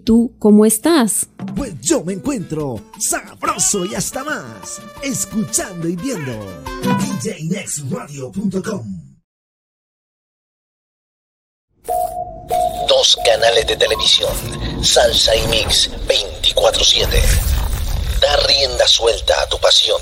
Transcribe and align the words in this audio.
tú 0.00 0.34
cómo 0.38 0.66
estás? 0.66 1.28
Pues 1.54 1.74
yo 1.80 2.02
me 2.02 2.14
encuentro 2.14 2.80
sabroso 2.98 3.84
y 3.84 3.94
hasta 3.94 4.24
más, 4.24 4.80
escuchando 5.02 5.88
y 5.88 5.96
viendo 5.96 6.32
djnextradio.com. 6.82 9.10
Dos 12.88 13.16
canales 13.24 13.66
de 13.66 13.76
televisión, 13.76 14.30
Salsa 14.82 15.34
y 15.36 15.46
Mix 15.46 15.90
24/7. 16.08 17.22
Da 18.20 18.36
rienda 18.48 18.86
suelta 18.86 19.40
a 19.40 19.48
tu 19.48 19.58
pasión. 19.58 20.00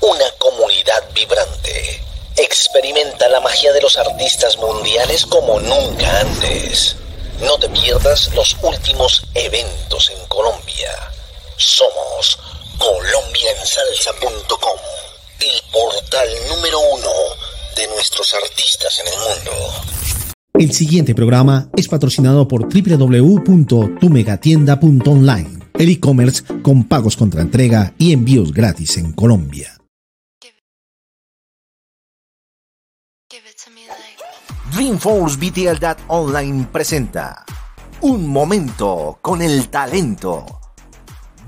Una 0.00 0.24
comunidad 0.38 1.02
vibrante. 1.14 2.00
Experimenta 2.36 3.28
la 3.28 3.40
magia 3.40 3.72
de 3.72 3.80
los 3.80 3.96
artistas 3.96 4.58
mundiales 4.58 5.24
como 5.26 5.60
nunca 5.60 6.20
antes. 6.20 6.96
No 7.40 7.58
te 7.58 7.68
pierdas 7.68 8.32
los 8.34 8.56
últimos 8.62 9.26
eventos 9.34 10.10
en 10.10 10.18
Colombia. 10.28 10.90
Somos 11.56 12.38
colombiansalsa.com, 12.78 14.78
el 15.40 15.60
portal 15.72 16.28
número 16.48 16.78
uno 16.78 17.10
de 17.76 17.88
nuestros 17.88 18.32
artistas 18.34 19.00
en 19.00 19.08
el 19.08 19.14
mundo. 19.14 19.50
El 20.54 20.72
siguiente 20.72 21.12
programa 21.14 21.68
es 21.76 21.88
patrocinado 21.88 22.46
por 22.46 22.68
www.tumegatienda.online, 22.68 25.58
el 25.74 25.90
e-commerce 25.90 26.44
con 26.62 26.84
pagos 26.84 27.16
contra 27.16 27.42
entrega 27.42 27.92
y 27.98 28.12
envíos 28.12 28.52
gratis 28.52 28.96
en 28.98 29.12
Colombia. 29.12 29.73
Dreamforce 34.74 35.36
BTL 35.36 35.78
Dat 35.78 35.98
Online 36.08 36.66
presenta 36.66 37.44
Un 38.00 38.26
momento 38.26 39.18
con 39.22 39.40
el 39.40 39.68
talento. 39.68 40.44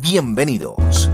Bienvenidos. 0.00 1.10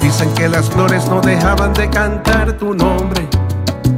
Dicen 0.00 0.32
que 0.36 0.48
las 0.48 0.70
flores 0.70 1.04
no 1.08 1.20
dejaban 1.20 1.72
de 1.72 1.90
cantar 1.90 2.56
tu 2.56 2.74
nombre, 2.74 3.26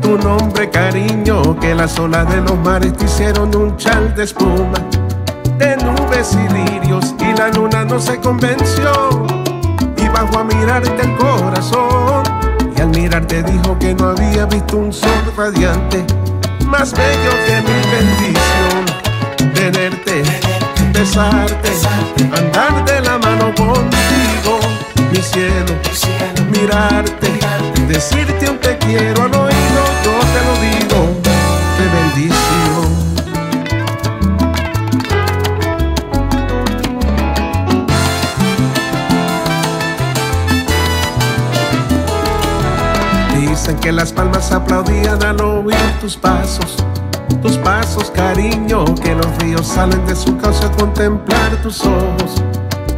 tu 0.00 0.16
nombre 0.16 0.70
cariño, 0.70 1.54
que 1.60 1.74
las 1.74 1.98
olas 1.98 2.30
de 2.30 2.40
los 2.40 2.56
mares 2.60 2.94
te 2.94 3.04
hicieron 3.04 3.54
un 3.54 3.76
chal 3.76 4.14
de 4.14 4.24
espuma 4.24 4.97
de 5.58 5.76
nubes 5.78 6.34
y 6.34 6.52
lirios 6.52 7.14
y 7.20 7.36
la 7.36 7.48
luna 7.48 7.84
no 7.84 8.00
se 8.00 8.18
convenció. 8.18 9.26
Y 9.96 10.08
bajó 10.08 10.38
a 10.40 10.44
mirarte 10.44 11.02
el 11.02 11.16
corazón 11.16 12.22
y 12.76 12.80
al 12.80 12.88
mirarte 12.88 13.42
dijo 13.42 13.78
que 13.78 13.94
no 13.94 14.10
había 14.10 14.46
visto 14.46 14.78
un 14.78 14.92
sol 14.92 15.10
radiante 15.36 16.04
más 16.68 16.92
bello 16.92 17.30
que 17.46 17.60
mi 17.62 17.78
bendición. 17.90 18.84
Tenerte, 19.54 20.22
besarte, 20.92 21.70
andar 22.36 22.84
de 22.84 23.00
la 23.00 23.18
mano 23.18 23.54
contigo 23.54 24.60
mi 25.10 25.22
cielo, 25.22 25.72
mirarte, 26.50 27.38
decirte 27.88 28.50
un 28.50 28.58
te 28.58 28.76
quiero 28.78 29.22
al 29.22 29.34
oído, 29.34 29.57
Que 43.76 43.92
las 43.92 44.12
palmas 44.12 44.50
aplaudían 44.50 45.22
al 45.22 45.40
oír 45.40 45.76
tus 46.00 46.16
pasos, 46.16 46.76
tus 47.40 47.56
pasos, 47.58 48.10
cariño, 48.10 48.84
que 48.96 49.14
los 49.14 49.26
ríos 49.38 49.66
salen 49.66 50.04
de 50.04 50.16
su 50.16 50.36
cauce 50.36 50.66
a 50.66 50.70
contemplar 50.72 51.56
tus 51.62 51.82
ojos, 51.84 52.42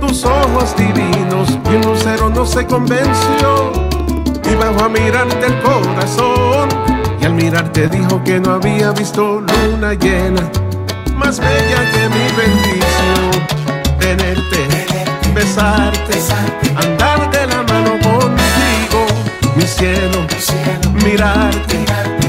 tus 0.00 0.24
ojos 0.24 0.74
divinos, 0.76 1.58
y 1.70 1.74
un 1.76 1.82
lucero 1.82 2.30
no 2.30 2.44
se 2.46 2.66
convenció, 2.66 3.72
y 4.50 4.54
bajó 4.56 4.86
a 4.86 4.88
mirarte 4.88 5.46
el 5.46 5.60
corazón, 5.60 6.68
y 7.20 7.24
al 7.24 7.34
mirarte 7.34 7.86
dijo 7.88 8.22
que 8.24 8.40
no 8.40 8.54
había 8.54 8.90
visto 8.90 9.40
luna 9.40 9.94
llena, 9.94 10.50
más 11.14 11.38
bella 11.38 11.90
que 11.92 12.08
mi 12.08 12.24
bendición, 12.36 13.30
tenerte, 14.00 14.66
besarte, 15.34 16.18
andar 16.74 17.30
de 17.30 17.46
la 17.46 17.62
mano 17.62 17.90
contigo, 18.02 18.39
mi 19.56 19.66
cielo, 19.66 20.26
mirarte, 21.04 21.78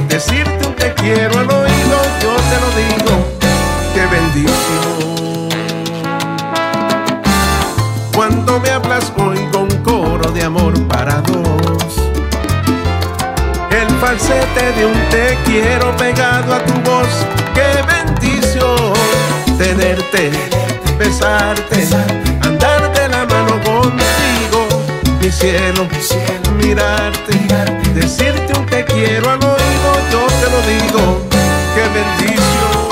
decirte 0.07 0.67
un 0.67 0.75
te 0.75 0.93
quiero 0.93 1.39
al 1.39 1.49
oído, 1.49 1.97
yo 2.21 2.35
te 2.49 2.57
lo 2.61 2.69
digo, 2.81 3.13
qué 3.93 4.05
bendición. 4.07 5.49
Cuando 8.15 8.59
me 8.59 8.69
hablas 8.69 9.11
oigo 9.17 9.59
un 9.59 9.77
coro 9.83 10.31
de 10.31 10.43
amor 10.43 10.73
para 10.87 11.21
dos. 11.21 11.95
El 13.69 13.89
falsete 13.99 14.71
de 14.77 14.85
un 14.85 15.09
te 15.09 15.37
quiero 15.45 15.95
pegado 15.97 16.55
a 16.55 16.59
tu 16.65 16.73
voz, 16.81 17.07
qué 17.53 17.81
bendición 17.93 18.93
tenerte, 19.57 20.31
besarte, 20.97 21.87
andar 22.41 22.91
de 22.93 23.07
la 23.09 23.25
mano 23.25 23.59
contigo, 23.63 24.67
mi 25.21 25.31
cielo, 25.31 25.87
mirarte, 26.61 27.37
decirte 27.93 28.53
un 28.57 28.65
te 28.65 28.85
quiero 28.85 29.29
al 29.29 29.39
oído, 29.39 29.91
yo 30.11 30.27
te 30.27 30.49
lo 30.49 30.61
digo, 30.61 31.21
qué 31.75 31.83
bendición. 31.93 32.90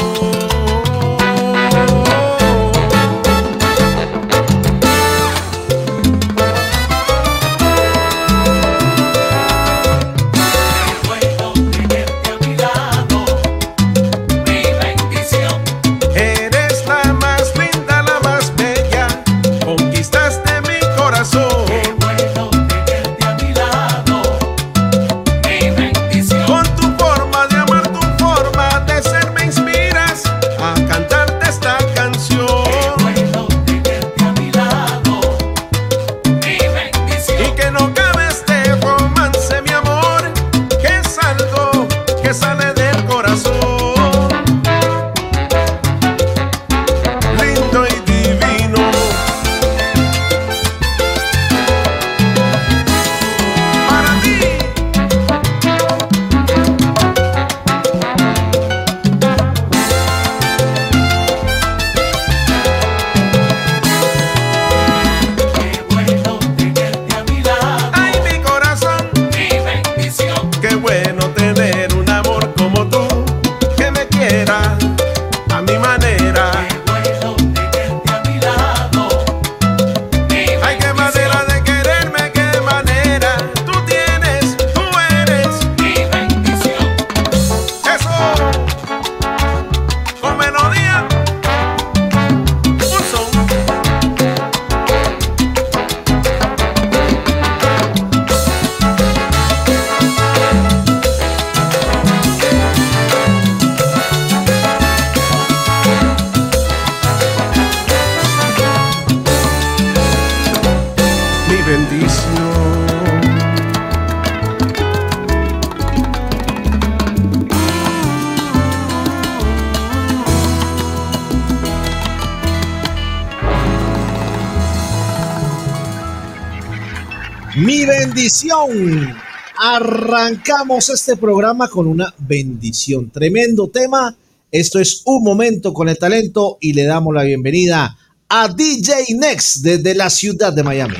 Arrancamos 129.57 130.89
este 130.89 131.15
programa 131.15 131.69
con 131.69 131.87
una 131.87 132.13
bendición. 132.17 133.09
Tremendo 133.09 133.69
tema. 133.69 134.13
Esto 134.51 134.79
es 134.79 135.01
un 135.05 135.23
momento 135.23 135.73
con 135.73 135.87
el 135.87 135.97
talento 135.97 136.57
y 136.59 136.73
le 136.73 136.83
damos 136.83 137.13
la 137.13 137.23
bienvenida 137.23 137.97
a 138.27 138.47
DJ 138.49 139.15
Next 139.17 139.57
desde 139.63 139.95
la 139.95 140.09
ciudad 140.09 140.51
de 140.51 140.63
Miami. 140.63 140.97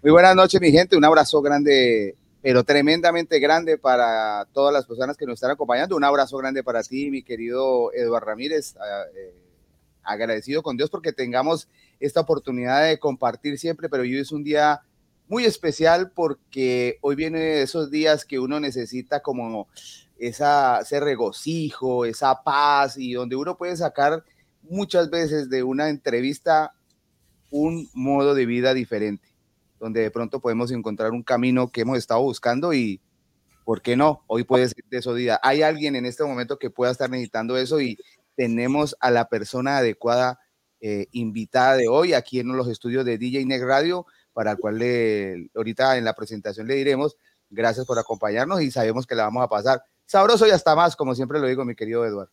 Muy 0.00 0.12
buenas 0.12 0.36
noches, 0.36 0.60
mi 0.60 0.70
gente. 0.70 0.96
Un 0.96 1.04
abrazo 1.04 1.42
grande, 1.42 2.14
pero 2.40 2.62
tremendamente 2.62 3.40
grande 3.40 3.78
para 3.78 4.46
todas 4.52 4.72
las 4.72 4.86
personas 4.86 5.16
que 5.16 5.26
nos 5.26 5.34
están 5.34 5.50
acompañando. 5.50 5.96
Un 5.96 6.04
abrazo 6.04 6.36
grande 6.36 6.62
para 6.62 6.84
ti, 6.84 7.10
mi 7.10 7.24
querido 7.24 7.92
Eduardo 7.92 8.26
Ramírez. 8.26 8.76
Ah, 8.78 9.02
eh, 9.12 9.34
agradecido 10.06 10.62
con 10.62 10.76
Dios 10.76 10.88
porque 10.88 11.12
tengamos 11.12 11.68
esta 12.00 12.20
oportunidad 12.20 12.86
de 12.86 12.98
compartir 12.98 13.58
siempre, 13.58 13.88
pero 13.88 14.02
hoy 14.02 14.18
es 14.18 14.32
un 14.32 14.44
día 14.44 14.82
muy 15.28 15.44
especial 15.44 16.12
porque 16.14 16.98
hoy 17.00 17.16
viene 17.16 17.62
esos 17.62 17.90
días 17.90 18.24
que 18.24 18.38
uno 18.38 18.60
necesita 18.60 19.20
como 19.20 19.68
esa, 20.18 20.80
ese 20.80 21.00
regocijo, 21.00 22.04
esa 22.04 22.42
paz 22.42 22.96
y 22.96 23.12
donde 23.12 23.36
uno 23.36 23.56
puede 23.56 23.76
sacar 23.76 24.24
muchas 24.62 25.10
veces 25.10 25.50
de 25.50 25.62
una 25.62 25.88
entrevista 25.88 26.72
un 27.50 27.88
modo 27.94 28.34
de 28.34 28.46
vida 28.46 28.74
diferente, 28.74 29.28
donde 29.78 30.00
de 30.00 30.10
pronto 30.10 30.40
podemos 30.40 30.70
encontrar 30.70 31.12
un 31.12 31.22
camino 31.22 31.70
que 31.70 31.82
hemos 31.82 31.98
estado 31.98 32.22
buscando 32.22 32.72
y, 32.72 33.00
¿por 33.64 33.82
qué 33.82 33.96
no? 33.96 34.22
Hoy 34.26 34.44
puede 34.44 34.68
ser 34.68 34.84
de 34.90 34.98
esos 34.98 35.16
días. 35.16 35.38
Hay 35.42 35.62
alguien 35.62 35.96
en 35.96 36.06
este 36.06 36.24
momento 36.24 36.58
que 36.58 36.70
pueda 36.70 36.92
estar 36.92 37.10
necesitando 37.10 37.56
eso 37.56 37.80
y 37.80 37.98
tenemos 38.36 38.96
a 39.00 39.10
la 39.10 39.28
persona 39.28 39.78
adecuada 39.78 40.38
eh, 40.88 41.08
invitada 41.12 41.76
de 41.76 41.88
hoy 41.88 42.12
aquí 42.12 42.38
en 42.38 42.48
los 42.48 42.68
estudios 42.68 43.04
de 43.04 43.18
DJ 43.18 43.44
Next 43.44 43.64
Radio, 43.64 44.06
para 44.32 44.52
el 44.52 44.58
cual 44.58 44.78
le, 44.78 45.50
ahorita 45.56 45.98
en 45.98 46.04
la 46.04 46.14
presentación 46.14 46.68
le 46.68 46.76
diremos 46.76 47.16
gracias 47.50 47.86
por 47.86 47.98
acompañarnos 47.98 48.62
y 48.62 48.70
sabemos 48.70 49.04
que 49.04 49.16
la 49.16 49.24
vamos 49.24 49.42
a 49.42 49.48
pasar 49.48 49.82
sabroso 50.04 50.46
y 50.46 50.50
hasta 50.50 50.76
más, 50.76 50.94
como 50.94 51.14
siempre 51.14 51.40
lo 51.40 51.48
digo, 51.48 51.64
mi 51.64 51.74
querido 51.74 52.04
Eduardo. 52.04 52.30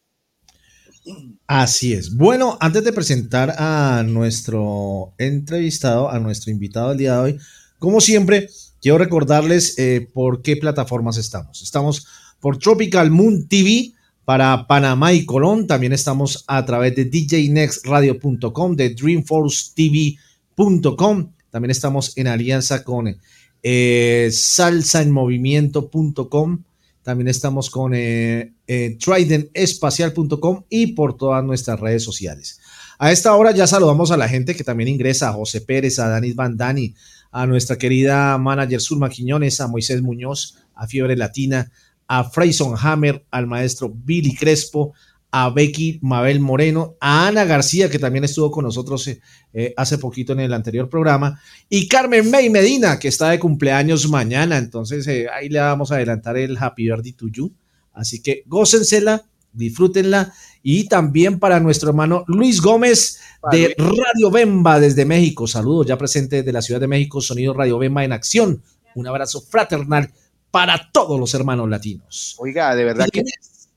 Así 1.47 1.93
es. 1.93 2.15
Bueno, 2.15 2.57
antes 2.61 2.83
de 2.83 2.93
presentar 2.93 3.55
a 3.57 4.03
nuestro 4.05 5.13
entrevistado, 5.17 6.09
a 6.09 6.19
nuestro 6.19 6.51
invitado 6.51 6.89
del 6.89 6.97
día 6.99 7.13
de 7.13 7.19
hoy, 7.19 7.39
como 7.79 7.99
siempre, 8.01 8.49
quiero 8.81 8.99
recordarles 8.99 9.79
eh, 9.79 10.07
por 10.13 10.43
qué 10.43 10.55
plataformas 10.57 11.17
estamos. 11.17 11.63
Estamos 11.63 12.07
por 12.39 12.57
Tropical 12.59 13.09
Moon 13.09 13.47
TV, 13.47 13.93
para 14.25 14.67
Panamá 14.67 15.13
y 15.13 15.25
Colón. 15.25 15.65
También 15.67 15.93
estamos 15.93 16.43
a 16.47 16.65
través 16.65 16.95
de 16.95 17.05
djnextradio.com, 17.05 18.75
de 18.75 18.89
dreamforcetv.com. 18.89 21.31
También 21.49 21.71
estamos 21.71 22.17
en 22.17 22.27
alianza 22.27 22.83
con 22.83 23.17
eh, 23.61 24.29
salsaenmovimiento.com. 24.31 26.63
También 27.03 27.27
estamos 27.27 27.69
con 27.69 27.93
eh, 27.93 28.53
eh, 28.65 28.97
tridentspacial.com 28.97 30.63
y 30.69 30.93
por 30.93 31.17
todas 31.17 31.43
nuestras 31.43 31.79
redes 31.79 32.03
sociales. 32.03 32.59
A 32.97 33.11
esta 33.11 33.35
hora 33.35 33.51
ya 33.51 33.67
saludamos 33.67 34.11
a 34.11 34.17
la 34.17 34.29
gente 34.29 34.55
que 34.55 34.63
también 34.63 34.87
ingresa, 34.87 35.29
a 35.29 35.33
José 35.33 35.61
Pérez, 35.61 35.99
a 35.99 36.07
Danis 36.07 36.35
Bandani, 36.35 36.95
a 37.31 37.45
nuestra 37.45 37.77
querida 37.77 38.37
manager 38.37 38.79
Zulma 38.79 39.09
Quiñones, 39.09 39.59
a 39.59 39.67
Moisés 39.67 40.01
Muñoz, 40.01 40.57
a 40.75 40.87
Fiebre 40.87 41.17
Latina, 41.17 41.71
a 42.07 42.23
Freyson 42.23 42.75
Hammer, 42.77 43.25
al 43.31 43.47
maestro 43.47 43.89
Billy 43.93 44.35
Crespo, 44.35 44.93
a 45.35 45.49
Becky 45.49 45.99
Mabel 46.03 46.39
Moreno, 46.39 46.95
a 46.99 47.27
Ana 47.27 47.43
García, 47.43 47.89
que 47.89 47.97
también 47.97 48.23
estuvo 48.23 48.51
con 48.51 48.65
nosotros 48.65 49.09
eh, 49.51 49.73
hace 49.75 49.97
poquito 49.97 50.33
en 50.33 50.41
el 50.41 50.53
anterior 50.53 50.87
programa, 50.87 51.41
y 51.67 51.87
Carmen 51.87 52.29
May 52.29 52.51
Medina, 52.51 52.99
que 52.99 53.07
está 53.07 53.31
de 53.31 53.39
cumpleaños 53.39 54.07
mañana. 54.07 54.59
Entonces, 54.59 55.07
eh, 55.07 55.27
ahí 55.33 55.49
le 55.49 55.59
vamos 55.59 55.91
a 55.91 55.95
adelantar 55.95 56.37
el 56.37 56.55
Happy 56.55 56.83
Birthday 56.85 57.13
to 57.13 57.27
You. 57.29 57.51
Así 57.93 58.21
que 58.21 58.43
gócensela, 58.45 59.23
disfrútenla. 59.51 60.33
Y 60.61 60.87
también 60.87 61.39
para 61.39 61.59
nuestro 61.59 61.89
hermano 61.89 62.23
Luis 62.27 62.61
Gómez 62.61 63.19
de 63.51 63.75
Radio 63.75 64.29
Bemba 64.29 64.79
desde 64.79 65.03
México. 65.03 65.47
Saludos 65.47 65.87
ya 65.87 65.97
presente 65.97 66.37
desde 66.37 66.53
la 66.53 66.61
Ciudad 66.61 66.79
de 66.79 66.87
México, 66.87 67.21
Sonido 67.21 67.53
Radio 67.53 67.79
Bemba 67.79 68.03
en 68.03 68.13
acción. 68.13 68.61
Un 68.95 69.07
abrazo 69.07 69.41
fraternal 69.41 70.11
para 70.53 70.91
todos 70.91 71.19
los 71.19 71.33
hermanos 71.33 71.67
latinos. 71.67 72.35
Oiga, 72.37 72.75
de 72.75 72.83
verdad 72.83 73.07
que 73.11 73.23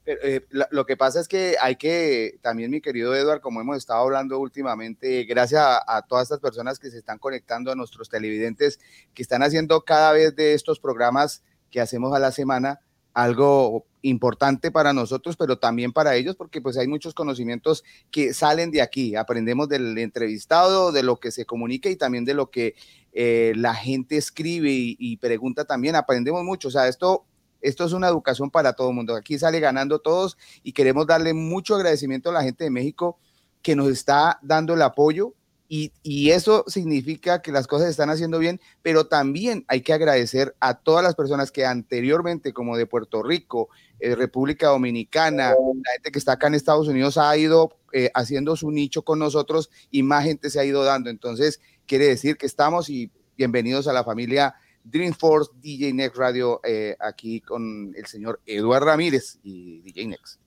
eh, 0.05 0.47
lo 0.71 0.85
que 0.85 0.95
pasa 0.95 1.21
es 1.21 1.27
que 1.27 1.57
hay 1.59 1.77
que, 1.77 2.39
también 2.43 2.71
mi 2.71 2.83
querido 2.83 3.15
Eduard, 3.15 3.41
como 3.41 3.63
hemos 3.63 3.79
estado 3.79 4.01
hablando 4.01 4.39
últimamente, 4.39 5.25
gracias 5.25 5.65
a, 5.65 6.03
todas 6.03 6.25
estas 6.25 6.41
personas 6.41 6.79
que 6.79 6.91
se 6.91 6.99
están 6.99 7.17
conectando, 7.17 7.73
a 7.73 7.77
nuestros 7.77 8.11
televidentes, 8.11 8.79
que 9.15 9.23
están 9.23 9.43
haciendo 9.43 9.87
cada 9.87 10.13
vez 10.13 10.37
de 10.37 10.53
estos 10.53 10.79
programas 10.79 11.43
que 11.71 11.81
hacemos 11.81 12.15
a 12.15 12.19
la 12.19 12.31
semana 12.31 12.81
algo 13.17 13.87
importante 14.03 14.71
para 14.71 14.93
nosotros, 14.93 15.37
pero 15.37 15.59
también 15.59 15.91
para 15.91 16.17
ellos, 16.17 16.37
porque 16.37 16.61
pues 16.61 16.77
hay 16.77 16.87
muchos 16.87 17.15
conocimientos 17.15 17.83
que 18.11 18.35
salen 18.35 18.71
de 18.71 18.83
aquí. 18.83 19.17
Aprendemos 19.17 19.71
del 19.71 19.97
entrevistado, 19.97 20.93
de 20.93 21.03
lo 21.03 21.19
que 21.19 21.31
se 21.31 21.47
comunica 21.47 21.89
y 21.89 21.97
también 21.97 22.27
de 22.27 22.35
lo 22.35 22.51
que 22.51 22.75
eh, 23.15 23.55
la 23.57 23.75
gente 23.75 24.19
escribe 24.19 24.69
y, 24.71 25.17
pregunta 25.17 25.65
también, 25.65 25.97
aprendemos 25.97 26.45
mucho. 26.45 26.69
O 26.69 26.71
sea, 26.71 26.89
esto, 26.89 27.25
esto 27.63 27.87
es 27.87 27.95
una 27.95 28.09
educación 28.09 28.51
para 28.51 28.75
todo 28.75 28.91
el 28.91 28.97
mundo. 28.97 29.17
Aquí 29.17 29.39
sale 29.39 29.61
ganando 29.61 29.99
todos 29.99 30.37
y 30.63 30.73
queremos 30.73 31.07
darle 31.07 31.33
mucho 31.33 31.75
agradecimiento 31.75 32.29
a 32.29 32.35
la 32.35 32.43
gente 32.43 32.65
de 32.65 32.71
México 32.71 33.19
que 33.63 33.75
nos 33.75 33.89
está 33.89 34.39
dando 34.43 34.75
el 34.75 34.83
apoyo 34.83 35.33
y, 35.69 36.31
eso 36.31 36.65
significa 36.67 37.43
que 37.43 37.53
las 37.53 37.67
cosas 37.67 37.89
están 37.89 38.11
haciendo 38.11 38.39
bien, 38.39 38.61
pero 38.83 39.07
también 39.07 39.65
hay 39.69 39.81
que 39.81 39.93
agradecer 39.93 40.55
a 40.61 40.75
todas 40.75 41.03
las 41.03 41.15
personas 41.15 41.51
que 41.51 41.65
anteriormente, 41.65 42.53
como 42.53 42.77
de 42.77 42.87
Puerto 42.87 43.23
Rico, 43.23 43.69
eh, 44.01 44.15
República 44.15 44.69
Dominicana, 44.69 45.51
la 45.51 45.93
gente 45.95 46.11
que 46.13 46.19
está 46.19 46.33
acá 46.33 46.49
en 46.49 46.55
Estados 46.55 46.89
Unidos 46.89 47.19
ha 47.19 47.37
ido 47.37 47.77
eh, 47.93 48.11
haciendo 48.15 48.57
su 48.57 48.71
nicho 48.71 49.03
con 49.03 49.19
nosotros 49.19 49.71
y 49.91 50.03
más 50.03 50.25
gente 50.25 50.51
se 50.51 50.61
ha 50.61 50.65
ido 50.65 50.85
dando. 50.85 51.11
Entonces, 51.11 51.61
quiere 51.87 52.07
decir 52.07 52.37
que 52.37 52.47
estamos 52.47 52.91
y 52.91 53.11
bienvenidos 53.37 53.89
a 53.89 53.93
la 53.93 54.05
familia 54.05 54.55
Dreamforce 54.85 55.51
DJ 55.61 55.93
Next 55.93 56.17
Radio 56.17 56.61
eh, 56.65 56.97
aquí 57.01 57.41
con 57.41 57.93
el 57.97 58.07
señor 58.07 58.41
Eduardo 58.47 58.87
Ramírez 58.87 59.39
y 59.43 59.81
DJ 59.81 60.07
Next. 60.09 60.41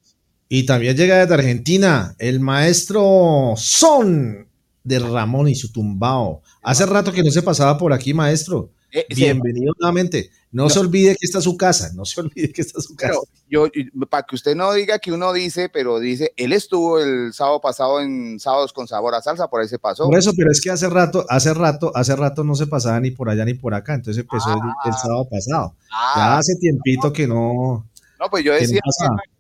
Y 0.48 0.65
también 0.65 0.98
llega 0.98 1.20
desde 1.20 1.34
Argentina 1.34 2.15
el 2.17 2.39
maestro 2.39 3.53
Son 3.55 4.49
de 4.83 5.00
Ramón 5.00 5.48
y 5.48 5.55
su 5.55 5.71
tumbao. 5.71 6.41
Hace 6.62 6.86
rato 6.86 7.12
que 7.12 7.24
no 7.24 7.31
se 7.31 7.41
pasaba 7.41 7.77
por 7.77 7.93
aquí, 7.93 8.13
maestro. 8.13 8.71
Eh, 8.91 9.05
Bienvenido 9.15 9.74
nuevamente. 9.79 10.31
No, 10.51 10.67
se 10.67 10.79
olvide 10.79 11.15
que 11.15 11.27
está 11.27 11.41
su 11.41 11.55
casa, 11.57 11.91
no 11.93 12.05
se 12.05 12.19
olvide 12.21 12.51
que 12.51 12.62
está 12.62 12.81
su 12.81 12.95
casa. 12.95 13.19
yo, 13.48 13.67
para 14.09 14.24
que 14.24 14.36
usted 14.36 14.55
no 14.55 14.74
diga 14.74 14.98
que 14.98 15.12
uno 15.12 15.31
dice, 15.31 15.69
pero 15.69 16.00
dice, 16.00 16.33
él 16.38 16.53
estuvo 16.53 17.00
el 17.00 17.33
sábado 17.33 17.62
pasado 17.62 18.01
en 18.01 18.39
Sábados 18.39 18.74
con 18.74 18.88
Sabor 18.88 19.13
a 19.13 19.21
Salsa, 19.21 19.48
por 19.48 19.62
ahí 19.62 19.67
se 19.67 19.77
pasó. 19.77 20.05
Por 20.05 20.17
eso, 20.17 20.33
pero 20.36 20.51
es 20.51 20.59
que 20.59 20.71
hace 20.71 20.89
rato, 20.89 21.24
hace 21.29 21.53
rato, 21.53 21.91
hace 21.95 22.15
rato 22.15 22.43
no 22.43 22.55
se 22.55 22.65
pasaba 22.65 23.00
ni 23.00 23.12
por 23.12 23.29
allá 23.29 23.45
ni 23.45 23.53
por 23.53 23.75
acá, 23.75 23.93
entonces 23.93 24.24
empezó 24.24 24.50
el, 24.51 24.59
ah. 24.59 24.98
sábado 25.00 25.27
pasado. 25.29 25.75
ya 25.88 26.33
ah. 26.33 26.38
hace 26.39 26.55
tiempito 26.55 27.13
que 27.13 27.27
no. 27.27 27.88
No, 28.19 28.29
pues 28.31 28.43
yo 28.43 28.53
decía, 28.53 28.81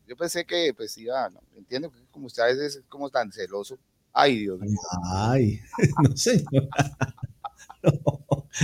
yo 0.07 0.15
pensé 0.15 0.45
que, 0.45 0.73
pues 0.77 0.95
iba, 0.99 1.27
no, 1.29 1.41
entiendo, 1.57 1.91
como 2.11 2.27
usted 2.27 2.43
a 2.43 2.47
veces 2.47 2.75
es 2.75 2.83
como 2.87 3.09
tan 3.09 3.31
celoso. 3.31 3.79
Ay, 4.13 4.39
Dios 4.39 4.59
mío. 4.59 4.77
Ay, 5.11 5.59
no 6.03 6.15
sé. 6.17 6.43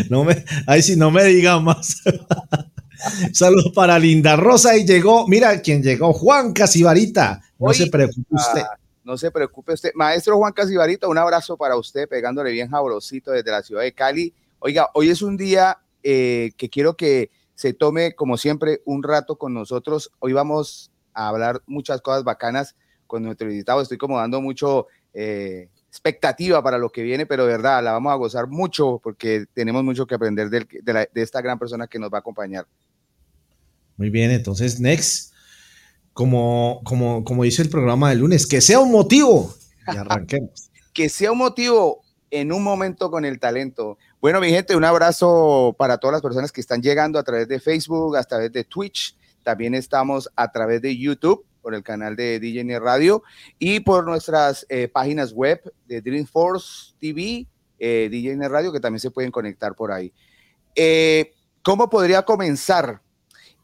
No, 0.10 0.24
me, 0.24 0.44
ay, 0.68 0.82
si 0.82 0.96
no 0.96 1.12
me 1.12 1.24
diga 1.24 1.60
más. 1.60 2.04
Saludos 3.34 3.72
para 3.74 4.00
Linda 4.00 4.36
Rosa 4.36 4.75
y 4.78 4.86
llegó, 4.86 5.28
mira 5.28 5.62
quién 5.62 5.84
llegó, 5.84 6.14
Juan 6.14 6.54
Casibarita. 6.54 7.42
No 7.60 7.74
se 7.74 7.88
preocupe 7.88 8.28
usted. 8.32 8.64
no 9.04 9.18
se 9.18 9.32
preocupe 9.32 9.74
usted. 9.74 9.92
Maestro 9.96 10.38
Juan 10.38 10.54
Casibarita, 10.54 11.08
un 11.08 11.18
abrazo 11.18 11.58
para 11.58 11.78
usted, 11.78 12.08
pegándole 12.08 12.52
bien 12.52 12.70
jabrosito 12.70 13.32
desde 13.32 13.52
la 13.52 13.62
ciudad 13.62 13.84
de 13.84 13.94
Cali. 13.94 14.34
Oiga, 14.60 14.90
hoy 14.94 15.10
es 15.10 15.22
un 15.22 15.38
día 15.38 15.78
eh, 16.04 16.52
que 16.58 16.70
quiero 16.70 16.96
que 16.96 17.30
se 17.54 17.74
tome, 17.74 18.16
como 18.16 18.38
siempre, 18.38 18.82
un 18.86 19.04
rato 19.04 19.38
con 19.38 19.54
nosotros. 19.54 20.12
Hoy 20.20 20.34
vamos 20.34 20.92
a 21.14 21.30
hablar 21.30 21.62
muchas 21.68 22.02
cosas 22.02 22.24
bacanas 22.24 22.75
con 23.08 23.24
nuestro 23.24 23.50
invitado. 23.50 23.82
Estoy 23.82 23.98
como 23.98 24.18
dando 24.18 24.42
mucho 24.42 24.88
eh, 25.15 25.69
expectativa 25.88 26.62
para 26.62 26.77
lo 26.77 26.89
que 26.89 27.01
viene, 27.01 27.25
pero 27.25 27.45
de 27.45 27.53
verdad 27.53 27.81
la 27.81 27.93
vamos 27.93 28.12
a 28.12 28.15
gozar 28.15 28.48
mucho 28.48 29.00
porque 29.01 29.45
tenemos 29.53 29.81
mucho 29.81 30.05
que 30.05 30.15
aprender 30.15 30.50
de, 30.50 31.10
esta 31.15 31.41
gran 31.41 31.57
persona 31.57 31.88
que 31.88 31.98
nos 31.98 32.12
va 32.12 32.17
a 32.17 32.19
acompañar. 32.19 32.67
Muy 33.95 34.10
bien, 34.10 34.29
entonces, 34.31 34.81
Next, 34.81 35.34
como, 36.12 36.81
como, 36.84 37.24
como 37.24 37.43
dice 37.43 37.62
el 37.62 37.69
programa 37.69 38.10
del 38.10 38.19
lunes, 38.19 38.45
que 38.45 38.60
sea 38.60 38.79
un 38.79 38.91
motivo 38.91 39.55
y 39.88 39.95
arranquemos. 39.98 40.69
que 40.93 41.07
sea 41.07 41.31
un 41.31 41.38
motivo 41.38 42.01
en 42.29 42.51
un 42.51 42.62
momento 42.62 43.10
con 43.10 43.24
el 43.24 43.39
talento. 43.39 43.98
Bueno, 44.19 44.41
mi 44.41 44.50
gente, 44.50 44.75
un 44.75 44.84
abrazo 44.84 45.74
para 45.77 45.98
todas 45.98 46.15
las 46.15 46.22
personas 46.22 46.51
que 46.51 46.60
están 46.60 46.81
llegando 46.81 47.17
a 47.17 47.24
través 47.24 47.48
de 47.48 47.62
Facebook, 47.62 48.17
a 48.17 48.24
través 48.25 48.51
de 48.51 48.65
Twitch. 48.65 49.15
También 49.43 49.74
estamos 49.75 50.29
a 50.36 50.51
través 50.51 50.81
de 50.81 50.98
YouTube 50.98 51.45
por 51.65 51.74
el 51.74 51.81
canal 51.81 52.15
de 52.15 52.39
DJ 52.39 52.77
Radio 52.77 53.24
y 53.57 53.79
por 53.79 54.05
nuestras 54.05 54.67
eh, 54.69 54.88
páginas 54.88 55.34
web 55.34 55.60
de 55.88 56.00
Dreamforce 56.00 56.93
TV, 57.01 57.48
eh, 57.79 58.07
DJ 58.12 58.34
en 58.34 58.48
Radio, 58.48 58.72
que 58.72 58.79
también 58.79 59.00
se 59.00 59.10
pueden 59.10 59.31
conectar 59.31 59.74
por 59.74 59.91
ahí. 59.91 60.13
Eh, 60.75 61.34
¿Cómo 61.63 61.89
podría 61.89 62.22
comenzar? 62.22 63.01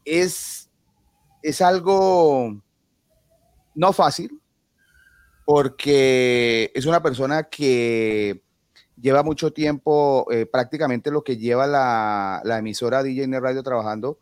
Es, 0.04 0.68
es 1.44 1.60
algo 1.60 2.60
no 3.76 3.92
fácil, 3.92 4.40
porque 5.44 6.72
es 6.74 6.86
una 6.86 7.00
persona 7.04 7.44
que 7.44 8.42
lleva 9.00 9.22
mucho 9.22 9.52
tiempo, 9.52 10.26
eh, 10.32 10.44
prácticamente 10.44 11.12
lo 11.12 11.22
que 11.22 11.36
lleva 11.36 11.68
la, 11.68 12.40
la 12.42 12.58
emisora 12.58 13.04
DJ 13.04 13.22
en 13.22 13.40
Radio 13.40 13.62
trabajando, 13.62 14.18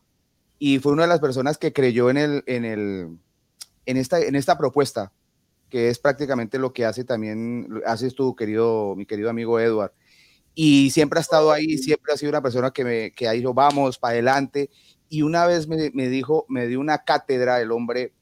y 0.58 0.80
fue 0.80 0.92
una 0.92 1.04
de 1.04 1.08
las 1.08 1.20
personas 1.20 1.56
que 1.56 1.72
creyó 1.72 2.10
en, 2.10 2.18
el, 2.18 2.44
en, 2.44 2.66
el, 2.66 3.18
en, 3.90 3.96
esta, 3.96 4.20
en 4.20 4.36
esta 4.36 4.56
propuesta, 4.56 5.12
que 5.68 5.88
es 5.88 5.98
prácticamente 5.98 6.58
lo 6.58 6.72
que 6.72 6.84
hace 6.84 7.04
también, 7.04 7.82
haces 7.86 8.14
tú, 8.14 8.34
querido, 8.34 8.94
mi 8.96 9.06
querido 9.06 9.30
amigo 9.30 9.58
Edward. 9.58 9.92
Y 10.54 10.90
siempre 10.90 11.18
ha 11.18 11.22
estado 11.22 11.52
ahí, 11.52 11.78
siempre 11.78 12.12
ha 12.12 12.16
sido 12.16 12.30
una 12.30 12.42
persona 12.42 12.70
que, 12.70 12.84
me, 12.84 13.12
que 13.12 13.28
ha 13.28 13.32
dicho, 13.32 13.54
vamos, 13.54 13.98
para 13.98 14.12
adelante. 14.12 14.70
Y 15.08 15.22
una 15.22 15.46
vez 15.46 15.68
me, 15.68 15.90
me 15.94 16.08
dijo, 16.08 16.44
me 16.48 16.66
dio 16.66 16.80
una 16.80 16.98
cátedra 17.04 17.60
el 17.60 17.72
hombre 17.72 18.14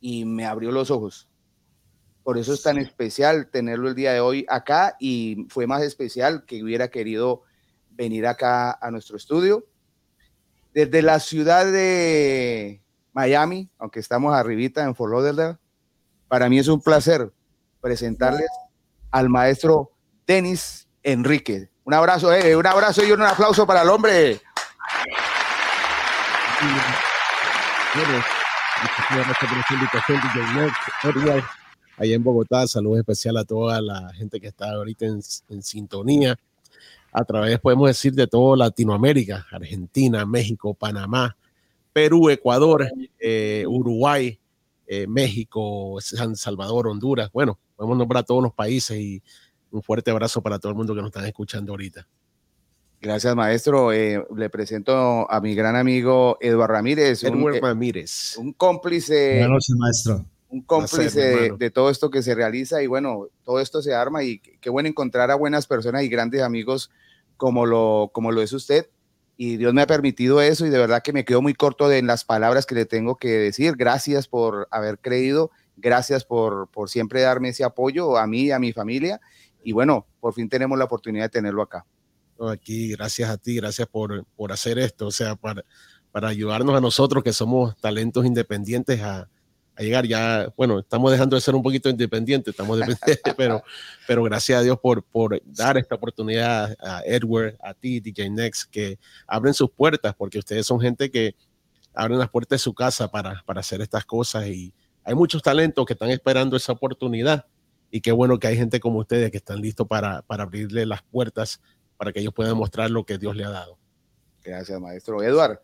y 0.00 0.24
me 0.24 0.46
abrió 0.46 0.70
los 0.70 0.90
ojos. 0.90 1.28
Por 2.22 2.38
eso 2.38 2.52
es 2.52 2.62
tan 2.62 2.78
especial 2.78 3.50
tenerlo 3.50 3.88
el 3.88 3.94
día 3.94 4.12
de 4.12 4.20
hoy 4.20 4.44
acá 4.48 4.96
y 5.00 5.46
fue 5.48 5.66
más 5.66 5.82
especial 5.82 6.44
que 6.44 6.62
hubiera 6.62 6.88
querido 6.88 7.42
venir 7.90 8.26
acá 8.26 8.78
a 8.80 8.90
nuestro 8.90 9.16
estudio 9.16 9.66
desde 10.74 11.02
la 11.02 11.18
ciudad 11.18 11.70
de 11.70 12.82
Miami, 13.18 13.68
aunque 13.80 13.98
estamos 13.98 14.32
arribita 14.32 14.84
en 14.84 14.94
Fort 14.94 15.10
Lauderdale, 15.10 15.58
para 16.28 16.48
mí 16.48 16.60
es 16.60 16.68
un 16.68 16.80
placer 16.80 17.32
presentarles 17.80 18.48
al 19.10 19.28
maestro 19.28 19.90
Denis 20.24 20.86
Enrique. 21.02 21.68
Un 21.82 21.94
abrazo, 21.94 22.32
eh, 22.32 22.54
un 22.54 22.64
abrazo 22.64 23.04
y 23.04 23.10
un 23.10 23.20
aplauso 23.22 23.66
para 23.66 23.82
el 23.82 23.88
hombre. 23.88 24.40
Ahí 31.96 32.12
en 32.12 32.22
Bogotá, 32.22 32.68
saludos 32.68 33.00
especial 33.00 33.36
a 33.38 33.44
toda 33.44 33.80
la 33.80 34.12
gente 34.14 34.40
que 34.40 34.46
está 34.46 34.70
ahorita 34.70 35.06
en, 35.06 35.20
en 35.48 35.62
sintonía 35.64 36.38
a 37.10 37.24
través, 37.24 37.58
podemos 37.58 37.88
decir, 37.88 38.12
de 38.12 38.28
toda 38.28 38.56
Latinoamérica, 38.56 39.44
Argentina, 39.50 40.24
México, 40.24 40.72
Panamá, 40.72 41.36
Perú, 41.98 42.30
Ecuador, 42.30 42.88
eh, 43.18 43.64
Uruguay, 43.66 44.38
eh, 44.86 45.08
México, 45.08 45.96
San 46.00 46.36
Salvador, 46.36 46.86
Honduras. 46.86 47.28
Bueno, 47.32 47.58
podemos 47.74 47.98
nombrar 47.98 48.22
a 48.22 48.24
todos 48.24 48.40
los 48.40 48.52
países 48.54 48.96
y 49.00 49.20
un 49.72 49.82
fuerte 49.82 50.12
abrazo 50.12 50.40
para 50.40 50.60
todo 50.60 50.70
el 50.70 50.76
mundo 50.76 50.94
que 50.94 51.00
nos 51.00 51.08
están 51.08 51.26
escuchando 51.26 51.72
ahorita. 51.72 52.06
Gracias, 53.00 53.34
maestro. 53.34 53.92
Eh, 53.92 54.24
le 54.36 54.48
presento 54.48 55.28
a 55.28 55.40
mi 55.40 55.56
gran 55.56 55.74
amigo 55.74 56.38
Eduardo 56.40 56.74
Ramírez. 56.74 57.24
Eduardo 57.24 57.60
Ramírez. 57.60 58.36
Un 58.38 58.52
cómplice. 58.52 59.40
Buenas 59.40 59.68
maestro. 59.76 60.24
Un 60.50 60.62
cómplice 60.62 61.20
de, 61.20 61.56
de, 61.58 61.70
todo 61.72 61.90
esto 61.90 62.10
que 62.10 62.22
se 62.22 62.36
realiza 62.36 62.80
y 62.80 62.86
bueno, 62.86 63.26
todo 63.44 63.58
esto 63.58 63.82
se 63.82 63.92
arma 63.92 64.22
y 64.22 64.38
qué 64.38 64.70
bueno 64.70 64.88
encontrar 64.88 65.32
a 65.32 65.34
buenas 65.34 65.66
personas 65.66 66.04
y 66.04 66.08
grandes 66.08 66.42
amigos 66.42 66.92
como 67.36 67.66
lo, 67.66 68.10
como 68.12 68.30
lo 68.30 68.40
es 68.40 68.52
usted. 68.52 68.86
Y 69.40 69.56
Dios 69.56 69.72
me 69.72 69.82
ha 69.82 69.86
permitido 69.86 70.40
eso 70.42 70.66
y 70.66 70.68
de 70.68 70.78
verdad 70.78 71.00
que 71.00 71.12
me 71.12 71.24
quedo 71.24 71.40
muy 71.40 71.54
corto 71.54 71.88
de 71.88 71.98
en 71.98 72.08
las 72.08 72.24
palabras 72.24 72.66
que 72.66 72.74
le 72.74 72.86
tengo 72.86 73.16
que 73.16 73.28
decir. 73.28 73.76
Gracias 73.76 74.26
por 74.26 74.66
haber 74.72 74.98
creído, 74.98 75.52
gracias 75.76 76.24
por, 76.24 76.68
por 76.72 76.90
siempre 76.90 77.22
darme 77.22 77.50
ese 77.50 77.62
apoyo 77.62 78.18
a 78.18 78.26
mí 78.26 78.46
y 78.46 78.50
a 78.50 78.58
mi 78.58 78.72
familia. 78.72 79.20
Y 79.62 79.70
bueno, 79.70 80.08
por 80.18 80.34
fin 80.34 80.48
tenemos 80.48 80.76
la 80.76 80.86
oportunidad 80.86 81.26
de 81.26 81.28
tenerlo 81.28 81.62
acá. 81.62 81.86
Aquí, 82.50 82.90
gracias 82.90 83.30
a 83.30 83.36
ti, 83.36 83.54
gracias 83.54 83.86
por, 83.86 84.24
por 84.34 84.50
hacer 84.50 84.76
esto, 84.76 85.06
o 85.06 85.12
sea, 85.12 85.36
para, 85.36 85.64
para 86.10 86.26
ayudarnos 86.26 86.76
a 86.76 86.80
nosotros 86.80 87.22
que 87.22 87.32
somos 87.32 87.76
talentos 87.76 88.26
independientes 88.26 89.00
a, 89.02 89.28
a 89.78 89.82
llegar 89.82 90.06
ya, 90.06 90.52
bueno, 90.56 90.80
estamos 90.80 91.12
dejando 91.12 91.36
de 91.36 91.40
ser 91.40 91.54
un 91.54 91.62
poquito 91.62 91.88
independientes, 91.88 92.50
estamos 92.50 92.78
dependientes, 92.78 93.20
pero, 93.36 93.62
pero 94.08 94.24
gracias 94.24 94.58
a 94.58 94.62
Dios 94.62 94.76
por, 94.80 95.04
por 95.04 95.40
dar 95.44 95.78
esta 95.78 95.94
oportunidad 95.94 96.76
a 96.80 97.02
Edward, 97.04 97.56
a 97.62 97.74
ti, 97.74 98.00
DJ 98.00 98.28
Next, 98.28 98.68
que 98.72 98.98
abren 99.28 99.54
sus 99.54 99.70
puertas, 99.70 100.16
porque 100.16 100.40
ustedes 100.40 100.66
son 100.66 100.80
gente 100.80 101.12
que 101.12 101.36
abren 101.94 102.18
las 102.18 102.28
puertas 102.28 102.58
de 102.58 102.64
su 102.64 102.74
casa 102.74 103.08
para, 103.08 103.44
para 103.46 103.60
hacer 103.60 103.80
estas 103.80 104.04
cosas 104.04 104.48
y 104.48 104.74
hay 105.04 105.14
muchos 105.14 105.42
talentos 105.42 105.86
que 105.86 105.92
están 105.92 106.10
esperando 106.10 106.56
esa 106.56 106.72
oportunidad 106.72 107.46
y 107.88 108.00
qué 108.00 108.10
bueno 108.10 108.36
que 108.40 108.48
hay 108.48 108.56
gente 108.56 108.80
como 108.80 108.98
ustedes 108.98 109.30
que 109.30 109.36
están 109.36 109.60
listos 109.60 109.86
para, 109.86 110.22
para 110.22 110.42
abrirle 110.42 110.86
las 110.86 111.02
puertas 111.02 111.60
para 111.96 112.12
que 112.12 112.18
ellos 112.18 112.34
puedan 112.34 112.56
mostrar 112.56 112.90
lo 112.90 113.04
que 113.04 113.16
Dios 113.16 113.36
le 113.36 113.44
ha 113.44 113.50
dado. 113.50 113.78
Gracias, 114.42 114.80
maestro. 114.80 115.22
Edward. 115.22 115.60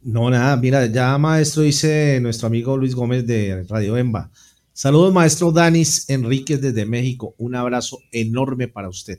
No, 0.00 0.30
nada, 0.30 0.56
mira, 0.56 0.86
ya 0.86 1.18
maestro 1.18 1.62
dice 1.62 2.20
nuestro 2.22 2.46
amigo 2.46 2.76
Luis 2.76 2.94
Gómez 2.94 3.26
de 3.26 3.64
Radio 3.68 3.96
Emba. 3.96 4.30
Saludos, 4.72 5.12
maestro 5.12 5.50
Danis 5.50 6.08
Enríquez 6.08 6.60
desde 6.60 6.86
México. 6.86 7.34
Un 7.36 7.56
abrazo 7.56 7.98
enorme 8.12 8.68
para 8.68 8.88
usted. 8.88 9.18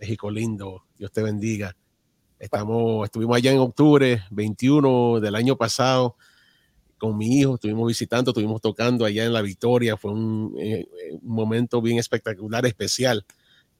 México 0.00 0.28
lindo, 0.28 0.82
Dios 0.98 1.12
te 1.12 1.22
bendiga. 1.22 1.76
Estamos, 2.36 3.04
estuvimos 3.04 3.36
allá 3.36 3.52
en 3.52 3.60
octubre 3.60 4.24
21 4.32 5.20
del 5.20 5.36
año 5.36 5.56
pasado 5.56 6.16
con 6.98 7.16
mi 7.16 7.38
hijo, 7.38 7.54
estuvimos 7.54 7.86
visitando, 7.86 8.32
estuvimos 8.32 8.60
tocando 8.60 9.04
allá 9.04 9.24
en 9.24 9.32
La 9.32 9.40
Victoria. 9.40 9.96
Fue 9.96 10.10
un, 10.10 10.52
eh, 10.58 10.88
un 11.22 11.32
momento 11.32 11.80
bien 11.80 11.96
espectacular, 11.98 12.66
especial, 12.66 13.24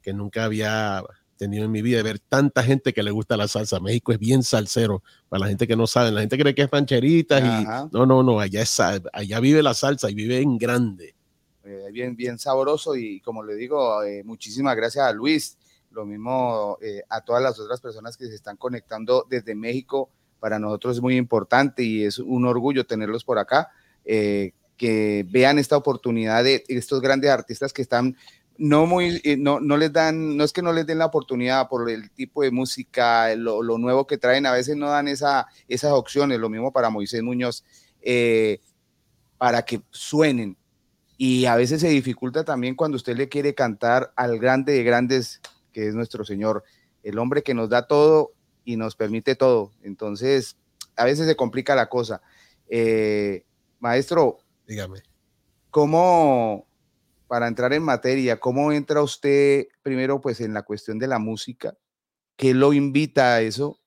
que 0.01 0.13
nunca 0.13 0.45
había 0.45 1.03
tenido 1.39 1.65
en 1.65 1.71
mi 1.71 1.81
vida 1.81 1.99
de 1.99 2.03
ver 2.03 2.19
tanta 2.19 2.63
gente 2.63 2.93
que 2.93 3.03
le 3.03 3.11
gusta 3.11 3.37
la 3.37 3.49
salsa. 3.49 3.81
México 3.81 4.13
es 4.13 4.19
bien 4.19 4.43
salsero, 4.43 5.03
para 5.29 5.41
la 5.41 5.49
gente 5.49 5.67
que 5.67 5.77
no 5.77 5.87
sabe. 5.87 6.11
La 6.11 6.21
gente 6.21 6.37
cree 6.37 6.55
que 6.55 6.63
es 6.63 6.69
pancheritas 6.69 7.43
y 7.43 7.65
no, 7.93 8.05
no, 8.05 8.23
no, 8.23 8.41
allá, 8.41 8.63
es, 8.63 8.79
allá 8.81 9.41
vive 9.41 9.63
la 9.63 9.73
salsa 9.73 10.11
y 10.11 10.15
vive 10.15 10.41
en 10.41 10.59
grande. 10.59 11.15
Eh, 11.65 11.89
bien, 11.93 12.17
bien 12.17 12.39
sabroso 12.39 12.97
y 12.97 13.21
como 13.21 13.43
le 13.43 13.55
digo, 13.55 14.03
eh, 14.03 14.23
muchísimas 14.25 14.75
gracias 14.75 15.05
a 15.05 15.13
Luis, 15.13 15.59
lo 15.91 16.05
mismo 16.05 16.79
eh, 16.81 17.03
a 17.09 17.21
todas 17.21 17.43
las 17.43 17.59
otras 17.59 17.81
personas 17.81 18.17
que 18.17 18.27
se 18.27 18.35
están 18.35 18.57
conectando 18.57 19.27
desde 19.29 19.55
México. 19.55 20.11
Para 20.41 20.59
nosotros 20.59 20.97
es 20.97 21.03
muy 21.03 21.17
importante 21.17 21.83
y 21.83 22.05
es 22.05 22.19
un 22.19 22.47
orgullo 22.47 22.87
tenerlos 22.87 23.25
por 23.25 23.39
acá, 23.39 23.71
eh, 24.05 24.53
que 24.77 25.27
vean 25.29 25.59
esta 25.59 25.77
oportunidad 25.77 26.45
de 26.45 26.65
estos 26.69 27.01
grandes 27.01 27.31
artistas 27.31 27.73
que 27.73 27.83
están 27.83 28.17
no 28.59 28.87
muy, 28.87 29.21
eh, 29.25 29.37
no, 29.37 29.61
no 29.61 29.77
les 29.77 29.93
dan, 29.93 30.37
no 30.37 30.43
es 30.43 30.53
que 30.53 30.63
no 30.63 30.73
les 30.73 30.85
den 30.85 30.99
la 30.99 31.07
oportunidad 31.07 31.69
por 31.69 31.89
el 31.89 32.11
tipo 32.11 32.43
de 32.43 32.51
música, 32.51 33.35
lo, 33.37 33.63
lo 33.63 33.79
nuevo 33.79 34.07
que 34.07 34.19
traen, 34.19 34.47
a 34.47 34.53
veces 34.53 34.77
no 34.77 34.91
dan 34.91 35.07
esa, 35.07 35.47
esas 35.69 35.93
opciones, 35.93 36.41
lo 36.41 36.49
mismo 36.49 36.73
para 36.73 36.91
Moisés 36.91 37.23
Muñoz, 37.23 37.65
eh, 38.03 38.61
para 39.39 39.63
que 39.63 39.83
suenen. 39.91 40.57
Y 41.17 41.47
a 41.47 41.57
veces 41.57 41.81
se 41.81 41.89
dificulta 41.89 42.45
también 42.45 42.75
cuando 42.75 42.97
usted 42.97 43.17
le 43.17 43.29
quiere 43.29 43.55
cantar 43.55 44.13
al 44.17 44.39
grande 44.39 44.73
de 44.73 44.83
grandes, 44.83 45.41
que 45.73 45.87
es 45.87 45.95
nuestro 45.95 46.25
Señor, 46.25 46.65
el 47.05 47.19
hombre 47.19 47.43
que 47.43 47.55
nos 47.55 47.69
da 47.69 47.87
todo 47.87 48.33
y 48.65 48.77
nos 48.77 48.97
permite 48.97 49.37
todo. 49.37 49.73
Entonces, 49.83 50.57
a 50.97 51.05
veces 51.05 51.27
se 51.27 51.37
complica 51.37 51.75
la 51.75 51.89
cosa. 51.89 52.23
Eh, 52.69 53.45
maestro, 53.79 54.39
dígame. 54.67 55.03
¿Cómo, 55.71 56.68
para 57.29 57.47
entrar 57.47 57.73
en 57.75 57.83
materia, 57.83 58.41
¿cómo 58.41 58.73
entra 58.73 59.03
usted 59.03 59.67
primero 59.83 60.21
pues 60.21 60.41
en 60.41 60.55
la 60.55 60.63
cuestión 60.63 60.99
de 60.99 61.07
la 61.07 61.19
música? 61.19 61.77
¿Qué 62.37 62.55
lo 62.55 62.73
invita 62.73 63.35
a 63.35 63.41
eso? 63.43 63.81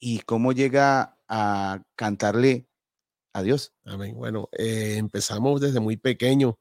¿Y 0.00 0.20
cómo 0.20 0.52
llega 0.52 1.16
a 1.28 1.82
cantarle 1.94 2.68
a 3.32 3.42
Dios? 3.42 3.72
Amén. 3.84 4.16
Bueno, 4.16 4.48
eh, 4.52 4.96
empezamos 4.96 5.60
desde 5.60 5.80
muy 5.80 5.96
pequeño. 5.96 6.58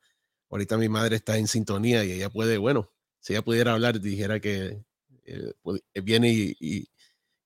Ahorita 0.50 0.77
mi 0.77 0.89
madre 0.89 1.15
está 1.15 1.38
en 1.38 1.48
sintonía 1.48 2.06
y 2.06 2.12
ella 2.12 2.29
puede, 2.29 2.58
bueno, 2.58 2.91
si 3.20 3.34
ella 3.34 3.44
pudiera 3.44 3.74
hablar, 3.74 4.00
dijera 4.00 4.39
que 4.39 4.84
eh, 5.25 5.53
viene 6.03 6.32
y, 6.32 6.56
y, 6.60 6.88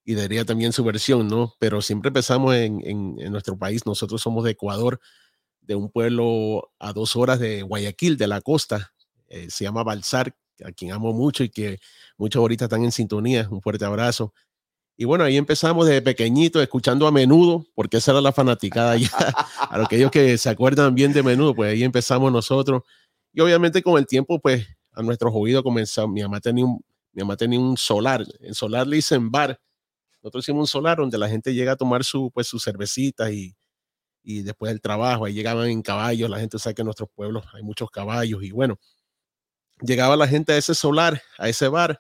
y, 0.04 0.16
daría 0.16 0.46
también 0.46 0.74
su 0.74 0.84
versión, 0.84 1.28
¿no? 1.28 1.54
Pero 1.60 1.82
siempre 1.82 2.10
empezamos 2.10 2.54
en, 2.56 2.82
en 2.86 3.32
nuestro 3.32 3.58
país. 3.58 3.86
Nosotros 3.86 4.22
somos 4.22 4.44
de 4.44 4.52
Ecuador 4.52 5.00
de 5.62 5.76
un 5.76 5.90
pueblo 5.90 6.72
a 6.80 6.94
dos 6.94 7.16
horas 7.16 7.40
de 7.40 7.62
Guayaquil, 7.62 8.18
de 8.18 8.28
la 8.28 8.42
costa. 8.42 8.94
Eh, 9.28 9.48
se 9.50 9.64
llama 9.64 9.84
Balsar, 9.84 10.36
a 10.66 10.72
quien 10.72 10.92
amo 10.92 11.14
mucho 11.14 11.44
y 11.44 11.50
que 11.50 11.80
muchos 12.18 12.40
ahorita 12.40 12.66
están 12.66 12.84
en 12.84 12.92
sintonía. 12.92 13.48
Un 13.50 13.62
fuerte 13.62 13.86
abrazo. 13.86 14.34
Y 14.98 15.06
bueno, 15.06 15.24
ahí 15.24 15.38
empezamos 15.38 15.88
desde 15.88 16.02
pequeñito, 16.02 16.62
escuchando 16.62 17.08
a 17.08 17.12
menudo, 17.12 17.66
porque 17.74 17.98
esa 17.98 18.12
era 18.12 18.22
la 18.22 18.34
fanaticada 18.34 18.98
ya. 18.98 19.10
a 19.58 19.84
aquellos 19.84 20.12
que 20.12 20.38
se 20.38 20.50
acuerdan 20.50 20.94
bien 20.94 21.14
de 21.14 21.24
menudo, 21.24 21.56
pues 21.56 21.72
ahí 21.72 21.84
empezamos 21.84 22.32
nosotros. 22.32 22.84
Y 23.34 23.42
obviamente 23.42 23.82
con 23.82 23.98
el 23.98 24.06
tiempo, 24.06 24.40
pues 24.40 24.68
a 24.92 25.02
nuestros 25.02 25.32
oídos 25.34 25.64
comenzó. 25.64 26.08
Mi 26.08 26.22
mamá 26.22 26.40
tenía 26.40 26.66
un, 26.66 26.84
mi 27.14 27.24
mamá 27.24 27.38
tenía 27.38 27.60
un 27.60 27.78
solar. 27.78 28.26
En 28.42 28.54
solar 28.54 28.86
le 28.88 28.98
dicen 28.98 29.32
bar. 29.32 29.60
Nosotros 30.22 30.46
hicimos 30.46 30.62
un 30.62 30.68
solar 30.68 30.98
donde 30.98 31.18
la 31.18 31.28
gente 31.28 31.54
llega 31.54 31.72
a 31.72 31.76
tomar 31.76 32.04
su, 32.04 32.30
pues, 32.32 32.48
sus 32.48 32.64
cervecitas 32.64 33.32
y, 33.32 33.56
y 34.24 34.42
después 34.42 34.72
del 34.72 34.82
trabajo, 34.82 35.26
ahí 35.26 35.34
llegaban 35.34 35.70
en 35.70 35.82
caballos, 35.82 36.30
la 36.30 36.40
gente 36.40 36.60
sabe 36.60 36.76
que 36.76 36.82
en 36.82 36.86
nuestros 36.88 37.10
pueblos 37.10 37.44
hay 37.54 37.64
muchos 37.64 37.90
caballos 37.90 38.44
y 38.44 38.52
bueno, 38.52 38.80
llegaba 39.82 40.16
la 40.16 40.28
gente 40.28 40.54
a 40.54 40.58
ese 40.58 40.76
solar, 40.76 41.22
a 41.38 41.50
ese 41.50 41.68
bar, 41.68 42.00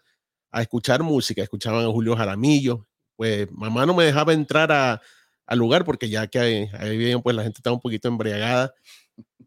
a 0.51 0.61
escuchar 0.61 1.01
música, 1.03 1.41
escuchaban 1.41 1.85
a 1.85 1.89
Julio 1.89 2.15
Jaramillo, 2.15 2.87
pues 3.15 3.49
mamá 3.51 3.85
no 3.85 3.93
me 3.93 4.03
dejaba 4.03 4.33
entrar 4.33 4.71
a, 4.71 5.01
al 5.45 5.59
lugar 5.59 5.83
porque 5.83 6.09
ya 6.09 6.27
que 6.27 6.39
ahí, 6.39 6.69
ahí 6.73 7.15
pues 7.21 7.35
la 7.35 7.43
gente 7.43 7.59
estaba 7.59 7.75
un 7.75 7.81
poquito 7.81 8.07
embriagada, 8.07 8.73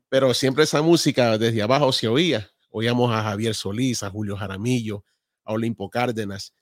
pero 0.08 0.34
siempre 0.34 0.64
esa 0.64 0.82
música 0.82 1.38
desde 1.38 1.62
abajo 1.62 1.92
se 1.92 2.08
oía, 2.08 2.50
oíamos 2.70 3.12
a 3.12 3.22
Javier 3.22 3.54
Solís, 3.54 4.02
a 4.02 4.10
Julio 4.10 4.36
Jaramillo, 4.36 5.04
a 5.44 5.52
Olimpo 5.52 5.90
Cárdenas, 5.90 6.54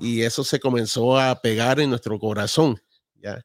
y 0.00 0.22
eso 0.22 0.44
se 0.44 0.60
comenzó 0.60 1.18
a 1.18 1.40
pegar 1.40 1.80
en 1.80 1.90
nuestro 1.90 2.18
corazón, 2.18 2.80
¿ya? 3.14 3.44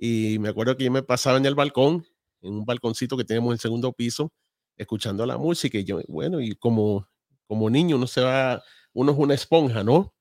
Y 0.00 0.38
me 0.40 0.48
acuerdo 0.48 0.76
que 0.78 0.84
yo 0.84 0.90
me 0.90 1.02
pasaba 1.02 1.36
en 1.38 1.46
el 1.46 1.54
balcón, 1.54 2.06
en 2.42 2.54
un 2.54 2.64
balconcito 2.64 3.18
que 3.18 3.24
tenemos 3.24 3.52
en 3.54 3.58
segundo 3.58 3.92
piso, 3.92 4.32
escuchando 4.78 5.26
la 5.26 5.36
música, 5.38 5.78
y 5.78 5.84
yo, 5.84 6.00
bueno, 6.08 6.40
y 6.40 6.54
como, 6.56 7.06
como 7.46 7.68
niño 7.70 7.96
uno 7.96 8.06
se 8.06 8.22
va 8.22 8.62
uno 8.94 9.12
es 9.12 9.18
una 9.18 9.34
esponja, 9.34 9.84
¿no? 9.84 10.14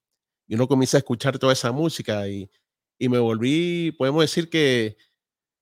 Y 0.47 0.55
uno 0.55 0.67
comienza 0.67 0.97
a 0.97 0.99
escuchar 0.99 1.39
toda 1.39 1.53
esa 1.53 1.71
música 1.71 2.27
y, 2.27 2.49
y 2.99 3.09
me 3.09 3.19
volví, 3.19 3.93
podemos 3.97 4.21
decir 4.23 4.49
que 4.49 4.97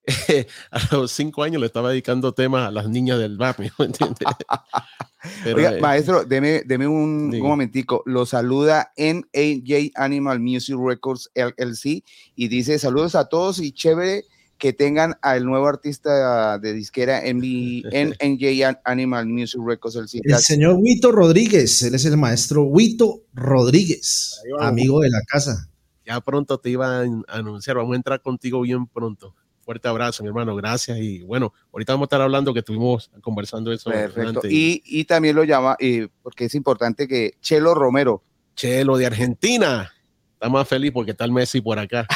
a 0.72 0.96
los 0.96 1.12
cinco 1.12 1.44
años 1.44 1.60
le 1.60 1.68
estaba 1.68 1.90
dedicando 1.90 2.34
temas 2.34 2.68
a 2.68 2.72
las 2.72 2.88
niñas 2.88 3.20
del 3.20 3.38
barrio, 3.38 3.72
¿entiendes? 3.80 4.28
Oiga, 5.46 5.76
eh, 5.76 5.82
maestro, 5.82 6.24
deme, 6.24 6.64
deme 6.66 6.88
un, 6.88 7.34
un, 7.34 7.42
momentico. 7.42 8.04
Lo 8.06 8.26
saluda 8.26 8.94
NAJ 8.98 9.92
Animal 9.96 10.40
Music 10.40 10.78
Records 10.80 11.30
LLC 11.36 12.04
y 12.36 12.48
dice 12.48 12.80
saludos 12.80 13.16
a 13.16 13.26
todos 13.26 13.60
y 13.60 13.74
chévere 13.74 14.26
que 14.58 14.74
tengan 14.74 15.16
al 15.22 15.46
nuevo 15.46 15.68
artista 15.68 16.58
de 16.58 16.74
disquera 16.74 17.26
en, 17.26 17.42
en 17.44 18.16
NJ 18.22 18.80
Animal 18.86 19.28
Music 19.28 19.60
Records. 19.64 19.96
El, 19.96 20.22
el 20.24 20.38
señor 20.38 20.78
Huito 20.80 21.12
Rodríguez, 21.12 21.84
él 21.84 21.96
es 21.96 22.06
el 22.06 22.18
maestro 22.18 22.64
Huito 22.64 23.24
Rodríguez, 23.34 24.42
amigo 24.60 25.02
de 25.02 25.10
la 25.10 25.22
casa. 25.28 25.70
Ya 26.06 26.22
pronto 26.22 26.58
te 26.60 26.70
iba 26.70 27.02
a 27.02 27.06
anunciar, 27.28 27.76
vamos 27.76 27.94
a 27.94 27.98
entrar 27.98 28.22
contigo 28.22 28.62
bien 28.62 28.88
pronto. 28.88 29.36
Fuerte 29.68 29.90
abrazo, 29.90 30.24
mi 30.24 30.30
hermano, 30.30 30.56
gracias. 30.56 30.98
Y 30.98 31.24
bueno, 31.24 31.54
ahorita 31.74 31.92
vamos 31.92 32.06
a 32.06 32.08
estar 32.08 32.22
hablando 32.22 32.54
que 32.54 32.60
estuvimos 32.60 33.12
conversando 33.20 33.74
eso. 33.74 33.90
Perfecto. 33.90 34.48
Y, 34.48 34.82
y, 34.86 35.04
también 35.04 35.36
lo 35.36 35.44
llama, 35.44 35.76
eh, 35.78 36.08
porque 36.24 36.46
es 36.46 36.56
importante 36.56 37.06
que 37.06 37.34
Chelo 37.42 37.74
Romero. 37.74 38.24
Chelo 38.56 38.96
de 38.96 39.08
Argentina. 39.08 39.92
Está 40.32 40.48
más 40.48 40.70
feliz 40.70 40.94
porque 40.94 41.12
está 41.12 41.26
el 41.26 41.34
Messi 41.34 41.60
por 41.60 41.78
acá. 41.80 42.08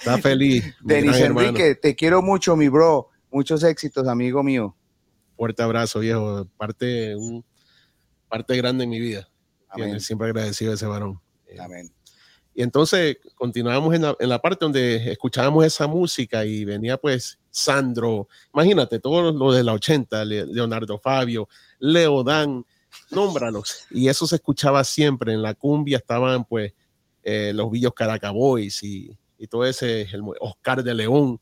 Está 0.00 0.18
feliz. 0.18 0.62
Denis 0.82 1.16
Enrique, 1.16 1.76
te 1.76 1.96
quiero 1.96 2.20
mucho, 2.20 2.54
mi 2.56 2.68
bro. 2.68 3.08
Muchos 3.30 3.64
éxitos, 3.64 4.06
amigo 4.06 4.42
mío. 4.42 4.76
Fuerte 5.38 5.62
abrazo, 5.62 6.00
viejo. 6.00 6.44
Parte, 6.58 7.16
un, 7.16 7.42
parte 8.28 8.54
grande 8.58 8.84
en 8.84 8.90
mi 8.90 9.00
vida. 9.00 9.26
Siempre 9.98 10.26
agradecido 10.26 10.72
a 10.72 10.74
ese 10.74 10.84
varón. 10.84 11.22
Amén. 11.58 11.90
Y 12.60 12.62
entonces 12.62 13.16
continuábamos 13.36 13.94
en 13.94 14.02
la, 14.02 14.14
en 14.20 14.28
la, 14.28 14.38
parte 14.38 14.66
donde 14.66 15.12
escuchábamos 15.12 15.64
esa 15.64 15.86
música 15.86 16.44
y 16.44 16.66
venía 16.66 16.98
pues 16.98 17.38
Sandro, 17.48 18.28
imagínate, 18.52 18.98
todo 18.98 19.32
lo 19.32 19.50
de 19.50 19.64
la 19.64 19.72
80, 19.72 20.26
Leonardo 20.26 20.98
Fabio, 20.98 21.48
Leo 21.78 22.22
Dan, 22.22 22.66
nómbralos. 23.12 23.86
Y 23.90 24.08
eso 24.08 24.26
se 24.26 24.36
escuchaba 24.36 24.84
siempre. 24.84 25.32
En 25.32 25.40
la 25.40 25.54
cumbia 25.54 25.96
estaban 25.96 26.44
pues 26.44 26.74
eh, 27.22 27.52
los 27.54 27.70
Villos 27.70 27.94
Caracaboys 27.94 28.82
y, 28.82 29.16
y 29.38 29.46
todo 29.46 29.64
ese, 29.64 30.06
Oscar 30.40 30.84
de 30.84 30.92
León, 30.92 31.40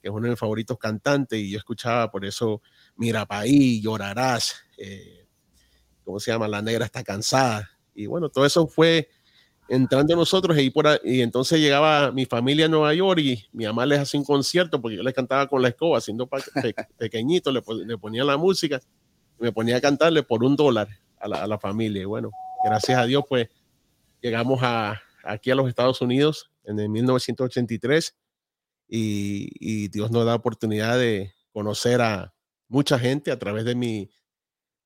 que 0.00 0.06
es 0.06 0.14
uno 0.14 0.22
de 0.22 0.30
mis 0.30 0.38
favoritos 0.38 0.78
cantantes, 0.78 1.40
y 1.40 1.50
yo 1.50 1.58
escuchaba 1.58 2.12
por 2.12 2.24
eso 2.24 2.62
Mira 2.94 3.26
Llorarás, 3.44 4.54
eh, 4.78 5.26
¿cómo 6.04 6.20
se 6.20 6.30
llama? 6.30 6.46
La 6.46 6.62
Negra 6.62 6.84
está 6.84 7.02
cansada. 7.02 7.68
Y 7.92 8.06
bueno, 8.06 8.28
todo 8.28 8.46
eso 8.46 8.68
fue 8.68 9.08
entrando 9.70 10.16
nosotros 10.16 10.58
y, 10.58 10.68
por 10.70 11.00
y 11.04 11.20
entonces 11.20 11.60
llegaba 11.60 12.10
mi 12.10 12.26
familia 12.26 12.66
a 12.66 12.68
Nueva 12.68 12.92
York 12.92 13.20
y 13.20 13.46
mi 13.52 13.66
mamá 13.66 13.86
les 13.86 14.00
hacía 14.00 14.18
un 14.18 14.26
concierto 14.26 14.82
porque 14.82 14.96
yo 14.96 15.02
les 15.04 15.14
cantaba 15.14 15.46
con 15.46 15.62
la 15.62 15.68
escoba, 15.68 15.98
haciendo 15.98 16.28
pequeñito, 16.98 17.52
le, 17.52 17.62
le, 17.86 17.96
ponía 17.96 18.24
la 18.24 18.36
música 18.36 18.80
y 19.38 19.44
me 19.44 19.52
ponía 19.52 19.76
a 19.76 19.80
cantarle 19.80 20.24
por 20.24 20.42
un 20.42 20.56
dólar 20.56 20.88
a 21.20 21.28
la, 21.28 21.44
a 21.44 21.46
la 21.46 21.56
familia. 21.56 22.02
Y 22.02 22.04
bueno, 22.04 22.30
gracias 22.64 22.98
a 22.98 23.06
Dios, 23.06 23.22
pues 23.28 23.48
llegamos 24.20 24.58
a, 24.60 25.00
aquí 25.22 25.52
a 25.52 25.54
los 25.54 25.68
Estados 25.68 26.00
Unidos 26.00 26.50
en 26.64 26.80
el 26.80 26.88
1983 26.88 28.16
y, 28.88 29.50
y, 29.60 29.86
Dios 29.86 30.10
nos 30.10 30.26
da 30.26 30.34
oportunidad 30.34 30.98
de 30.98 31.32
conocer 31.52 32.00
a 32.00 32.34
mucha 32.66 32.98
gente 32.98 33.30
a 33.30 33.38
través 33.38 33.64
de 33.64 33.76
mi, 33.76 34.10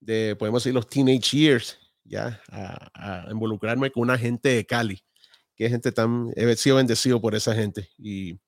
de, 0.00 0.36
podemos 0.38 0.62
decir, 0.62 0.74
los 0.74 0.86
teenage 0.86 1.34
years, 1.34 1.78
ya, 2.04 2.40
a, 2.50 3.26
involucrarme 3.30 3.90
con 3.90 4.02
una 4.02 4.18
gente 4.18 4.50
de 4.50 4.66
Cali, 4.66 5.02
que 5.56 5.68
gente 5.68 5.92
tan, 5.92 6.30
he 6.36 6.56
sido 6.56 6.76
bendecido 6.76 7.20
por 7.20 7.34
esa 7.34 7.54
gente. 7.54 7.90
Y 7.98 8.38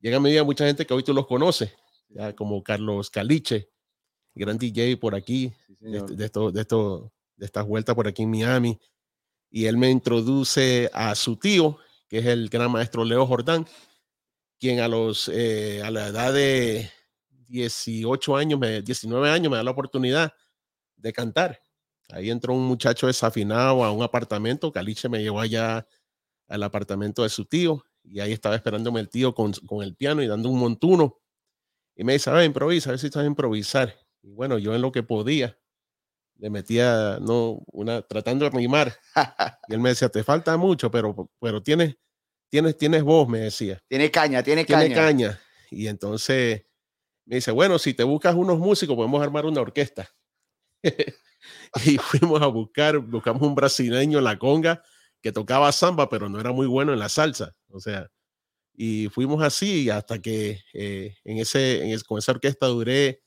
llega 0.00 0.18
a 0.18 0.20
mi 0.20 0.30
vida 0.30 0.44
mucha 0.44 0.66
gente 0.66 0.86
que 0.86 0.94
hoy 0.94 1.02
tú 1.02 1.14
los 1.14 1.26
conoces, 1.26 1.72
ya, 2.08 2.34
como 2.34 2.62
Carlos 2.62 3.10
Caliche, 3.10 3.68
gran 4.34 4.58
DJ 4.58 4.96
por 4.96 5.14
aquí, 5.14 5.52
de, 5.80 6.02
de, 6.02 6.24
esto, 6.24 6.50
de, 6.50 6.60
esto, 6.60 7.12
de 7.36 7.46
estas 7.46 7.66
vueltas 7.66 7.94
por 7.94 8.06
aquí 8.08 8.22
en 8.22 8.30
Miami, 8.30 8.78
y 9.50 9.66
él 9.66 9.76
me 9.76 9.90
introduce 9.90 10.90
a 10.92 11.14
su 11.14 11.36
tío, 11.36 11.78
que 12.08 12.18
es 12.18 12.26
el 12.26 12.48
gran 12.48 12.70
maestro 12.70 13.04
Leo 13.04 13.26
Jordán, 13.26 13.66
quien 14.58 14.80
a, 14.80 14.88
los, 14.88 15.28
eh, 15.28 15.82
a 15.84 15.90
la 15.90 16.08
edad 16.08 16.32
de 16.32 16.90
18 17.48 18.36
años, 18.36 18.60
19 18.84 19.30
años, 19.30 19.50
me 19.50 19.56
da 19.56 19.64
la 19.64 19.72
oportunidad 19.72 20.32
de 20.96 21.12
cantar. 21.12 21.61
Ahí 22.12 22.30
entró 22.30 22.52
un 22.52 22.64
muchacho 22.64 23.06
desafinado 23.06 23.82
a 23.82 23.90
un 23.90 24.02
apartamento. 24.02 24.70
Caliche 24.70 25.08
me 25.08 25.22
llevó 25.22 25.40
allá 25.40 25.86
al 26.46 26.62
apartamento 26.62 27.22
de 27.22 27.30
su 27.30 27.46
tío 27.46 27.84
y 28.04 28.20
ahí 28.20 28.32
estaba 28.32 28.54
esperándome 28.54 29.00
el 29.00 29.08
tío 29.08 29.34
con, 29.34 29.52
con 29.66 29.82
el 29.82 29.96
piano 29.96 30.22
y 30.22 30.26
dando 30.26 30.50
un 30.50 30.58
montuno. 30.58 31.18
Y 31.96 32.04
me 32.04 32.12
dice, 32.12 32.28
a 32.28 32.34
ver, 32.34 32.44
improvisa, 32.44 32.90
a 32.90 32.92
ver 32.92 32.98
si 32.98 33.06
estás 33.06 33.22
a 33.22 33.26
improvisar. 33.26 33.96
Y 34.20 34.30
bueno, 34.30 34.58
yo 34.58 34.74
en 34.74 34.82
lo 34.82 34.92
que 34.92 35.02
podía, 35.02 35.58
le 36.36 36.50
metía, 36.50 37.18
no, 37.22 37.62
una, 37.72 38.02
tratando 38.02 38.44
de 38.44 38.50
rimar. 38.50 38.94
y 39.68 39.72
él 39.72 39.80
me 39.80 39.88
decía, 39.88 40.10
te 40.10 40.22
falta 40.22 40.54
mucho, 40.58 40.90
pero, 40.90 41.30
pero 41.40 41.62
tienes, 41.62 41.96
tienes, 42.50 42.76
tienes 42.76 43.02
voz, 43.02 43.26
me 43.26 43.38
decía. 43.38 43.78
Tiene 43.88 44.10
caña, 44.10 44.42
tiene, 44.42 44.66
tiene 44.66 44.92
caña. 44.92 45.40
Y 45.70 45.86
entonces 45.86 46.66
me 47.24 47.36
dice, 47.36 47.52
bueno, 47.52 47.78
si 47.78 47.94
te 47.94 48.04
buscas 48.04 48.34
unos 48.34 48.58
músicos, 48.58 48.96
podemos 48.96 49.22
armar 49.22 49.46
una 49.46 49.62
orquesta. 49.62 50.10
y 51.86 51.98
fuimos 51.98 52.42
a 52.42 52.46
buscar, 52.46 52.98
buscamos 52.98 53.42
un 53.42 53.54
brasileño 53.54 54.18
en 54.18 54.24
la 54.24 54.38
conga 54.38 54.82
que 55.20 55.32
tocaba 55.32 55.70
samba, 55.72 56.08
pero 56.08 56.28
no 56.28 56.40
era 56.40 56.52
muy 56.52 56.66
bueno 56.66 56.92
en 56.92 56.98
la 56.98 57.08
salsa. 57.08 57.54
O 57.68 57.80
sea, 57.80 58.08
y 58.74 59.08
fuimos 59.10 59.42
así 59.42 59.90
hasta 59.90 60.20
que 60.20 60.60
eh, 60.74 61.16
en 61.24 61.38
ese, 61.38 61.84
en 61.92 62.00
con 62.00 62.18
esa 62.18 62.32
orquesta 62.32 62.66
duré 62.66 63.22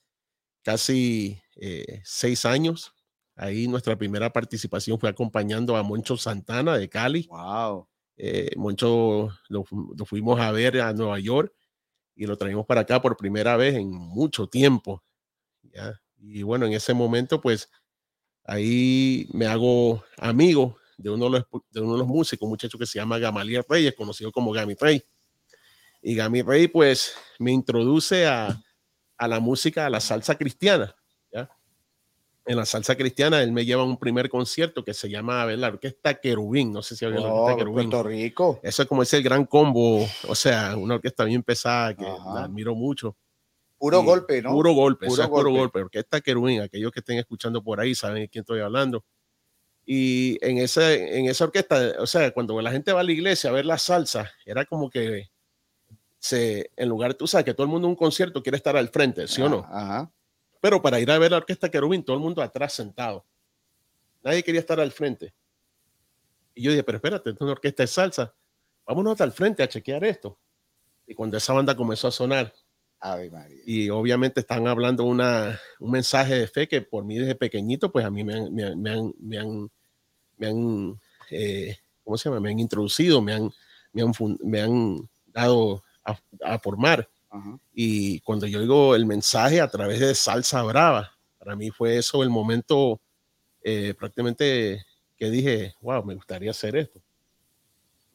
casi 0.63 1.41
eh, 1.55 2.01
seis 2.03 2.45
años 2.45 2.95
Ahí 3.35 3.67
nuestra 3.67 3.97
primera 3.97 4.31
participación 4.31 4.97
fue 4.99 5.09
acompañando 5.09 5.75
a 5.75 5.83
Moncho 5.83 6.15
Santana 6.15 6.77
de 6.77 6.87
Cali. 6.87 7.27
Wow. 7.29 7.87
Eh, 8.17 8.51
Moncho 8.55 9.29
lo, 9.49 9.65
fuimos 10.05 10.39
a 10.39 10.51
ver 10.51 10.79
a 10.79 10.93
Nueva 10.93 11.19
York 11.19 11.53
y 12.15 12.25
lo 12.27 12.37
traímos 12.37 12.65
para 12.65 12.81
acá 12.81 13.01
por 13.01 13.17
primera 13.17 13.57
vez 13.57 13.75
en 13.75 13.91
mucho 13.91 14.47
tiempo. 14.47 15.03
¿ya? 15.63 15.99
Y 16.17 16.43
bueno, 16.43 16.65
en 16.65 16.73
ese 16.73 16.93
momento, 16.93 17.41
pues 17.41 17.69
ahí 18.45 19.27
me 19.33 19.47
hago 19.47 20.03
amigo 20.17 20.77
de 20.97 21.09
uno 21.09 21.25
de 21.25 21.31
los, 21.31 21.43
de 21.71 21.81
uno 21.81 21.93
de 21.93 21.99
los 21.99 22.07
músicos, 22.07 22.45
un 22.45 22.51
muchacho 22.51 22.77
que 22.77 22.85
se 22.85 22.99
llama 22.99 23.19
Gamaliel 23.19 23.65
Reyes, 23.67 23.95
conocido 23.95 24.31
como 24.31 24.51
Gami 24.51 24.75
Rey. 24.79 25.03
Y 26.01 26.15
Gami 26.15 26.41
Rey, 26.41 26.67
pues 26.67 27.15
me 27.39 27.51
introduce 27.51 28.25
a, 28.27 28.61
a 29.17 29.27
la 29.27 29.39
música, 29.39 29.85
a 29.85 29.89
la 29.89 29.99
salsa 29.99 30.35
cristiana 30.35 30.95
en 32.45 32.57
la 32.57 32.65
salsa 32.65 32.95
cristiana, 32.95 33.41
él 33.41 33.51
me 33.51 33.65
lleva 33.65 33.81
a 33.81 33.85
un 33.85 33.97
primer 33.97 34.29
concierto 34.29 34.83
que 34.83 34.93
se 34.93 35.09
llama 35.09 35.41
a 35.41 35.45
ver, 35.45 35.57
la 35.57 35.67
orquesta 35.67 36.13
Querubín. 36.15 36.71
No 36.71 36.83
sé 36.83 36.95
si 36.95 37.03
había 37.03 37.19
la 37.19 37.33
orquesta 37.33 37.57
Querubín. 37.57 37.89
Puerto 37.89 38.07
Rico. 38.07 38.59
Eso 38.61 38.83
es 38.83 38.87
como 38.87 39.01
ese 39.01 39.21
gran 39.21 39.45
combo, 39.45 40.07
o 40.27 40.35
sea, 40.35 40.77
una 40.77 40.95
orquesta 40.95 41.23
bien 41.23 41.41
pesada 41.41 41.95
que 41.95 42.03
la 42.03 42.43
admiro 42.43 42.75
mucho. 42.75 43.17
Puro 43.85 44.01
golpe, 44.01 44.41
¿no? 44.41 44.49
Puro 44.51 44.73
golpe, 44.73 45.05
puro, 45.05 45.27
golpe. 45.27 45.35
puro 45.35 45.51
golpe. 45.51 45.81
Orquesta 45.81 46.19
Querubín, 46.19 46.61
aquellos 46.61 46.91
que 46.91 47.01
estén 47.01 47.19
escuchando 47.19 47.63
por 47.63 47.79
ahí 47.79 47.93
saben 47.93 48.23
de 48.23 48.29
quién 48.29 48.41
estoy 48.41 48.59
hablando. 48.59 49.05
Y 49.85 50.39
en, 50.41 50.57
ese, 50.57 51.19
en 51.19 51.27
esa 51.27 51.43
orquesta, 51.43 51.93
o 51.99 52.07
sea, 52.07 52.31
cuando 52.31 52.59
la 52.61 52.71
gente 52.71 52.91
va 52.91 53.01
a 53.01 53.03
la 53.03 53.11
iglesia 53.11 53.51
a 53.51 53.53
ver 53.53 53.63
la 53.67 53.77
salsa, 53.77 54.31
era 54.43 54.65
como 54.65 54.89
que 54.89 55.29
se, 56.17 56.71
en 56.75 56.89
lugar, 56.89 57.13
tú 57.13 57.27
sabes, 57.27 57.45
que 57.45 57.53
todo 57.53 57.65
el 57.65 57.69
mundo 57.69 57.87
en 57.87 57.91
un 57.91 57.95
concierto 57.95 58.41
quiere 58.41 58.57
estar 58.57 58.75
al 58.75 58.89
frente, 58.89 59.27
¿sí 59.27 59.43
o 59.43 59.49
no? 59.49 59.67
Ajá. 59.69 60.11
Pero 60.61 60.81
para 60.81 60.99
ir 60.99 61.11
a 61.11 61.19
ver 61.19 61.29
la 61.29 61.37
orquesta 61.37 61.69
Querubín, 61.69 62.03
todo 62.03 62.15
el 62.15 62.23
mundo 62.23 62.41
atrás 62.41 62.73
sentado. 62.73 63.23
Nadie 64.23 64.41
quería 64.41 64.61
estar 64.61 64.79
al 64.79 64.91
frente. 64.91 65.31
Y 66.55 66.63
yo 66.63 66.71
dije, 66.71 66.83
pero 66.83 66.95
espérate, 66.95 67.29
es 67.29 67.39
una 67.39 67.51
orquesta 67.51 67.83
de 67.83 67.87
salsa. 67.87 68.33
Vámonos 68.87 69.21
al 69.21 69.31
frente 69.31 69.61
a 69.61 69.69
chequear 69.69 70.03
esto. 70.05 70.39
Y 71.05 71.13
cuando 71.13 71.37
esa 71.37 71.53
banda 71.53 71.75
comenzó 71.75 72.07
a 72.07 72.11
sonar, 72.11 72.51
Ave 73.11 73.29
María. 73.29 73.61
Y 73.65 73.89
obviamente 73.89 74.39
están 74.39 74.67
hablando 74.67 75.03
una, 75.03 75.59
un 75.79 75.91
mensaje 75.91 76.35
de 76.35 76.47
fe 76.47 76.67
que 76.67 76.81
por 76.81 77.03
mí 77.05 77.17
desde 77.17 77.35
pequeñito, 77.35 77.91
pues 77.91 78.03
a 78.05 78.09
mí 78.09 78.23
me 78.23 78.33
han, 78.33 78.53
me 78.53 78.63
han, 78.63 78.81
me 78.81 78.89
han, 78.91 79.13
me 79.19 79.37
han, 79.37 79.71
me 80.37 80.47
han, 80.47 80.99
eh, 81.29 81.77
¿cómo 82.03 82.17
se 82.17 82.29
llama? 82.29 82.41
Me 82.41 82.49
han 82.49 82.59
introducido, 82.59 83.21
me 83.21 83.33
han, 83.33 83.51
me 83.93 84.01
han, 84.01 84.11
me 84.43 84.61
han 84.61 85.09
dado 85.27 85.83
a, 86.03 86.17
a 86.43 86.59
formar. 86.59 87.07
Ajá. 87.29 87.59
Y 87.73 88.19
cuando 88.21 88.47
yo 88.47 88.59
oigo 88.59 88.95
el 88.95 89.05
mensaje 89.05 89.61
a 89.61 89.69
través 89.69 89.99
de 89.99 90.15
Salsa 90.15 90.63
Brava, 90.63 91.11
para 91.37 91.55
mí 91.55 91.69
fue 91.69 91.97
eso 91.97 92.23
el 92.23 92.29
momento 92.29 92.99
eh, 93.61 93.93
prácticamente 93.97 94.83
que 95.17 95.29
dije, 95.29 95.75
wow, 95.81 96.03
me 96.03 96.15
gustaría 96.15 96.51
hacer 96.51 96.75
esto. 96.75 96.99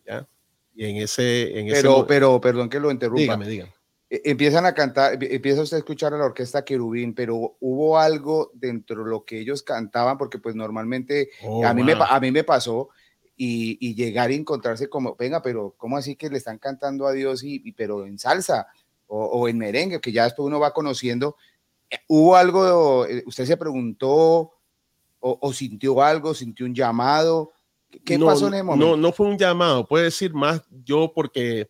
¿Ya? 0.06 0.26
Y 0.74 0.84
en 0.86 0.96
ese... 0.96 1.58
En 1.58 1.66
ese 1.68 1.82
Pero, 1.82 1.98
mo- 1.98 2.06
pero, 2.06 2.40
perdón 2.40 2.68
que 2.68 2.80
lo 2.80 2.90
interrumpa. 2.90 3.20
dígame, 3.20 3.46
dígame. 3.48 3.72
Eh, 4.10 4.22
Empiezan 4.24 4.66
a 4.66 4.74
cantar, 4.74 5.14
empie- 5.18 5.28
empieza 5.30 5.62
usted 5.62 5.76
a 5.76 5.78
escuchar 5.78 6.12
a 6.12 6.18
la 6.18 6.24
orquesta 6.26 6.64
Querubín, 6.64 7.14
pero 7.14 7.56
hubo 7.60 7.98
algo 7.98 8.50
dentro 8.54 9.04
de 9.04 9.10
lo 9.10 9.24
que 9.24 9.38
ellos 9.38 9.62
cantaban, 9.62 10.18
porque 10.18 10.38
pues 10.38 10.54
normalmente 10.56 11.30
Oh, 11.44 11.64
a, 11.64 11.72
mí 11.72 11.82
me, 11.84 11.94
wow. 11.94 12.04
a 12.08 12.20
mí 12.20 12.30
me 12.32 12.44
pasó 12.44 12.88
y, 13.36 13.78
y 13.80 13.94
llegar 13.94 14.30
y 14.30 14.34
encontrarse 14.34 14.88
como, 14.90 15.14
venga, 15.16 15.40
pero 15.40 15.74
¿cómo 15.78 15.96
así 15.96 16.16
que 16.16 16.28
le 16.28 16.38
están 16.38 16.58
cantando 16.58 17.06
a 17.06 17.12
Dios 17.12 17.42
y, 17.44 17.62
y- 17.64 17.72
pero 17.72 18.04
en 18.04 18.18
salsa 18.18 18.66
o, 19.06 19.24
o 19.24 19.48
en 19.48 19.56
merengue, 19.58 20.00
que 20.00 20.12
ya 20.12 20.24
después 20.24 20.46
uno 20.46 20.58
va 20.60 20.72
conociendo? 20.74 21.36
Eh, 21.88 21.98
¿Hubo 22.08 22.36
algo, 22.36 23.06
eh, 23.06 23.22
usted 23.26 23.46
se 23.46 23.56
preguntó 23.56 24.12
o, 25.20 25.38
o 25.40 25.52
sintió 25.52 26.02
algo, 26.02 26.34
sintió 26.34 26.66
un 26.66 26.74
llamado? 26.74 27.52
¿Qué, 27.90 28.00
qué 28.00 28.18
no, 28.18 28.26
pasó 28.26 28.48
en 28.48 28.54
ese 28.54 28.62
momento? 28.62 28.86
No, 28.90 28.96
no 28.96 29.12
fue 29.12 29.26
un 29.28 29.38
llamado, 29.38 29.86
puede 29.86 30.04
decir 30.04 30.34
más 30.34 30.62
yo 30.84 31.12
porque 31.14 31.68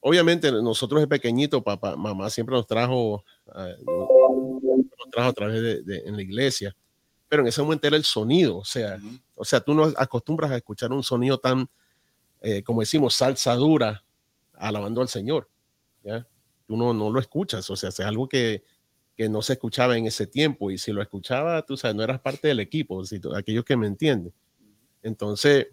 obviamente 0.00 0.50
nosotros 0.50 1.00
de 1.00 1.06
pequeñito, 1.08 1.62
papá, 1.62 1.96
mamá 1.96 2.28
siempre 2.30 2.54
nos 2.56 2.66
trajo, 2.66 3.24
eh, 3.56 3.76
nos 3.86 5.10
trajo 5.10 5.28
a 5.30 5.32
través 5.32 5.62
de, 5.62 5.82
de- 5.82 6.02
en 6.06 6.16
la 6.16 6.22
iglesia, 6.22 6.74
pero 7.28 7.42
en 7.42 7.48
ese 7.48 7.62
momento 7.62 7.86
era 7.86 7.96
el 7.96 8.04
sonido, 8.04 8.58
o 8.58 8.64
sea, 8.64 8.96
Ujú. 8.96 9.18
o 9.36 9.44
sea, 9.44 9.60
tú 9.60 9.74
no 9.74 9.84
acostumbras 9.96 10.50
a 10.50 10.56
escuchar 10.56 10.92
un 10.92 11.02
sonido 11.02 11.38
tan, 11.38 11.68
eh, 12.40 12.62
como 12.62 12.80
decimos, 12.80 13.14
salsa 13.14 13.54
dura, 13.54 14.02
alabando 14.54 15.00
al 15.00 15.08
Señor, 15.08 15.48
¿ya? 16.02 16.26
Tú 16.66 16.76
no, 16.76 16.92
no 16.94 17.10
lo 17.10 17.18
escuchas, 17.20 17.68
o 17.70 17.76
sea, 17.76 17.88
es 17.90 18.00
algo 18.00 18.28
que, 18.28 18.62
que 19.16 19.28
no 19.28 19.42
se 19.42 19.54
escuchaba 19.54 19.96
en 19.98 20.06
ese 20.06 20.26
tiempo, 20.26 20.70
y 20.70 20.78
si 20.78 20.92
lo 20.92 21.02
escuchaba, 21.02 21.62
tú 21.62 21.76
sabes, 21.76 21.96
no 21.96 22.02
eras 22.02 22.20
parte 22.20 22.48
del 22.48 22.60
equipo, 22.60 23.04
si 23.04 23.20
aquellos 23.36 23.64
que 23.64 23.76
me 23.76 23.86
entienden. 23.86 24.32
Entonces, 25.02 25.68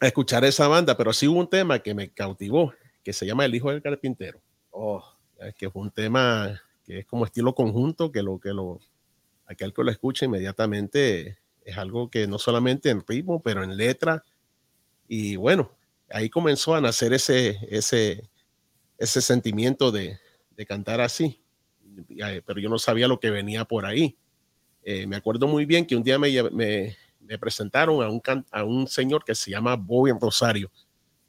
a 0.00 0.06
escuchar 0.06 0.44
esa 0.44 0.68
banda, 0.68 0.96
pero 0.96 1.12
sí 1.12 1.26
hubo 1.28 1.40
un 1.40 1.48
tema 1.50 1.80
que 1.80 1.92
me 1.94 2.10
cautivó, 2.10 2.72
que 3.08 3.14
se 3.14 3.24
llama 3.24 3.46
El 3.46 3.54
Hijo 3.54 3.70
del 3.70 3.80
Carpintero, 3.80 4.38
Oh, 4.70 5.02
¿ya? 5.40 5.50
que 5.52 5.70
fue 5.70 5.80
un 5.80 5.90
tema 5.90 6.60
que 6.84 6.98
es 6.98 7.06
como 7.06 7.24
estilo 7.24 7.54
conjunto, 7.54 8.12
que 8.12 8.22
lo 8.22 8.38
que 8.38 8.50
lo, 8.52 8.80
aquel 9.46 9.72
que 9.72 9.82
lo 9.82 9.90
escucha 9.90 10.26
inmediatamente 10.26 11.38
es 11.64 11.78
algo 11.78 12.10
que 12.10 12.26
no 12.26 12.38
solamente 12.38 12.90
en 12.90 13.02
ritmo, 13.08 13.40
pero 13.40 13.64
en 13.64 13.78
letra, 13.78 14.22
y 15.08 15.36
bueno, 15.36 15.70
ahí 16.10 16.28
comenzó 16.28 16.74
a 16.74 16.82
nacer 16.82 17.14
ese, 17.14 17.58
ese, 17.70 18.28
ese 18.98 19.22
sentimiento 19.22 19.90
de, 19.90 20.18
de 20.50 20.66
cantar 20.66 21.00
así, 21.00 21.42
eh, 22.10 22.42
pero 22.44 22.60
yo 22.60 22.68
no 22.68 22.78
sabía 22.78 23.08
lo 23.08 23.18
que 23.20 23.30
venía 23.30 23.64
por 23.64 23.86
ahí. 23.86 24.18
Eh, 24.82 25.06
me 25.06 25.16
acuerdo 25.16 25.48
muy 25.48 25.64
bien 25.64 25.86
que 25.86 25.96
un 25.96 26.02
día 26.02 26.18
me, 26.18 26.30
me, 26.50 26.94
me 27.20 27.38
presentaron 27.38 28.02
a 28.02 28.10
un, 28.10 28.20
a 28.50 28.64
un 28.64 28.86
señor 28.86 29.24
que 29.24 29.34
se 29.34 29.50
llama 29.50 29.76
Bobby 29.76 30.12
Rosario. 30.20 30.70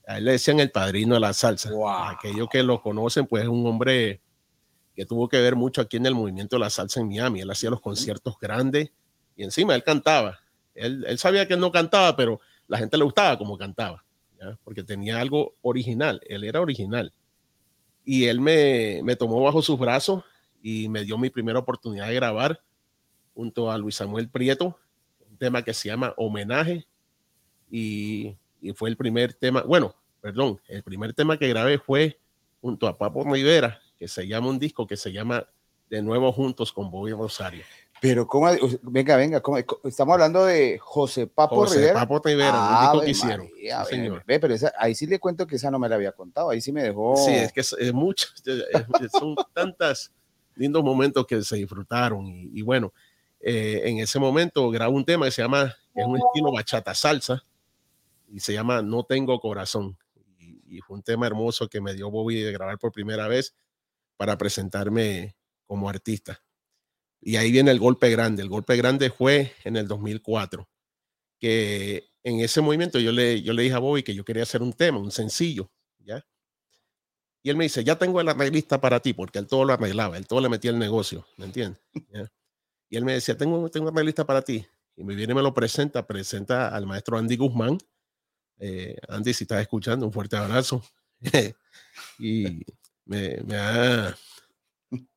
A 0.10 0.18
él 0.18 0.26
le 0.26 0.32
decían 0.32 0.60
el 0.60 0.72
padrino 0.72 1.14
de 1.14 1.20
la 1.20 1.34
salsa. 1.34 1.70
Wow. 1.70 1.88
Aquellos 1.88 2.50
que 2.50 2.64
lo 2.64 2.82
conocen, 2.82 3.28
pues 3.28 3.44
es 3.44 3.50
un 3.50 3.64
hombre 3.68 4.20
que 4.96 5.06
tuvo 5.06 5.30
que 5.30 5.40
ver 5.40 5.56
mucho 5.56 5.82
aquí 5.82 5.98
en 5.98 6.08
el 6.08 6.16
movimiento 6.16 6.56
de 6.56 6.62
la 6.62 6.72
salsa 6.72 7.00
en 7.00 7.10
Miami. 7.10 7.42
Él 7.42 7.52
hacía 7.52 7.70
los 7.70 7.80
conciertos 7.80 8.36
grandes 8.42 8.92
y 9.36 9.44
encima 9.44 9.76
él 9.76 9.84
cantaba. 9.84 10.40
Él, 10.74 11.06
él 11.08 11.20
sabía 11.20 11.48
que 11.48 11.54
él 11.54 11.60
no 11.60 11.72
cantaba, 11.72 12.16
pero 12.16 12.42
la 12.68 12.80
gente 12.80 12.98
le 12.98 13.04
gustaba 13.04 13.38
como 13.38 13.56
cantaba, 13.56 14.04
¿ya? 14.42 14.58
porque 14.64 14.82
tenía 14.82 15.22
algo 15.22 15.54
original. 15.62 16.20
Él 16.26 16.44
era 16.44 16.60
original. 16.60 17.14
Y 18.04 18.26
él 18.26 18.42
me, 18.42 19.02
me 19.04 19.16
tomó 19.16 19.44
bajo 19.44 19.62
sus 19.62 19.78
brazos 19.78 20.24
y 20.60 20.90
me 20.90 21.04
dio 21.04 21.20
mi 21.20 21.30
primera 21.30 21.60
oportunidad 21.60 22.08
de 22.08 22.16
grabar 22.16 22.64
junto 23.36 23.70
a 23.70 23.78
Luis 23.78 23.98
Samuel 23.98 24.28
Prieto, 24.28 24.76
un 25.30 25.38
tema 25.38 25.62
que 25.62 25.76
se 25.76 25.90
llama 25.90 26.16
Homenaje. 26.18 26.88
Y, 27.70 28.36
y 28.60 28.74
fue 28.74 28.90
el 28.90 28.98
primer 28.98 29.36
tema, 29.36 29.62
bueno, 29.62 29.99
perdón, 30.22 30.60
el 30.68 30.84
primer 30.84 31.14
tema 31.14 31.38
que 31.38 31.48
grabé 31.48 31.78
fue 31.80 32.20
junto 32.62 32.88
a 32.88 32.98
Papo 32.98 33.24
Rivera, 33.32 33.80
que 33.98 34.08
se 34.08 34.28
llama 34.28 34.50
un 34.50 34.60
disco 34.60 34.86
que 34.88 34.98
se 34.98 35.12
llama 35.12 35.46
De 35.90 36.02
nuevo 36.02 36.32
juntos 36.32 36.72
con 36.74 36.92
Bobby 36.92 37.12
Rosario. 37.14 37.64
pero 38.02 38.28
¿cómo? 38.28 38.50
Venga, 38.84 39.16
venga, 39.18 39.42
¿cómo? 39.42 39.58
estamos 39.58 40.14
hablando 40.14 40.46
de 40.46 40.78
José 40.80 41.28
Papo 41.28 41.56
José 41.58 41.76
Rivera. 41.80 41.94
Papo 41.94 42.22
Rivera, 42.24 42.52
un 42.52 42.58
Ave 42.58 42.82
disco 42.92 43.02
que 43.06 43.12
hicieron. 43.12 43.48
Sí, 43.58 43.70
señor. 43.90 44.24
ve, 44.26 44.40
pero 44.40 44.54
esa- 44.54 44.74
ahí 44.78 44.94
sí 44.96 45.06
le 45.08 45.20
cuento 45.20 45.46
que 45.48 45.56
esa 45.58 45.70
no 45.72 45.80
me 45.80 45.90
la 45.90 45.96
había 45.96 46.12
contado, 46.12 46.50
ahí 46.50 46.62
sí 46.62 46.72
me 46.72 46.84
dejó. 46.84 47.16
Sí, 47.18 47.32
es 47.34 47.52
que 47.52 47.60
es, 47.62 47.74
es 47.80 47.94
mucho, 47.94 48.28
es- 48.46 48.64
es- 49.02 49.12
son 49.12 49.36
tantos 49.54 50.12
lindos 50.56 50.84
momentos 50.84 51.26
que 51.26 51.42
se 51.42 51.56
disfrutaron 51.56 52.28
y, 52.28 52.50
y 52.54 52.62
bueno, 52.62 52.94
eh, 53.42 53.82
en 53.86 54.00
ese 54.00 54.20
momento 54.20 54.70
grabo 54.70 54.96
un 54.96 55.06
tema 55.06 55.26
que 55.26 55.32
se 55.32 55.42
llama, 55.42 55.74
que 55.94 56.02
es 56.02 56.06
un 56.08 56.18
estilo 56.18 56.52
bachata 56.52 56.94
salsa 56.94 57.42
y 58.32 58.40
se 58.42 58.54
llama 58.54 58.82
No 58.82 59.04
tengo 59.04 59.40
corazón 59.40 59.98
y, 60.70 60.82
fue 60.82 60.98
un 60.98 61.04
tema 61.04 61.28
hermoso 61.28 61.68
que 61.68 61.82
me 61.82 61.94
dio 61.94 62.12
Bobby 62.12 62.42
de 62.42 62.52
grabar 62.52 62.78
por 62.78 62.92
primera 62.92 63.28
vez 63.28 63.56
para 64.18 64.38
presentarme 64.38 65.36
como 65.66 65.90
artista. 65.90 66.44
Y 67.22 67.36
ahí 67.36 67.52
viene 67.52 67.72
el 67.72 67.80
golpe 67.80 68.10
grande. 68.10 68.44
El 68.44 68.50
golpe 68.50 68.76
grande 68.78 69.10
fue 69.10 69.54
en 69.64 69.76
el 69.76 69.88
2004, 69.88 70.70
que 71.40 72.10
en 72.24 72.40
ese 72.40 72.62
movimiento 72.62 73.00
yo 73.00 73.12
le, 73.12 73.42
yo 73.42 73.54
le 73.54 73.64
dije 73.64 73.76
a 73.76 73.80
Bobby 73.80 74.04
que 74.04 74.16
yo 74.16 74.24
quería 74.24 74.44
hacer 74.44 74.62
un 74.62 74.74
tema, 74.74 75.00
un 75.00 75.12
sencillo, 75.12 75.72
¿ya? 76.00 76.26
Y 77.42 77.50
él 77.50 77.56
me 77.56 77.64
dice, 77.64 77.84
ya 77.84 77.98
tengo 77.98 78.20
el 78.20 78.28
arreglista 78.28 78.82
para 78.82 79.00
ti, 79.00 79.14
porque 79.14 79.40
él 79.40 79.48
todo 79.48 79.64
lo 79.64 79.74
arreglaba, 79.74 80.18
él 80.18 80.28
todo 80.28 80.42
le 80.42 80.50
metía 80.50 80.72
el 80.72 80.80
negocio, 80.80 81.26
¿me 81.38 81.46
entiendes? 81.46 81.82
¿Ya? 82.14 82.30
Y 82.90 82.98
él 82.98 83.06
me 83.06 83.14
decía, 83.14 83.38
tengo, 83.38 83.70
tengo 83.70 83.88
un 83.88 83.94
arreglista 83.94 84.26
para 84.26 84.42
ti. 84.42 84.66
Y 84.96 85.04
me 85.04 85.16
viene 85.16 85.32
y 85.32 85.36
me 85.36 85.42
lo 85.42 85.54
presenta, 85.54 86.06
presenta 86.06 86.76
al 86.76 86.86
maestro 86.86 87.18
Andy 87.18 87.38
Guzmán. 87.38 87.78
Eh, 88.60 88.98
Andy, 89.08 89.34
si 89.34 89.46
estás 89.46 89.62
escuchando, 89.62 90.06
un 90.06 90.14
fuerte 90.14 90.36
abrazo. 90.36 90.84
y 92.20 92.64
me, 93.06 93.38
me 93.46 93.56
da 93.56 94.18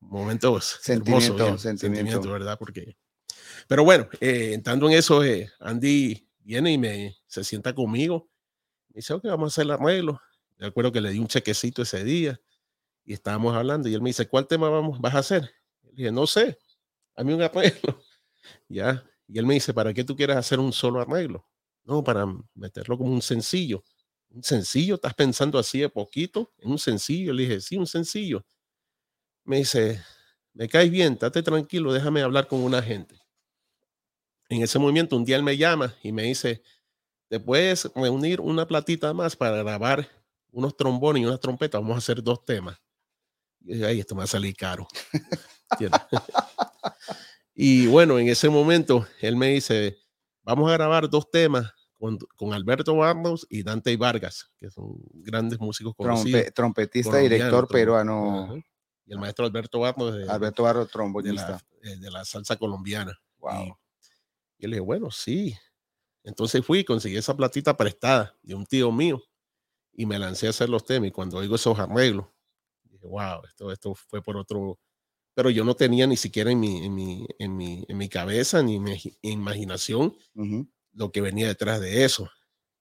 momentos 0.00 0.78
Sentimiento, 0.80 1.34
hermosos, 1.36 1.62
sentimiento. 1.62 2.30
¿verdad? 2.30 2.58
Porque, 2.58 2.96
pero 3.66 3.84
bueno, 3.84 4.08
eh, 4.20 4.52
entrando 4.54 4.88
en 4.88 4.96
eso, 4.96 5.24
eh, 5.24 5.50
Andy 5.60 6.28
viene 6.40 6.72
y 6.72 6.78
me 6.78 7.16
se 7.26 7.44
sienta 7.44 7.74
conmigo. 7.74 8.28
Me 8.88 8.98
dice, 8.98 9.14
ok, 9.14 9.24
vamos 9.24 9.46
a 9.46 9.52
hacer 9.52 9.64
el 9.64 9.70
arreglo. 9.72 10.20
Me 10.58 10.66
acuerdo 10.66 10.92
que 10.92 11.00
le 11.00 11.10
di 11.10 11.18
un 11.18 11.28
chequecito 11.28 11.82
ese 11.82 12.04
día 12.04 12.40
y 13.04 13.14
estábamos 13.14 13.56
hablando 13.56 13.88
y 13.88 13.94
él 13.94 14.02
me 14.02 14.10
dice, 14.10 14.28
¿cuál 14.28 14.46
tema 14.46 14.68
vamos, 14.68 15.00
vas 15.00 15.14
a 15.14 15.18
hacer? 15.18 15.50
Le 15.82 15.90
dije, 15.92 16.12
no 16.12 16.26
sé, 16.26 16.58
a 17.16 17.24
mí 17.24 17.32
un 17.32 17.42
arreglo. 17.42 18.00
ya. 18.68 19.04
Y 19.26 19.38
él 19.38 19.46
me 19.46 19.54
dice, 19.54 19.72
¿para 19.72 19.94
qué 19.94 20.04
tú 20.04 20.14
quieres 20.14 20.36
hacer 20.36 20.60
un 20.60 20.72
solo 20.72 21.00
arreglo? 21.00 21.46
No, 21.84 22.02
para 22.04 22.26
meterlo 22.54 22.96
como 22.98 23.12
un 23.12 23.22
sencillo. 23.22 23.82
¿Un 24.30 24.42
sencillo? 24.42 24.94
¿Estás 24.96 25.14
pensando 25.14 25.58
así 25.58 25.80
de 25.80 25.88
poquito? 25.88 26.52
¿En 26.58 26.70
un 26.70 26.78
sencillo? 26.78 27.32
Le 27.32 27.42
dije, 27.44 27.60
sí, 27.60 27.76
un 27.76 27.86
sencillo. 27.86 28.44
Me 29.44 29.58
dice, 29.58 30.02
me 30.54 30.68
caes 30.68 30.90
bien, 30.90 31.12
estate 31.14 31.42
tranquilo, 31.42 31.92
déjame 31.92 32.22
hablar 32.22 32.48
con 32.48 32.60
una 32.60 32.82
gente. 32.82 33.16
En 34.48 34.62
ese 34.62 34.78
momento, 34.78 35.16
un 35.16 35.24
día 35.24 35.36
él 35.36 35.42
me 35.42 35.56
llama 35.56 35.94
y 36.02 36.12
me 36.12 36.24
dice, 36.24 36.62
¿te 37.28 37.40
puedes 37.40 37.90
reunir 37.94 38.40
una 38.40 38.66
platita 38.66 39.14
más 39.14 39.36
para 39.36 39.58
grabar 39.58 40.08
unos 40.52 40.76
trombones 40.76 41.22
y 41.22 41.26
unas 41.26 41.40
trompetas? 41.40 41.80
Vamos 41.80 41.96
a 41.96 41.98
hacer 41.98 42.22
dos 42.22 42.44
temas. 42.44 42.78
Y 43.60 43.70
yo 43.70 43.74
dije, 43.76 43.86
ay, 43.86 44.00
esto 44.00 44.14
me 44.14 44.20
va 44.20 44.24
a 44.24 44.28
salir 44.28 44.56
caro. 44.56 44.88
Y 47.54 47.86
bueno, 47.86 48.18
en 48.18 48.28
ese 48.28 48.48
momento, 48.48 49.06
él 49.20 49.36
me 49.36 49.48
dice, 49.48 49.98
vamos 50.42 50.70
a 50.70 50.74
grabar 50.74 51.08
dos 51.08 51.30
temas 51.30 51.72
con, 51.98 52.18
con 52.36 52.52
Alberto 52.52 52.96
Barros 52.96 53.46
y 53.48 53.62
Dante 53.62 53.96
Vargas, 53.96 54.50
que 54.58 54.70
son 54.70 54.96
grandes 55.14 55.60
músicos 55.60 55.94
conocidos. 55.96 56.40
Trompe- 56.42 56.52
trompetista, 56.52 57.16
director 57.18 57.68
peruano, 57.68 58.44
Ajá. 58.44 58.54
Y 59.04 59.12
el 59.12 59.18
maestro 59.18 59.44
Alberto 59.44 59.80
Barros 59.80 60.14
de, 60.14 60.30
Alberto 60.30 60.62
Barro, 60.62 60.84
de, 60.84 60.90
trombonista. 60.90 61.60
la, 61.82 61.90
eh, 61.90 61.96
de 61.96 62.10
la 62.10 62.24
salsa 62.24 62.56
colombiana. 62.56 63.18
Wow. 63.38 63.76
Y 64.58 64.62
yo 64.62 64.68
le 64.68 64.76
dije, 64.76 64.80
bueno, 64.80 65.10
sí. 65.10 65.56
Entonces 66.22 66.64
fui 66.64 66.80
y 66.80 66.84
conseguí 66.84 67.16
esa 67.16 67.36
platita 67.36 67.76
prestada 67.76 68.36
de 68.42 68.54
un 68.54 68.64
tío 68.64 68.92
mío 68.92 69.20
y 69.92 70.06
me 70.06 70.20
lancé 70.20 70.46
a 70.46 70.50
hacer 70.50 70.68
los 70.68 70.84
temas. 70.84 71.08
Y 71.08 71.10
cuando 71.12 71.38
oigo 71.38 71.56
esos 71.56 71.76
arreglos, 71.80 72.26
dije, 72.84 73.06
wow, 73.06 73.42
esto, 73.44 73.72
esto 73.72 73.92
fue 73.94 74.22
por 74.22 74.36
otro. 74.36 74.78
Pero 75.34 75.50
yo 75.50 75.64
no 75.64 75.74
tenía 75.74 76.06
ni 76.06 76.16
siquiera 76.16 76.50
en 76.50 76.60
mi, 76.60 76.84
en 76.84 76.94
mi, 76.94 77.26
en 77.38 77.56
mi, 77.56 77.84
en 77.88 77.96
mi 77.98 78.08
cabeza 78.08 78.62
ni 78.62 78.78
mi 78.78 78.92
agi- 78.92 79.16
imaginación 79.22 80.16
Ujú, 80.34 80.68
lo 80.92 81.10
que 81.12 81.20
venía 81.22 81.48
detrás 81.48 81.80
de 81.80 82.04
eso. 82.04 82.30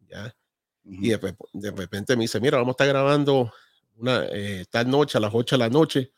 ¿ya? 0.02 0.36
ujú. 0.84 1.04
Y 1.04 1.10
de, 1.10 1.36
de 1.54 1.72
repente 1.72 2.16
me 2.18 2.24
dice, 2.24 2.40
mira, 2.42 2.58
vamos 2.58 2.72
a 2.72 2.76
estar 2.76 2.88
grabando 2.88 3.52
una, 3.96 4.26
eh, 4.32 4.66
tal 4.70 4.90
noche 4.90 5.18
a 5.18 5.22
las 5.22 5.32
8 5.34 5.56
de 5.56 5.60
la 5.60 5.70
noche 5.70 6.14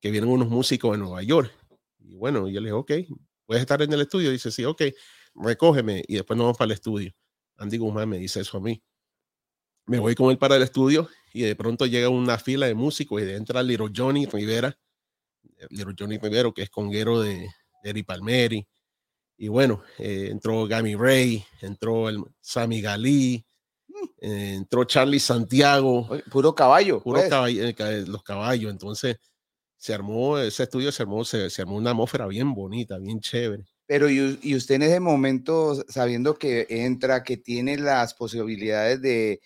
que 0.00 0.10
vienen 0.10 0.30
unos 0.30 0.48
músicos 0.48 0.92
de 0.92 0.98
Nueva 0.98 1.22
York. 1.22 1.52
Y 2.00 2.14
bueno, 2.16 2.48
yo 2.48 2.60
le 2.60 2.68
dije, 2.68 2.72
ok, 2.72 2.92
¿puedes 3.46 3.62
estar 3.62 3.82
en 3.82 3.92
el 3.92 4.02
estudio? 4.02 4.30
Dice, 4.30 4.50
sí, 4.50 4.64
ok, 4.64 4.82
recógeme 5.34 6.04
y 6.08 6.14
después 6.16 6.36
nos 6.36 6.44
vamos 6.46 6.58
para 6.58 6.66
el 6.66 6.72
estudio. 6.72 7.12
Andy 7.56 7.78
Guzmán 7.78 8.08
me 8.08 8.18
dice 8.18 8.40
eso 8.40 8.58
a 8.58 8.60
mí. 8.60 8.82
Me 9.86 9.98
voy 9.98 10.14
con 10.14 10.30
él 10.30 10.38
para 10.38 10.56
el 10.56 10.62
estudio 10.62 11.08
y 11.32 11.42
de 11.42 11.56
pronto 11.56 11.86
llega 11.86 12.08
una 12.08 12.38
fila 12.38 12.66
de 12.66 12.74
músicos 12.74 13.22
y 13.22 13.30
entra 13.30 13.62
Little 13.62 13.90
Johnny 13.94 14.26
Rivera, 14.26 14.78
Little 15.70 15.94
Johnny 15.98 16.18
Rivera, 16.18 16.50
que 16.54 16.62
es 16.62 16.70
conguero 16.70 17.20
de, 17.20 17.48
de 17.82 17.90
Eri 17.90 18.02
Palmeri. 18.02 18.66
Y 19.36 19.48
bueno, 19.48 19.82
eh, 19.98 20.28
entró 20.30 20.66
Gami 20.66 20.96
Ray, 20.96 21.44
entró 21.60 22.08
el 22.08 22.24
Sammy 22.40 22.80
Galí, 22.80 23.44
eh, 24.20 24.54
entró 24.56 24.84
Charlie 24.84 25.20
Santiago. 25.20 26.08
puro 26.30 26.54
caballo. 26.54 27.00
Puro 27.00 27.20
pues. 27.20 27.30
caballo, 27.30 27.64
eh, 27.64 28.04
los 28.06 28.22
caballos. 28.24 28.70
Entonces 28.70 29.16
se 29.76 29.94
armó, 29.94 30.38
ese 30.38 30.64
estudio 30.64 30.90
se 30.90 31.04
armó, 31.04 31.24
se, 31.24 31.48
armó 31.58 31.76
una 31.76 31.90
atmósfera 31.90 32.26
bien 32.26 32.52
bonita, 32.52 32.98
bien 32.98 33.20
chévere. 33.20 33.64
Pero 33.86 34.10
y, 34.10 34.38
y, 34.42 34.56
usted 34.56 34.74
en 34.74 34.82
ese 34.82 35.00
momento, 35.00 35.84
sabiendo 35.88 36.34
que 36.34 36.66
entra, 36.68 37.22
que 37.22 37.36
tiene 37.36 37.78
las 37.78 38.14
posibilidades 38.14 39.00
de, 39.00 39.40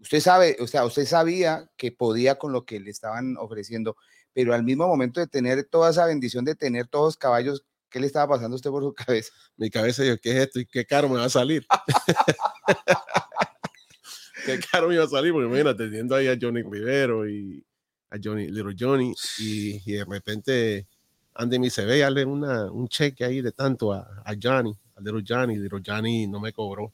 usted 0.00 0.20
sabe, 0.20 0.56
o 0.60 0.66
sea, 0.66 0.84
usted 0.84 1.06
sabía 1.06 1.70
que 1.76 1.92
podía 1.92 2.36
con 2.36 2.52
lo 2.52 2.64
que 2.64 2.80
le 2.80 2.90
estaban 2.90 3.36
ofreciendo, 3.38 3.96
pero 4.38 4.54
al 4.54 4.62
mismo 4.62 4.86
momento 4.86 5.18
de 5.18 5.26
tener 5.26 5.64
toda 5.64 5.90
esa 5.90 6.06
bendición 6.06 6.44
de 6.44 6.54
tener 6.54 6.86
todos 6.86 7.06
los 7.06 7.16
caballos, 7.16 7.64
¿qué 7.90 7.98
le 7.98 8.06
estaba 8.06 8.36
pasando 8.36 8.54
a 8.54 8.58
usted 8.58 8.70
por 8.70 8.84
su 8.84 8.94
cabeza? 8.94 9.32
Mi 9.56 9.68
cabeza, 9.68 10.04
yo, 10.04 10.16
¿qué 10.20 10.30
es 10.30 10.36
esto? 10.36 10.60
¿Y 10.60 10.66
qué 10.66 10.86
caro 10.86 11.08
me 11.08 11.16
va 11.16 11.24
a 11.24 11.28
salir? 11.28 11.66
qué 14.46 14.60
caro 14.70 14.86
me 14.86 14.94
iba 14.94 15.02
a 15.02 15.08
salir, 15.08 15.32
porque 15.32 15.48
mira, 15.48 15.76
teniendo 15.76 16.14
ahí 16.14 16.28
a 16.28 16.38
Johnny 16.40 16.62
Rivero 16.62 17.28
y 17.28 17.66
a 18.10 18.16
Johnny, 18.22 18.46
Little 18.46 18.76
Johnny, 18.78 19.12
y, 19.38 19.90
de 19.90 20.04
repente 20.04 20.86
Andy 21.34 21.58
me 21.58 21.66
dice, 21.66 21.84
ve, 21.84 21.98
dale 21.98 22.24
una, 22.24 22.70
un 22.70 22.86
cheque 22.86 23.24
ahí 23.24 23.40
de 23.40 23.50
tanto 23.50 23.92
a, 23.92 24.22
a 24.24 24.36
Johnny, 24.40 24.72
a 24.94 25.00
Little 25.00 25.24
Johnny, 25.26 25.56
Little 25.56 25.82
Johnny 25.84 26.28
no 26.28 26.38
me 26.38 26.52
cobró. 26.52 26.92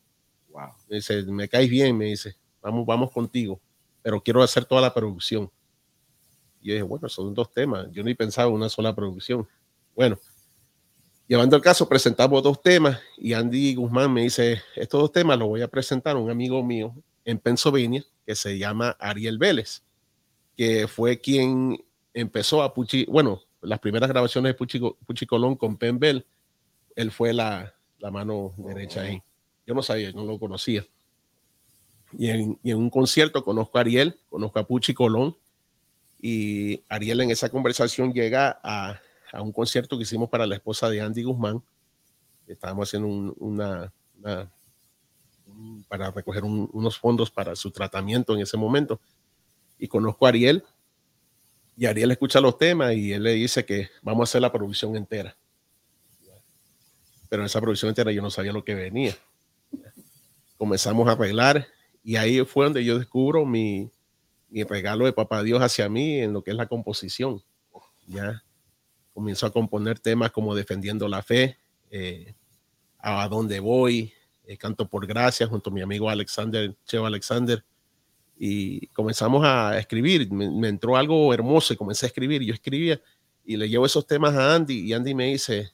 Wow. 0.49 0.71
Me 0.89 0.97
dice, 0.97 1.23
me 1.25 1.47
caes 1.47 1.69
bien, 1.69 1.99
me 1.99 2.07
dice, 2.07 2.37
vamos, 2.63 2.87
vamos 2.87 3.13
contigo, 3.13 3.61
pero 4.01 4.23
quiero 4.23 4.43
hacer 4.43 4.65
toda 4.65 4.81
la 4.81 4.95
producción. 4.95 5.51
Y 6.65 6.69
yo 6.69 6.75
dije, 6.75 6.83
bueno, 6.83 7.11
son 7.11 7.35
dos 7.35 7.51
temas, 7.51 7.89
yo 7.93 8.03
ni 8.03 8.15
pensaba 8.15 8.49
en 8.49 8.55
una 8.55 8.71
sola 8.71 8.95
producción. 8.95 9.47
Bueno, 9.95 10.19
llevando 11.29 11.57
el 11.57 11.63
caso, 11.63 11.87
presentamos 11.87 12.43
dos 12.43 12.63
temas 12.63 12.99
y 13.19 13.35
Andy 13.35 13.75
Guzmán 13.75 14.11
me 14.11 14.23
dice, 14.23 14.63
estos 14.75 14.99
dos 14.99 15.13
temas 15.13 15.39
los 15.39 15.47
voy 15.47 15.61
a 15.61 15.69
presentar 15.69 16.17
a 16.17 16.19
un 16.19 16.31
amigo 16.31 16.65
mío 16.65 16.95
en 17.27 17.39
Pennsylvania 17.39 18.03
que 18.25 18.35
se 18.35 18.57
llama 18.57 18.97
Ariel 18.99 19.37
Vélez, 19.37 19.83
que 20.57 20.89
fue 20.89 21.21
quien 21.21 21.85
empezó 22.15 22.63
a 22.63 22.73
Puchi, 22.73 23.05
bueno, 23.11 23.43
las 23.61 23.79
primeras 23.79 24.09
grabaciones 24.09 24.49
de 24.49 24.55
Puchi, 24.55 24.81
Puchi 25.07 25.27
Colón 25.27 25.57
con 25.57 25.77
Pen 25.77 25.99
Bell, 25.99 26.25
él 26.97 27.11
fue 27.11 27.35
la, 27.35 27.75
la, 27.99 28.11
mano 28.11 28.55
derecha 28.57 29.03
ahí. 29.03 29.23
Yo 29.67 29.75
no 29.75 29.83
sabía, 29.83 30.13
no 30.13 30.25
lo 30.25 30.39
conocía. 30.39 30.87
Y 32.17 32.31
en, 32.31 32.59
y 32.63 32.71
en, 32.71 32.79
un 32.79 32.89
concierto 32.89 33.45
conozco 33.45 33.77
a 33.77 33.83
Ariel, 33.83 34.19
conozco 34.31 34.59
a 34.59 34.67
Puchi 34.67 34.95
Colón, 34.95 35.37
y 36.27 36.83
Ariel 36.89 37.21
en 37.21 37.31
esa 37.33 37.51
conversación 37.51 38.15
llega 38.15 38.59
a, 38.63 38.99
a 39.31 39.43
un 39.43 39.53
concierto 39.53 39.99
que 39.99 40.05
hicimos 40.05 40.31
para 40.31 40.47
la 40.47 40.55
esposa 40.55 40.89
de 40.89 41.03
Andy 41.03 41.23
Guzmán. 41.23 41.63
Estábamos 42.47 42.89
haciendo 42.89 43.35
una, 43.37 43.93
una 44.19 44.51
para 45.87 46.11
recoger 46.11 46.43
unos 46.43 46.97
fondos 46.97 47.31
para 47.31 47.55
su 47.55 47.71
tratamiento 47.71 48.35
en 48.35 48.41
ese 48.41 48.57
momento. 48.57 49.03
Y 49.79 49.87
conozco 49.87 50.25
a 50.25 50.31
Ariel 50.31 50.65
y 51.77 51.85
Ariel 51.85 52.13
escucha 52.13 52.41
los 52.41 52.57
temas 52.57 52.95
y 52.95 53.13
él 53.13 53.23
le 53.23 53.35
dice 53.35 53.67
que 53.67 53.91
vamos 54.01 54.23
a 54.23 54.31
hacer 54.31 54.41
la 54.41 54.51
producción 54.51 54.97
entera. 54.97 55.37
Pero 57.29 57.43
en 57.43 57.47
esa 57.47 57.61
producción 57.61 57.91
entera 57.91 58.13
yo 58.13 58.23
no 58.23 58.31
sabía 58.31 58.55
lo 58.55 58.65
que 58.65 58.75
venía. 58.75 59.15
Comenzamos 60.57 61.07
a 61.07 61.13
arreglar 61.13 61.67
y 62.03 62.17
ahí 62.17 62.43
fue 62.47 62.65
donde 62.65 62.83
yo 62.83 62.99
descubro 62.99 63.45
mi, 63.45 63.91
mi 64.55 64.63
regalo 64.63 65.05
de 65.05 65.13
papá 65.13 65.43
Dios 65.43 65.61
hacia 65.61 65.89
mí 65.89 66.21
en 66.21 66.33
lo 66.33 66.45
que 66.45 66.53
es 66.53 66.57
la 66.57 66.69
composición. 66.69 67.43
Ya 68.07 68.45
comenzó 69.13 69.47
a 69.47 69.53
componer 69.53 69.99
temas 69.99 70.31
como 70.31 70.55
Defendiendo 70.55 71.09
la 71.09 71.23
Fe, 71.23 71.59
eh, 71.91 72.35
A 72.99 73.29
dónde 73.29 73.59
voy, 73.59 74.13
eh, 74.45 74.57
canto 74.57 74.89
por 74.89 75.07
gracia 75.09 75.49
junto 75.49 75.71
a 75.71 75.73
mi 75.73 75.83
amigo 75.83 76.09
Alexander, 76.09 76.73
Cheo 76.85 77.05
Alexander, 77.05 77.65
y 78.37 78.87
comenzamos 78.89 79.45
a 79.45 79.77
escribir. 79.77 80.31
Me, 80.31 80.69
entró 80.69 80.97
algo 80.97 81.35
hermoso 81.35 81.75
y 81.75 81.77
comencé 81.77 82.07
a 82.07 82.09
escribir. 82.09 82.43
Yo 82.43 82.55
escribía 82.55 83.01
y 83.45 83.57
le 83.57 83.69
llevo 83.69 83.87
esos 83.87 84.07
temas 84.07 84.37
a 84.37 84.55
Andy 84.55 84.89
y 84.89 84.93
Andy 84.93 85.15
me 85.15 85.27
dice, 85.27 85.73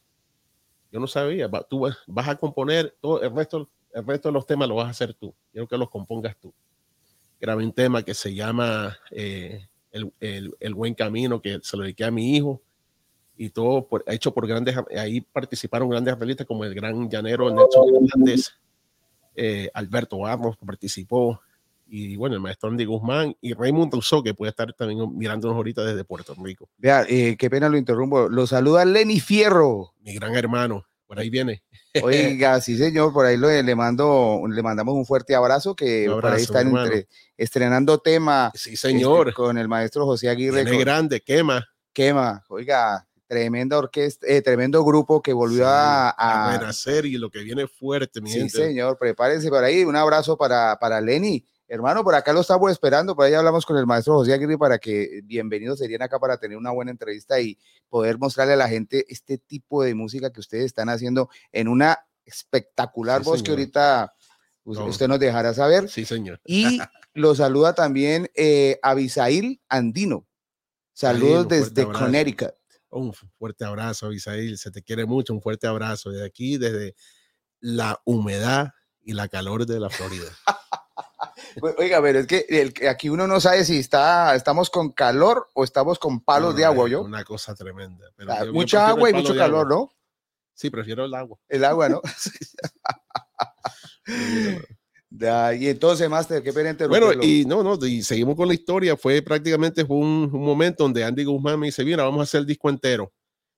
yo 0.91 1.01
no 1.01 1.07
sabía, 1.07 1.51
tú 1.69 1.87
vas 2.07 2.29
a 2.29 2.37
componer 2.37 2.97
todo 2.99 3.21
el 3.21 3.35
resto, 3.37 3.69
el 3.93 4.07
resto 4.07 4.29
de 4.31 4.33
los 4.33 4.47
temas 4.47 4.69
lo 4.69 4.77
vas 4.77 4.87
a 4.87 4.91
hacer 4.91 5.13
tú. 5.13 5.35
Quiero 5.53 5.69
que 5.69 5.77
los 5.77 5.91
compongas 5.91 6.35
tú. 6.39 6.55
Grabé 7.41 7.65
un 7.65 7.73
tema 7.73 8.03
que 8.03 8.15
se 8.15 8.35
llama 8.35 8.97
eh, 9.11 9.67
el, 9.93 10.13
el, 10.21 10.55
el, 10.61 10.75
Buen 10.75 10.95
Camino, 10.95 11.41
que 11.41 11.59
se 11.63 11.77
lo 11.77 11.85
dediqué 11.85 12.05
a 12.05 12.11
mi 12.11 12.37
hijo 12.37 12.63
y 13.41 13.49
todo 13.49 13.87
por, 13.87 14.05
hecho 14.07 14.35
por 14.35 14.47
grandes, 14.47 14.77
ahí 14.99 15.23
participaron 15.23 15.89
grandes 15.89 16.13
artistas 16.13 16.47
como 16.47 16.63
el 16.67 16.75
gran 16.75 17.09
llanero 17.09 17.49
Nelson 17.49 17.89
Hernández, 17.95 18.51
eh, 19.35 19.71
Alberto 19.73 20.19
Barros 20.19 20.59
participó, 20.59 21.41
y 21.89 22.17
bueno, 22.17 22.37
el 22.37 22.43
maestro 22.43 22.69
Andy 22.69 22.85
Guzmán 22.85 23.35
y 23.41 23.55
Raymond 23.55 23.95
Rousseau, 23.95 24.23
que 24.23 24.35
puede 24.35 24.51
estar 24.51 24.73
también 24.75 25.17
mirándonos 25.17 25.57
ahorita 25.57 25.83
desde 25.83 26.05
Puerto 26.05 26.35
Rico. 26.35 26.69
Vea, 26.77 27.07
eh, 27.09 27.37
qué 27.39 27.49
pena 27.49 27.71
lo 27.71 27.79
interrumpo. 27.79 28.29
Lo 28.29 28.47
saluda 28.47 28.85
Lenny 28.85 29.19
Fierro. 29.19 29.95
Mi 30.03 30.15
gran 30.15 30.37
hermano, 30.37 30.85
por 31.11 31.19
ahí 31.19 31.29
viene. 31.29 31.61
Oiga, 32.05 32.61
sí, 32.61 32.79
señor, 32.79 33.13
por 33.13 33.27
ahí 33.27 33.37
lo, 33.37 33.49
le 33.51 33.75
mando, 33.75 34.43
le 34.49 34.63
mandamos 34.63 34.95
un 34.95 35.05
fuerte 35.05 35.35
abrazo, 35.35 35.75
que 35.75 36.07
por 36.09 36.25
ahí 36.25 36.43
están 36.43 36.73
estrenando 37.37 37.99
tema. 37.99 38.53
Sí, 38.55 38.77
señor. 38.77 39.31
Este, 39.31 39.35
con 39.35 39.59
el 39.59 39.67
maestro 39.67 40.07
José 40.07 40.29
Aguirre. 40.29 40.63
Viene 40.63 40.79
grande, 40.79 41.21
quema. 41.21 41.67
Quema, 41.93 42.45
oiga, 42.49 43.05
tremenda 43.27 43.79
orquesta, 43.79 44.25
eh, 44.29 44.41
tremendo 44.41 44.85
grupo 44.85 45.21
que 45.21 45.33
volvió 45.33 45.67
a, 45.67 46.11
a, 46.11 46.57
renacer 46.57 47.07
y 47.07 47.19
lo 47.19 47.29
que 47.29 47.41
viene 47.41 47.67
fuerte, 47.67 48.21
mi 48.21 48.31
Sí, 48.31 48.49
señor, 48.49 48.97
prepárense 48.97 49.49
por 49.49 49.65
ahí. 49.65 49.83
Un 49.83 49.97
abrazo 49.97 50.37
para, 50.37 50.79
para 50.79 51.01
Lenny. 51.01 51.45
Hermano, 51.73 52.03
por 52.03 52.17
acá 52.17 52.33
lo 52.33 52.41
estamos 52.41 52.69
esperando, 52.73 53.15
por 53.15 53.25
ahí 53.25 53.33
hablamos 53.33 53.65
con 53.65 53.79
el 53.79 53.87
maestro 53.87 54.15
José 54.15 54.33
Aguirre 54.33 54.59
para 54.59 54.81
que 54.81 55.21
bienvenidos 55.23 55.79
serían 55.79 56.03
acá 56.03 56.19
para 56.19 56.37
tener 56.37 56.59
una 56.59 56.73
buena 56.73 56.91
entrevista 56.91 57.41
y 57.41 57.57
poder 57.89 58.19
mostrarle 58.19 58.55
a 58.55 58.57
la 58.57 58.69
gente 58.69 59.07
este 59.09 59.39
tipo 59.39 59.85
de 59.85 59.95
música 59.95 60.33
que 60.33 60.41
ustedes 60.41 60.65
están 60.65 60.89
haciendo 60.89 61.31
en 61.53 61.69
una 61.69 61.97
espectacular 62.25 63.23
voz 63.23 63.45
que 63.45 63.53
ahorita 63.53 64.13
usted 64.65 65.07
nos 65.07 65.21
dejará 65.21 65.55
saber. 65.55 65.89
Sí, 65.89 66.05
señor. 66.05 66.41
Y 66.45 66.81
lo 67.15 67.37
saluda 67.37 67.73
también 67.73 68.29
eh, 68.35 68.81
Abisail 68.83 69.63
Andino. 69.69 70.27
Saludos 70.93 71.47
desde 71.47 71.85
Connecticut. 71.85 72.51
Un 72.89 73.13
fuerte 73.13 73.65
abrazo, 73.65 74.07
Abisail. 74.07 74.59
Se 74.59 74.73
te 74.73 74.83
quiere 74.83 75.07
mucho. 75.07 75.33
Un 75.33 75.41
fuerte 75.41 75.69
abrazo 75.69 76.11
desde 76.11 76.27
aquí, 76.27 76.59
desde 76.59 76.97
la 77.61 78.01
humedad 78.05 78.71
y 79.03 79.13
la 79.13 79.29
calor 79.29 79.67
de 79.67 79.79
la 79.79 79.89
Florida. 79.89 80.27
Oiga, 81.79 82.01
pero 82.03 82.21
es 82.21 82.27
que 82.27 82.47
el, 82.49 82.73
aquí 82.89 83.09
uno 83.09 83.27
no 83.27 83.41
sabe 83.41 83.65
si 83.65 83.79
está, 83.79 84.35
estamos 84.35 84.71
con 84.71 84.93
calor 84.93 85.49
o 85.55 85.65
estamos 85.65 85.99
con 85.99 86.21
palos 86.21 86.57
de 86.57 86.65
agua, 86.65 86.89
¿yo? 86.89 87.03
Una 87.03 87.25
cosa 87.25 87.55
tremenda. 87.55 88.07
Ah, 88.29 88.45
mucha 88.53 88.89
agua 88.89 89.11
y 89.11 89.13
mucho 89.13 89.35
calor, 89.35 89.69
¿no? 89.69 89.93
Sí, 90.55 90.71
prefiero 90.71 91.05
el 91.05 91.15
agua. 91.15 91.39
El 91.49 91.65
agua, 91.65 91.89
¿no? 91.89 92.03
y 95.59 95.69
entonces, 95.69 96.09
Master, 96.09 96.43
qué 96.43 96.53
pena 96.53 96.77
Bueno, 96.87 97.13
y 97.23 97.45
no, 97.45 97.63
no, 97.63 97.75
y 97.85 98.03
seguimos 98.03 98.37
con 98.37 98.49
la 98.49 98.55
historia. 98.55 98.97
Fue 98.97 99.23
prácticamente 99.23 99.85
fue 99.85 99.97
un, 99.97 100.31
momento 100.31 100.85
donde 100.85 101.05
Andy 101.05 101.25
Guzmán 101.25 101.59
me 101.59 101.67
dice, 101.67 101.85
mira, 101.85 102.05
vamos 102.05 102.21
a 102.21 102.23
hacer 102.25 102.41
el 102.41 102.47
disco 102.47 102.71
entero 102.71 103.13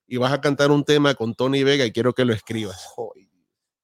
y 0.07 0.17
vas 0.17 0.33
a 0.33 0.41
cantar 0.41 0.71
un 0.71 0.85
tema 0.85 1.15
con 1.15 1.35
Tony 1.35 1.63
Vega 1.63 1.85
y 1.85 1.93
quiero 1.93 2.15
que 2.15 2.25
lo 2.25 2.33
escribas. 2.33 2.89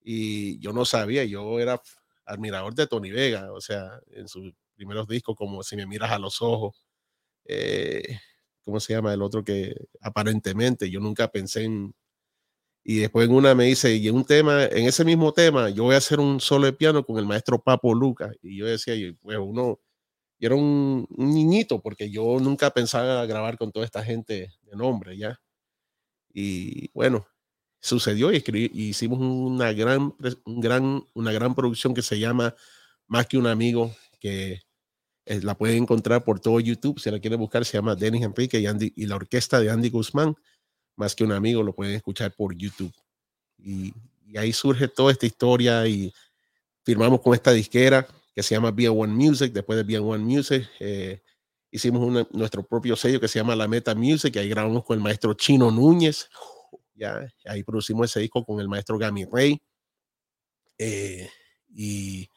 Y 0.02 0.58
yo 0.60 0.72
no 0.72 0.84
sabía, 0.84 1.24
yo 1.24 1.60
era 1.60 1.80
admirador 2.28 2.74
de 2.74 2.86
Tony 2.86 3.10
Vega, 3.10 3.52
o 3.52 3.60
sea, 3.60 4.00
en 4.12 4.28
sus 4.28 4.52
primeros 4.74 5.08
discos, 5.08 5.34
como 5.36 5.62
Si 5.62 5.76
me 5.76 5.86
miras 5.86 6.12
a 6.12 6.18
los 6.18 6.40
ojos, 6.42 6.86
eh, 7.44 8.20
¿cómo 8.62 8.80
se 8.80 8.94
llama 8.94 9.14
el 9.14 9.22
otro 9.22 9.44
que 9.44 9.74
aparentemente 10.00 10.90
yo 10.90 11.00
nunca 11.00 11.28
pensé 11.28 11.64
en... 11.64 11.94
Y 12.84 13.00
después 13.00 13.28
en 13.28 13.34
una 13.34 13.54
me 13.54 13.64
dice, 13.64 13.94
y 13.96 14.08
en 14.08 14.14
un 14.14 14.24
tema, 14.24 14.64
en 14.64 14.86
ese 14.86 15.04
mismo 15.04 15.32
tema, 15.32 15.68
yo 15.70 15.84
voy 15.84 15.94
a 15.94 15.98
hacer 15.98 16.20
un 16.20 16.40
solo 16.40 16.66
de 16.66 16.72
piano 16.72 17.04
con 17.04 17.18
el 17.18 17.26
maestro 17.26 17.60
Papo 17.62 17.94
Luca. 17.94 18.32
Y 18.42 18.56
yo 18.58 18.66
decía, 18.66 18.94
pues 19.20 19.36
uno, 19.38 19.80
yo 20.38 20.46
era 20.46 20.54
un, 20.54 21.06
niñito 21.10 21.82
porque 21.82 22.10
yo 22.10 22.38
nunca 22.40 22.70
pensaba 22.70 23.26
grabar 23.26 23.58
con 23.58 23.72
toda 23.72 23.84
esta 23.84 24.04
gente 24.04 24.52
de 24.62 24.76
nombre, 24.76 25.18
¿ya? 25.18 25.40
Y 26.32 26.90
bueno, 26.92 27.26
sucedió 27.80 28.32
y, 28.32 28.42
hicimos 28.74 29.20
una 29.20 29.72
gran, 29.72 30.14
un 30.44 30.60
gran, 30.60 31.04
una 31.14 31.32
gran 31.32 31.54
producción 31.54 31.94
que 31.94 32.02
se 32.02 32.18
llama 32.18 32.54
Más 33.06 33.26
que 33.26 33.38
un 33.38 33.46
amigo, 33.46 33.94
que 34.20 34.60
Eh, 35.28 35.40
la 35.42 35.54
pueden 35.54 35.82
encontrar 35.82 36.24
por 36.24 36.40
todo 36.40 36.58
YouTube. 36.58 36.98
Si 36.98 37.10
la 37.10 37.20
quieren 37.20 37.38
buscar, 37.38 37.62
se 37.66 37.76
llama 37.76 37.94
Denis 37.94 38.22
Enrique 38.22 38.58
y, 38.60 38.66
Andy, 38.66 38.94
y 38.96 39.04
la 39.06 39.16
orquesta 39.16 39.60
de 39.60 39.70
Andy 39.70 39.90
Guzmán. 39.90 40.34
Más 40.96 41.14
que 41.14 41.22
un 41.22 41.32
amigo, 41.32 41.62
lo 41.62 41.74
pueden 41.74 41.94
escuchar 41.94 42.32
por 42.34 42.56
YouTube. 42.56 42.92
Y, 43.58 43.92
ahí 44.38 44.52
surge 44.54 44.88
toda 44.88 45.12
esta 45.12 45.26
historia 45.26 45.86
y 45.86 46.12
firmamos 46.84 47.20
con 47.20 47.34
esta 47.34 47.52
disquera 47.52 48.06
que 48.34 48.42
se 48.42 48.54
llama 48.54 48.70
Via 48.70 48.90
One 48.90 49.12
Music. 49.12 49.52
Después 49.52 49.76
de 49.76 49.84
Via 49.84 50.00
One 50.00 50.24
Music, 50.24 50.66
eh, 50.80 51.20
hicimos 51.70 52.26
nuestro 52.32 52.62
propio 52.62 52.96
sello 52.96 53.20
que 53.20 53.28
se 53.28 53.38
llama 53.38 53.54
La 53.54 53.68
Meta 53.68 53.94
Music. 53.94 54.34
Y 54.34 54.38
ahí 54.38 54.48
grabamos 54.48 54.82
con 54.84 54.96
el 54.96 55.02
maestro 55.02 55.34
Chino 55.34 55.70
Núñez. 55.70 56.30
Ya, 56.98 57.32
ahí 57.46 57.62
producimos 57.62 58.10
ese 58.10 58.20
disco 58.20 58.44
con 58.44 58.60
el 58.60 58.68
maestro 58.68 58.98
Gami 58.98 59.24
Rey. 59.24 59.62
Eh, 60.78 61.28
y 61.68 62.28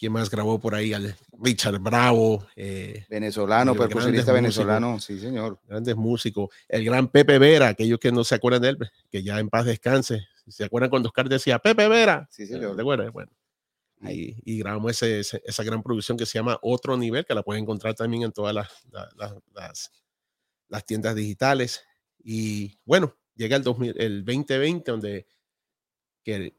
¿Quién 0.00 0.14
más 0.14 0.30
grabó 0.30 0.58
por 0.58 0.74
ahí? 0.74 0.94
Richard 1.38 1.78
Bravo. 1.78 2.46
Eh, 2.56 3.04
venezolano, 3.10 3.74
percusionista 3.74 4.32
venezolano, 4.32 4.98
sí, 4.98 5.20
señor. 5.20 5.60
Grandes 5.68 5.94
músicos. 5.94 6.48
El 6.66 6.86
gran 6.86 7.08
Pepe 7.08 7.38
Vera, 7.38 7.68
aquellos 7.68 7.98
que 7.98 8.10
no 8.10 8.24
se 8.24 8.34
acuerdan 8.34 8.62
de 8.62 8.68
él, 8.70 8.78
que 9.10 9.22
ya 9.22 9.38
en 9.38 9.50
paz 9.50 9.66
descanse. 9.66 10.26
¿Se 10.48 10.64
acuerdan 10.64 10.88
cuando 10.88 11.10
Oscar 11.10 11.28
decía 11.28 11.58
Pepe 11.58 11.86
Vera? 11.86 12.26
Sí, 12.30 12.46
señor. 12.46 12.82
Bueno, 12.82 13.12
bueno. 13.12 13.30
Y, 14.08 14.58
grabamos 14.60 15.02
esa 15.02 15.64
gran 15.64 15.82
producción 15.82 16.16
que 16.16 16.24
se 16.24 16.38
llama 16.38 16.58
Otro 16.62 16.96
Nivel, 16.96 17.26
que 17.26 17.34
la 17.34 17.42
pueden 17.42 17.64
encontrar 17.64 17.94
también 17.94 18.22
en 18.22 18.32
todas 18.32 18.54
las, 18.54 18.70
las, 20.70 20.86
tiendas 20.86 21.14
digitales. 21.14 21.84
Y 22.24 22.78
bueno, 22.86 23.18
llega 23.40 23.56
el, 23.56 23.62
2000, 23.62 23.94
el 23.96 24.24
2020, 24.24 24.90
donde 24.90 25.26
que, 26.22 26.54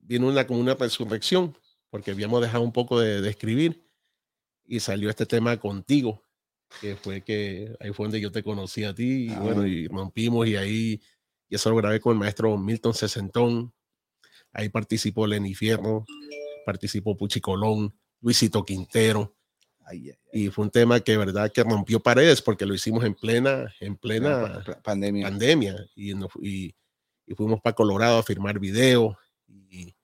viene 0.00 0.26
una 0.26 0.46
como 0.46 0.58
una 0.58 0.74
resurrección 0.74 1.56
porque 1.88 2.10
habíamos 2.10 2.42
dejado 2.42 2.64
un 2.64 2.72
poco 2.72 2.98
de, 2.98 3.26
escribir 3.28 3.88
y 4.64 4.80
salió 4.80 5.08
este 5.08 5.24
tema 5.24 5.56
contigo, 5.58 6.24
que 6.80 6.96
fue 6.96 7.22
que 7.22 7.76
ahí 7.78 7.92
fue 7.92 8.06
donde 8.06 8.20
yo 8.20 8.32
te 8.32 8.42
conocí 8.42 8.82
a 8.82 8.92
ti 8.92 9.26
y 9.26 9.30
ah, 9.30 9.38
bueno, 9.38 9.66
y 9.66 9.86
rompimos 9.86 10.48
y 10.48 10.56
ahí 10.56 11.00
y 11.48 11.54
eso 11.54 11.70
lo 11.70 11.76
grabé 11.76 12.00
con 12.00 12.14
el 12.14 12.18
maestro 12.18 12.58
Milton 12.58 12.92
Sesentón, 12.92 13.72
ahí 14.52 14.68
participó 14.68 15.28
Lenny 15.28 15.54
Fierro, 15.54 16.04
participó 16.64 17.16
Puchi 17.16 17.40
Colón, 17.40 17.96
Luisito 18.20 18.64
Quintero. 18.64 19.35
Y 20.32 20.48
fue 20.48 20.64
un 20.64 20.70
tema 20.70 21.00
que 21.00 21.16
verdad 21.16 21.50
que 21.52 21.62
rompió 21.62 22.00
paredes 22.00 22.42
porque 22.42 22.66
lo 22.66 22.74
hicimos 22.74 23.04
en 23.04 23.14
plena, 23.14 23.72
en 23.80 23.96
plena 23.96 24.62
pandemia. 24.82 25.28
pandemia 25.28 25.86
y, 25.94 26.12
y, 26.12 26.74
y, 27.26 27.34
fuimos 27.34 27.60
para 27.60 27.74
Colorado 27.74 28.18
a 28.18 28.22
firmar 28.22 28.58
video 28.58 29.16
y, 29.46 29.94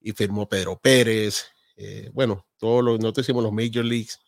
y 0.00 0.12
firmó 0.12 0.48
Pedro 0.48 0.78
Pérez. 0.78 1.46
Eh, 1.76 2.10
bueno, 2.12 2.46
todos 2.56 2.84
los, 2.84 2.98
nosotros 2.98 3.26
hicimos 3.26 3.44
los 3.44 3.52
Major 3.52 3.84
Leagues 3.84 4.18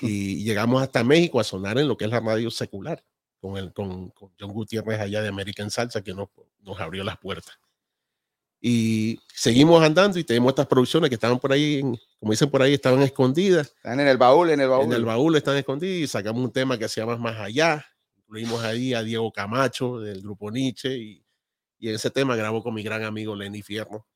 y 0.00 0.42
llegamos 0.42 0.82
hasta 0.82 1.04
México 1.04 1.38
a 1.38 1.44
sonar 1.44 1.78
en 1.78 1.86
lo 1.86 1.96
que 1.96 2.06
es 2.06 2.10
la 2.10 2.20
radio 2.20 2.50
secular 2.50 3.04
con, 3.40 3.56
el, 3.56 3.72
con, 3.72 4.10
con 4.10 4.32
John 4.40 4.52
Gutiérrez 4.52 4.98
allá 4.98 5.22
de 5.22 5.28
American 5.28 5.70
Salsa 5.70 6.02
que 6.02 6.14
nos, 6.14 6.28
nos 6.62 6.80
abrió 6.80 7.04
las 7.04 7.18
puertas. 7.18 7.58
Y 8.60 9.20
seguimos 9.32 9.82
andando 9.82 10.18
y 10.18 10.24
tenemos 10.24 10.50
estas 10.50 10.66
producciones 10.66 11.08
que 11.08 11.14
estaban 11.14 11.38
por 11.38 11.52
ahí, 11.52 11.80
como 12.18 12.32
dicen 12.32 12.50
por 12.50 12.62
ahí, 12.62 12.74
estaban 12.74 13.02
escondidas. 13.02 13.68
Están 13.76 14.00
en 14.00 14.08
el 14.08 14.16
baúl, 14.16 14.50
en 14.50 14.60
el 14.60 14.68
baúl. 14.68 14.86
En 14.86 14.92
el 14.92 15.04
baúl 15.04 15.36
están 15.36 15.56
escondidas 15.56 15.96
y 15.96 16.06
sacamos 16.08 16.42
un 16.42 16.52
tema 16.52 16.76
que 16.76 16.88
se 16.88 17.00
llama 17.00 17.16
Más 17.16 17.36
Allá. 17.38 17.86
Incluimos 18.16 18.62
ahí 18.64 18.94
a 18.94 19.02
Diego 19.02 19.30
Camacho 19.32 20.00
del 20.00 20.22
grupo 20.22 20.50
Nietzsche 20.50 20.96
y, 20.96 21.24
y 21.78 21.88
en 21.88 21.94
ese 21.94 22.10
tema 22.10 22.34
grabó 22.34 22.62
con 22.62 22.74
mi 22.74 22.82
gran 22.82 23.04
amigo 23.04 23.36
Lenny 23.36 23.62
Fierro 23.62 24.06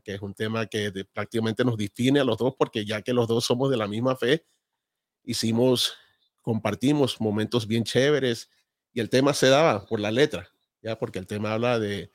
que 0.00 0.14
es 0.14 0.22
un 0.22 0.34
tema 0.34 0.66
que 0.66 0.92
prácticamente 1.12 1.64
nos 1.64 1.76
define 1.76 2.20
a 2.20 2.24
los 2.24 2.38
dos, 2.38 2.54
porque 2.56 2.84
ya 2.84 3.02
que 3.02 3.12
los 3.12 3.28
dos 3.28 3.44
somos 3.44 3.70
de 3.70 3.76
la 3.76 3.88
misma 3.88 4.16
fe, 4.16 4.44
hicimos, 5.24 5.94
compartimos 6.40 7.20
momentos 7.20 7.66
bien 7.66 7.84
chéveres 7.84 8.48
y 8.92 9.00
el 9.00 9.10
tema 9.10 9.34
se 9.34 9.48
daba 9.48 9.84
por 9.86 10.00
la 10.00 10.10
letra, 10.10 10.48
ya 10.82 10.98
porque 10.98 11.18
el 11.18 11.26
tema 11.26 11.52
habla 11.52 11.78
de, 11.78 12.10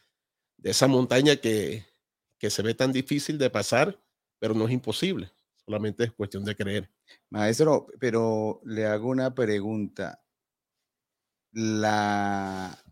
de 0.58 0.72
esa 0.72 0.88
montaña 0.88 1.36
que, 1.38 1.86
que 2.38 2.50
se 2.50 2.62
ve 2.62 2.74
tan 2.74 2.91
difícil 2.91 3.38
de 3.38 3.50
pasar, 3.50 4.00
pero 4.39 4.54
no 4.54 4.65
es 4.65 4.74
imposible, 4.74 5.32
solamente 5.65 6.04
es 6.04 6.12
cuestión 6.12 6.43
de 6.46 6.56
creer. 6.56 6.89
Maestro, 7.30 7.88
pero 8.00 8.62
le 8.65 8.86
hago 8.86 9.10
una 9.10 9.34
pregunta. 9.34 10.22
La 11.52 12.84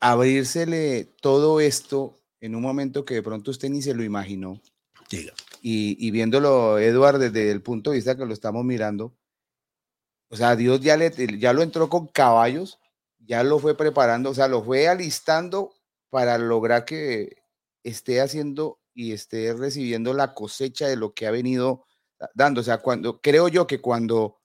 abrírsele 0.00 1.04
todo 1.20 1.60
esto 1.60 2.20
en 2.40 2.54
un 2.54 2.62
momento 2.62 3.04
que 3.04 3.14
de 3.14 3.22
pronto 3.22 3.50
usted 3.50 3.70
ni 3.70 3.82
se 3.82 3.94
lo 3.94 4.04
imaginó. 4.04 4.60
Y, 5.62 6.10
viéndolo, 6.10 6.78
Eduard, 6.78 7.18
desde 7.18 7.50
el 7.50 7.62
punto 7.62 7.90
de 7.90 7.96
vista 7.96 8.16
que 8.16 8.26
lo 8.26 8.32
estamos 8.32 8.64
mirando, 8.64 9.16
o 10.28 10.36
sea, 10.36 10.56
Dios 10.56 10.80
ya, 10.80 10.96
le, 10.96 11.12
ya 11.38 11.52
lo 11.52 11.62
entró 11.62 11.88
con 11.88 12.06
caballos, 12.08 12.78
ya 13.18 13.42
lo 13.44 13.58
fue 13.58 13.76
preparando, 13.76 14.30
o 14.30 14.34
sea, 14.34 14.48
lo 14.48 14.62
fue 14.62 14.88
alistando 14.88 15.72
para 16.10 16.38
lograr 16.38 16.84
que 16.84 17.36
esté 17.82 18.20
haciendo 18.20 18.80
y 18.94 19.12
esté 19.12 19.52
recibiendo 19.54 20.14
la 20.14 20.34
cosecha 20.34 20.88
de 20.88 20.96
lo 20.96 21.14
que 21.14 21.26
ha 21.26 21.30
venido 21.30 21.84
dando. 22.34 22.60
O 22.60 22.64
sea, 22.64 22.78
cuando 22.78 23.20
creo 23.20 23.48
yo 23.48 23.66
que 23.66 23.80
cuando 23.80 24.38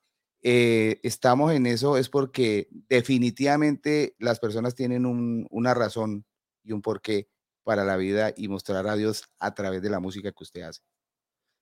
eh, 0.44 1.00
estamos 1.04 1.52
en 1.54 1.68
eso 1.68 1.98
es 1.98 2.10
porque 2.10 2.68
definitivamente 2.90 4.16
las 4.20 4.40
personas 4.40 4.76
tienen 4.76 5.06
una 5.50 5.74
razón 5.74 6.26
y 6.64 6.72
un 6.72 6.82
porqué 6.82 7.30
para 7.64 7.86
la 7.86 7.96
vida 7.98 8.34
y 8.36 8.48
mostrar 8.48 8.88
a 8.88 8.96
Dios 8.96 9.24
a 9.40 9.54
través 9.54 9.82
de 9.82 9.90
la 9.90 10.00
música 10.00 10.32
que 10.32 10.44
usted 10.44 10.62
hace. 10.64 10.82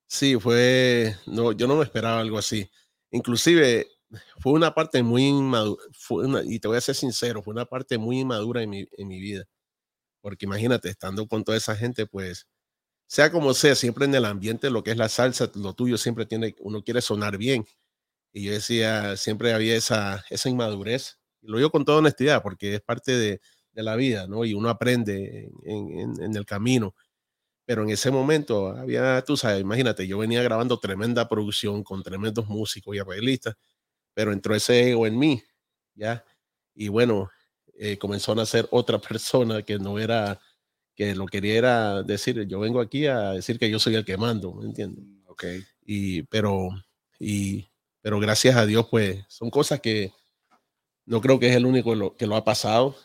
Sí, 0.06 0.36
fue, 0.40 1.14
no, 1.26 1.52
yo 1.52 1.68
no 1.68 1.76
me 1.76 1.84
esperaba 1.84 2.20
algo 2.20 2.38
así. 2.38 2.68
Inclusive 3.12 3.86
fue 4.38 4.52
una 4.52 4.74
parte 4.74 5.02
muy 5.02 5.26
inmadura, 5.26 5.82
y 6.44 6.58
te 6.58 6.68
voy 6.68 6.78
a 6.78 6.80
ser 6.80 6.96
sincero, 6.96 7.42
fue 7.42 7.52
una 7.52 7.66
parte 7.66 7.98
muy 7.98 8.20
inmadura 8.20 8.62
en 8.62 8.70
mi, 8.70 8.88
en 8.96 9.08
mi 9.08 9.20
vida. 9.20 9.44
Porque 10.20 10.46
imagínate, 10.46 10.88
estando 10.90 11.26
con 11.26 11.44
toda 11.44 11.58
esa 11.58 11.76
gente, 11.76 12.06
pues, 12.06 12.46
sea 13.06 13.32
como 13.32 13.54
sea, 13.54 13.74
siempre 13.74 14.06
en 14.06 14.14
el 14.14 14.24
ambiente, 14.24 14.70
lo 14.70 14.84
que 14.84 14.92
es 14.92 14.96
la 14.96 15.08
salsa, 15.08 15.50
lo 15.56 15.74
tuyo 15.74 15.98
siempre 15.98 16.26
tiene, 16.26 16.54
uno 16.60 16.82
quiere 16.84 17.02
sonar 17.02 17.38
bien. 17.38 17.66
Y 18.32 18.44
yo 18.44 18.52
decía, 18.52 19.16
siempre 19.16 19.52
había 19.54 19.76
esa, 19.76 20.24
esa 20.30 20.48
inmadurez. 20.48 21.18
Lo 21.42 21.58
digo 21.58 21.70
con 21.70 21.84
toda 21.84 21.98
honestidad, 21.98 22.42
porque 22.42 22.76
es 22.76 22.82
parte 22.82 23.12
de, 23.12 23.40
la 23.74 23.96
vida, 23.96 24.26
¿no? 24.28 24.44
Y 24.44 24.52
uno 24.54 24.68
aprende 24.68 25.50
en, 25.64 26.36
el 26.36 26.44
camino. 26.44 26.94
Pero 27.66 27.82
en 27.84 27.90
ese 27.90 28.10
momento 28.10 28.68
había, 28.68 29.22
tú 29.24 29.36
sabes, 29.36 29.60
imagínate, 29.60 30.06
yo 30.06 30.18
venía 30.18 30.42
grabando 30.42 30.78
tremenda 30.80 31.28
producción 31.28 31.84
con 31.84 32.02
tremendos 32.02 32.46
músicos 32.48 32.96
y 32.96 32.98
arreglistas, 33.00 33.56
pero 34.14 34.32
entró 34.32 34.54
ese 34.54 34.90
ego 34.90 35.06
en 35.06 35.18
mí, 35.18 35.42
¿ya? 35.94 36.24
Y 36.74 36.88
bueno, 36.88 37.30
eh, 37.80 37.98
comenzó 37.98 38.32
a 38.32 38.36
nacer 38.36 38.68
otra 38.70 38.98
persona 39.00 39.62
que 39.62 39.78
no 39.78 39.98
era, 39.98 40.40
que 40.94 41.14
lo 41.14 41.26
quería 41.26 41.54
era 41.56 42.02
decir, 42.02 42.46
yo 42.46 42.60
vengo 42.60 42.80
aquí 42.80 43.06
a 43.06 43.32
decir 43.32 43.58
que 43.58 43.70
yo 43.70 43.78
soy 43.78 43.94
el 43.96 44.04
que 44.04 44.16
mando, 44.16 44.54
¿me 44.54 44.66
entiendes? 44.66 45.04
Mm, 45.04 45.22
ok. 45.28 45.44
Y, 45.86 46.22
pero, 46.24 46.68
y, 47.18 47.68
pero 48.02 48.20
gracias 48.20 48.56
a 48.56 48.66
Dios, 48.66 48.86
pues, 48.90 49.24
son 49.28 49.50
cosas 49.50 49.80
que 49.80 50.12
no 51.06 51.20
creo 51.20 51.38
que 51.40 51.48
es 51.48 51.56
el 51.56 51.66
único 51.66 52.16
que 52.16 52.26
lo 52.26 52.36
ha 52.36 52.44
pasado 52.44 52.96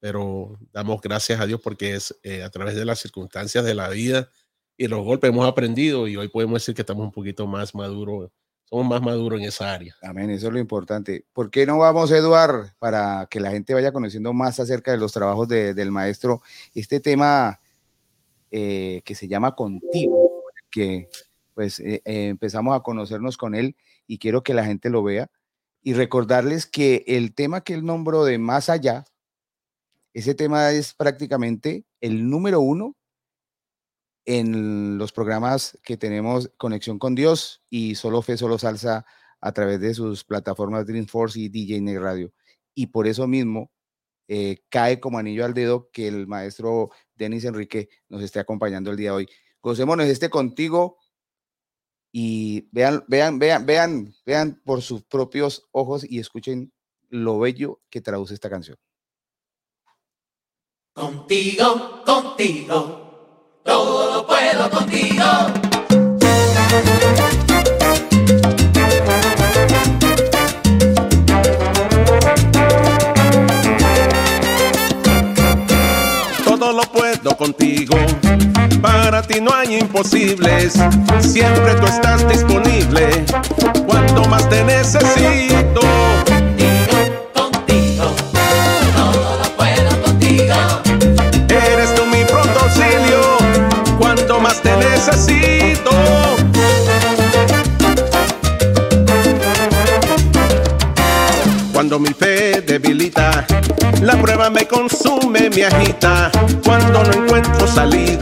pero 0.00 0.58
damos 0.72 1.00
gracias 1.00 1.40
a 1.40 1.46
Dios 1.46 1.60
porque 1.60 1.94
es 1.94 2.18
eh, 2.22 2.42
a 2.42 2.50
través 2.50 2.74
de 2.74 2.84
las 2.84 2.98
circunstancias 2.98 3.64
de 3.64 3.74
la 3.74 3.88
vida 3.90 4.30
y 4.76 4.88
los 4.88 5.04
golpes 5.04 5.28
hemos 5.28 5.46
aprendido 5.46 6.08
y 6.08 6.16
hoy 6.16 6.28
podemos 6.28 6.62
decir 6.62 6.74
que 6.74 6.82
estamos 6.82 7.04
un 7.04 7.12
poquito 7.12 7.46
más 7.46 7.74
maduros, 7.74 8.30
somos 8.70 8.86
más 8.86 9.02
maduros 9.02 9.40
en 9.40 9.46
esa 9.46 9.72
área. 9.72 9.96
Amén, 10.00 10.30
eso 10.30 10.46
es 10.46 10.52
lo 10.52 10.60
importante. 10.60 11.24
¿Por 11.32 11.50
qué 11.50 11.66
no 11.66 11.78
vamos, 11.78 12.10
Eduard, 12.12 12.72
para 12.78 13.26
que 13.28 13.40
la 13.40 13.50
gente 13.50 13.74
vaya 13.74 13.92
conociendo 13.92 14.32
más 14.32 14.60
acerca 14.60 14.92
de 14.92 14.98
los 14.98 15.12
trabajos 15.12 15.48
del 15.48 15.90
maestro, 15.90 16.40
este 16.72 17.00
tema 17.00 17.60
eh, 18.52 19.02
que 19.04 19.16
se 19.16 19.26
llama 19.26 19.56
Contigo, 19.56 20.44
que 20.70 21.08
pues 21.54 21.80
eh, 21.80 22.00
empezamos 22.04 22.76
a 22.76 22.80
conocernos 22.80 23.36
con 23.36 23.56
él 23.56 23.76
y 24.06 24.18
quiero 24.18 24.44
que 24.44 24.54
la 24.54 24.64
gente 24.64 24.88
lo 24.88 25.02
vea 25.02 25.28
y 25.82 25.94
recordarles 25.94 26.66
que 26.66 27.04
el 27.08 27.34
tema 27.34 27.62
que 27.62 27.74
él 27.74 27.84
nombró 27.84 28.24
de 28.24 28.38
Más 28.38 28.68
Allá, 28.68 29.04
ese 30.14 30.34
tema 30.34 30.70
es 30.70 30.94
prácticamente 30.94 31.84
el 32.00 32.30
número 32.30 32.60
uno 32.60 32.94
en 34.24 34.98
los 34.98 35.12
programas 35.12 35.78
que 35.82 35.96
tenemos 35.96 36.50
Conexión 36.56 36.98
con 36.98 37.14
Dios 37.14 37.62
y 37.70 37.94
Solo 37.94 38.22
Fe, 38.22 38.36
Solo 38.36 38.58
Salsa 38.58 39.06
a 39.40 39.52
través 39.52 39.80
de 39.80 39.94
sus 39.94 40.24
plataformas 40.24 40.86
Dreamforce 40.86 41.40
y 41.40 41.48
DJ 41.48 41.80
Net 41.80 42.00
Radio. 42.00 42.32
Y 42.74 42.88
por 42.88 43.06
eso 43.06 43.26
mismo 43.26 43.70
eh, 44.28 44.62
cae 44.68 45.00
como 45.00 45.18
anillo 45.18 45.44
al 45.44 45.54
dedo 45.54 45.90
que 45.90 46.06
el 46.06 46.26
maestro 46.26 46.90
Denis 47.14 47.44
Enrique 47.44 47.88
nos 48.08 48.22
esté 48.22 48.38
acompañando 48.38 48.90
el 48.90 48.96
día 48.96 49.10
de 49.10 49.16
hoy. 49.16 49.28
Gocémonos 49.62 50.06
este 50.06 50.30
contigo 50.30 50.98
y 52.12 52.68
vean, 52.72 53.04
vean, 53.08 53.38
vean, 53.38 53.66
vean, 53.66 54.14
vean 54.24 54.60
por 54.64 54.82
sus 54.82 55.02
propios 55.02 55.68
ojos 55.72 56.04
y 56.08 56.18
escuchen 56.18 56.72
lo 57.08 57.38
bello 57.38 57.80
que 57.90 58.00
traduce 58.00 58.34
esta 58.34 58.50
canción. 58.50 58.76
Contigo, 60.92 62.02
contigo, 62.04 62.99
todo 63.64 64.14
lo 64.14 64.26
puedo 64.26 64.70
contigo. 64.70 65.24
Todo 76.44 76.72
lo 76.72 76.82
puedo 76.82 77.36
contigo. 77.36 77.96
Para 78.80 79.22
ti 79.22 79.40
no 79.40 79.52
hay 79.54 79.78
imposibles, 79.78 80.74
siempre 81.20 81.74
tú 81.74 81.86
estás 81.86 82.26
disponible. 82.28 83.24
Cuanto 83.86 84.24
más 84.24 84.48
te 84.48 84.64
necesito 84.64 85.80
necesito. 95.00 95.90
Cuando 101.72 101.98
mi 101.98 102.12
fe 102.12 102.60
debilita, 102.60 103.46
la 104.02 104.20
prueba 104.20 104.50
me 104.50 104.66
consume, 104.66 105.48
me 105.48 105.64
agita. 105.64 106.30
Cuando 106.62 107.02
no 107.02 107.12
encuentro 107.12 107.66
salida, 107.66 108.19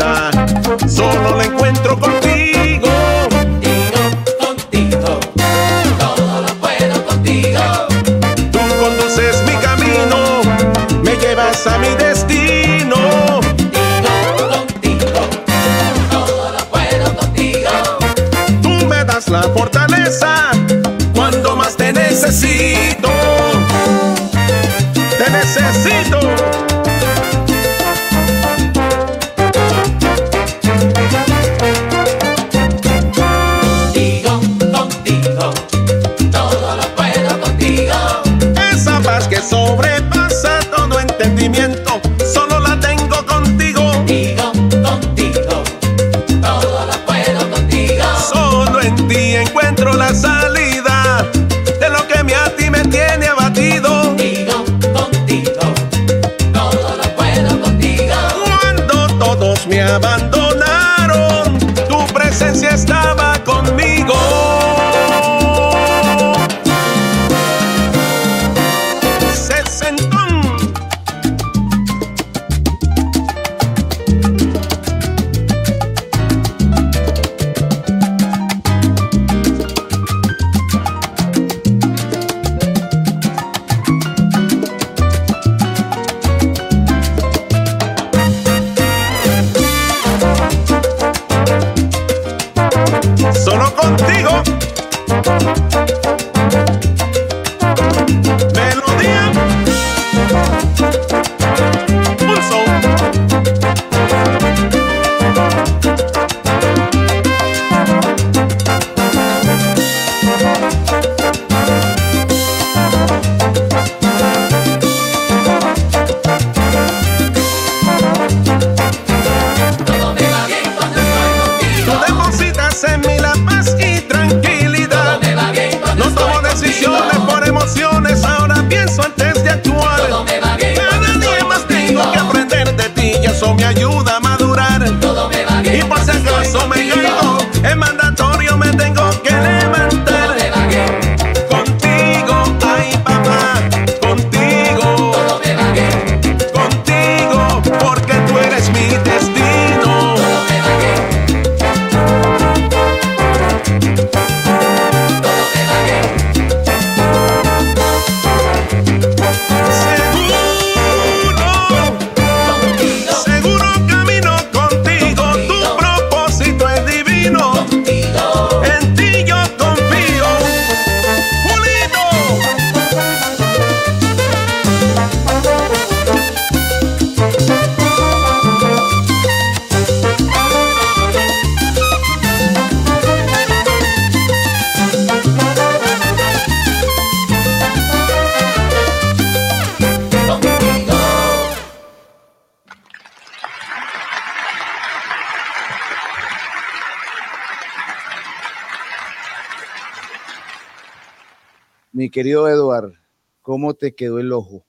Mi 202.09 202.11
querido 202.11 202.49
Eduard, 202.49 202.95
¿cómo 203.43 203.75
te 203.75 203.95
quedó 203.95 204.19
el 204.19 204.33
ojo? 204.33 204.65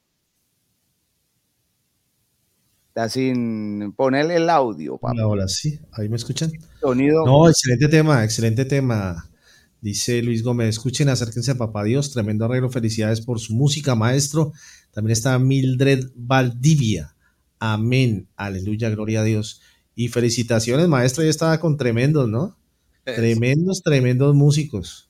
Está 2.89 3.07
sin 3.07 3.93
ponerle 3.93 4.35
el 4.35 4.49
audio, 4.49 4.97
papá. 4.97 5.13
Hola, 5.13 5.27
hola, 5.27 5.47
sí, 5.47 5.79
ahí 5.93 6.09
me 6.09 6.17
escuchan. 6.17 6.51
Sonido. 6.81 7.25
No, 7.25 7.47
excelente 7.47 7.87
tema, 7.87 8.25
excelente 8.25 8.65
tema. 8.65 9.31
Dice 9.79 10.21
Luis 10.21 10.43
Gómez, 10.43 10.67
escuchen, 10.67 11.07
acérquense 11.07 11.51
a 11.51 11.57
Papá 11.57 11.85
Dios, 11.85 12.11
tremendo 12.11 12.43
arreglo, 12.43 12.69
felicidades 12.69 13.21
por 13.21 13.39
su 13.39 13.53
música, 13.53 13.95
maestro. 13.95 14.51
También 14.91 15.13
está 15.13 15.39
Mildred 15.39 16.07
Valdivia. 16.15 17.15
Amén, 17.57 18.27
aleluya, 18.35 18.89
gloria 18.89 19.21
a 19.21 19.23
Dios. 19.23 19.61
Y 19.95 20.09
felicitaciones, 20.09 20.89
maestro, 20.89 21.23
ya 21.23 21.29
estaba 21.29 21.57
con 21.61 21.77
tremendos, 21.77 22.27
¿no? 22.27 22.57
Tremendos, 23.05 23.81
tremendos 23.81 24.35
músicos. 24.35 25.08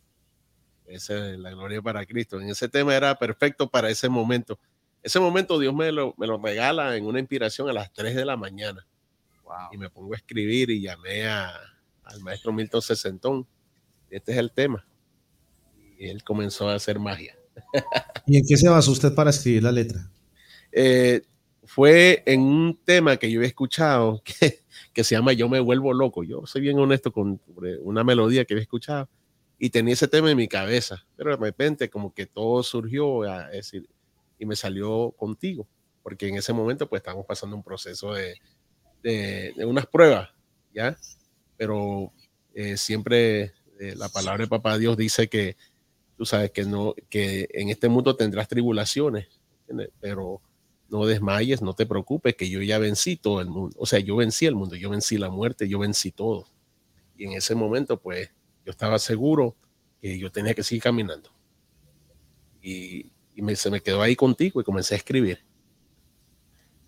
Esa 1.00 1.32
es 1.32 1.40
la 1.40 1.52
gloria 1.52 1.82
para 1.82 2.06
Cristo. 2.06 2.42
En 2.42 2.50
ese 2.50 2.68
tema 2.68 2.94
era 2.94 3.18
perfecto 3.18 3.70
para 3.70 3.90
ese 3.90 4.10
momento. 4.10 4.60
Ese 5.02 5.18
momento 5.18 5.58
Dios 5.58 5.74
me 5.74 5.94
lo, 5.94 6.14
me 6.18 6.28
lo 6.28 6.38
regala 6.38 6.98
en 6.98 7.06
una 7.06 7.20
inspiración 7.20 7.70
a 7.70 7.74
las 7.74 7.94
3 7.94 8.16
de 8.16 8.26
la 8.26 8.36
mañana. 8.36 8.86
Wow. 9.46 9.70
Y 9.72 9.78
me 9.78 9.90
pongo 9.90 10.14
a 10.14 10.18
escribir 10.18 10.70
y 10.72 10.82
llamé 10.82 11.26
a, 11.26 11.54
al 12.04 12.20
maestro 12.20 12.52
Milton 12.52 12.82
Sesentón. 12.82 13.48
Este 14.10 14.34
es 14.34 14.38
el 14.40 14.52
tema. 14.52 14.86
Y 15.98 16.10
él 16.10 16.22
comenzó 16.22 16.68
a 16.68 16.76
hacer 16.76 17.00
magia. 17.00 17.34
¿Y 18.28 18.36
en 18.36 18.44
qué 18.46 18.58
se 18.58 18.68
basó 18.68 18.92
usted 18.92 19.16
para 19.16 19.30
escribir 19.30 19.64
la 19.64 19.72
letra? 19.72 20.12
Eh, 20.74 21.22
fue 21.64 22.24
en 22.26 22.42
un 22.42 22.78
tema 22.84 23.16
que 23.16 23.32
yo 23.32 23.42
he 23.42 23.46
escuchado 23.46 24.22
que, 24.26 24.64
que 24.92 25.06
se 25.06 25.16
llama 25.16 25.32
Yo 25.32 25.48
me 25.48 25.62
vuelvo 25.62 25.94
loco. 25.94 26.26
Yo 26.26 26.46
soy 26.46 26.60
bien 26.60 26.78
honesto 26.78 27.14
con 27.14 27.40
una 27.84 28.04
melodía 28.04 28.44
que 28.44 28.54
había 28.54 28.64
escuchado 28.64 29.08
y 29.60 29.70
tenía 29.70 29.94
ese 29.94 30.08
tema 30.08 30.32
en 30.32 30.38
mi 30.38 30.48
cabeza, 30.48 31.06
pero 31.18 31.32
de 31.32 31.38
repente 31.38 31.90
como 31.90 32.14
que 32.14 32.26
todo 32.26 32.64
surgió 32.64 33.22
y 34.40 34.46
me 34.46 34.56
salió 34.56 35.12
contigo, 35.12 35.68
porque 36.02 36.30
en 36.30 36.38
ese 36.38 36.54
momento 36.54 36.88
pues 36.88 37.02
estábamos 37.02 37.26
pasando 37.26 37.56
un 37.58 37.64
proceso 37.64 38.14
de, 38.14 38.36
de, 39.04 39.54
unas 39.66 39.86
pruebas, 39.86 40.30
¿ya? 40.74 40.98
Pero 41.58 42.14
eh, 42.54 42.78
siempre 42.78 43.54
eh, 43.80 43.96
la 43.96 44.08
palabra 44.08 44.46
de 44.46 44.50
papá 44.50 44.78
Dios 44.78 44.96
dice 44.96 45.28
que 45.28 45.58
tú 46.16 46.26
sabes 46.26 46.52
que 46.52 46.64
no, 46.64 46.96
que 47.10 47.50
en 47.52 47.70
este 47.70 47.90
mundo 47.90 48.16
tendrás 48.16 48.48
tribulaciones, 48.48 49.28
pero 50.00 50.42
no 50.90 51.06
desmayes, 51.06 51.62
no 51.62 51.74
te 51.74 51.86
preocupes, 51.86 52.36
que 52.36 52.50
yo 52.50 52.62
ya 52.62 52.80
vencí 52.80 53.16
todo 53.16 53.42
el 53.42 53.48
mundo. 53.50 53.76
O 53.80 53.86
sea, 53.86 54.00
yo 54.00 54.16
vencí 54.16 54.46
el 54.46 54.56
mundo, 54.56 54.76
yo 54.76 54.90
vencí 54.90 55.18
la 55.18 55.30
muerte, 55.30 55.70
yo 55.70 55.80
vencí 55.80 56.12
todo. 56.12 56.48
Y 57.16 57.26
en 57.26 57.34
ese 57.34 57.56
momento, 57.56 58.02
pues, 58.02 58.32
yo 58.70 58.72
estaba 58.72 59.00
seguro 59.00 59.56
que 60.00 60.20
yo 60.20 60.32
tenía 60.32 60.54
que 60.54 60.62
seguir 60.62 60.84
caminando. 60.84 61.32
Y, 62.62 63.12
y 63.34 63.42
me- 63.42 63.56
se 63.56 63.72
me 63.72 63.82
quedó 63.82 64.00
ahí 64.04 64.16
contigo 64.16 64.62
y 64.62 64.64
comencé 64.64 64.94
a 64.94 64.98
escribir. 64.98 65.40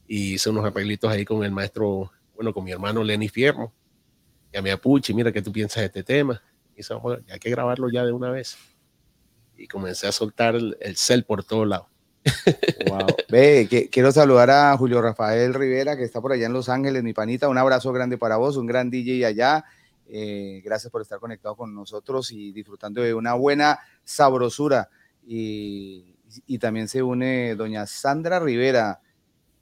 Y 0.07 0.33
hice 0.35 0.51
unos 0.51 0.63
arreglitos 0.63 1.09
ahí 1.11 1.25
con 1.25 1.43
el 1.43 1.51
maestro, 1.51 2.11
bueno, 2.35 2.53
con 2.53 2.63
mi 2.65 2.71
hermano 2.71 3.03
Lenny 3.03 3.29
Fierro. 3.29 3.73
Llamé 4.53 4.69
a 4.71 4.77
Puchi, 4.77 5.11
mira, 5.15 5.31
¿qué 5.31 5.41
tú 5.41 5.51
piensas 5.51 5.81
de 5.81 5.85
este 5.87 6.03
tema? 6.03 6.39
Y 6.73 6.77
dice, 6.77 6.93
"Joder, 6.93 7.23
hay 7.31 7.39
que 7.39 7.49
grabarlo 7.49 7.89
ya 7.89 8.05
de 8.05 8.11
una 8.11 8.29
vez. 8.29 8.59
Y 9.57 9.67
comencé 9.67 10.05
a 10.05 10.11
soltar 10.11 10.53
el, 10.53 10.77
el 10.81 10.97
cel 10.97 11.23
por 11.23 11.43
todos 11.43 11.67
lados. 11.67 11.87
Wow. 12.87 13.07
Ve, 13.29 13.67
que- 13.67 13.89
quiero 13.89 14.11
saludar 14.11 14.51
a 14.51 14.77
Julio 14.77 15.01
Rafael 15.01 15.55
Rivera, 15.55 15.97
que 15.97 16.03
está 16.03 16.21
por 16.21 16.31
allá 16.31 16.45
en 16.45 16.53
Los 16.53 16.69
Ángeles, 16.69 17.01
mi 17.01 17.13
panita. 17.13 17.49
Un 17.49 17.57
abrazo 17.57 17.91
grande 17.91 18.19
para 18.19 18.37
vos, 18.37 18.55
un 18.57 18.67
gran 18.67 18.91
DJ 18.91 19.25
allá. 19.25 19.65
Eh, 20.13 20.61
gracias 20.65 20.91
por 20.91 21.01
estar 21.01 21.19
conectado 21.19 21.55
con 21.55 21.73
nosotros 21.73 22.33
y 22.33 22.51
disfrutando 22.51 23.01
de 23.01 23.13
una 23.13 23.33
buena 23.33 23.79
sabrosura. 24.03 24.89
Y, 25.25 26.17
también 26.59 26.89
se 26.89 27.01
une 27.01 27.55
doña 27.55 27.87
Sandra 27.87 28.39
Rivera, 28.39 28.99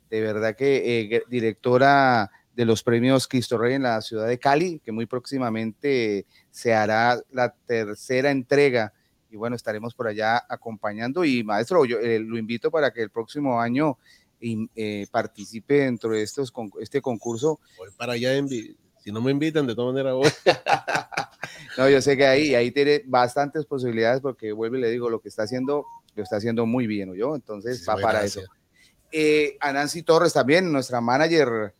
de 0.10 0.22
verdad 0.22 0.56
que 0.56 1.02
eh, 1.02 1.24
directora 1.30 2.32
de 2.56 2.66
los 2.66 2.82
premios 2.82 3.28
Cristo 3.28 3.58
Rey 3.60 3.76
en 3.76 3.84
la 3.84 4.02
ciudad 4.02 4.28
de 4.28 4.40
Cali, 4.40 4.80
que 4.80 4.92
muy 4.92 5.06
próximamente 5.06 6.26
se 6.50 6.74
hará 6.74 7.22
la 7.32 7.54
tercera 7.54 8.32
entrega 8.32 8.92
y 9.30 9.36
bueno, 9.36 9.56
estaremos 9.56 9.94
por 9.94 10.08
allá 10.08 10.44
acompañando. 10.50 11.24
Y 11.24 11.44
maestro, 11.44 11.86
yo 11.86 12.00
eh, 12.00 12.20
lo 12.20 12.38
invito 12.40 12.72
para 12.72 12.92
que 12.92 13.04
el 13.04 13.12
próximo 13.12 13.62
año 13.62 13.98
participe 15.12 15.82
dentro 15.82 16.12
de 16.12 16.24
estos, 16.24 16.52
con- 16.52 16.72
este 16.80 17.02
concurso. 17.02 17.60
Voy 17.78 17.90
para 17.98 18.14
allá, 18.14 18.36
en 18.36 18.48
si 19.04 19.12
no 19.12 19.22
me 19.22 19.32
invitan, 19.32 19.68
de 19.68 19.76
todas 19.76 19.94
maneras 19.94 20.14
voy. 20.14 20.30
No, 21.78 21.88
yo 21.88 22.02
sé 22.02 22.18
que 22.18 22.26
ahí, 22.26 22.56
ahí 22.56 22.72
tiene 22.72 23.04
bastantes 23.06 23.66
posibilidades 23.66 24.20
porque 24.20 24.52
vuelvo 24.52 24.76
y 24.76 24.82
le 24.82 24.90
digo, 24.90 25.10
lo 25.10 25.22
que 25.22 25.30
está 25.30 25.44
haciendo, 25.44 25.86
lo 26.14 26.24
está 26.24 26.36
haciendo 26.36 26.66
muy 26.66 26.88
bien, 26.88 27.14
yo 27.14 27.36
Entonces 27.36 27.86
va 27.88 27.96
para 27.96 28.20
gracias. 28.20 28.44
eso. 28.44 28.54
Eh, 29.12 29.58
a 29.62 29.72
Nancy 29.72 30.04
Torres 30.04 30.34
también, 30.34 30.72
nuestra 30.72 31.00
manager, 31.00 31.74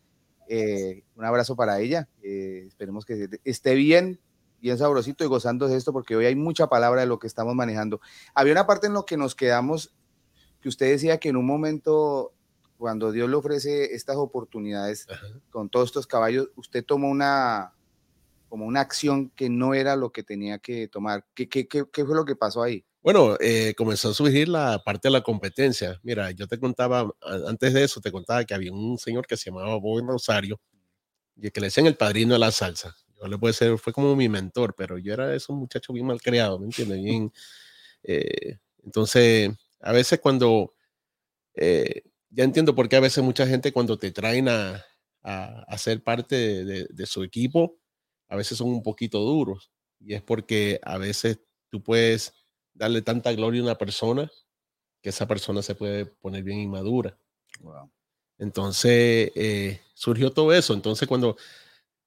eh, 0.48 1.04
un 1.16 1.24
abrazo 1.24 1.54
para 1.54 1.80
ella. 1.80 2.08
Eh, 2.22 2.64
esperemos 2.66 3.04
que 3.04 3.28
esté 3.44 3.74
bien, 3.74 4.18
bien 4.60 4.78
sabrosito 4.78 5.22
y 5.22 5.28
gozando 5.28 5.68
de 5.68 5.76
esto, 5.76 5.92
porque 5.92 6.16
hoy 6.16 6.24
hay 6.24 6.34
mucha 6.34 6.68
palabra 6.68 7.02
de 7.02 7.06
lo 7.06 7.18
que 7.18 7.26
estamos 7.26 7.54
manejando. 7.54 8.00
Había 8.34 8.52
una 8.52 8.66
parte 8.66 8.86
en 8.86 8.94
lo 8.94 9.04
que 9.04 9.16
nos 9.16 9.34
quedamos, 9.34 9.94
que 10.60 10.68
usted 10.68 10.90
decía 10.90 11.18
que 11.18 11.28
en 11.28 11.36
un 11.36 11.46
momento, 11.46 12.32
cuando 12.80 13.12
Dios 13.12 13.28
le 13.28 13.36
ofrece 13.36 13.94
estas 13.94 14.16
oportunidades 14.16 15.06
Ajá. 15.08 15.26
con 15.50 15.68
todos 15.68 15.90
estos 15.90 16.06
caballos, 16.06 16.48
usted 16.56 16.84
tomó 16.84 17.08
una 17.10 17.74
como 18.48 18.66
una 18.66 18.80
acción 18.80 19.30
que 19.30 19.48
no 19.48 19.74
era 19.74 19.94
lo 19.94 20.10
que 20.10 20.24
tenía 20.24 20.58
que 20.58 20.88
tomar. 20.88 21.24
¿Qué, 21.34 21.48
qué, 21.48 21.68
qué, 21.68 21.84
qué 21.92 22.04
fue 22.04 22.16
lo 22.16 22.24
que 22.24 22.34
pasó 22.34 22.64
ahí? 22.64 22.84
Bueno, 23.00 23.36
eh, 23.38 23.74
comenzó 23.76 24.10
a 24.10 24.14
surgir 24.14 24.48
la 24.48 24.82
parte 24.84 25.06
de 25.06 25.12
la 25.12 25.22
competencia. 25.22 26.00
Mira, 26.02 26.32
yo 26.32 26.48
te 26.48 26.58
contaba, 26.58 27.08
antes 27.46 27.72
de 27.72 27.84
eso, 27.84 28.00
te 28.00 28.10
contaba 28.10 28.44
que 28.44 28.52
había 28.52 28.72
un 28.72 28.98
señor 28.98 29.26
que 29.26 29.36
se 29.36 29.50
llamaba 29.50 29.76
Boy 29.76 30.02
Rosario 30.02 30.60
y 31.36 31.50
que 31.50 31.60
le 31.60 31.68
decían 31.68 31.86
el 31.86 31.96
padrino 31.96 32.32
de 32.34 32.40
la 32.40 32.50
salsa. 32.50 32.96
Yo 33.20 33.28
le 33.28 33.38
puedo 33.38 33.52
decir, 33.52 33.78
fue 33.78 33.92
como 33.92 34.16
mi 34.16 34.28
mentor, 34.28 34.74
pero 34.76 34.98
yo 34.98 35.12
era 35.14 35.32
ese 35.34 35.52
muchacho 35.52 35.92
bien 35.92 36.06
mal 36.06 36.20
creado, 36.20 36.58
¿me 36.58 36.66
entiendes? 36.66 37.02
Bien, 37.02 37.32
eh, 38.02 38.58
entonces, 38.84 39.50
a 39.80 39.92
veces 39.92 40.18
cuando, 40.18 40.74
eh, 41.54 42.02
ya 42.30 42.44
entiendo 42.44 42.74
por 42.74 42.88
qué 42.88 42.96
a 42.96 43.00
veces 43.00 43.22
mucha 43.24 43.46
gente 43.46 43.72
cuando 43.72 43.98
te 43.98 44.12
traen 44.12 44.48
a, 44.48 44.84
a, 45.22 45.62
a 45.68 45.78
ser 45.78 46.02
parte 46.02 46.36
de, 46.36 46.64
de- 46.64 46.86
de 46.90 47.06
su 47.06 47.22
equipo, 47.24 47.78
a 48.28 48.36
veces 48.36 48.58
son 48.58 48.68
un 48.70 48.82
poquito 48.82 49.20
duros. 49.20 49.70
Y 50.00 50.14
es 50.14 50.22
porque 50.22 50.80
a 50.84 50.98
veces 50.98 51.40
tú 51.70 51.82
puedes 51.82 52.34
darle 52.74 53.02
tanta 53.02 53.32
gloria 53.32 53.60
a 53.60 53.64
una 53.64 53.78
persona 53.78 54.30
que 55.02 55.10
esa 55.10 55.28
persona 55.28 55.62
se 55.62 55.74
puede 55.76 56.06
poner 56.06 56.44
bien 56.44 56.60
inmadura. 56.60 57.18
Entonces 58.38 59.30
eh, 59.34 59.80
surgió 59.94 60.32
todo 60.32 60.52
eso. 60.52 60.74
Entonces 60.74 61.06
cuando 61.08 61.36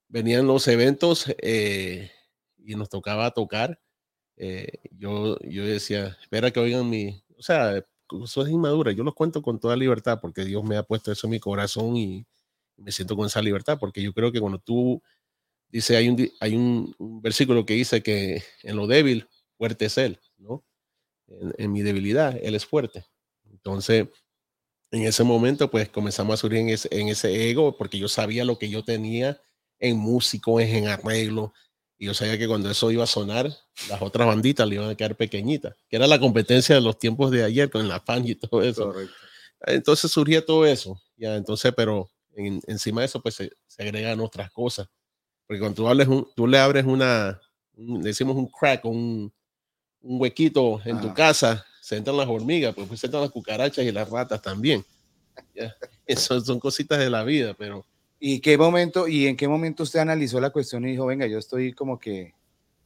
venían 0.08 0.46
los 0.46 0.68
eventos 0.68 1.26
eh, 1.42 2.10
y 2.58 2.76
nos 2.76 2.88
tocaba 2.90 3.30
tocar, 3.32 3.80
eh, 4.36 4.68
yo, 4.92 5.38
yo 5.40 5.64
decía, 5.66 6.18
espera 6.22 6.50
que 6.52 6.60
oigan 6.60 6.90
mi, 6.90 7.22
o 7.38 7.42
sea, 7.42 7.84
eso 8.22 8.42
es 8.42 8.50
inmadura. 8.50 8.92
Yo 8.92 9.02
los 9.02 9.14
cuento 9.14 9.42
con 9.42 9.58
toda 9.58 9.76
libertad 9.76 10.18
porque 10.20 10.44
Dios 10.44 10.62
me 10.64 10.76
ha 10.76 10.82
puesto 10.82 11.10
eso 11.10 11.26
en 11.26 11.32
mi 11.32 11.40
corazón 11.40 11.96
y 11.96 12.26
me 12.76 12.92
siento 12.92 13.16
con 13.16 13.26
esa 13.26 13.42
libertad 13.42 13.78
porque 13.78 14.02
yo 14.02 14.12
creo 14.12 14.30
que 14.32 14.40
cuando 14.40 14.58
tú 14.58 15.02
dice, 15.68 15.96
hay 15.96 16.08
un, 16.08 16.30
hay 16.40 16.54
un, 16.54 16.94
versículo 17.20 17.66
que 17.66 17.74
dice 17.74 18.02
que 18.02 18.42
en 18.62 18.76
lo 18.76 18.86
débil, 18.86 19.28
fuerte 19.56 19.86
es 19.86 19.98
Él, 19.98 20.20
¿no? 20.36 20.64
En, 21.26 21.54
en 21.58 21.72
mi 21.72 21.82
debilidad, 21.82 22.38
Él 22.42 22.54
es 22.54 22.66
fuerte. 22.66 23.06
Entonces, 23.50 24.08
en 24.90 25.02
ese 25.02 25.24
momento, 25.24 25.70
pues 25.70 25.88
comenzamos 25.88 26.34
a 26.34 26.36
surgir 26.36 26.60
en 26.60 26.68
ese, 26.68 26.88
en 26.92 27.08
ese 27.08 27.50
ego, 27.50 27.76
porque 27.76 27.98
yo 27.98 28.08
sabía 28.08 28.44
lo 28.44 28.58
que 28.58 28.70
yo 28.70 28.84
tenía 28.84 29.40
en 29.80 29.98
músico, 29.98 30.60
en 30.60 30.86
arreglo, 30.86 31.52
y 32.04 32.06
yo 32.06 32.12
sabía 32.14 32.36
que 32.36 32.46
cuando 32.46 32.70
eso 32.70 32.90
iba 32.90 33.04
a 33.04 33.06
sonar, 33.06 33.50
las 33.88 34.02
otras 34.02 34.26
banditas 34.26 34.68
le 34.68 34.74
iban 34.74 34.90
a 34.90 34.94
quedar 34.94 35.16
pequeñitas, 35.16 35.74
que 35.88 35.96
era 35.96 36.06
la 36.06 36.20
competencia 36.20 36.74
de 36.74 36.82
los 36.82 36.98
tiempos 36.98 37.30
de 37.30 37.42
ayer 37.44 37.70
con 37.70 37.88
la 37.88 37.98
fan 38.00 38.28
y 38.28 38.34
todo 38.34 38.62
eso. 38.62 38.88
Correcto. 38.92 39.14
Entonces 39.66 40.10
surgía 40.10 40.44
todo 40.44 40.66
eso, 40.66 41.00
ya, 41.16 41.34
entonces, 41.36 41.72
pero 41.74 42.10
en- 42.36 42.60
encima 42.66 43.00
de 43.00 43.06
eso, 43.06 43.22
pues 43.22 43.36
se, 43.36 43.50
se 43.66 43.82
agregan 43.82 44.20
otras 44.20 44.50
cosas. 44.50 44.86
Porque 45.46 45.60
cuando 45.60 45.76
tú, 45.76 45.88
hables 45.88 46.06
un- 46.08 46.28
tú 46.36 46.46
le 46.46 46.58
abres 46.58 46.84
una, 46.84 47.40
un- 47.76 48.02
decimos 48.02 48.36
un 48.36 48.48
crack, 48.48 48.84
un, 48.84 49.32
un 50.02 50.20
huequito 50.20 50.82
en 50.84 51.00
tu 51.00 51.14
casa, 51.14 51.64
se 51.80 51.96
entran 51.96 52.18
las 52.18 52.28
hormigas, 52.28 52.74
pues, 52.74 52.86
pues 52.86 53.00
se 53.00 53.06
entran 53.06 53.22
las 53.22 53.30
cucarachas 53.32 53.82
y 53.84 53.92
las 53.92 54.10
ratas 54.10 54.42
también. 54.42 54.84
Ya, 55.54 55.74
Eso 56.06 56.38
son 56.42 56.60
cositas 56.60 56.98
de 56.98 57.08
la 57.08 57.24
vida, 57.24 57.54
pero 57.54 57.86
¿Y 58.26 58.40
qué 58.40 58.56
momento, 58.56 59.06
y 59.06 59.26
en 59.26 59.36
qué 59.36 59.46
momento 59.48 59.82
usted 59.82 59.98
analizó 60.00 60.40
la 60.40 60.48
cuestión 60.48 60.82
y 60.86 60.92
dijo, 60.92 61.04
venga, 61.04 61.26
yo 61.26 61.36
estoy 61.38 61.74
como 61.74 61.98
que 61.98 62.32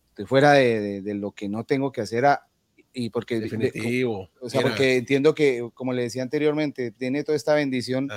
estoy 0.08 0.26
fuera 0.26 0.50
de, 0.54 0.80
de- 0.80 1.00
de 1.02 1.14
lo 1.14 1.30
que 1.30 1.48
no 1.48 1.62
tengo 1.62 1.92
que 1.92 2.00
hacer 2.00 2.24
a- 2.26 2.44
y 2.92 3.10
porque 3.10 3.36
de- 3.36 3.42
definitivo. 3.42 4.28
o 4.40 4.50
sea, 4.50 4.58
Mira, 4.58 4.70
porque 4.70 4.96
entiendo 4.96 5.36
que, 5.36 5.70
como 5.74 5.92
le 5.92 6.02
decía 6.02 6.24
anteriormente, 6.24 6.90
tiene 6.90 7.22
toda 7.22 7.36
esta 7.36 7.54
bendición 7.54 8.10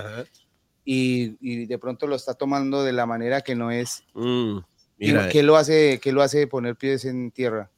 y, 0.83 1.37
y 1.39 1.67
de 1.67 1.77
pronto 1.77 2.07
lo 2.07 2.15
está 2.15 2.33
tomando 2.33 2.83
de 2.83 2.91
la 2.93 3.05
manera 3.05 3.41
que 3.41 3.53
no 3.53 3.69
es. 3.69 4.03
mm, 4.15 4.57
¿Qué- 4.57 4.65
mira, 4.97 5.29
¿Qué, 5.29 5.43
lo 5.43 5.57
hace, 5.57 5.99
¿Qué 6.01 6.11
lo 6.11 6.23
hace 6.23 6.47
poner 6.47 6.75
pies 6.75 7.05
en 7.05 7.29
tierra? 7.29 7.69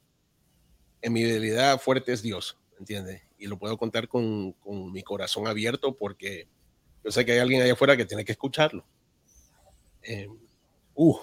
en 1.01 1.11
mi 1.11 1.21
debilidad 1.21 1.77
fuerte 1.81 2.13
es 2.13 2.21
Dios, 2.21 2.57
¿entiendes? 2.79 3.21
Y 3.37 3.47
lo 3.47 3.59
puedo 3.59 3.77
contar 3.77 4.07
con, 4.07 4.53
con 4.53 4.89
mi 4.93 5.03
corazón 5.03 5.47
abierto 5.47 5.97
porque 5.97 6.47
yo 7.03 7.11
sé 7.11 7.25
que 7.25 7.33
hay 7.33 7.39
alguien 7.39 7.61
allá 7.61 7.73
afuera 7.73 7.97
que 7.97 8.05
tiene 8.05 8.23
que 8.23 8.31
escucharlo. 8.31 8.85
Eh, 10.03 10.27
uh, 10.95 11.17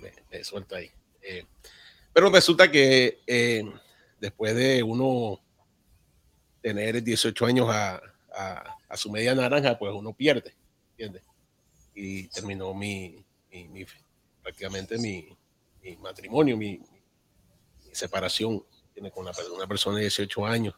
me, 0.00 0.12
me 0.30 0.44
suelto 0.44 0.76
ahí. 0.76 0.90
Eh, 1.22 1.44
pero 2.12 2.30
resulta 2.30 2.70
que 2.70 3.20
eh, 3.26 3.64
después 4.20 4.54
de 4.54 4.82
uno 4.82 5.40
tener 6.60 7.02
18 7.02 7.46
años 7.46 7.68
a, 7.70 8.00
a- 8.34 8.76
a 8.88 8.96
su 8.96 9.10
media 9.10 9.34
naranja, 9.34 9.78
pues 9.78 9.92
uno 9.94 10.12
pierde, 10.12 10.54
¿entiendes? 10.90 11.22
Y 11.94 12.28
terminó 12.28 12.74
mi, 12.74 13.24
mi- 13.50 13.68
mi- 13.68 13.86
prácticamente 14.42 14.98
mi, 14.98 15.28
mi 15.82 15.96
matrimonio, 15.96 16.56
mi, 16.56 16.80
separación 17.92 18.64
tiene 18.94 19.10
con 19.10 19.24
una, 19.26 19.32
una 19.54 19.66
persona 19.66 19.96
de 19.96 20.02
18 20.04 20.46
años. 20.46 20.74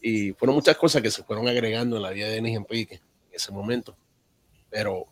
Y 0.00 0.32
fueron 0.32 0.56
muchas 0.56 0.76
cosas 0.76 1.02
que 1.02 1.10
se 1.10 1.22
fueron 1.22 1.48
agregando 1.48 1.96
en 1.96 2.02
la 2.02 2.10
vida 2.10 2.26
de 2.28 2.34
Denis 2.34 2.56
Enrique 2.56 2.94
en 2.94 3.34
ese 3.34 3.52
momento. 3.52 3.96
Pero 4.70 5.06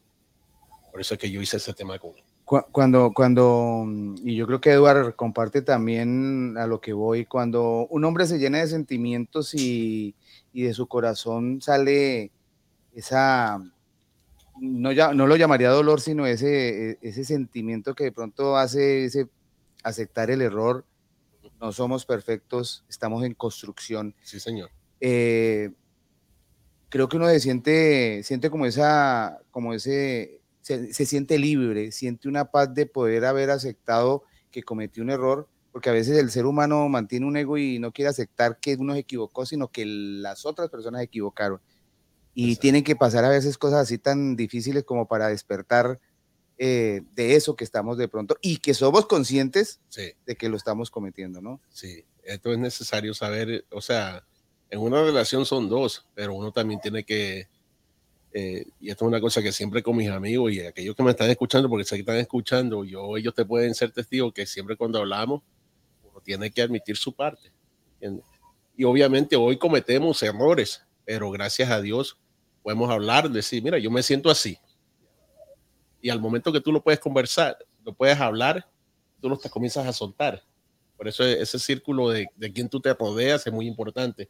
por 0.90 1.00
eso 1.00 1.14
es 1.14 1.20
que 1.20 1.30
yo 1.30 1.40
hice 1.40 1.58
ese 1.58 1.72
tema 1.74 1.98
con 1.98 2.16
él. 2.16 2.24
Cuando, 2.44 3.12
cuando, 3.14 3.86
y 4.22 4.36
yo 4.36 4.46
creo 4.46 4.60
que 4.60 4.70
Eduard 4.70 5.14
comparte 5.14 5.62
también 5.62 6.56
a 6.58 6.66
lo 6.66 6.78
que 6.78 6.92
voy, 6.92 7.24
cuando 7.24 7.86
un 7.88 8.04
hombre 8.04 8.26
se 8.26 8.38
llena 8.38 8.58
de 8.58 8.66
sentimientos 8.66 9.54
y, 9.54 10.14
y 10.52 10.62
de 10.64 10.74
su 10.74 10.86
corazón 10.86 11.62
sale 11.62 12.32
esa, 12.94 13.62
no, 14.60 14.92
ya, 14.92 15.14
no 15.14 15.26
lo 15.26 15.36
llamaría 15.36 15.70
dolor, 15.70 16.02
sino 16.02 16.26
ese, 16.26 16.98
ese 17.00 17.24
sentimiento 17.24 17.94
que 17.94 18.04
de 18.04 18.12
pronto 18.12 18.58
hace 18.58 19.06
ese 19.06 19.28
aceptar 19.82 20.30
el 20.30 20.42
error. 20.42 20.84
No 21.64 21.72
somos 21.72 22.04
perfectos, 22.04 22.84
estamos 22.90 23.24
en 23.24 23.32
construcción. 23.32 24.14
Sí, 24.22 24.38
señor. 24.38 24.70
Eh, 25.00 25.70
creo 26.90 27.08
que 27.08 27.16
uno 27.16 27.26
se 27.28 27.40
siente, 27.40 28.22
siente 28.22 28.50
como 28.50 28.66
esa, 28.66 29.40
como 29.50 29.72
ese, 29.72 30.42
se, 30.60 30.92
se, 30.92 31.06
siente 31.06 31.38
libre, 31.38 31.90
siente 31.90 32.28
una 32.28 32.50
paz 32.50 32.74
de 32.74 32.84
poder 32.84 33.24
haber 33.24 33.48
aceptado 33.48 34.24
que 34.50 34.62
cometió 34.62 35.02
un 35.02 35.08
error, 35.08 35.48
porque 35.72 35.88
a 35.88 35.94
veces 35.94 36.18
el 36.18 36.30
ser 36.30 36.44
humano 36.44 36.86
mantiene 36.90 37.24
un 37.24 37.38
ego 37.38 37.56
y 37.56 37.78
no 37.78 37.92
quiere 37.92 38.10
aceptar 38.10 38.60
que 38.60 38.74
uno 38.74 38.92
se 38.92 38.98
equivocó, 38.98 39.46
sino 39.46 39.68
que 39.68 39.86
las 39.86 40.44
otras 40.44 40.68
personas 40.68 41.00
se 41.00 41.06
equivocaron 41.06 41.62
y 42.34 42.56
tienen 42.56 42.84
que 42.84 42.94
pasar 42.94 43.24
a 43.24 43.30
veces 43.30 43.56
cosas 43.56 43.80
así 43.80 43.96
tan 43.96 44.36
difíciles 44.36 44.84
como 44.84 45.08
para 45.08 45.28
despertar 45.28 45.98
eh, 46.58 47.02
de 47.14 47.34
eso 47.34 47.56
que 47.56 47.64
estamos 47.64 47.98
de 47.98 48.08
pronto 48.08 48.36
y 48.40 48.58
que 48.58 48.74
somos 48.74 49.06
conscientes 49.06 49.80
sí. 49.88 50.12
de 50.24 50.36
que 50.36 50.48
lo 50.48 50.56
estamos 50.56 50.90
cometiendo, 50.90 51.40
¿no? 51.40 51.60
Sí, 51.68 52.04
esto 52.22 52.52
es 52.52 52.58
necesario 52.58 53.14
saber, 53.14 53.64
o 53.70 53.80
sea, 53.80 54.24
en 54.70 54.80
una 54.80 55.02
relación 55.02 55.46
son 55.46 55.68
dos, 55.68 56.06
pero 56.14 56.34
uno 56.34 56.52
también 56.52 56.80
tiene 56.80 57.04
que, 57.04 57.48
eh, 58.32 58.66
y 58.80 58.90
esto 58.90 59.04
es 59.04 59.08
una 59.08 59.20
cosa 59.20 59.42
que 59.42 59.52
siempre 59.52 59.82
con 59.82 59.96
mis 59.96 60.10
amigos 60.10 60.52
y 60.52 60.60
aquellos 60.60 60.94
que 60.96 61.02
me 61.02 61.10
están 61.10 61.30
escuchando, 61.30 61.68
porque 61.68 61.84
sé 61.84 61.96
que 61.96 62.00
están 62.00 62.16
escuchando, 62.16 62.84
yo, 62.84 63.16
ellos 63.16 63.34
te 63.34 63.44
pueden 63.44 63.74
ser 63.74 63.92
testigos 63.92 64.32
que 64.32 64.46
siempre 64.46 64.76
cuando 64.76 64.98
hablamos, 64.98 65.42
uno 66.02 66.20
tiene 66.20 66.50
que 66.50 66.62
admitir 66.62 66.96
su 66.96 67.14
parte. 67.14 67.52
¿entiendes? 67.94 68.26
Y 68.76 68.84
obviamente 68.84 69.36
hoy 69.36 69.56
cometemos 69.56 70.22
errores, 70.22 70.82
pero 71.04 71.30
gracias 71.30 71.70
a 71.70 71.80
Dios 71.80 72.18
podemos 72.62 72.90
hablar, 72.90 73.30
decir, 73.30 73.62
mira, 73.62 73.78
yo 73.78 73.90
me 73.90 74.02
siento 74.02 74.30
así. 74.30 74.58
Y 76.04 76.10
al 76.10 76.20
momento 76.20 76.52
que 76.52 76.60
tú 76.60 76.70
lo 76.70 76.82
puedes 76.82 77.00
conversar, 77.00 77.56
lo 77.82 77.94
puedes 77.94 78.20
hablar, 78.20 78.68
tú 79.22 79.30
lo 79.30 79.38
te 79.38 79.48
comienzas 79.48 79.86
a 79.86 79.92
soltar. 79.94 80.44
Por 80.98 81.08
eso 81.08 81.24
ese 81.24 81.58
círculo 81.58 82.10
de, 82.10 82.26
de 82.36 82.52
quien 82.52 82.68
tú 82.68 82.78
te 82.78 82.92
rodeas 82.92 83.46
es 83.46 83.50
muy 83.50 83.66
importante, 83.66 84.28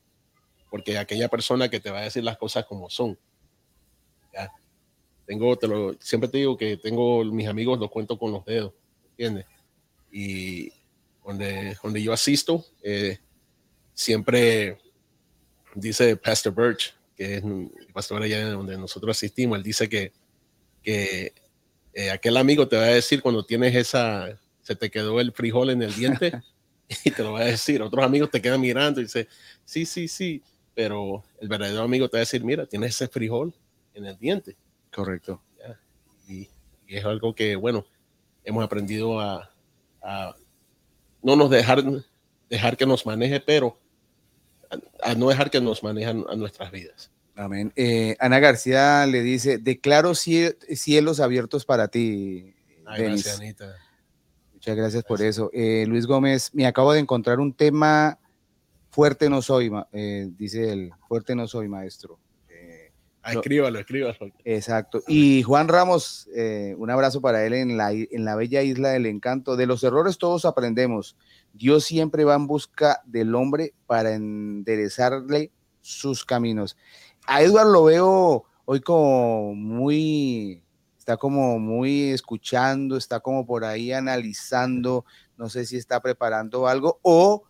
porque 0.70 0.96
aquella 0.96 1.28
persona 1.28 1.68
que 1.68 1.80
te 1.80 1.90
va 1.90 1.98
a 1.98 2.02
decir 2.02 2.22
las 2.22 2.38
cosas 2.38 2.64
como 2.66 2.88
son. 2.88 3.18
¿ya? 4.32 4.52
Tengo, 5.26 5.56
te 5.56 5.66
lo, 5.66 5.94
siempre 5.94 6.28
te 6.28 6.38
digo 6.38 6.56
que 6.56 6.76
tengo 6.76 7.24
mis 7.24 7.48
amigos, 7.48 7.80
los 7.80 7.90
cuento 7.90 8.16
con 8.20 8.30
los 8.30 8.44
dedos, 8.44 8.72
¿entiendes? 9.10 9.46
Y 10.12 10.72
donde, 11.26 11.76
donde 11.82 12.00
yo 12.00 12.12
asisto, 12.12 12.64
eh, 12.84 13.18
siempre 13.94 14.78
dice 15.74 16.16
Pastor 16.18 16.54
Birch, 16.54 16.94
que 17.16 17.38
es 17.38 17.42
el 17.42 17.68
pastor 17.92 18.22
allá 18.22 18.48
donde 18.50 18.78
nosotros 18.78 19.16
asistimos, 19.16 19.58
él 19.58 19.64
dice 19.64 19.88
que, 19.88 20.12
que 20.80 21.32
eh, 21.94 22.10
aquel 22.10 22.36
amigo 22.36 22.66
te 22.66 22.76
va 22.76 22.82
a 22.82 22.86
decir 22.86 23.22
cuando 23.22 23.44
tienes 23.44 23.74
esa, 23.74 24.36
se 24.62 24.74
te 24.74 24.90
quedó 24.90 25.20
el 25.20 25.32
frijol 25.32 25.70
en 25.70 25.82
el 25.82 25.94
diente 25.94 26.42
y 27.04 27.10
te 27.12 27.22
lo 27.22 27.32
va 27.32 27.40
a 27.40 27.44
decir. 27.44 27.80
Otros 27.82 28.04
amigos 28.04 28.30
te 28.30 28.42
quedan 28.42 28.60
mirando 28.60 29.00
y 29.00 29.04
dice, 29.04 29.28
sí, 29.64 29.86
sí, 29.86 30.08
sí, 30.08 30.42
pero 30.74 31.22
el 31.40 31.48
verdadero 31.48 31.82
amigo 31.82 32.08
te 32.08 32.16
va 32.16 32.18
a 32.18 32.26
decir, 32.26 32.42
mira, 32.42 32.66
tienes 32.66 32.96
ese 32.96 33.06
frijol 33.06 33.54
en 33.94 34.06
el 34.06 34.18
diente. 34.18 34.56
Correcto. 34.92 35.40
Y, 36.28 36.48
y, 36.86 36.96
es 36.96 37.04
algo 37.04 37.34
que, 37.34 37.54
bueno, 37.54 37.86
hemos 38.42 38.64
aprendido 38.64 39.20
a, 39.20 39.52
a 40.02 40.34
no 41.22 41.36
nos 41.36 41.50
dejar, 41.50 41.84
dejar 42.48 42.76
que 42.76 42.86
nos 42.86 43.06
maneje, 43.06 43.40
pero 43.40 43.78
a, 44.68 45.10
a 45.10 45.14
no 45.14 45.28
dejar 45.28 45.50
que 45.50 45.60
nos 45.60 45.82
manejan 45.82 46.24
a 46.28 46.34
nuestras 46.34 46.72
vidas. 46.72 47.10
Amén. 47.36 47.72
Eh, 47.76 48.16
Ana 48.20 48.38
García 48.38 49.06
le 49.06 49.22
dice, 49.22 49.58
declaro 49.58 50.14
cielos 50.14 51.20
abiertos 51.20 51.64
para 51.64 51.88
ti. 51.88 52.54
Ay, 52.86 53.02
gracias, 53.04 53.40
Anita. 53.40 53.76
Muchas 54.52 54.76
gracias, 54.76 55.02
gracias. 55.02 55.04
por 55.04 55.22
eso. 55.22 55.50
Eh, 55.52 55.84
Luis 55.88 56.06
Gómez, 56.06 56.50
me 56.54 56.66
acabo 56.66 56.92
de 56.92 57.00
encontrar 57.00 57.40
un 57.40 57.52
tema 57.52 58.18
fuerte 58.90 59.28
no 59.28 59.42
soy, 59.42 59.72
eh, 59.92 60.28
dice 60.38 60.72
él, 60.72 60.92
fuerte 61.08 61.34
no 61.34 61.48
soy, 61.48 61.68
maestro. 61.68 62.18
Ah, 63.26 63.32
escríbalo, 63.32 63.78
escríbalo. 63.78 64.14
Exacto. 64.44 65.02
Y 65.08 65.42
Juan 65.42 65.68
Ramos, 65.68 66.28
eh, 66.36 66.74
un 66.76 66.90
abrazo 66.90 67.22
para 67.22 67.46
él 67.46 67.54
en 67.54 67.78
la, 67.78 67.90
en 67.90 68.24
la 68.26 68.36
bella 68.36 68.60
isla 68.60 68.90
del 68.90 69.06
encanto. 69.06 69.56
De 69.56 69.64
los 69.64 69.82
errores 69.82 70.18
todos 70.18 70.44
aprendemos. 70.44 71.16
Dios 71.54 71.84
siempre 71.84 72.24
va 72.24 72.34
en 72.34 72.46
busca 72.46 73.00
del 73.06 73.34
hombre 73.34 73.72
para 73.86 74.12
enderezarle 74.12 75.50
sus 75.80 76.26
caminos. 76.26 76.76
A 77.26 77.42
Edward 77.42 77.68
lo 77.68 77.84
veo 77.84 78.44
hoy 78.66 78.80
como 78.80 79.54
muy, 79.54 80.62
está 80.98 81.16
como 81.16 81.58
muy 81.58 82.10
escuchando, 82.10 82.96
está 82.96 83.20
como 83.20 83.46
por 83.46 83.64
ahí 83.64 83.92
analizando, 83.92 85.06
no 85.38 85.48
sé 85.48 85.64
si 85.64 85.76
está 85.76 86.00
preparando 86.00 86.68
algo 86.68 86.98
o 87.02 87.44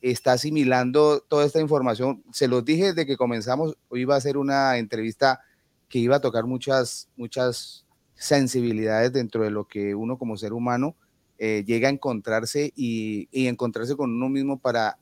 está 0.00 0.32
asimilando 0.32 1.20
toda 1.20 1.46
esta 1.46 1.60
información. 1.60 2.24
Se 2.32 2.48
los 2.48 2.64
dije 2.64 2.86
desde 2.86 3.06
que 3.06 3.16
comenzamos, 3.16 3.76
hoy 3.88 4.00
iba 4.00 4.16
a 4.16 4.20
ser 4.20 4.36
una 4.36 4.78
entrevista 4.78 5.40
que 5.88 6.00
iba 6.00 6.16
a 6.16 6.20
tocar 6.20 6.46
muchas, 6.46 7.08
muchas 7.16 7.86
sensibilidades 8.14 9.12
dentro 9.12 9.44
de 9.44 9.50
lo 9.50 9.66
que 9.66 9.94
uno 9.94 10.18
como 10.18 10.36
ser 10.36 10.52
humano 10.52 10.96
eh, 11.38 11.64
llega 11.66 11.88
a 11.88 11.92
encontrarse 11.92 12.72
y, 12.74 13.28
encontrarse 13.32 13.96
con 13.96 14.10
uno 14.10 14.28
mismo 14.28 14.58
para 14.58 14.98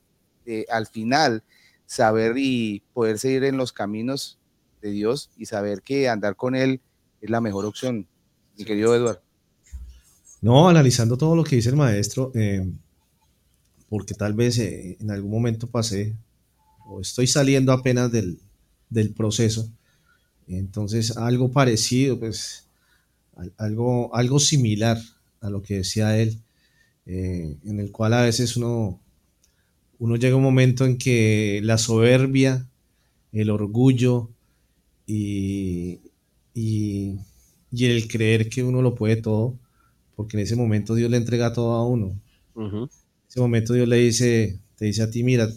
eh, 0.47 0.66
al 0.70 0.87
final 0.87 1.43
saber 1.89 2.36
y 2.36 2.82
poder 2.93 3.18
seguir 3.18 3.45
en 3.45 3.57
los 3.57 3.72
caminos 3.72 4.39
de 4.82 4.91
Dios 4.91 5.30
y 5.39 5.47
saber 5.47 5.80
que 5.82 6.09
andar 6.09 6.36
con 6.36 6.55
Él 6.55 6.82
es 7.22 7.30
la 7.30 7.41
mejor 7.41 7.64
opción, 7.64 8.07
mi 8.59 8.64
querido 8.64 8.95
Eduardo. 8.95 9.22
No, 10.43 10.68
analizando 10.68 11.16
todo 11.16 11.34
lo 11.34 11.43
que 11.43 11.57
dice 11.57 11.70
el 11.70 11.76
maestro, 11.76 12.30
eh, 12.34 12.70
porque 13.89 14.14
tal 14.14 14.34
vez 14.34 14.59
eh, 14.59 14.99
en 15.01 15.11
algún 15.11 15.30
momento 15.30 15.66
pasé 15.66 16.14
o 16.86 17.01
estoy 17.01 17.26
saliendo 17.26 17.72
apenas 17.72 18.12
del, 18.12 18.39
del 18.91 19.14
proceso. 19.14 19.68
Entonces, 20.47 21.16
algo 21.16 21.51
parecido, 21.51 22.18
pues, 22.18 22.66
algo, 23.57 24.14
algo 24.14 24.39
similar 24.39 24.99
a 25.41 25.49
lo 25.49 25.62
que 25.62 25.78
decía 25.78 26.18
él, 26.18 26.39
eh, 27.07 27.57
en 27.64 27.80
el 27.80 27.91
cual 27.91 28.12
a 28.12 28.22
veces 28.22 28.59
uno, 28.59 29.01
uno 29.99 30.17
llega 30.17 30.35
a 30.35 30.37
un 30.37 30.43
momento 30.43 30.85
en 30.85 30.97
que 30.97 31.61
la 31.63 31.79
soberbia, 31.79 32.67
el 33.33 33.51
orgullo 33.51 34.31
y, 35.07 36.01
y, 36.55 37.19
y, 37.71 37.85
el 37.87 38.09
creer 38.09 38.49
que 38.49 38.63
uno 38.63 38.81
lo 38.81 38.95
puede 38.95 39.17
todo, 39.17 39.59
porque 40.15 40.37
en 40.37 40.45
ese 40.45 40.57
momento 40.57 40.95
Dios 40.95 41.11
le 41.11 41.17
entrega 41.17 41.53
todo 41.53 41.73
a 41.73 41.87
uno. 41.87 42.21
Uh 42.55 42.63
-huh. 42.63 42.83
En 42.85 43.29
ese 43.29 43.41
momento 43.41 43.75
Dios 43.75 43.89
le 43.89 43.97
dice, 43.97 44.61
te 44.77 44.85
dice 44.85 45.03
a 45.03 45.11
ti, 45.11 45.23
mira, 45.23 45.49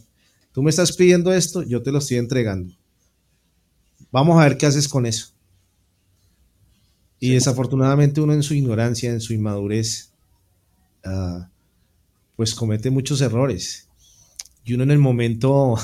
tú 0.51 0.63
me 0.63 0.69
estás 0.69 0.95
pidiendo 0.95 1.31
esto, 1.31 1.63
yo 1.63 1.81
te 1.83 1.91
lo 1.91 1.99
estoy 1.99 2.17
entregando. 2.17 2.73
Vamos 4.11 4.39
a 4.39 4.43
ver 4.43 4.57
qué 4.57 4.65
haces 4.65 4.87
con 4.87 5.05
eso. 5.05 5.27
Y 7.19 7.27
sí. 7.27 7.33
desafortunadamente 7.33 8.19
uno 8.19 8.33
en 8.33 8.43
su 8.43 8.55
ignorancia, 8.55 9.11
en 9.11 9.21
su 9.21 9.33
inmadurez, 9.33 10.11
uh, 11.05 11.43
pues 12.35 12.55
comete 12.55 12.89
muchos 12.89 13.21
errores. 13.21 13.87
Y 14.63 14.73
uno 14.73 14.83
en 14.83 14.91
el 14.91 14.99
momento, 14.99 15.75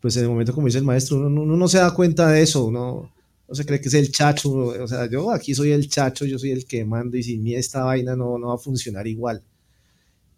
pues 0.00 0.16
en 0.16 0.24
el 0.24 0.28
momento, 0.28 0.54
como 0.54 0.66
dice 0.66 0.78
el 0.78 0.84
maestro, 0.84 1.18
uno, 1.18 1.44
no 1.44 1.68
se 1.68 1.78
da 1.78 1.92
cuenta 1.92 2.28
de 2.28 2.42
eso, 2.42 2.64
uno 2.66 3.12
no 3.48 3.54
se 3.54 3.66
cree 3.66 3.80
que 3.80 3.88
es 3.88 3.94
el 3.94 4.12
chacho, 4.12 4.52
o 4.52 4.86
sea, 4.86 5.10
yo 5.10 5.32
aquí 5.32 5.56
soy 5.56 5.72
el 5.72 5.88
chacho, 5.88 6.24
yo 6.24 6.38
soy 6.38 6.52
el 6.52 6.66
que 6.66 6.84
mando 6.84 7.16
y 7.16 7.22
sin 7.24 7.42
mí 7.42 7.54
esta 7.54 7.82
vaina 7.82 8.14
no, 8.14 8.38
no 8.38 8.48
va 8.48 8.54
a 8.54 8.58
funcionar 8.58 9.08
igual. 9.08 9.42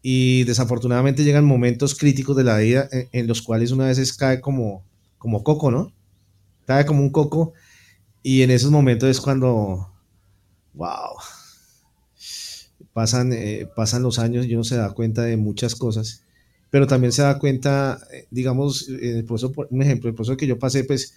Y 0.01 0.45
desafortunadamente 0.45 1.23
llegan 1.23 1.45
momentos 1.45 1.95
críticos 1.95 2.37
de 2.37 2.45
la 2.45 2.57
vida 2.57 2.89
en, 2.91 3.09
en 3.13 3.27
los 3.27 3.43
cuales 3.43 3.71
una 3.71 3.87
vez 3.87 4.13
cae 4.15 4.41
como, 4.41 4.83
como 5.19 5.45
coco, 5.45 5.71
¿no? 5.71 5.93
Estaba 6.61 6.87
como 6.87 7.03
un 7.03 7.11
coco 7.11 7.53
y 8.23 8.43
en 8.43 8.51
esos 8.51 8.71
momentos 8.71 9.09
es 9.11 9.21
cuando, 9.21 9.93
wow, 10.75 11.17
pasan, 12.93 13.33
eh, 13.33 13.69
pasan 13.75 14.03
los 14.03 14.19
años 14.19 14.47
y 14.47 14.55
uno 14.55 14.65
se 14.65 14.77
da 14.77 14.91
cuenta 14.93 15.23
de 15.23 15.37
muchas 15.37 15.75
cosas, 15.75 16.25
pero 16.73 16.87
también 16.87 17.13
se 17.13 17.21
da 17.21 17.39
cuenta, 17.39 18.01
eh, 18.11 18.27
digamos, 18.33 18.89
el 18.89 19.25
proceso, 19.25 19.53
un 19.71 19.83
ejemplo, 19.83 20.09
el 20.09 20.17
proceso 20.17 20.37
que 20.37 20.47
yo 20.47 20.59
pasé, 20.59 20.85
pues 20.85 21.15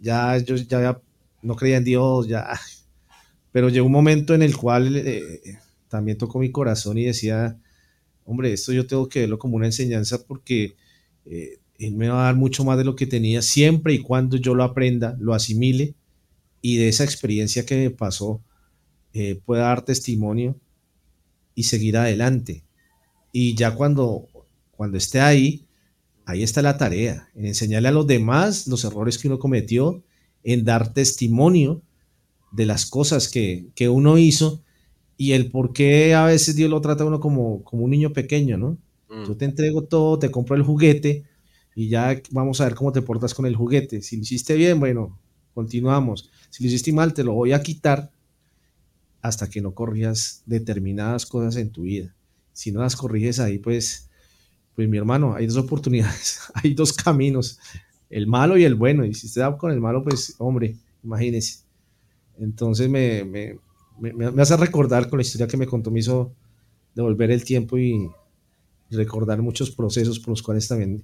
ya 0.00 0.36
yo 0.38 0.56
ya 0.56 1.00
no 1.42 1.54
creía 1.54 1.76
en 1.76 1.84
Dios, 1.84 2.26
ya, 2.26 2.48
pero 3.52 3.68
llegó 3.68 3.86
un 3.86 3.92
momento 3.92 4.34
en 4.34 4.42
el 4.42 4.56
cual 4.56 4.96
eh, 4.96 5.58
también 5.88 6.18
tocó 6.18 6.40
mi 6.40 6.50
corazón 6.50 6.98
y 6.98 7.04
decía, 7.04 7.56
hombre, 8.24 8.52
esto 8.52 8.72
yo 8.72 8.86
tengo 8.86 9.08
que 9.08 9.20
verlo 9.20 9.38
como 9.38 9.56
una 9.56 9.66
enseñanza 9.66 10.26
porque 10.26 10.74
él 11.24 11.94
me 11.94 12.08
va 12.08 12.22
a 12.22 12.24
dar 12.24 12.36
mucho 12.36 12.64
más 12.64 12.76
de 12.76 12.84
lo 12.84 12.96
que 12.96 13.06
tenía 13.06 13.42
siempre 13.42 13.94
y 13.94 14.00
cuando 14.00 14.36
yo 14.36 14.54
lo 14.54 14.64
aprenda, 14.64 15.16
lo 15.20 15.34
asimile 15.34 15.94
y 16.60 16.78
de 16.78 16.88
esa 16.88 17.04
experiencia 17.04 17.64
que 17.64 17.76
me 17.76 17.90
pasó 17.90 18.42
eh, 19.12 19.40
pueda 19.44 19.68
dar 19.68 19.82
testimonio 19.82 20.56
y 21.54 21.62
seguir 21.62 21.96
adelante. 21.96 22.64
Y 23.32 23.54
ya 23.54 23.74
cuando, 23.74 24.26
cuando 24.76 24.98
esté 24.98 25.20
ahí, 25.20 25.66
ahí 26.24 26.42
está 26.42 26.62
la 26.62 26.78
tarea, 26.78 27.28
en 27.34 27.46
enseñarle 27.46 27.88
a 27.88 27.92
los 27.92 28.06
demás 28.06 28.66
los 28.66 28.84
errores 28.84 29.18
que 29.18 29.28
uno 29.28 29.38
cometió, 29.38 30.02
en 30.44 30.64
dar 30.64 30.92
testimonio 30.92 31.82
de 32.52 32.66
las 32.66 32.86
cosas 32.86 33.28
que, 33.28 33.66
que 33.74 33.88
uno 33.88 34.18
hizo 34.18 34.62
y 35.16 35.32
el 35.32 35.50
por 35.50 35.72
qué 35.72 36.14
a 36.14 36.26
veces 36.26 36.56
Dios 36.56 36.70
lo 36.70 36.80
trata 36.80 37.04
a 37.04 37.06
uno 37.06 37.20
como, 37.20 37.64
como 37.64 37.84
un 37.84 37.90
niño 37.90 38.12
pequeño, 38.12 38.58
¿no? 38.58 38.78
Mm. 39.08 39.26
Yo 39.26 39.36
te 39.36 39.44
entrego 39.44 39.84
todo, 39.84 40.18
te 40.18 40.30
compro 40.30 40.56
el 40.56 40.62
juguete 40.62 41.24
y 41.74 41.88
ya 41.88 42.20
vamos 42.30 42.60
a 42.60 42.64
ver 42.64 42.74
cómo 42.74 42.92
te 42.92 43.02
portas 43.02 43.34
con 43.34 43.46
el 43.46 43.56
juguete. 43.56 44.02
Si 44.02 44.16
lo 44.16 44.22
hiciste 44.22 44.54
bien, 44.54 44.78
bueno, 44.78 45.18
continuamos. 45.54 46.30
Si 46.50 46.62
lo 46.62 46.68
hiciste 46.68 46.92
mal, 46.92 47.14
te 47.14 47.24
lo 47.24 47.34
voy 47.34 47.52
a 47.52 47.62
quitar 47.62 48.10
hasta 49.22 49.48
que 49.48 49.60
no 49.60 49.74
corrijas 49.74 50.42
determinadas 50.46 51.26
cosas 51.26 51.56
en 51.56 51.70
tu 51.70 51.82
vida. 51.82 52.14
Si 52.52 52.72
no 52.72 52.80
las 52.80 52.96
corriges 52.96 53.40
ahí, 53.40 53.58
pues, 53.58 54.05
pues 54.76 54.88
mi 54.90 54.98
hermano, 54.98 55.34
hay 55.34 55.46
dos 55.46 55.56
oportunidades, 55.56 56.40
hay 56.54 56.74
dos 56.74 56.92
caminos, 56.92 57.58
el 58.10 58.26
malo 58.26 58.58
y 58.58 58.64
el 58.64 58.74
bueno. 58.74 59.04
Y 59.04 59.14
si 59.14 59.26
usted 59.26 59.40
da 59.40 59.56
con 59.56 59.72
el 59.72 59.80
malo, 59.80 60.04
pues, 60.04 60.34
hombre, 60.38 60.76
imagínese. 61.02 61.64
Entonces 62.38 62.88
me, 62.90 63.24
me, 63.24 63.58
me, 63.98 64.42
hace 64.42 64.56
recordar 64.58 65.08
con 65.08 65.18
la 65.18 65.22
historia 65.22 65.46
que 65.46 65.56
me 65.56 65.66
contó, 65.66 65.90
me 65.90 66.00
hizo 66.00 66.34
devolver 66.94 67.30
el 67.30 67.42
tiempo 67.42 67.78
y 67.78 68.06
recordar 68.90 69.40
muchos 69.40 69.70
procesos 69.70 70.18
por 70.18 70.28
los 70.28 70.42
cuales 70.42 70.68
también 70.68 71.02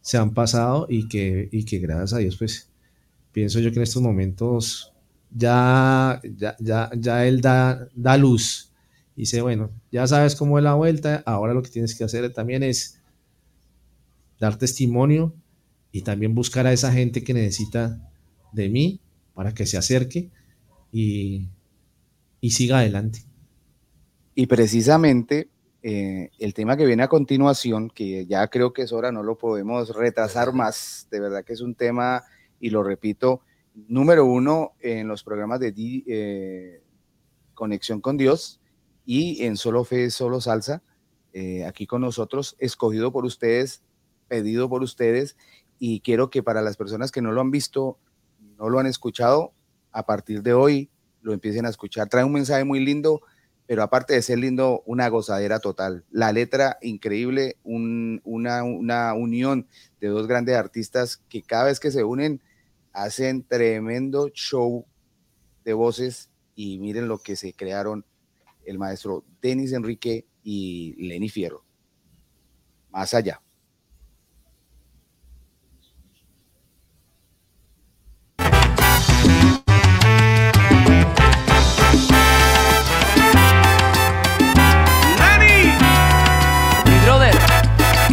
se 0.00 0.16
han 0.16 0.32
pasado 0.32 0.86
y 0.88 1.08
que, 1.08 1.48
y 1.50 1.64
que 1.64 1.80
gracias 1.80 2.12
a 2.12 2.18
Dios, 2.18 2.36
pues 2.36 2.70
pienso 3.32 3.58
yo 3.58 3.70
que 3.70 3.76
en 3.76 3.82
estos 3.82 4.00
momentos 4.00 4.92
ya, 5.30 6.20
ya, 6.36 6.56
ya, 6.60 6.90
ya 6.96 7.26
él 7.26 7.40
da, 7.40 7.88
da 7.94 8.16
luz. 8.16 8.72
Y 9.16 9.22
dice, 9.22 9.42
bueno, 9.42 9.70
ya 9.90 10.06
sabes 10.06 10.36
cómo 10.36 10.58
es 10.58 10.64
la 10.64 10.74
vuelta, 10.74 11.24
ahora 11.26 11.52
lo 11.52 11.62
que 11.62 11.70
tienes 11.70 11.96
que 11.96 12.04
hacer 12.04 12.32
también 12.32 12.62
es 12.62 12.97
dar 14.38 14.56
testimonio 14.56 15.34
y 15.92 16.02
también 16.02 16.34
buscar 16.34 16.66
a 16.66 16.72
esa 16.72 16.92
gente 16.92 17.24
que 17.24 17.34
necesita 17.34 18.00
de 18.52 18.68
mí 18.68 19.00
para 19.34 19.54
que 19.54 19.66
se 19.66 19.76
acerque 19.76 20.30
y, 20.92 21.48
y 22.40 22.50
siga 22.50 22.78
adelante. 22.78 23.24
Y 24.34 24.46
precisamente 24.46 25.50
eh, 25.82 26.30
el 26.38 26.54
tema 26.54 26.76
que 26.76 26.86
viene 26.86 27.04
a 27.04 27.08
continuación, 27.08 27.90
que 27.90 28.26
ya 28.26 28.48
creo 28.48 28.72
que 28.72 28.82
es 28.82 28.92
hora, 28.92 29.12
no 29.12 29.22
lo 29.22 29.38
podemos 29.38 29.94
retrasar 29.94 30.52
más, 30.52 31.06
de 31.10 31.20
verdad 31.20 31.44
que 31.44 31.52
es 31.52 31.60
un 31.60 31.74
tema, 31.74 32.24
y 32.60 32.70
lo 32.70 32.82
repito, 32.82 33.42
número 33.74 34.26
uno 34.26 34.72
en 34.80 35.06
los 35.06 35.22
programas 35.22 35.60
de 35.60 35.72
eh, 36.06 36.82
Conexión 37.54 38.00
con 38.00 38.16
Dios 38.16 38.60
y 39.06 39.44
en 39.44 39.56
Solo 39.56 39.84
Fe, 39.84 40.10
Solo 40.10 40.40
Salsa, 40.40 40.82
eh, 41.32 41.64
aquí 41.64 41.86
con 41.86 42.00
nosotros, 42.00 42.56
escogido 42.58 43.12
por 43.12 43.24
ustedes, 43.24 43.82
pedido 44.28 44.68
por 44.68 44.82
ustedes, 44.82 45.36
y 45.78 46.00
quiero 46.00 46.30
que 46.30 46.42
para 46.42 46.62
las 46.62 46.76
personas 46.76 47.10
que 47.10 47.22
no 47.22 47.32
lo 47.32 47.40
han 47.40 47.50
visto, 47.50 47.98
no 48.58 48.68
lo 48.68 48.78
han 48.78 48.86
escuchado, 48.86 49.52
a 49.92 50.04
partir 50.06 50.42
de 50.42 50.52
hoy 50.52 50.90
lo 51.22 51.32
empiecen 51.32 51.66
a 51.66 51.70
escuchar. 51.70 52.08
Trae 52.08 52.24
un 52.24 52.32
mensaje 52.32 52.64
muy 52.64 52.84
lindo, 52.84 53.20
pero 53.66 53.82
aparte 53.82 54.14
de 54.14 54.22
ser 54.22 54.38
lindo, 54.38 54.82
una 54.86 55.08
gozadera 55.08 55.60
total. 55.60 56.04
La 56.10 56.32
letra 56.32 56.78
increíble, 56.82 57.56
una, 57.64 58.62
una 58.64 59.14
unión 59.14 59.66
de 60.00 60.08
dos 60.08 60.26
grandes 60.26 60.56
artistas 60.56 61.22
que 61.28 61.42
cada 61.42 61.64
vez 61.64 61.80
que 61.80 61.90
se 61.90 62.04
unen 62.04 62.42
hacen 62.92 63.44
tremendo 63.44 64.28
show 64.30 64.86
de 65.64 65.74
voces 65.74 66.30
y 66.54 66.78
miren 66.78 67.08
lo 67.08 67.18
que 67.18 67.36
se 67.36 67.52
crearon 67.52 68.04
el 68.64 68.78
maestro 68.78 69.24
Denis 69.40 69.72
Enrique 69.72 70.26
y 70.42 70.94
Lenny 71.06 71.28
Fierro. 71.28 71.64
Más 72.90 73.14
allá. 73.14 73.40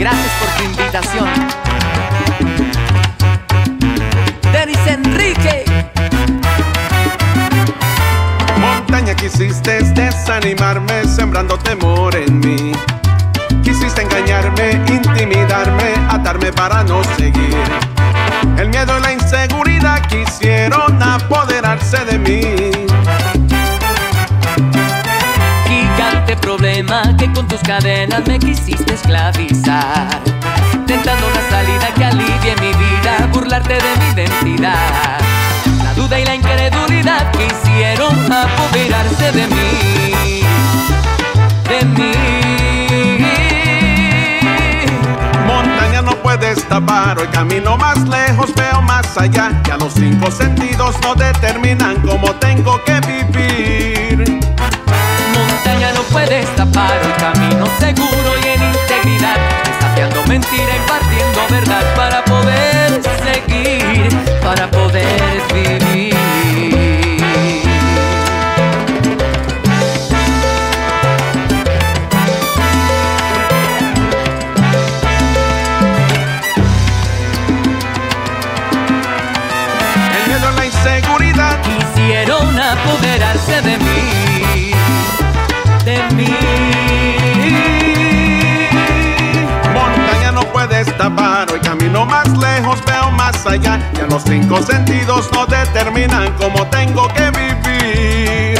Gracias 0.05 0.33
por 0.33 0.49
tu 0.49 0.63
invitación. 0.65 1.27
Enrique. 4.87 5.65
Montaña, 8.59 9.15
quisiste 9.15 9.81
desanimarme, 9.93 11.05
sembrando 11.05 11.57
temor 11.57 12.15
en 12.15 12.39
mí. 12.39 12.71
Quisiste 13.63 14.03
engañarme, 14.03 14.79
intimidarme, 14.87 15.95
atarme 16.07 16.53
para 16.53 16.83
no 16.83 17.03
seguir. 17.17 17.57
El 18.59 18.69
miedo 18.69 18.99
y 18.99 19.01
la 19.01 19.11
inseguridad 19.11 20.05
quisieron 20.07 21.01
apoderarse 21.01 22.05
de 22.05 22.19
mí. 22.19 22.94
Gigante 26.25 26.37
problema 26.37 27.15
que 27.17 27.31
con 27.33 27.47
tus 27.47 27.61
cadenas 27.61 28.25
me 28.25 28.39
quisiste 28.39 28.95
esclavizar 28.95 30.07
intentando 30.73 31.27
una 31.27 31.49
salida 31.49 31.93
que 31.93 32.03
alivie 32.03 32.55
mi 32.61 32.73
vida, 32.73 33.29
burlarte 33.31 33.75
de 33.75 33.95
mi 33.99 34.09
identidad. 34.11 35.19
La 35.83 35.93
duda 35.93 36.19
y 36.19 36.25
la 36.25 36.33
incredulidad 36.33 37.31
quisieron 37.31 38.31
apoderarse 38.31 39.31
de 39.33 39.47
mí, 39.47 40.41
de 41.69 41.85
mí. 41.85 42.11
Montaña 45.45 46.01
no 46.01 46.15
puedes 46.23 46.63
tapar, 46.63 47.19
hoy 47.19 47.27
camino 47.27 47.77
más 47.77 47.99
lejos, 48.07 48.51
veo 48.55 48.81
más 48.81 49.15
allá. 49.15 49.61
Ya 49.67 49.77
los 49.77 49.93
cinco 49.93 50.31
sentidos 50.31 50.95
no 51.03 51.13
determinan 51.13 52.01
cómo 52.01 52.33
tengo 52.35 52.83
que 52.83 52.99
vivir. 53.01 53.74
Montaña 55.75 55.93
no 55.93 56.03
puedes 56.03 56.55
tapar, 56.55 57.01
hoy 57.03 57.11
camino 57.19 57.65
seguro 57.79 58.37
y 58.41 58.47
en 58.47 58.63
integridad 58.63 59.37
mentira 60.25 60.75
impartiendo 60.77 61.41
verdad 61.49 61.95
para 61.95 62.23
poder 62.23 63.01
seguir, 63.23 64.09
para 64.41 64.71
poder 64.71 65.41
vivir. 65.53 66.14
Veo 92.85 93.11
más 93.11 93.45
allá. 93.45 93.79
Ya 93.93 94.07
los 94.07 94.23
cinco 94.23 94.61
sentidos 94.61 95.29
no 95.33 95.45
determinan 95.45 96.33
cómo 96.37 96.65
tengo 96.67 97.07
que 97.09 97.31
vivir. 97.31 98.59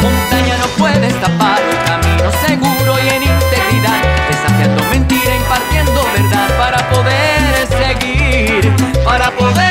Montaña 0.00 0.56
no 0.58 0.66
puedes 0.78 1.20
tapar, 1.20 1.60
camino 1.86 2.30
seguro 2.46 2.96
y 3.04 3.08
en 3.08 3.22
integridad. 3.22 4.02
Desafiando 4.28 4.82
mentira, 4.90 5.36
impartiendo 5.36 6.04
verdad 6.14 6.48
para 6.58 6.90
poder 6.90 7.66
seguir, 7.68 8.72
para 9.04 9.30
poder 9.32 9.61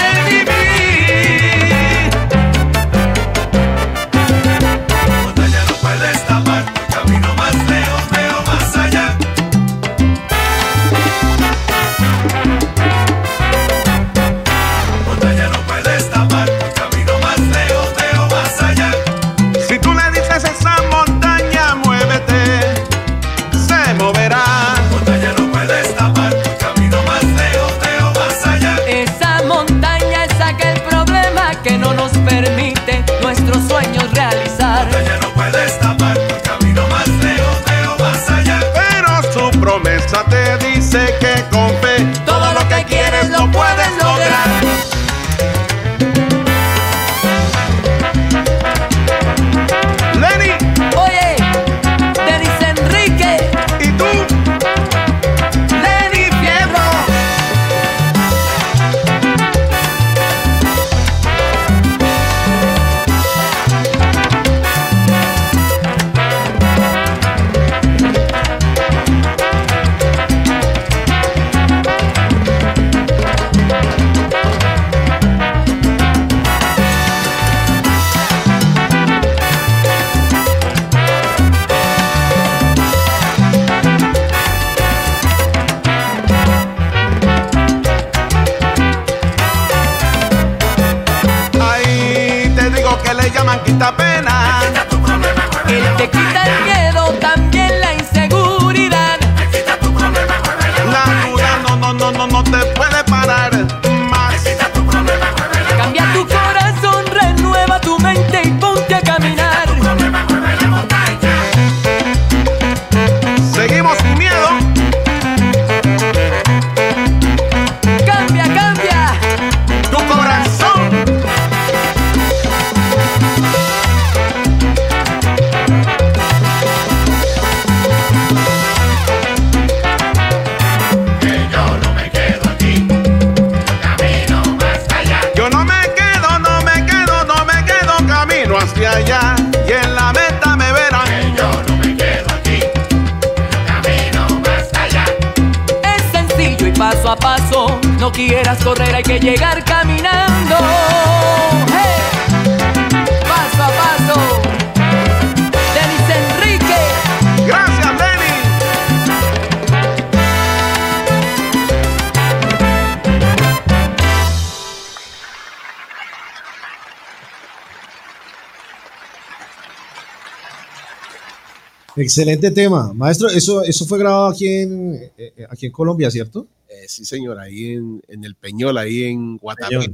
Excelente 172.01 172.49
tema. 172.51 172.93
Maestro, 172.93 173.29
eso, 173.29 173.63
eso 173.63 173.85
fue 173.85 173.99
grabado 173.99 174.27
aquí 174.27 174.47
en, 174.47 174.95
eh, 174.95 175.11
eh, 175.17 175.45
aquí 175.49 175.67
en 175.67 175.71
Colombia, 175.71 176.09
¿cierto? 176.09 176.47
Eh, 176.67 176.87
sí, 176.87 177.05
señor, 177.05 177.39
ahí 177.39 177.73
en, 177.73 178.01
en 178.07 178.23
el 178.23 178.33
Peñol, 178.35 178.77
ahí 178.77 179.03
en 179.03 179.37
Guatapé, 179.37 179.93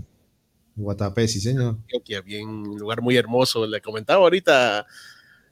Guatapé, 0.75 1.27
sí, 1.27 1.41
señor. 1.41 1.77
Bien, 2.23 2.47
un 2.47 2.77
lugar 2.77 3.01
muy 3.01 3.17
hermoso. 3.17 3.65
Le 3.65 3.81
comentaba 3.81 4.21
ahorita 4.21 4.85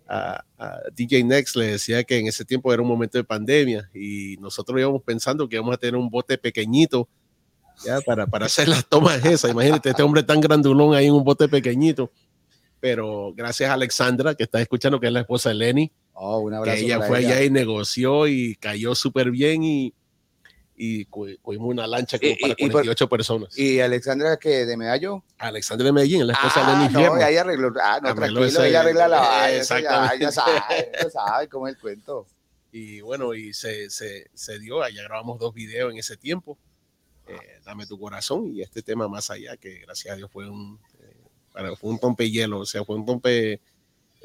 a, 0.08 0.46
a 0.58 0.80
DJ 0.96 1.24
Next, 1.24 1.56
le 1.58 1.66
decía 1.72 2.04
que 2.04 2.20
en 2.20 2.28
ese 2.28 2.46
tiempo 2.46 2.72
era 2.72 2.82
un 2.82 2.88
momento 2.88 3.18
de 3.18 3.24
pandemia 3.24 3.90
y 3.94 4.38
nosotros 4.38 4.80
íbamos 4.80 5.02
pensando 5.04 5.50
que 5.50 5.56
íbamos 5.58 5.74
a 5.74 5.78
tener 5.78 5.96
un 5.96 6.10
bote 6.10 6.38
pequeñito 6.38 7.10
ya 7.84 8.00
para, 8.02 8.28
para 8.28 8.46
hacer 8.46 8.70
las 8.70 8.88
tomas 8.88 9.26
esas. 9.26 9.52
Imagínate, 9.52 9.90
este 9.90 10.04
hombre 10.04 10.24
tan 10.24 10.40
grandulón 10.40 10.94
ahí 10.94 11.08
en 11.08 11.14
un 11.14 11.24
bote 11.24 11.50
pequeñito. 11.50 12.12
Pero 12.80 13.34
gracias 13.36 13.70
a 13.70 13.74
Alexandra, 13.74 14.36
que 14.36 14.44
está 14.44 14.62
escuchando, 14.62 15.00
que 15.00 15.08
es 15.08 15.14
la 15.14 15.22
esposa 15.22 15.50
de 15.50 15.56
Lenny, 15.56 15.92
Oh, 16.16 16.40
un 16.40 16.52
que 16.52 16.56
abrazo. 16.58 16.78
ella 16.84 16.98
para 16.98 17.08
fue 17.10 17.20
ella. 17.20 17.30
allá 17.36 17.44
y 17.44 17.50
negoció 17.50 18.28
y 18.28 18.56
cayó 18.56 18.96
súper 18.96 19.32
bien 19.32 19.64
y, 19.64 19.94
y 20.78 21.06
cogimos 21.06 21.68
una 21.70 21.86
lancha 21.88 22.18
como 22.18 22.32
Y- 22.32 22.36
para 22.38 22.54
y- 22.54 22.56
y 22.58 22.64
por- 22.66 22.72
48 22.72 23.10
personas. 23.10 23.58
Y 23.60 23.80
Alexandra, 23.82 24.38
que 24.38 24.66
de 24.66 24.78
Medallo. 24.78 25.24
Alexandra 25.38 25.86
de 25.86 25.92
Medellín, 25.94 26.26
la 26.26 26.34
esposa 26.34 26.62
de 26.62 26.66
Ah, 26.66 26.80
Lenny 26.80 26.94
no, 26.94 27.00
Fierro. 27.00 27.16
ahí 27.16 27.38
arregló. 27.38 27.68
Ah, 27.82 28.00
no, 28.02 28.10
Arregló 28.10 28.40
tranquilo, 28.40 28.46
ese- 28.46 28.70
ella 28.70 28.80
arregla 28.82 29.08
la 29.10 29.20
vaina. 29.22 29.58
Exactamente. 29.58 30.20
ya 30.20 30.32
sabe, 30.32 30.52
sabe 31.14 31.48
cómo 31.50 31.68
es 31.68 31.76
el 31.76 31.82
cuento. 31.82 32.26
Y 32.72 33.00
bueno, 33.02 33.34
y 33.34 33.54
se, 33.54 33.90
se, 33.90 34.30
se 34.34 34.60
dio, 34.60 34.84
allá 34.84 35.04
grabamos 35.04 35.40
dos 35.40 35.54
videos 35.54 35.92
en 35.94 35.98
ese 35.98 36.18
tiempo, 36.18 36.58
eh, 37.28 37.38
Dame 37.66 37.86
tu 37.88 37.98
corazón 38.00 38.52
y 38.54 38.62
este 38.62 38.82
tema 38.84 39.08
más 39.08 39.30
allá, 39.32 39.58
que 39.58 39.80
gracias 39.80 40.14
a 40.14 40.18
Dios 40.18 40.30
fue 40.32 40.50
un, 40.50 40.78
eh, 41.00 41.76
fue 41.80 41.90
un 41.90 42.00
tompe 42.00 42.30
hielo, 42.30 42.60
o 42.60 42.66
sea, 42.66 42.84
fue 42.84 42.96
un 42.98 43.06
tompe, 43.06 43.60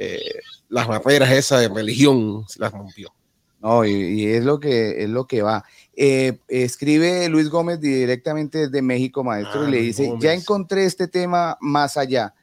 eh, 0.02 0.40
las 0.70 0.86
barreras 0.88 1.30
esas 1.30 1.60
de 1.60 1.68
religión 1.68 2.46
las 2.56 2.72
rompió. 2.72 3.12
No, 3.60 3.84
y, 3.84 3.90
y 3.90 4.26
es 4.28 4.42
lo 4.42 4.58
que 4.58 5.04
es 5.04 5.10
lo 5.10 5.26
que 5.26 5.42
va. 5.42 5.62
Eh, 5.94 6.38
escribe 6.48 7.28
Luis 7.28 7.50
Gómez 7.50 7.80
directamente 7.80 8.56
desde 8.66 8.80
México, 8.80 9.22
maestro, 9.22 9.60
Ah, 9.60 9.68
y 9.68 9.70
le 9.70 9.76
Luis 9.76 9.96
dice: 9.98 10.08
Gómez. 10.08 10.24
Ya 10.24 10.32
encontré 10.32 10.86
este 10.86 11.06
tema 11.06 11.58
más 11.60 11.98
allá, 11.98 12.34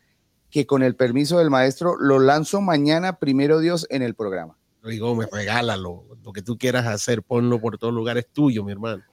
que 0.52 0.68
con 0.68 0.84
el 0.84 0.96
permiso 0.96 1.40
del 1.40 1.50
maestro 1.50 1.96
lo 2.00 2.20
lanzo 2.20 2.62
mañana, 2.62 3.18
primero 3.18 3.60
Dios, 3.60 3.88
en 3.90 4.04
el 4.04 4.14
programa. 4.14 4.56
Luis 4.84 5.00
Gómez, 5.00 5.28
regálalo, 5.32 6.06
lo 6.24 6.32
que 6.32 6.44
tú 6.44 6.60
quieras 6.60 6.86
hacer, 6.86 7.24
ponlo 7.24 7.60
por 7.60 7.80
todos 7.80 7.92
lugares 7.92 8.28
tuyo, 8.32 8.64
mi 8.64 8.72
hermano. 8.72 9.04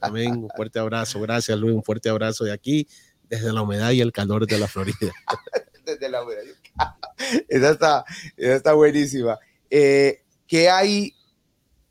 Amén, 0.00 0.44
un 0.44 0.50
fuerte 0.54 0.78
abrazo, 0.78 1.18
gracias 1.22 1.58
Luis, 1.58 1.74
un 1.74 1.82
fuerte 1.82 2.10
abrazo 2.10 2.44
de 2.44 2.52
aquí, 2.52 2.86
desde 3.30 3.50
la 3.50 3.62
humedad 3.62 3.92
y 3.92 4.02
el 4.02 4.12
calor 4.12 4.46
de 4.46 4.58
la 4.58 4.68
Florida. 4.68 4.98
Desde 5.88 6.10
la 6.10 6.20
esa 7.48 7.70
está, 7.70 8.04
esa 8.36 8.54
está 8.56 8.72
buenísima. 8.74 9.38
Eh, 9.70 10.22
¿qué, 10.46 10.70
hay, 10.70 11.14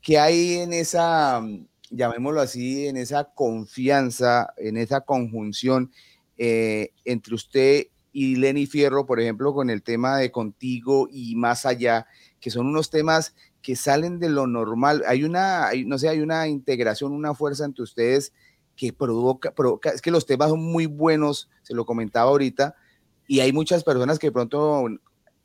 ¿Qué 0.02 0.18
hay 0.18 0.54
en 0.58 0.72
esa, 0.72 1.42
llamémoslo 1.90 2.40
así, 2.40 2.86
en 2.88 2.96
esa 2.96 3.24
confianza, 3.34 4.52
en 4.56 4.76
esa 4.76 5.02
conjunción 5.02 5.92
eh, 6.38 6.92
entre 7.04 7.34
usted 7.34 7.86
y 8.12 8.36
Lenny 8.36 8.66
Fierro, 8.66 9.06
por 9.06 9.20
ejemplo, 9.20 9.54
con 9.54 9.70
el 9.70 9.82
tema 9.82 10.18
de 10.18 10.30
contigo 10.32 11.08
y 11.10 11.36
más 11.36 11.66
allá, 11.66 12.06
que 12.40 12.50
son 12.50 12.66
unos 12.66 12.90
temas 12.90 13.34
que 13.62 13.76
salen 13.76 14.18
de 14.18 14.28
lo 14.30 14.46
normal? 14.46 15.04
Hay 15.06 15.24
una, 15.24 15.68
hay- 15.68 15.84
no 15.84 15.98
sé, 15.98 16.08
hay 16.08 16.20
una 16.20 16.48
integración, 16.48 17.12
una 17.12 17.34
fuerza 17.34 17.64
entre 17.64 17.82
ustedes 17.84 18.32
que 18.76 18.92
provoca, 18.92 19.52
provoca, 19.54 19.90
es 19.90 20.00
que 20.02 20.10
los 20.12 20.26
temas 20.26 20.50
son 20.50 20.62
muy 20.62 20.86
buenos, 20.86 21.50
se 21.62 21.74
lo 21.74 21.84
comentaba 21.84 22.30
ahorita, 22.30 22.76
y 23.28 23.38
hay 23.40 23.52
muchas 23.52 23.84
personas 23.84 24.18
que 24.18 24.26
de 24.28 24.32
pronto, 24.32 24.86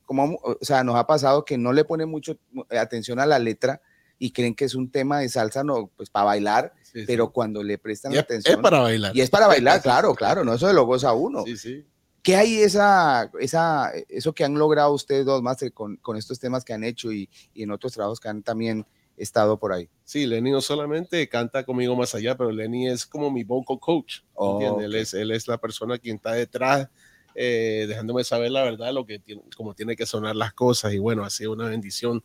como, 0.06 0.40
o 0.42 0.58
sea, 0.62 0.84
nos 0.84 0.96
ha 0.96 1.06
pasado 1.06 1.46
que 1.46 1.58
no 1.60 1.72
le 1.74 1.86
ponen 1.86 2.10
mucho 2.10 2.38
eh, 2.72 2.80
atención 2.80 3.20
a 3.20 3.28
la 3.28 3.38
letra 3.38 3.80
y 4.18 4.32
creen 4.32 4.56
que 4.56 4.66
es 4.66 4.74
un 4.74 4.90
tema 4.90 5.20
de 5.20 5.30
salsa, 5.30 5.64
no, 5.64 5.92
pues 5.96 6.10
para 6.10 6.26
bailar, 6.26 6.74
Sí, 6.82 7.02
sí. 7.02 7.06
pero 7.08 7.32
cuando 7.32 7.62
le 7.64 7.78
prestan 7.78 8.14
Y 8.14 8.18
atención. 8.18 8.56
es 8.56 8.62
para 8.62 8.80
bailar. 8.80 9.16
y 9.16 9.22
es 9.22 9.30
para 9.30 9.48
bailar, 9.48 9.82
claro, 9.84 10.16
claro, 10.16 10.44
no, 10.44 10.54
eso 10.54 10.68
se 10.68 10.74
lo 10.74 10.86
goza 10.86 11.14
uno. 11.14 11.44
Sí, 11.46 11.58
sí. 11.58 11.86
¿Qué 12.22 12.38
hay 12.38 12.62
esa, 12.62 13.30
esa, 13.40 13.92
eso 14.08 14.32
que 14.32 14.46
han 14.46 14.54
logrado 14.54 14.94
ustedes 14.94 15.26
dos, 15.26 15.42
Master, 15.42 15.74
con, 15.74 15.98
con 15.98 16.16
estos 16.16 16.40
temas 16.40 16.64
que 16.64 16.72
han 16.72 16.86
hecho 16.86 17.12
y, 17.12 17.30
y 17.54 17.64
en 17.64 17.72
otros 17.72 17.92
trabajos 17.92 18.22
que 18.22 18.30
han 18.30 18.44
también 18.44 18.86
estado 19.18 19.60
por 19.60 19.74
ahí? 19.74 19.90
Sí, 20.06 20.26
Lenny 20.26 20.52
no 20.52 20.62
solamente 20.62 21.28
canta 21.28 21.66
conmigo 21.66 21.96
más 21.98 22.16
allá, 22.16 22.38
pero 22.38 22.50
Lenny 22.52 22.88
es 22.88 23.06
como 23.06 23.30
mi 23.30 23.44
vocal 23.44 23.78
coach. 23.82 24.20
Oh, 24.36 24.54
¿entiendes? 24.62 24.78
ok. 24.78 24.84
él, 24.86 24.96
es, 24.96 25.14
él 25.16 25.32
es 25.32 25.48
la 25.50 25.58
persona 25.58 25.98
quien 25.98 26.16
está 26.16 26.32
detrás, 26.32 26.88
eh, 27.36 27.86
dejándome 27.88 28.24
saber 28.24 28.52
la 28.52 28.64
verdad, 28.64 28.94
lo 28.94 29.06
que 29.06 29.20
tiene, 29.20 29.42
como 29.56 29.74
tiene 29.74 29.96
que 29.96 30.06
sonar 30.06 30.36
las 30.36 30.54
cosas. 30.54 30.94
Y 30.94 31.00
bueno, 31.00 31.24
ha 31.24 31.30
sido 31.30 31.54
una 31.54 31.70
bendición 31.70 32.24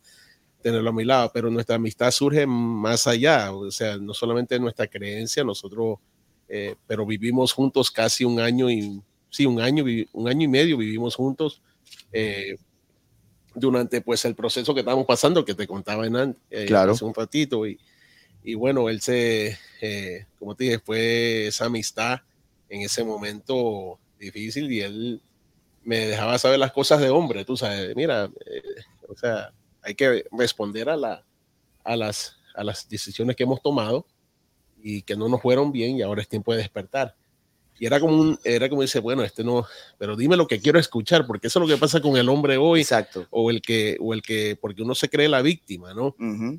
tenerlo 0.61 0.89
a 0.89 0.93
mi 0.93 1.05
lado, 1.05 1.31
pero 1.33 1.49
nuestra 1.49 1.75
amistad 1.75 2.11
surge 2.11 2.45
más 2.45 3.07
allá, 3.07 3.51
o 3.53 3.71
sea, 3.71 3.97
no 3.97 4.13
solamente 4.13 4.59
nuestra 4.59 4.87
creencia, 4.87 5.43
nosotros, 5.43 5.99
eh, 6.49 6.75
pero 6.85 7.05
vivimos 7.05 7.53
juntos 7.53 7.89
casi 7.89 8.25
un 8.25 8.39
año 8.39 8.69
y, 8.69 9.01
sí, 9.29 9.45
un 9.45 9.61
año, 9.61 9.85
un 10.11 10.27
año 10.27 10.43
y 10.43 10.47
medio 10.47 10.77
vivimos 10.77 11.15
juntos. 11.15 11.61
eh, 12.11 12.55
durante 13.55 14.01
pues 14.01 14.23
el 14.25 14.35
proceso 14.35 14.73
que 14.73 14.81
estábamos 14.81 15.05
pasando, 15.07 15.43
que 15.43 15.55
te 15.55 15.67
contaba 15.67 16.05
en, 16.05 16.37
eh, 16.49 16.65
Claro. 16.65 16.91
hace 16.93 17.03
un 17.03 17.13
ratito, 17.13 17.65
y, 17.65 17.79
y 18.43 18.53
bueno, 18.53 18.89
él 18.89 19.01
se, 19.01 19.57
eh, 19.81 20.25
como 20.37 20.55
te 20.55 20.65
dije, 20.65 20.79
fue 20.79 21.47
esa 21.47 21.65
amistad 21.65 22.19
en 22.69 22.81
ese 22.81 23.03
momento 23.03 23.99
difícil 24.19 24.71
y 24.71 24.81
él 24.81 25.21
me 25.83 26.07
dejaba 26.07 26.37
saber 26.37 26.59
las 26.59 26.71
cosas 26.71 27.01
de 27.01 27.09
hombre, 27.09 27.45
tú 27.45 27.57
sabes, 27.57 27.95
mira, 27.95 28.29
eh, 28.45 28.61
o 29.07 29.15
sea, 29.15 29.51
hay 29.81 29.95
que 29.95 30.25
responder 30.31 30.89
a, 30.89 30.97
la, 30.97 31.23
a, 31.83 31.95
las, 31.95 32.37
a 32.53 32.63
las 32.63 32.87
decisiones 32.87 33.35
que 33.35 33.43
hemos 33.43 33.61
tomado 33.61 34.05
y 34.81 35.01
que 35.01 35.15
no 35.15 35.27
nos 35.29 35.41
fueron 35.41 35.71
bien 35.71 35.97
y 35.97 36.01
ahora 36.01 36.21
es 36.21 36.27
tiempo 36.27 36.51
de 36.51 36.59
despertar. 36.59 37.15
Y 37.79 37.85
era 37.85 37.99
como 37.99 38.19
un, 38.19 38.39
era 38.43 38.67
como 38.67 38.81
dice, 38.81 38.99
bueno, 38.99 39.23
este 39.23 39.43
no, 39.43 39.65
pero 39.97 40.17
dime 40.17 40.35
lo 40.35 40.47
que 40.47 40.59
quiero 40.59 40.79
escuchar, 40.79 41.25
porque 41.25 41.47
eso 41.47 41.59
es 41.59 41.67
lo 41.67 41.73
que 41.73 41.79
pasa 41.79 42.01
con 42.01 42.17
el 42.17 42.27
hombre 42.27 42.57
hoy. 42.57 42.81
Exacto. 42.81 43.25
O 43.29 43.49
el 43.49 43.61
que, 43.61 43.95
o 44.01 44.13
el 44.13 44.21
que, 44.21 44.57
porque 44.59 44.83
uno 44.83 44.95
se 44.95 45.09
cree 45.09 45.29
la 45.29 45.41
víctima, 45.41 45.93
¿no? 45.93 46.13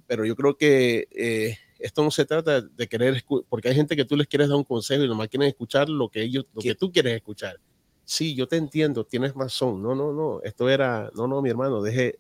Pero 0.07 0.25
yo 0.25 0.35
creo 0.35 0.57
que 0.57 1.09
eh, 1.13 1.59
esto 1.81 2.03
no 2.03 2.11
se 2.11 2.25
trata 2.25 2.61
de 2.61 2.87
querer, 2.89 3.25
porque 3.49 3.69
hay 3.69 3.75
gente 3.75 3.97
que 3.97 4.05
tú 4.05 4.17
les 4.17 4.27
quieres 4.27 4.49
dar 4.49 4.57
un 4.57 4.65
consejo 4.65 5.05
y 5.05 5.09
nomás 5.09 5.29
quieren 5.29 5.49
escuchar 5.49 5.89
lo 5.89 6.09
que 6.09 6.23
ellos, 6.23 6.47
lo 6.55 6.61
que 6.61 6.75
tú 6.75 6.93
quieres 6.93 7.15
escuchar. 7.15 7.59
Sí, 8.05 8.35
yo 8.35 8.49
te 8.49 8.57
entiendo, 8.57 9.05
tienes 9.05 9.35
razón. 9.35 9.83
No, 9.83 9.95
no, 9.95 10.13
no, 10.13 10.41
esto 10.43 10.69
era, 10.69 11.11
no, 11.15 11.27
no, 11.27 11.41
mi 11.43 11.51
hermano, 11.51 11.81
deje, 11.81 12.19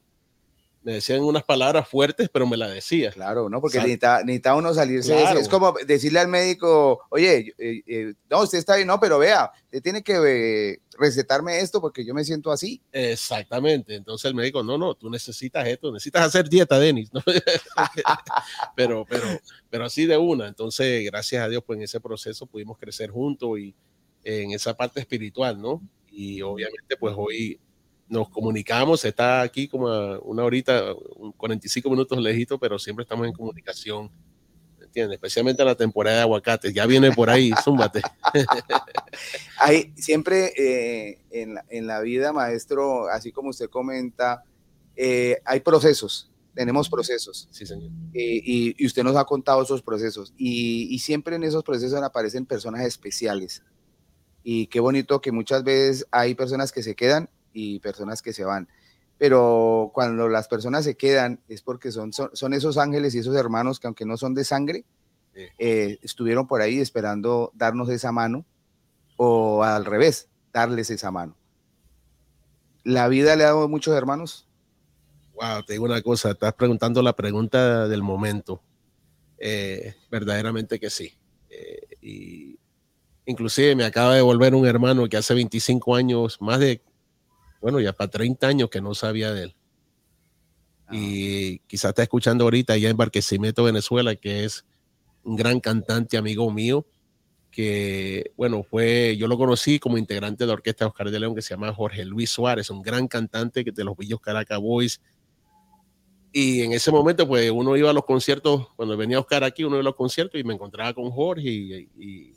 me 0.82 0.94
decían 0.94 1.20
unas 1.20 1.44
palabras 1.44 1.86
fuertes, 1.88 2.30
pero 2.32 2.46
me 2.46 2.56
la 2.56 2.68
decía. 2.68 3.10
Claro, 3.10 3.48
¿no? 3.50 3.60
Porque 3.60 3.78
necesita, 3.78 4.22
necesita 4.24 4.54
uno 4.54 4.72
salirse 4.72 5.12
de 5.12 5.18
eso. 5.18 5.26
Claro. 5.26 5.40
Es 5.40 5.48
como 5.48 5.74
decirle 5.86 6.20
al 6.20 6.28
médico, 6.28 7.00
oye, 7.10 7.54
eh, 7.58 7.82
eh, 7.86 8.14
no, 8.30 8.42
usted 8.42 8.58
está 8.58 8.76
bien, 8.76 8.88
no, 8.88 8.98
pero 8.98 9.18
vea, 9.18 9.52
usted 9.64 9.82
tiene 9.82 10.02
que 10.02 10.14
eh, 10.14 10.80
recetarme 10.98 11.60
esto 11.60 11.80
porque 11.80 12.04
yo 12.04 12.14
me 12.14 12.24
siento 12.24 12.50
así. 12.50 12.80
Exactamente. 12.92 13.94
Entonces 13.94 14.30
el 14.30 14.34
médico, 14.34 14.62
no, 14.62 14.78
no, 14.78 14.94
tú 14.94 15.10
necesitas 15.10 15.66
esto, 15.66 15.92
necesitas 15.92 16.26
hacer 16.26 16.48
dieta, 16.48 16.78
Denis. 16.78 17.10
¿no? 17.12 17.20
pero, 18.74 19.04
pero, 19.08 19.26
pero 19.68 19.84
así 19.84 20.06
de 20.06 20.16
una. 20.16 20.48
Entonces, 20.48 21.04
gracias 21.04 21.44
a 21.44 21.48
Dios, 21.48 21.62
pues 21.66 21.76
en 21.78 21.84
ese 21.84 22.00
proceso 22.00 22.46
pudimos 22.46 22.78
crecer 22.78 23.10
juntos 23.10 23.58
y 23.58 23.74
en 24.24 24.52
esa 24.52 24.74
parte 24.74 25.00
espiritual, 25.00 25.60
¿no? 25.60 25.82
Y 26.10 26.40
obviamente, 26.42 26.96
pues 26.98 27.14
hoy 27.16 27.60
nos 28.10 28.28
comunicamos, 28.28 29.04
está 29.04 29.40
aquí 29.40 29.68
como 29.68 29.88
a 29.88 30.18
una 30.18 30.42
horita, 30.44 30.94
un 31.16 31.32
45 31.32 31.88
minutos 31.88 32.18
lejito, 32.18 32.58
pero 32.58 32.78
siempre 32.78 33.04
estamos 33.04 33.26
en 33.26 33.32
comunicación. 33.32 34.10
¿Entiendes? 34.82 35.14
Especialmente 35.14 35.62
en 35.62 35.68
la 35.68 35.76
temporada 35.76 36.16
de 36.16 36.22
aguacates. 36.22 36.74
Ya 36.74 36.84
viene 36.84 37.12
por 37.12 37.30
ahí, 37.30 37.52
zúmbate. 37.64 38.02
Hay 39.60 39.92
siempre 39.96 40.52
eh, 40.56 41.20
en, 41.30 41.54
la, 41.54 41.64
en 41.68 41.86
la 41.86 42.00
vida, 42.00 42.32
maestro, 42.32 43.08
así 43.08 43.30
como 43.30 43.50
usted 43.50 43.68
comenta, 43.70 44.42
eh, 44.96 45.40
hay 45.44 45.60
procesos, 45.60 46.32
tenemos 46.52 46.88
procesos. 46.88 47.46
Sí, 47.52 47.64
señor. 47.64 47.90
eh, 48.12 48.40
y, 48.44 48.74
y 48.76 48.86
usted 48.86 49.04
nos 49.04 49.14
ha 49.16 49.24
contado 49.24 49.62
esos 49.62 49.82
procesos. 49.82 50.34
Y, 50.36 50.88
y 50.92 50.98
siempre 50.98 51.36
en 51.36 51.44
esos 51.44 51.62
procesos 51.62 52.02
aparecen 52.02 52.44
personas 52.44 52.84
especiales. 52.84 53.62
Y 54.42 54.66
qué 54.66 54.80
bonito 54.80 55.20
que 55.20 55.30
muchas 55.30 55.62
veces 55.62 56.06
hay 56.10 56.34
personas 56.34 56.72
que 56.72 56.82
se 56.82 56.96
quedan 56.96 57.30
y 57.52 57.78
personas 57.80 58.22
que 58.22 58.32
se 58.32 58.44
van. 58.44 58.68
Pero 59.18 59.90
cuando 59.92 60.28
las 60.28 60.48
personas 60.48 60.84
se 60.84 60.96
quedan 60.96 61.40
es 61.48 61.62
porque 61.62 61.92
son, 61.92 62.12
son, 62.12 62.30
son 62.32 62.54
esos 62.54 62.78
ángeles 62.78 63.14
y 63.14 63.18
esos 63.18 63.36
hermanos 63.36 63.78
que 63.78 63.86
aunque 63.86 64.06
no 64.06 64.16
son 64.16 64.34
de 64.34 64.44
sangre, 64.44 64.84
Sí. 65.32 65.42
eh, 65.58 65.98
estuvieron 66.02 66.48
por 66.48 66.60
ahí 66.60 66.80
esperando 66.80 67.52
darnos 67.54 67.88
esa 67.88 68.10
mano 68.10 68.44
o 69.16 69.62
al 69.62 69.84
revés, 69.84 70.28
darles 70.52 70.90
esa 70.90 71.12
mano. 71.12 71.36
¿La 72.82 73.06
vida 73.06 73.36
le 73.36 73.44
ha 73.44 73.48
dado 73.48 73.68
muchos 73.68 73.94
hermanos? 73.96 74.48
Wow, 75.34 75.62
te 75.64 75.74
digo 75.74 75.84
una 75.84 76.02
cosa, 76.02 76.30
estás 76.32 76.52
preguntando 76.54 77.00
la 77.02 77.14
pregunta 77.14 77.86
del 77.86 78.02
momento. 78.02 78.60
Eh, 79.38 79.94
verdaderamente 80.10 80.80
que 80.80 80.90
sí. 80.90 81.16
Eh, 81.48 81.96
y 82.02 82.58
inclusive 83.26 83.76
me 83.76 83.84
acaba 83.84 84.14
de 84.16 84.22
volver 84.22 84.54
un 84.54 84.66
hermano 84.66 85.08
que 85.08 85.16
hace 85.16 85.32
25 85.34 85.94
años, 85.94 86.38
más 86.40 86.58
de, 86.58 86.82
bueno, 87.60 87.80
ya 87.80 87.92
para 87.92 88.10
30 88.10 88.46
años 88.48 88.70
que 88.70 88.80
no 88.80 88.94
sabía 88.94 89.32
de 89.32 89.44
él. 89.44 89.56
Y 90.92 91.58
quizás 91.60 91.90
está 91.90 92.02
escuchando 92.02 92.44
ahorita 92.44 92.72
allá 92.72 92.88
en 92.90 92.96
Barquisimeto, 92.96 93.62
Venezuela, 93.64 94.16
que 94.16 94.44
es 94.44 94.64
un 95.22 95.36
gran 95.36 95.60
cantante, 95.60 96.16
amigo 96.16 96.50
mío, 96.50 96.84
que, 97.50 98.32
bueno, 98.36 98.62
fue, 98.62 99.16
yo 99.16 99.28
lo 99.28 99.36
conocí 99.38 99.78
como 99.78 99.98
integrante 99.98 100.44
de 100.44 100.48
la 100.48 100.54
orquesta 100.54 100.84
de 100.84 100.88
Oscar 100.88 101.10
de 101.10 101.20
León, 101.20 101.34
que 101.34 101.42
se 101.42 101.50
llama 101.54 101.72
Jorge 101.72 102.04
Luis 102.04 102.30
Suárez, 102.30 102.70
un 102.70 102.82
gran 102.82 103.06
cantante 103.08 103.64
que- 103.64 103.72
de 103.72 103.84
los 103.84 103.96
Villos 103.96 104.20
Caracas 104.20 104.58
Boys. 104.58 105.00
Y 106.32 106.62
en 106.62 106.72
ese 106.72 106.90
momento, 106.92 107.26
pues 107.26 107.50
uno 107.50 107.76
iba 107.76 107.90
a 107.90 107.92
los 107.92 108.04
conciertos, 108.04 108.68
cuando 108.76 108.96
venía 108.96 109.18
Oscar 109.18 109.42
aquí, 109.44 109.64
uno 109.64 109.76
iba 109.76 109.80
a 109.80 109.84
los 109.84 109.96
conciertos 109.96 110.40
y 110.40 110.44
me 110.44 110.54
encontraba 110.54 110.94
con 110.94 111.10
Jorge 111.10 111.48
y, 111.48 111.88
y- 111.98 112.32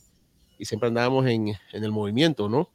y 0.59 0.65
siempre 0.65 0.87
andábamos 0.89 1.25
en, 1.27 1.49
en 1.73 1.83
el 1.83 1.91
movimiento, 1.91 2.47
¿no? 2.49 2.69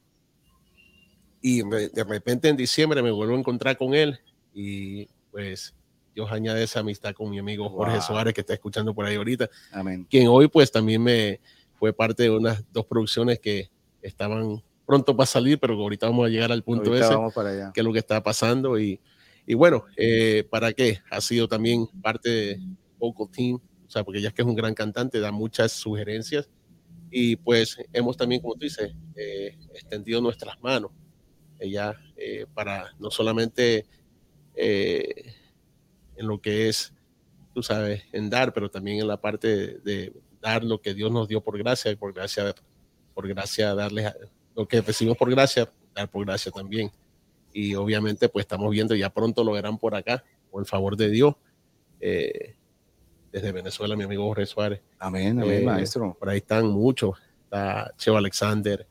Y 1.41 1.63
de 1.63 2.05
repente 2.05 2.49
en 2.49 2.57
diciembre 2.57 3.03
me 3.03 3.11
vuelvo 3.11 3.35
a 3.35 3.39
encontrar 3.39 3.77
con 3.77 3.95
él 3.95 4.19
y 4.53 5.09
pues 5.31 5.75
Dios 6.15 6.31
añade 6.33 6.65
esa 6.65 6.81
amistad 6.81 7.13
con 7.15 7.31
mi 7.31 7.39
amigo 7.39 7.69
Jorge 7.69 7.95
Wow. 7.99 8.03
Suárez 8.03 8.35
que 8.35 8.41
está 8.41 8.55
escuchando 8.55 8.93
por 8.93 9.05
ahí 9.07 9.15
ahorita 9.15 9.49
Amén. 9.73 10.05
quien 10.11 10.27
hoy 10.27 10.49
pues 10.49 10.73
también 10.73 11.01
me 11.03 11.41
fue 11.75 11.93
parte 11.93 12.25
de 12.25 12.31
unas 12.31 12.65
dos 12.73 12.87
producciones 12.87 13.39
que 13.39 13.71
estaban 14.03 14.61
pronto 14.85 15.15
para 15.17 15.27
salir, 15.27 15.61
pero 15.61 15.75
ahorita 15.75 16.07
vamos 16.07 16.27
a 16.27 16.29
llegar 16.29 16.51
al 16.51 16.65
punto 16.65 16.89
Ahorita 16.91 17.07
ese, 17.07 17.15
vamos 17.15 17.35
para 17.35 17.51
allá. 17.51 17.71
que 17.73 17.81
es 17.81 17.85
lo 17.85 17.93
que 17.93 17.99
está 18.01 18.21
pasando. 18.23 18.79
Y, 18.81 18.99
y 19.47 19.55
bueno, 19.55 19.85
eh, 19.97 20.45
¿para 20.51 20.73
qué? 20.73 21.01
Ha 21.11 21.21
sido 21.21 21.47
también 21.47 21.87
parte 22.03 22.29
de 22.31 22.61
Vocal 22.99 23.29
Team, 23.31 23.57
o 23.87 23.91
sea, 23.91 24.03
porque 24.03 24.19
ella 24.19 24.29
es 24.29 24.35
que 24.35 24.43
es 24.43 24.49
un 24.49 24.55
gran 24.57 24.75
cantante, 24.75 25.21
da 25.21 25.31
muchas 25.31 25.71
sugerencias. 25.73 26.49
Y 27.11 27.37
pues 27.37 27.77
hemos 27.93 28.17
también, 28.17 28.41
como 28.41 28.55
tú 28.55 28.61
dices, 28.61 28.93
eh, 29.15 29.57
extendido 29.75 30.21
nuestras 30.21 30.61
manos. 30.63 30.91
Ella, 31.59 31.95
eh, 32.17 32.47
para 32.55 32.93
no 32.99 33.11
solamente 33.11 33.87
eh, 34.55 35.35
en 36.17 36.27
lo 36.27 36.41
que 36.41 36.69
es, 36.69 36.93
tú 37.55 37.63
sabes, 37.63 38.03
en 38.13 38.31
dar, 38.31 38.53
pero 38.53 38.71
también 38.71 39.01
en 39.01 39.09
la 39.09 39.21
parte 39.21 39.49
de, 39.49 39.79
de 39.81 40.13
dar 40.41 40.65
lo 40.65 40.81
que 40.81 40.95
Dios 40.95 41.11
nos 41.11 41.29
dio 41.29 41.41
por 41.41 41.59
gracia, 41.59 41.91
y 41.91 41.97
por 41.97 42.13
gracia, 42.13 42.55
por 43.15 43.27
gracia 43.29 43.75
darles 43.75 44.13
lo 44.55 44.67
que 44.67 44.81
recibimos 44.81 45.17
por 45.17 45.31
gracia, 45.31 45.71
dar 45.95 46.09
por 46.11 46.25
gracia 46.25 46.51
también. 46.53 46.91
Y 47.53 47.75
obviamente, 47.75 48.29
pues 48.29 48.45
estamos 48.45 48.71
viendo, 48.71 48.95
ya 48.95 49.11
pronto 49.11 49.43
lo 49.43 49.53
verán 49.53 49.79
por 49.79 49.95
acá, 49.95 50.25
por 50.51 50.63
el 50.63 50.67
favor 50.67 50.97
de 50.97 51.11
Dios. 51.11 51.35
eh, 52.01 52.55
desde 53.33 53.53
Venezuela, 53.53 53.97
mi 53.97 54.05
amigo 54.05 54.25
Jorge 54.25 54.47
Suárez. 54.47 54.81
Amén, 54.99 55.41
amén, 55.41 55.65
maestro. 55.65 56.17
Por 56.19 56.29
ahí 56.29 56.39
están 56.39 56.67
muchos. 56.67 57.19
Está 57.45 57.93
Cheo 57.97 58.17
Alexander, 58.17 58.87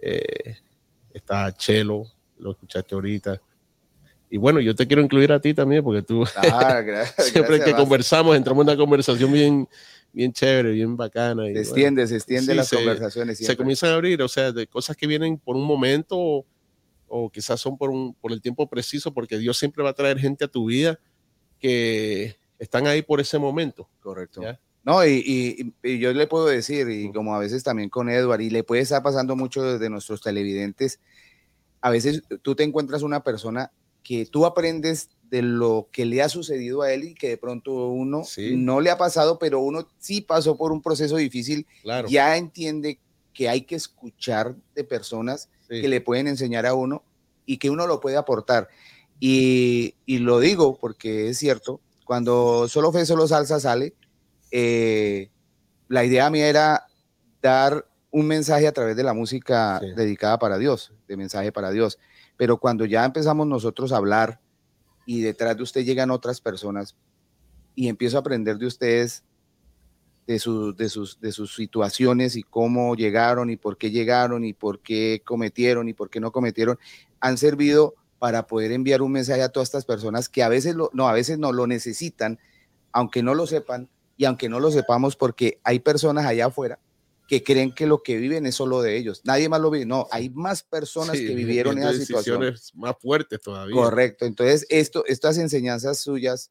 eh, 0.00 0.56
está 1.12 1.52
Chelo, 1.54 2.04
lo 2.38 2.52
escuchaste 2.52 2.94
ahorita. 2.94 3.40
Y 4.30 4.36
bueno, 4.36 4.60
yo 4.60 4.74
te 4.74 4.86
quiero 4.86 5.00
incluir 5.02 5.32
a 5.32 5.40
ti 5.40 5.54
también, 5.54 5.82
porque 5.82 6.02
tú 6.02 6.24
Ah, 6.36 6.80
gracias. 6.82 7.14
siempre 7.32 7.42
gracias, 7.42 7.58
que 7.58 7.58
maestro. 7.58 7.76
conversamos, 7.84 8.36
entramos 8.36 8.62
en 8.64 8.68
una 8.70 8.76
conversación 8.76 9.32
bien, 9.32 9.68
bien 10.12 10.32
chévere, 10.32 10.72
bien 10.72 10.96
bacana. 10.96 11.44
Y 11.44 11.48
Se 11.48 11.52
bueno, 11.52 11.60
extiende, 11.60 12.06
se 12.06 12.16
extiende 12.16 12.52
sí, 12.52 12.56
las 12.56 12.68
se- 12.68 12.76
conversaciones. 12.76 13.38
se 13.38 13.44
siempre. 13.44 13.64
comienzan 13.64 13.90
a 13.90 13.94
abrir, 13.94 14.20
o 14.22 14.28
sea, 14.28 14.52
de 14.52 14.66
cosas 14.66 14.96
que 14.96 15.06
vienen 15.06 15.38
por 15.38 15.56
un 15.56 15.64
momento 15.64 16.16
o, 16.18 16.46
o 17.06 17.30
quizás 17.30 17.58
son 17.58 17.78
por, 17.78 17.88
un, 17.88 18.12
por 18.14 18.32
el 18.32 18.42
tiempo 18.42 18.68
preciso, 18.68 19.14
porque 19.14 19.38
Dios 19.38 19.56
siempre 19.56 19.82
va 19.82 19.90
a 19.90 19.94
traer 19.94 20.18
gente 20.18 20.44
a 20.44 20.48
tu 20.48 20.66
vida 20.66 20.98
que 21.58 22.36
están 22.58 22.86
ahí 22.86 23.00
por 23.02 23.20
ese 23.20 23.38
momento. 23.38 23.88
Correcto. 24.00 24.42
¿ya? 24.42 24.60
No, 24.88 25.04
y, 25.04 25.22
y- 25.22 25.74
y 25.86 25.98
yo 25.98 26.14
le 26.14 26.26
puedo 26.26 26.46
decir, 26.46 26.88
y 26.88 27.12
como 27.12 27.34
a 27.34 27.38
veces 27.38 27.62
también 27.62 27.90
con 27.90 28.08
Edward, 28.08 28.40
y 28.40 28.48
le 28.48 28.64
puede 28.64 28.80
estar 28.80 29.02
pasando 29.02 29.36
mucho 29.36 29.62
desde 29.62 29.90
nuestros 29.90 30.22
televidentes, 30.22 30.98
a 31.82 31.90
veces 31.90 32.22
tú 32.40 32.54
te 32.54 32.62
encuentras 32.64 33.02
una 33.02 33.22
persona 33.22 33.70
que 34.02 34.24
tú 34.24 34.46
aprendes 34.46 35.10
de 35.30 35.42
lo 35.42 35.88
que 35.92 36.06
le 36.06 36.22
ha 36.22 36.30
sucedido 36.30 36.80
a 36.80 36.90
él 36.90 37.04
y 37.04 37.14
que 37.14 37.28
de 37.28 37.36
pronto 37.36 37.88
uno 37.88 38.24
Sí. 38.24 38.56
no 38.56 38.80
le 38.80 38.88
ha 38.90 38.96
pasado, 38.96 39.38
pero 39.38 39.60
uno 39.60 39.86
sí 39.98 40.22
pasó 40.22 40.56
por 40.56 40.72
un 40.72 40.80
proceso 40.80 41.16
difícil, 41.16 41.66
Claro. 41.82 42.08
ya 42.08 42.38
entiende 42.38 42.98
que 43.34 43.50
hay 43.50 43.60
que 43.66 43.74
escuchar 43.74 44.56
de 44.74 44.84
personas 44.84 45.50
sí. 45.68 45.82
que 45.82 45.88
le 45.88 46.00
pueden 46.00 46.28
enseñar 46.28 46.64
a 46.64 46.72
uno 46.72 47.02
y 47.44 47.58
que 47.58 47.68
uno 47.68 47.86
lo 47.86 48.00
puede 48.00 48.16
aportar. 48.16 48.68
Y, 49.20 49.96
y 50.06 50.16
lo 50.20 50.40
digo 50.40 50.78
porque 50.80 51.28
es 51.28 51.36
cierto, 51.36 51.82
cuando 52.06 52.68
solo 52.68 52.90
fe, 52.90 53.04
solo 53.04 53.28
salsa 53.28 53.60
sale, 53.60 53.92
eh, 54.50 55.30
la 55.88 56.04
idea 56.04 56.30
mía 56.30 56.48
era 56.48 56.86
dar 57.42 57.86
un 58.10 58.26
mensaje 58.26 58.66
a 58.66 58.72
través 58.72 58.96
de 58.96 59.02
la 59.02 59.12
música 59.14 59.80
Sí. 59.80 59.92
dedicada 59.94 60.38
para 60.38 60.58
Dios, 60.58 60.92
de 61.06 61.16
mensaje 61.16 61.52
para 61.52 61.70
Dios. 61.70 61.98
Pero 62.36 62.58
cuando 62.58 62.84
ya 62.84 63.04
empezamos 63.04 63.46
nosotros 63.46 63.92
a 63.92 63.96
hablar 63.96 64.40
y 65.06 65.20
detrás 65.22 65.56
de 65.56 65.62
usted 65.62 65.84
llegan 65.84 66.10
otras 66.10 66.40
personas 66.40 66.94
y 67.74 67.88
empiezo 67.88 68.16
a 68.16 68.20
aprender 68.20 68.58
de 68.58 68.66
ustedes, 68.66 69.24
de, 70.26 70.38
sus 70.38 70.76
de, 70.76 70.88
sus, 70.88 71.20
de 71.20 71.32
sus 71.32 71.54
situaciones 71.54 72.36
y 72.36 72.42
cómo 72.42 72.94
llegaron 72.94 73.48
y 73.50 73.56
por 73.56 73.78
qué 73.78 73.90
llegaron 73.90 74.44
y 74.44 74.52
por 74.52 74.80
qué 74.80 75.22
cometieron 75.24 75.88
y 75.88 75.94
por 75.94 76.10
qué 76.10 76.20
no 76.20 76.32
cometieron, 76.32 76.78
han 77.20 77.38
servido 77.38 77.94
para 78.18 78.46
poder 78.46 78.72
enviar 78.72 79.00
un 79.00 79.12
mensaje 79.12 79.42
a 79.42 79.48
todas 79.48 79.68
estas 79.68 79.84
personas 79.84 80.28
que 80.28 80.42
a 80.42 80.48
veces 80.48 80.74
lo, 80.74 80.90
no, 80.92 81.08
a 81.08 81.12
veces 81.12 81.38
no 81.38 81.52
lo 81.52 81.66
necesitan, 81.66 82.38
aunque 82.92 83.22
no 83.22 83.34
lo 83.34 83.46
sepan, 83.46 83.88
y 84.18 84.26
aunque 84.26 84.50
no 84.50 84.60
lo 84.60 84.70
sepamos 84.70 85.16
porque 85.16 85.60
hay 85.64 85.78
personas 85.78 86.26
allá 86.26 86.46
afuera 86.46 86.78
que 87.28 87.44
creen 87.44 87.72
que 87.72 87.86
lo 87.86 88.02
que 88.02 88.16
viven 88.16 88.46
es 88.46 88.54
solo 88.54 88.82
de 88.82 88.96
ellos. 88.96 89.20
Nadie 89.24 89.48
más 89.48 89.60
lo 89.60 89.70
vive. 89.70 89.84
No, 89.84 90.08
hay 90.10 90.30
más 90.30 90.62
personas 90.62 91.16
que 91.16 91.34
vivieron 91.34 91.78
esa 91.78 91.92
situación. 91.92 92.54
más 92.74 92.96
fuertes 93.00 93.40
todavía. 93.40 93.76
Correcto. 93.76 94.24
Entonces, 94.24 94.66
esto, 94.70 95.04
estas 95.06 95.36
enseñanzas 95.38 96.00
suyas 96.00 96.50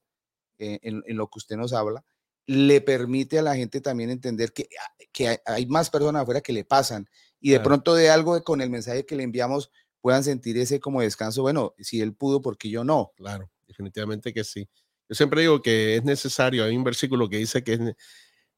eh, 0.60 0.80
en, 0.84 1.04
lo 1.18 1.28
que 1.28 1.40
usted 1.40 1.58
nos 1.58 1.74
habla, 1.74 2.06
le 2.46 2.80
permite 2.80 3.40
a 3.40 3.42
la 3.42 3.56
gente 3.56 3.82
también 3.82 4.12
entender 4.12 4.54
que, 4.54 4.70
ah, 4.80 4.94
que 5.12 5.42
hay, 5.46 5.66
más 5.66 5.90
personas 5.90 6.22
afuera 6.22 6.42
que 6.42 6.54
le 6.54 6.64
pasan 6.64 7.10
y 7.42 7.52
de 7.52 7.60
pronto 7.60 7.94
de 7.94 8.10
algo 8.10 8.42
con 8.44 8.62
el 8.62 8.70
mensaje 8.70 9.06
que 9.06 9.16
le 9.16 9.24
enviamos 9.24 9.72
puedan 10.00 10.24
sentir 10.24 10.58
ese 10.58 10.80
como 10.80 11.02
descanso. 11.02 11.42
Bueno, 11.42 11.74
si 11.80 12.02
él 12.02 12.14
pudo, 12.14 12.42
¿por 12.42 12.58
qué 12.58 12.70
yo 12.70 12.84
no? 12.84 13.12
Claro, 13.18 13.52
definitivamente 13.68 14.32
que 14.32 14.44
sí. 14.44 14.70
Yo 15.10 15.16
siempre 15.16 15.42
digo 15.42 15.62
que 15.62 15.98
es 15.98 16.04
necesario, 16.04 16.64
hay 16.66 16.76
un 16.76 16.84
versículo 16.84 17.30
que 17.30 17.38
dice 17.38 17.64
que 17.64 17.74
es, 17.74 17.80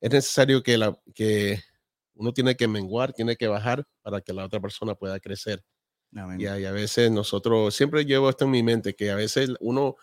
es 0.02 0.12
necesario 0.12 0.64
que, 0.64 0.78
la, 0.78 1.00
que 1.14 1.62
uno 2.16 2.34
tiene 2.34 2.56
que 2.56 2.68
menguar, 2.68 3.14
tiene 3.14 3.36
que 3.36 3.48
bajar 3.48 3.86
para 4.02 4.22
que 4.22 4.34
la 4.34 4.46
otra 4.46 4.60
persona 4.60 4.96
pueda 4.96 5.20
crecer. 5.20 5.64
Y, 6.38 6.46
a 6.48 6.72
veces 6.72 7.12
nosotros, 7.12 7.76
siempre 7.76 8.04
llevo 8.04 8.30
esto 8.30 8.46
en 8.46 8.52
mi 8.52 8.64
mente, 8.64 8.96
que 8.96 9.12
a 9.12 9.16
veces 9.16 9.52
uno, 9.60 9.96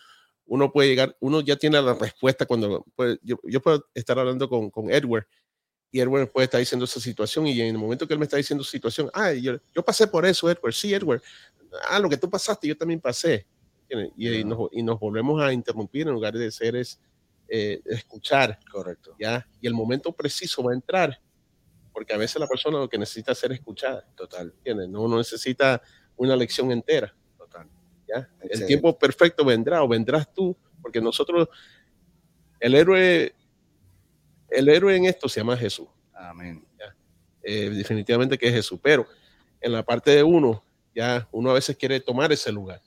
uno 0.44 0.70
puede 0.70 0.88
llegar, 0.88 1.16
uno 1.20 1.40
ya 1.40 1.56
tiene 1.56 1.82
la 1.82 1.94
respuesta 1.94 2.46
cuando, 2.46 2.84
pues, 2.94 3.18
yo, 3.22 3.38
yo, 3.42 3.60
puedo 3.60 3.84
estar 3.92 4.16
hablando 4.18 4.48
con, 4.48 4.70
con 4.70 4.90
Edward 4.90 5.26
y 5.90 6.00
Edward 6.00 6.30
puede 6.30 6.44
estar 6.44 6.60
diciendo 6.60 6.84
esa 6.84 7.00
situación 7.00 7.46
y 7.48 7.60
en 7.60 7.74
el 7.74 7.78
momento 7.78 8.06
que 8.06 8.14
él 8.14 8.20
me 8.20 8.24
está 8.24 8.36
diciendo 8.36 8.62
situación, 8.62 9.10
ah, 9.14 9.32
yo, 9.32 9.58
yo 9.74 9.84
pasé 9.84 10.06
por 10.06 10.24
eso, 10.24 10.48
Edward, 10.48 10.72
sí, 10.72 10.94
Edward, 10.94 11.22
ah, 11.88 11.98
lo 11.98 12.08
que 12.08 12.16
tú 12.16 12.30
pasaste, 12.30 12.68
yo 12.68 12.76
también 12.76 13.00
pasé. 13.00 13.46
Y, 13.88 14.40
y, 14.40 14.44
nos, 14.44 14.68
y 14.72 14.82
nos, 14.82 14.98
volvemos 14.98 15.40
a 15.40 15.52
interrumpir 15.52 16.08
en 16.08 16.14
lugar 16.14 16.34
de 16.34 16.50
ser 16.50 16.76
es 16.76 17.00
eh, 17.48 17.80
escuchar. 17.84 18.58
Correcto. 18.70 19.14
¿ya? 19.18 19.46
Y 19.60 19.66
el 19.66 19.74
momento 19.74 20.12
preciso 20.12 20.62
va 20.62 20.72
a 20.72 20.74
entrar 20.74 21.20
porque 21.96 22.12
a 22.12 22.18
veces 22.18 22.38
la 22.38 22.46
persona 22.46 22.76
lo 22.78 22.90
que 22.90 22.98
necesita 22.98 23.32
es 23.32 23.38
ser 23.38 23.52
escuchada. 23.52 24.06
Total. 24.14 24.52
¿entiendes? 24.58 24.86
No, 24.90 25.08
no 25.08 25.16
necesita 25.16 25.80
una 26.16 26.36
lección 26.36 26.70
entera. 26.70 27.14
Total. 27.38 27.66
¿ya? 28.06 28.28
El 28.42 28.66
tiempo 28.66 28.98
perfecto 28.98 29.46
vendrá 29.46 29.82
o 29.82 29.88
vendrás 29.88 30.30
tú, 30.34 30.54
porque 30.82 31.00
nosotros, 31.00 31.48
el 32.60 32.74
héroe, 32.74 33.34
el 34.50 34.68
héroe 34.68 34.94
en 34.94 35.06
esto 35.06 35.26
se 35.26 35.40
llama 35.40 35.56
Jesús. 35.56 35.88
Amén. 36.12 36.66
Eh, 37.42 37.70
definitivamente 37.70 38.36
que 38.36 38.48
es 38.48 38.54
Jesús, 38.54 38.78
pero 38.82 39.06
en 39.60 39.72
la 39.72 39.82
parte 39.82 40.10
de 40.10 40.22
uno, 40.22 40.62
ya 40.94 41.26
uno 41.32 41.50
a 41.50 41.54
veces 41.54 41.78
quiere 41.78 42.00
tomar 42.00 42.30
ese 42.30 42.52
lugar. 42.52 42.82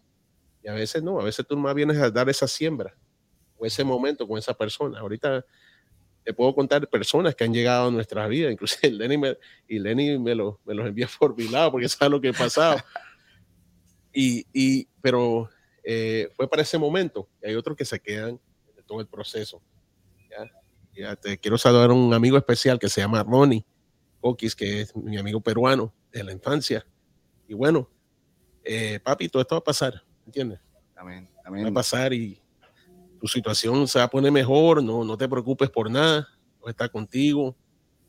Y 0.63 0.67
a 0.67 0.73
veces 0.73 1.01
no, 1.01 1.19
a 1.19 1.23
veces 1.23 1.45
tú 1.47 1.57
más 1.57 1.73
vienes 1.73 1.97
a 1.97 2.09
dar 2.09 2.29
esa 2.29 2.47
siembra 2.47 2.95
o 3.57 3.65
ese 3.65 3.83
momento 3.83 4.27
con 4.27 4.37
esa 4.37 4.53
persona. 4.53 4.99
Ahorita 4.99 5.45
te 6.23 6.33
puedo 6.33 6.53
contar 6.53 6.87
personas 6.89 7.35
que 7.35 7.43
han 7.43 7.53
llegado 7.53 7.87
a 7.87 7.91
nuestras 7.91 8.29
vidas, 8.29 8.51
inclusive 8.53 8.91
Lenny 8.91 9.17
me, 9.17 9.37
y 9.67 9.79
Lenny 9.79 10.17
me, 10.19 10.35
lo, 10.35 10.59
me 10.65 10.73
los 10.73 10.87
envía 10.87 11.07
por 11.19 11.35
mi 11.35 11.47
lado 11.47 11.71
porque 11.71 11.89
sabe 11.89 12.11
lo 12.11 12.21
que 12.21 12.29
ha 12.29 12.33
pasado. 12.33 12.77
Y, 14.13 14.45
y, 14.53 14.87
pero 15.01 15.49
eh, 15.83 16.29
fue 16.35 16.49
para 16.49 16.61
ese 16.61 16.77
momento. 16.77 17.29
Y 17.41 17.47
hay 17.47 17.55
otros 17.55 17.77
que 17.77 17.85
se 17.85 17.99
quedan 17.99 18.39
en 18.77 18.85
todo 18.85 19.01
el 19.01 19.07
proceso. 19.07 19.61
¿ya? 20.29 20.51
Ya 20.93 21.15
te 21.15 21.37
quiero 21.37 21.57
saludar 21.57 21.91
a 21.91 21.93
un 21.93 22.13
amigo 22.13 22.37
especial 22.37 22.79
que 22.79 22.89
se 22.89 23.01
llama 23.01 23.23
Ronnie 23.23 23.65
Coquis, 24.19 24.55
que 24.55 24.81
es 24.81 24.95
mi 24.95 25.17
amigo 25.17 25.41
peruano 25.41 25.93
de 26.11 26.23
la 26.23 26.31
infancia. 26.31 26.85
Y 27.47 27.53
bueno, 27.53 27.89
eh, 28.63 28.99
papi, 28.99 29.29
todo 29.29 29.41
esto 29.41 29.55
va 29.55 29.59
a 29.59 29.63
pasar, 29.63 30.03
¿entiendes? 30.29 30.59
Amén. 30.95 31.27
Amén. 31.43 31.65
Va 31.65 31.69
a 31.69 31.73
pasar 31.73 32.13
y, 32.13 32.39
tu 33.19 33.27
situación 33.27 33.85
se 33.87 33.99
va 33.99 34.05
a 34.05 34.09
poner 34.09 34.31
mejor, 34.31 34.81
no, 34.81 35.03
no 35.03 35.17
te 35.17 35.27
preocupes 35.27 35.69
por 35.69 35.91
nada, 35.91 36.25
no 36.61 36.69
está 36.69 36.87
contigo, 36.87 37.53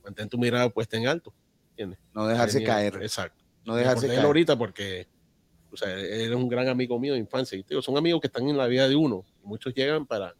mantén 0.04 0.28
tu 0.28 0.38
mirada 0.38 0.70
puesta 0.70 0.96
en 0.96 1.08
alto. 1.08 1.34
¿entiendes? 1.70 1.98
No 2.14 2.26
dejarse 2.26 2.62
caer. 2.62 2.96
Exacto. 3.02 3.44
No 3.64 3.74
dejarse 3.74 4.06
caer. 4.06 4.20
ahorita 4.20 4.56
porque 4.56 5.08
o 5.72 5.76
sea, 5.76 5.88
eres 5.90 6.30
un 6.30 6.48
gran 6.48 6.68
amigo 6.68 6.98
mío 6.98 7.14
de 7.14 7.20
infancia. 7.20 7.58
Y 7.58 7.82
son 7.82 7.96
amigos 7.96 8.20
que 8.20 8.26
están 8.26 8.48
en 8.48 8.56
la 8.56 8.66
vida 8.66 8.88
de 8.88 8.96
uno. 8.96 9.24
Y 9.42 9.46
muchos 9.46 9.74
llegan 9.74 10.06
para, 10.06 10.34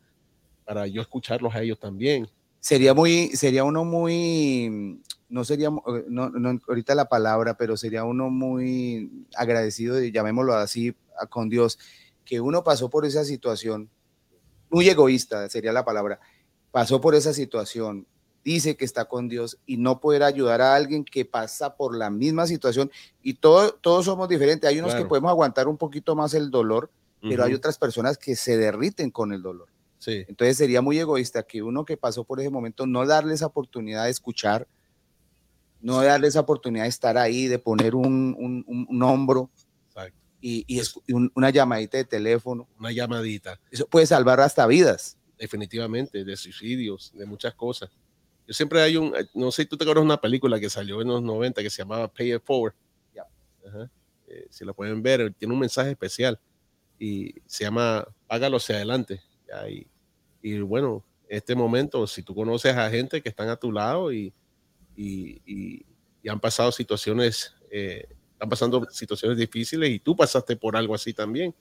para 0.65 0.87
yo 0.87 1.03
escucharlos 1.03 1.55
a 1.55 1.63
ellos 1.63 1.79
también. 1.79 2.29
Sería 2.59 2.95
muy, 2.95 3.29
sería 3.29 3.65
uno 3.65 3.85
muy, 3.85 5.01
no 5.31 5.45
sería, 5.45 5.69
eh, 5.69 6.05
no, 6.09 6.29
no, 6.29 6.61
ahorita 6.69 6.95
la 6.95 7.09
palabra, 7.09 7.57
pero 7.57 7.77
sería 7.77 8.05
uno 8.05 8.29
muy 8.29 9.27
agradecido, 9.35 9.99
llamémoslo 9.99 10.55
así, 10.55 10.95
con 11.31 11.49
Dios, 11.49 11.79
que 12.25 12.41
uno 12.41 12.63
pasó 12.63 12.91
por 12.91 13.07
esa 13.07 13.25
situación 13.25 13.91
muy 14.71 14.89
egoísta 14.89 15.49
sería 15.49 15.73
la 15.73 15.85
palabra, 15.85 16.21
pasó 16.71 17.01
por 17.01 17.15
esa 17.15 17.35
situación, 17.35 18.07
dice 18.45 18.77
que 18.77 18.85
está 18.85 19.05
con 19.07 19.29
Dios 19.29 19.59
y 19.67 19.77
no 19.77 20.01
poder 20.01 20.23
ayudar 20.23 20.61
a 20.63 20.75
alguien 20.75 21.05
que 21.05 21.25
pasa 21.25 21.77
por 21.77 21.97
la 21.97 22.09
misma 22.09 22.47
situación 22.47 22.91
y 23.23 23.35
todo, 23.35 23.73
todos 23.75 24.07
somos 24.07 24.29
diferentes. 24.29 24.69
Hay 24.71 24.79
unos 24.79 24.95
que 24.95 25.05
podemos 25.05 25.31
aguantar 25.31 25.69
un 25.69 25.77
poquito 25.77 26.15
más 26.17 26.35
el 26.35 26.51
dolor, 26.51 26.91
pero 27.21 27.45
hay 27.45 27.53
otras 27.53 27.77
personas 27.77 28.17
que 28.17 28.37
se 28.37 28.57
derriten 28.57 29.11
con 29.11 29.33
el 29.33 29.43
dolor. 29.43 29.69
Sí. 29.99 30.25
Entonces 30.29 30.57
sería 30.57 30.81
muy 30.81 30.99
egoísta 30.99 31.43
que 31.43 31.63
uno 31.63 31.85
que 31.85 31.99
pasó 31.99 32.25
por 32.25 32.41
ese 32.41 32.49
momento 32.49 32.87
no 32.87 33.05
darle 33.05 33.35
esa 33.35 33.47
oportunidad 33.47 34.05
de 34.05 34.11
escuchar, 34.11 34.67
no 35.81 36.03
darle 36.03 36.29
esa 36.29 36.41
oportunidad 36.41 36.85
de 36.85 36.91
estar 36.91 37.17
ahí, 37.19 37.47
de 37.47 37.59
poner 37.59 37.95
un, 37.95 38.37
un, 38.39 38.87
un 38.89 39.03
hombro, 39.03 39.51
y, 40.41 40.81
una 41.35 41.51
llamadita 41.51 41.99
de 41.99 42.05
teléfono. 42.05 42.69
Una 42.79 42.93
llamadita. 42.93 43.61
Eso 43.71 43.87
puede 43.87 44.07
salvar 44.07 44.41
hasta 44.41 44.67
vidas. 44.67 45.19
Definitivamente, 45.39 46.25
de 46.25 46.37
suicidios, 46.37 47.13
de 47.15 47.27
muchas 47.27 47.55
cosas. 47.55 47.91
Yo 48.47 48.55
siempre 48.55 48.83
hay 48.83 48.97
un, 48.97 49.15
no 49.35 49.51
sé 49.51 49.63
si 49.63 49.69
tú 49.69 49.77
te 49.77 49.85
acuerdas 49.85 50.03
de 50.03 50.07
una 50.07 50.21
película 50.21 50.59
que 50.59 50.69
salió 50.69 51.01
en 51.01 51.09
los 51.09 51.23
90 51.23 51.63
que 51.63 51.71
se 51.71 51.83
llamaba 51.83 52.09
Pay 52.09 52.35
It 52.35 52.43
Forward. 52.45 52.75
Eh, 54.27 54.47
si 54.49 54.65
la 54.65 54.73
pueden 54.73 55.03
ver, 55.03 55.35
tiene 55.35 55.55
un 55.55 55.61
mensaje 55.61 55.91
especial 55.91 56.39
y 56.99 57.35
se 57.47 57.65
llama 57.65 58.07
Págalo 58.27 58.59
hacia 58.59 58.77
adelante. 58.77 59.21
Y, 59.69 59.87
y, 60.43 60.61
bueno, 60.61 61.05
este 61.29 61.55
momento, 61.55 62.07
si 62.07 62.23
tú 62.23 62.35
conoces 62.35 62.77
a 62.77 62.91
gente 62.91 63.23
que 63.23 63.29
están 63.29 63.49
a 63.49 63.57
tu 63.57 63.73
lado 63.73 64.13
y, 65.01 65.43
y, 65.47 65.87
y 66.23 66.29
han 66.29 66.41
pasado 66.41 66.71
situaciones 66.73 67.55
eh, 67.71 68.07
están 68.33 68.49
pasando 68.49 68.87
situaciones 68.91 69.37
difíciles 69.37 69.91
y 69.91 69.99
tú 69.99 70.17
pasaste 70.17 70.57
por 70.57 70.75
algo 70.75 70.95
así 70.95 71.13
también. 71.13 71.55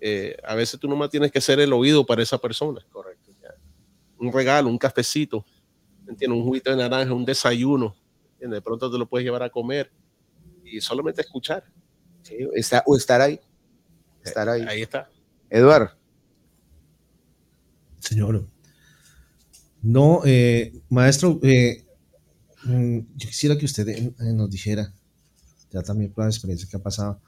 Eh, 0.00 0.36
a 0.44 0.54
veces 0.54 0.78
tú 0.78 0.88
nomás 0.88 1.10
tienes 1.10 1.32
que 1.32 1.40
ser 1.40 1.58
el 1.58 1.72
oído 1.72 2.06
para 2.06 2.22
esa 2.22 2.38
persona. 2.38 2.84
Correcto. 2.90 3.30
Un 4.18 4.32
regalo, 4.32 4.68
un 4.68 4.78
cafecito, 4.78 5.44
¿entiendes? 6.06 6.38
un 6.38 6.44
juguito 6.44 6.70
de 6.70 6.76
naranja, 6.76 7.12
un 7.12 7.24
desayuno. 7.24 7.96
¿entiendes? 8.34 8.58
De 8.58 8.62
pronto 8.62 8.88
te 8.88 8.98
lo 8.98 9.08
puedes 9.08 9.24
llevar 9.24 9.42
a 9.42 9.50
comer 9.50 9.90
y 10.64 10.80
solamente 10.80 11.22
escuchar. 11.22 11.64
Sí, 12.22 12.36
está, 12.54 12.84
o 12.86 12.96
estar 12.96 13.20
ahí. 13.20 13.40
Estar 14.24 14.48
ahí. 14.48 14.62
Ahí 14.68 14.82
está. 14.82 15.10
Eduardo. 15.50 15.90
Señor. 17.98 18.46
No, 19.82 20.20
eh, 20.24 20.72
maestro, 20.88 21.40
eh, 21.42 21.84
yo 22.64 23.28
quisiera 23.28 23.58
que 23.58 23.64
usted 23.64 24.12
nos 24.18 24.50
dijera 24.50 24.92
ya 25.72 25.82
también 25.82 26.12
por 26.12 26.24
la 26.24 26.30
experiencia 26.30 26.68
que 26.68 26.76
ha 26.76 26.82
pasado, 26.82 27.20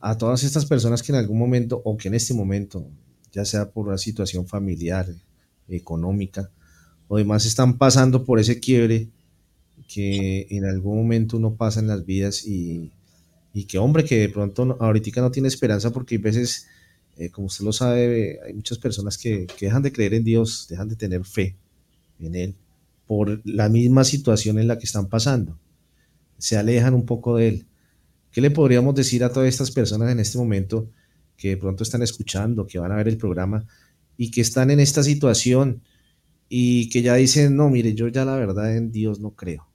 a 0.00 0.16
todas 0.16 0.44
estas 0.44 0.64
personas 0.64 1.02
que 1.02 1.12
en 1.12 1.18
algún 1.18 1.38
momento 1.38 1.82
o 1.84 1.96
que 1.96 2.08
en 2.08 2.14
este 2.14 2.32
momento, 2.32 2.86
ya 3.32 3.44
sea 3.44 3.70
por 3.70 3.88
una 3.88 3.98
situación 3.98 4.46
familiar, 4.46 5.06
económica 5.68 6.50
o 7.08 7.18
demás, 7.18 7.44
están 7.46 7.76
pasando 7.76 8.24
por 8.24 8.38
ese 8.38 8.60
quiebre 8.60 9.08
que 9.88 10.46
en 10.50 10.64
algún 10.64 10.96
momento 10.96 11.36
uno 11.36 11.54
pasa 11.54 11.80
en 11.80 11.88
las 11.88 12.06
vidas 12.06 12.46
y, 12.46 12.92
y 13.52 13.64
que 13.64 13.78
hombre, 13.78 14.04
que 14.04 14.20
de 14.20 14.28
pronto 14.28 14.76
ahorita 14.80 15.20
no 15.20 15.30
tiene 15.30 15.48
esperanza 15.48 15.90
porque 15.90 16.14
hay 16.14 16.20
veces, 16.20 16.66
eh, 17.16 17.30
como 17.30 17.48
usted 17.48 17.64
lo 17.64 17.72
sabe, 17.72 18.38
hay 18.44 18.54
muchas 18.54 18.78
personas 18.78 19.18
que, 19.18 19.46
que 19.46 19.66
dejan 19.66 19.82
de 19.82 19.92
creer 19.92 20.14
en 20.14 20.24
Dios, 20.24 20.66
dejan 20.70 20.88
de 20.88 20.96
tener 20.96 21.24
fe 21.24 21.56
en 22.20 22.34
Él 22.34 22.54
por 23.10 23.42
la 23.44 23.68
misma 23.68 24.04
situación 24.04 24.60
en 24.60 24.68
la 24.68 24.78
que 24.78 24.84
están 24.84 25.08
pasando. 25.08 25.58
Se 26.38 26.56
alejan 26.56 26.94
un 26.94 27.06
poco 27.06 27.38
de 27.38 27.48
Él. 27.48 27.66
¿Qué 28.30 28.40
le 28.40 28.52
podríamos 28.52 28.94
decir 28.94 29.24
a 29.24 29.32
todas 29.32 29.48
estas 29.48 29.72
personas 29.72 30.12
en 30.12 30.20
este 30.20 30.38
momento 30.38 30.88
que 31.36 31.48
de 31.48 31.56
pronto 31.56 31.82
están 31.82 32.02
escuchando, 32.02 32.68
que 32.68 32.78
van 32.78 32.92
a 32.92 32.94
ver 32.94 33.08
el 33.08 33.16
programa 33.16 33.66
y 34.16 34.30
que 34.30 34.40
están 34.40 34.70
en 34.70 34.78
esta 34.78 35.02
situación 35.02 35.82
y 36.48 36.88
que 36.90 37.02
ya 37.02 37.16
dicen, 37.16 37.56
no, 37.56 37.68
mire, 37.68 37.94
yo 37.94 38.06
ya 38.06 38.24
la 38.24 38.36
verdad 38.36 38.76
en 38.76 38.92
Dios 38.92 39.18
no 39.18 39.32
creo. 39.32 39.66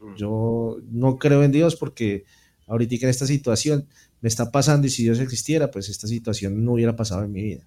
Mm. 0.00 0.16
Yo 0.16 0.78
no 0.90 1.18
creo 1.18 1.44
en 1.44 1.52
Dios 1.52 1.76
porque 1.76 2.24
ahorita 2.66 2.96
en 2.96 3.10
esta 3.10 3.28
situación 3.28 3.86
me 4.20 4.28
está 4.28 4.50
pasando 4.50 4.88
y 4.88 4.90
si 4.90 5.04
Dios 5.04 5.20
existiera, 5.20 5.70
pues 5.70 5.88
esta 5.88 6.08
situación 6.08 6.64
no 6.64 6.72
hubiera 6.72 6.96
pasado 6.96 7.22
en 7.22 7.30
mi 7.30 7.44
vida. 7.44 7.64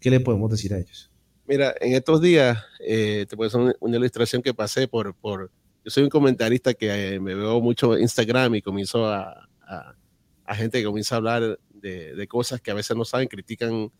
¿Qué 0.00 0.10
le 0.10 0.18
podemos 0.18 0.50
decir 0.50 0.74
a 0.74 0.78
ellos? 0.80 1.12
Mira, 1.48 1.74
en 1.80 1.94
estos 1.94 2.20
días, 2.20 2.58
eh, 2.80 3.24
te 3.28 3.36
puedo 3.36 3.48
hacer 3.48 3.76
una, 3.78 3.96
ilustración 3.96 4.42
que 4.42 4.52
pasé 4.52 4.88
por, 4.88 5.14
por, 5.14 5.50
yo 5.84 5.90
soy 5.90 6.02
un 6.02 6.08
comentarista 6.08 6.74
que 6.74 7.14
eh, 7.14 7.20
me 7.20 7.36
veo 7.36 7.60
mucho 7.60 7.96
Instagram 7.96 8.56
y 8.56 8.62
comienzo 8.62 9.06
a, 9.06 9.48
a, 9.64 10.54
gente 10.56 10.78
que 10.78 10.84
comienza 10.84 11.14
a 11.14 11.18
hablar 11.18 11.60
de, 11.70 12.26
cosas 12.28 12.60
que 12.60 12.72
a 12.72 12.74
veces 12.74 12.96
no 12.96 13.04
saben, 13.04 13.28
critican 13.28 13.92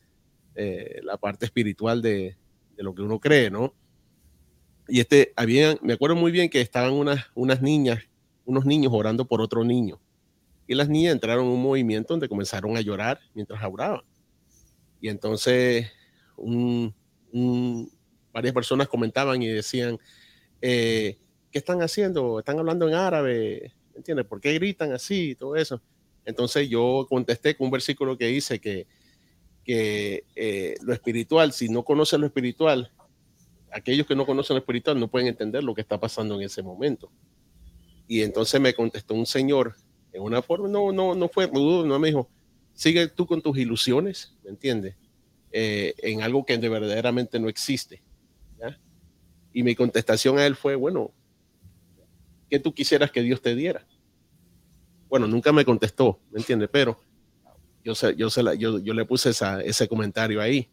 eh, 0.57 1.01
la 1.05 1.17
parte 1.19 1.47
espiritual 1.47 2.03
de, 2.03 2.37
lo 2.79 2.95
que 2.95 3.03
uno 3.03 3.21
cree, 3.21 3.51
¿no? 3.51 3.73
y 4.89 5.01
este, 5.01 5.33
había, 5.37 5.77
me 5.83 5.93
acuerdo 5.93 6.17
muy 6.17 6.33
bien 6.33 6.49
que 6.49 6.61
estaban 6.61 6.93
unas, 6.93 7.27
unas 7.35 7.63
niñas, 7.63 8.01
unos 8.45 8.65
niños 8.65 8.93
orando 8.95 9.25
por 9.25 9.41
otro 9.41 9.65
niño. 9.65 10.01
Y 10.67 10.75
las 10.75 10.89
niñas 10.89 11.13
entraron 11.13 11.47
en 11.47 11.53
un 11.53 11.63
movimiento 11.63 12.13
donde 12.13 12.29
comenzaron 12.29 12.77
a 12.77 12.81
llorar 12.81 13.21
mientras 13.35 13.63
oraban. 13.65 14.03
Y 15.01 15.09
entonces 15.09 15.91
varias 18.33 18.55
personas 18.55 18.89
comentaban 18.89 19.43
y 19.43 19.49
decían, 19.49 19.99
eh, 20.61 21.19
¿qué 21.51 21.59
están 21.59 21.83
haciendo? 21.83 22.39
Están 22.39 22.59
hablando 22.59 22.89
en 22.89 22.95
árabe, 22.95 23.73
¿entiendes? 23.95 24.27
¿Por 24.27 24.41
qué 24.41 24.55
gritan 24.55 24.93
así 24.93 25.35
todo 25.35 25.57
eso? 25.57 25.81
Entonces 26.25 26.69
yo 26.69 27.07
contesté 27.09 27.57
con 27.57 27.67
un 27.67 27.71
versículo 27.71 28.19
que 28.19 28.27
dice 28.27 28.61
que, 28.61 28.87
que 29.65 30.25
eh, 30.35 30.75
lo 30.83 30.93
espiritual, 30.93 31.53
si 31.53 31.69
no 31.69 31.85
conoces 31.85 32.19
lo 32.19 32.27
espiritual, 32.27 32.93
aquellos 33.73 34.07
que 34.07 34.17
no 34.17 34.27
conocen 34.27 34.55
lo 34.55 34.61
espiritual 34.61 34.99
no 34.99 35.09
pueden 35.09 35.29
entender 35.29 35.63
lo 35.63 35.75
que 35.75 35.83
está 35.83 36.01
pasando 36.01 36.35
en 36.35 36.43
ese 36.43 36.63
momento. 36.63 37.11
Y 38.09 38.23
entonces 38.23 38.61
me 38.61 38.75
contestó 38.75 39.15
un 39.15 39.27
señor 39.27 39.77
en 40.13 40.23
una 40.23 40.43
forma, 40.43 40.69
no, 40.69 40.93
no, 40.93 41.15
no 41.15 41.29
fue 41.29 41.51
no 41.51 41.99
me 41.99 42.09
dijo, 42.09 42.29
sigue 42.73 43.09
tú 43.09 43.27
con 43.27 43.43
tus 43.43 43.57
ilusiones, 43.59 44.35
¿me 44.43 44.51
entiendes? 44.51 44.97
Eh, 45.53 45.95
en 45.99 46.23
algo 46.23 46.45
que 46.45 46.59
de 46.59 46.69
verdaderamente 46.69 47.39
no 47.39 47.49
existe. 47.49 48.03
Y 49.53 49.63
mi 49.63 49.75
contestación 49.75 50.39
a 50.39 50.45
él 50.45 50.55
fue, 50.55 50.75
bueno, 50.75 51.15
¿qué 52.51 52.59
tú 52.59 52.75
quisieras 52.75 53.11
que 53.11 53.23
Dios 53.23 53.41
te 53.41 53.55
diera? 53.55 53.87
Bueno, 55.09 55.27
nunca 55.27 55.51
me 55.51 55.65
contestó, 55.65 56.21
¿me 56.31 56.41
entiendes? 56.41 56.69
Pero 56.71 57.01
yo, 57.83 57.95
yo, 58.13 58.29
yo, 58.55 58.79
yo 58.81 58.93
le 58.93 59.05
puse 59.07 59.31
ese 59.31 59.89
comentario 59.89 60.43
ahí. 60.43 60.69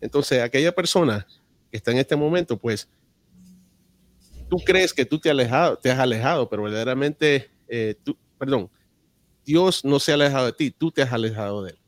Entonces, 0.00 0.42
aquella 0.42 0.74
persona 0.74 1.24
que 1.70 1.76
está 1.76 1.92
en 1.92 1.98
este 1.98 2.16
momento, 2.16 2.56
pues, 2.56 2.88
tú 4.48 4.56
crees 4.64 4.92
que 4.92 5.04
tú 5.04 5.18
te, 5.18 5.30
alejado, 5.30 5.76
te 5.76 5.90
has 5.90 5.98
alejado, 5.98 6.48
pero 6.48 6.62
verdaderamente, 6.64 7.50
eh, 7.68 7.94
tú, 8.02 8.16
perdón, 8.38 8.70
Dios 9.44 9.84
no 9.84 10.00
se 10.00 10.12
ha 10.12 10.14
alejado 10.14 10.46
de 10.46 10.52
ti, 10.52 10.70
tú 10.70 10.90
te 10.90 11.02
has 11.02 11.12
alejado 11.12 11.62
de 11.62 11.72
él. 11.72 11.78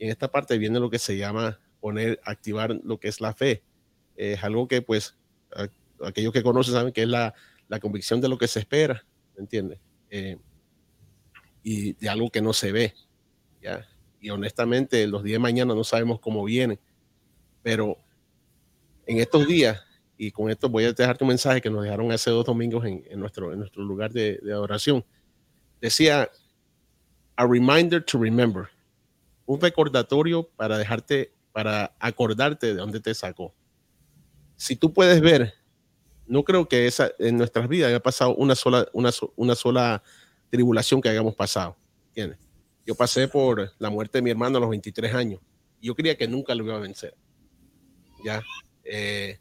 En 0.00 0.08
esta 0.08 0.32
parte 0.32 0.56
viene 0.58 0.80
lo 0.80 0.88
que 0.90 0.98
se 0.98 1.16
llama 1.16 1.60
poner, 1.78 2.20
activar 2.24 2.74
lo 2.82 2.98
que 2.98 3.08
es 3.08 3.20
la 3.20 3.34
fe. 3.34 3.62
Es 4.16 4.42
algo 4.42 4.66
que, 4.66 4.80
pues, 4.80 5.16
aquellos 6.02 6.32
que 6.32 6.42
conocen 6.42 6.74
saben 6.74 6.92
que 6.92 7.02
es 7.02 7.08
la, 7.08 7.34
la 7.68 7.80
convicción 7.80 8.20
de 8.20 8.28
lo 8.28 8.38
que 8.38 8.48
se 8.48 8.60
espera, 8.60 9.04
¿me 9.36 9.42
entiendes? 9.42 9.78
Eh, 10.08 10.38
y 11.62 11.92
de 11.92 12.08
algo 12.08 12.30
que 12.30 12.40
no 12.40 12.54
se 12.54 12.72
ve, 12.72 12.94
¿ya? 13.62 13.86
Y 14.20 14.30
honestamente, 14.30 15.06
los 15.06 15.22
días 15.22 15.34
de 15.34 15.40
mañana 15.40 15.74
no 15.74 15.84
sabemos 15.84 16.18
cómo 16.18 16.44
vienen, 16.44 16.80
pero 17.62 17.98
en 19.06 19.18
estos 19.18 19.46
días, 19.46 19.82
y 20.16 20.30
con 20.30 20.50
esto 20.50 20.70
voy 20.70 20.84
a 20.84 20.92
dejarte 20.92 21.24
un 21.24 21.28
mensaje 21.28 21.60
que 21.60 21.70
nos 21.70 21.82
dejaron 21.82 22.10
hace 22.10 22.30
dos 22.30 22.46
domingos 22.46 22.86
en, 22.86 23.04
en 23.06 23.20
nuestro, 23.20 23.52
en 23.52 23.58
nuestro 23.58 23.82
lugar 23.82 24.12
de, 24.12 24.38
de 24.42 24.52
adoración, 24.52 25.04
decía, 25.78 26.30
a 27.36 27.46
reminder 27.46 28.02
to 28.02 28.18
remember, 28.18 28.68
un 29.52 29.60
recordatorio 29.60 30.48
para 30.56 30.78
dejarte, 30.78 31.32
para 31.52 31.96
acordarte 31.98 32.68
de 32.68 32.74
dónde 32.74 33.00
te 33.00 33.14
sacó. 33.14 33.54
Si 34.56 34.76
tú 34.76 34.92
puedes 34.92 35.20
ver, 35.20 35.54
no 36.26 36.44
creo 36.44 36.68
que 36.68 36.86
esa, 36.86 37.10
en 37.18 37.36
nuestras 37.38 37.68
vidas 37.68 37.88
haya 37.88 38.00
pasado 38.00 38.34
una 38.36 38.54
sola, 38.54 38.86
una, 38.92 39.10
una 39.36 39.54
sola 39.54 40.02
tribulación 40.50 41.00
que 41.00 41.08
hayamos 41.08 41.34
pasado. 41.34 41.76
¿entiendes? 42.08 42.38
Yo 42.86 42.94
pasé 42.94 43.26
por 43.26 43.72
la 43.78 43.90
muerte 43.90 44.18
de 44.18 44.22
mi 44.22 44.30
hermano 44.30 44.58
a 44.58 44.60
los 44.60 44.70
23 44.70 45.14
años. 45.14 45.40
Yo 45.80 45.94
creía 45.94 46.16
que 46.16 46.28
nunca 46.28 46.54
lo 46.54 46.64
iba 46.64 46.76
a 46.76 46.80
vencer. 46.80 47.14
Ya. 48.24 48.42
Eh, 48.84 49.38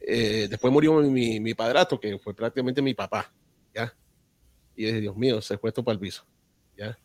eh, 0.00 0.46
después 0.48 0.72
murió 0.72 0.94
mi, 1.00 1.38
mi 1.38 1.54
padrastro, 1.54 2.00
que 2.00 2.18
fue 2.18 2.34
prácticamente 2.34 2.82
mi 2.82 2.94
papá. 2.94 3.32
Ya 3.74 3.94
y 4.76 4.86
dije, 4.86 5.00
Dios 5.00 5.16
mío, 5.16 5.40
se 5.40 5.58
fue 5.58 5.70
esto 5.70 5.84
para 5.84 5.94
el 5.94 6.00
piso. 6.00 6.24
¿ya? 6.76 6.98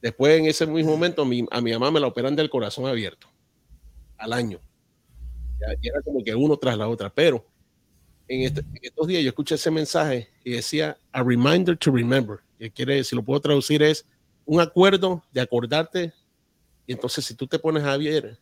Después, 0.00 0.38
en 0.38 0.46
ese 0.46 0.66
mismo 0.66 0.92
momento, 0.92 1.22
a 1.22 1.60
mi 1.60 1.72
mamá 1.72 1.90
me 1.90 2.00
la 2.00 2.06
operan 2.06 2.36
del 2.36 2.50
corazón 2.50 2.86
abierto 2.86 3.28
al 4.16 4.32
año. 4.32 4.60
Y 5.80 5.88
era 5.88 6.02
como 6.02 6.22
que 6.22 6.34
uno 6.34 6.56
tras 6.56 6.76
la 6.76 6.88
otra. 6.88 7.10
Pero 7.10 7.44
este, 8.28 8.60
en, 8.60 8.78
estos 8.82 9.06
días 9.06 9.22
yo 9.22 9.28
escuché 9.28 9.54
ese 9.54 9.70
mensaje 9.70 10.28
y 10.44 10.52
decía, 10.52 10.98
a 11.12 11.22
reminder 11.22 11.76
to 11.76 11.90
remember. 11.90 12.38
Que 12.58 12.70
quiere, 12.70 13.02
si 13.04 13.16
lo 13.16 13.22
puedo 13.22 13.40
traducir, 13.40 13.82
es 13.82 14.06
un 14.44 14.60
acuerdo 14.60 15.22
de 15.32 15.40
acordarte. 15.40 16.12
Y 16.86 16.92
entonces, 16.92 17.24
si 17.24 17.34
tú 17.34 17.46
te 17.46 17.58
pones 17.58 17.84
a 17.84 17.96
ver, 17.96 18.38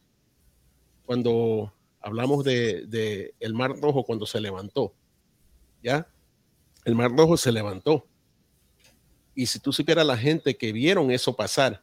cuando 1.05 1.73
hablamos 2.01 2.45
de, 2.45 2.87
de 2.87 3.35
el 3.41 3.55
Mar 3.55 3.73
Rojo, 3.81 4.05
cuando 4.05 4.27
se 4.27 4.41
levantó, 4.41 4.95
¿ya? 5.83 6.07
El 6.85 6.95
Mar 6.95 7.11
Rojo 7.11 7.37
se 7.37 7.53
levantó 7.53 8.07
y 9.37 9.47
si 9.47 9.61
tú 9.61 9.73
supieras 9.73 10.07
la 10.07 10.17
gente 10.17 10.57
que 10.57 10.73
vieron 10.73 11.11
eso 11.11 11.37
pasar, 11.37 11.83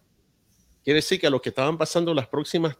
quiere 0.84 0.98
decir 0.98 1.22
que 1.22 1.28
a 1.28 1.30
los 1.30 1.40
que 1.40 1.50
estaban 1.50 1.78
pasando 1.78 2.12
las 2.14 2.28
próximas, 2.28 2.76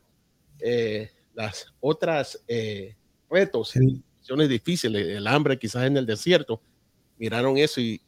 eh, 0.60 1.12
las 1.36 1.68
otras 1.80 2.44
eh, 2.48 2.96
retos, 3.30 3.70
situaciones 3.70 4.50
difíciles, 4.50 5.08
el 5.16 5.28
hambre 5.28 5.60
quizás 5.60 5.86
en 5.86 5.96
el 5.96 6.08
desierto, 6.08 6.60
miraron 7.20 7.56
eso 7.58 7.80
y, 7.80 8.02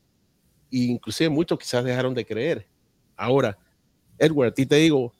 y 0.71 0.91
inclusive 0.91 1.29
muchos 1.29 1.59
quizás 1.59 1.85
dejaron 1.85 2.15
de 2.15 2.25
creer. 2.25 2.67
Ahora, 3.15 3.57
Edward, 4.17 4.49
a 4.49 4.53
ti 4.53 4.65
te 4.65 4.77
digo, 4.77 5.13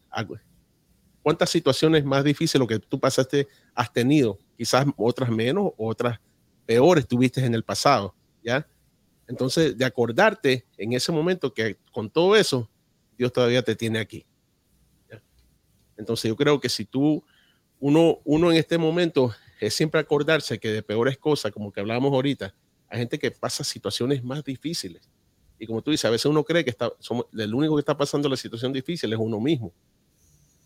¿cuántas 1.22 1.52
situaciones 1.52 2.04
más 2.04 2.24
difíciles 2.24 2.60
lo 2.60 2.68
que 2.68 2.80
tú 2.80 3.00
pasaste 3.00 3.48
has 3.76 3.94
tenido? 3.94 4.40
Quizás 4.58 4.88
otras 4.98 5.30
menos, 5.30 5.74
otras 5.78 6.20
peores 6.66 7.08
tuviste 7.08 7.46
en 7.46 7.54
el 7.54 7.64
pasado, 7.64 8.16
¿ya? 8.44 8.68
Entonces, 9.28 9.78
de 9.78 9.86
acordarte 9.86 10.66
en 10.78 10.94
ese 10.94 11.12
momento 11.12 11.54
que 11.54 11.78
con 11.92 12.10
todo 12.10 12.36
eso, 12.36 12.70
Dios 13.18 13.34
todavía 13.34 13.64
te 13.64 13.76
tiene 13.76 14.00
aquí. 14.00 14.26
Entonces, 15.98 16.30
yo 16.30 16.36
creo 16.36 16.60
que 16.60 16.70
si 16.70 16.86
tú, 16.86 17.24
uno, 17.80 18.20
uno 18.26 18.52
en 18.52 18.58
este 18.58 18.78
momento 18.78 19.34
es 19.60 19.74
siempre 19.74 20.00
acordarse 20.00 20.60
que 20.60 20.72
de 20.72 20.84
peores 20.84 21.18
cosas, 21.18 21.52
como 21.52 21.72
que 21.72 21.80
hablamos 21.80 22.12
ahorita, 22.12 22.54
hay 22.90 23.00
gente 23.00 23.18
que 23.18 23.32
pasa 23.32 23.64
situaciones 23.64 24.24
más 24.24 24.44
difíciles. 24.44 25.10
Y 25.58 25.66
como 25.66 25.82
tú 25.82 25.92
dices, 25.92 26.06
a 26.06 26.10
veces 26.10 26.26
uno 26.26 26.44
cree 26.44 26.64
que 26.64 26.70
está, 26.70 26.92
somos, 27.00 27.26
el 27.34 27.54
único 27.54 27.76
que 27.76 27.80
está 27.80 27.98
pasando 27.98 28.28
la 28.28 28.36
situación 28.36 28.74
difícil 28.74 29.12
es 29.12 29.20
uno 29.20 29.40
mismo. 29.40 29.74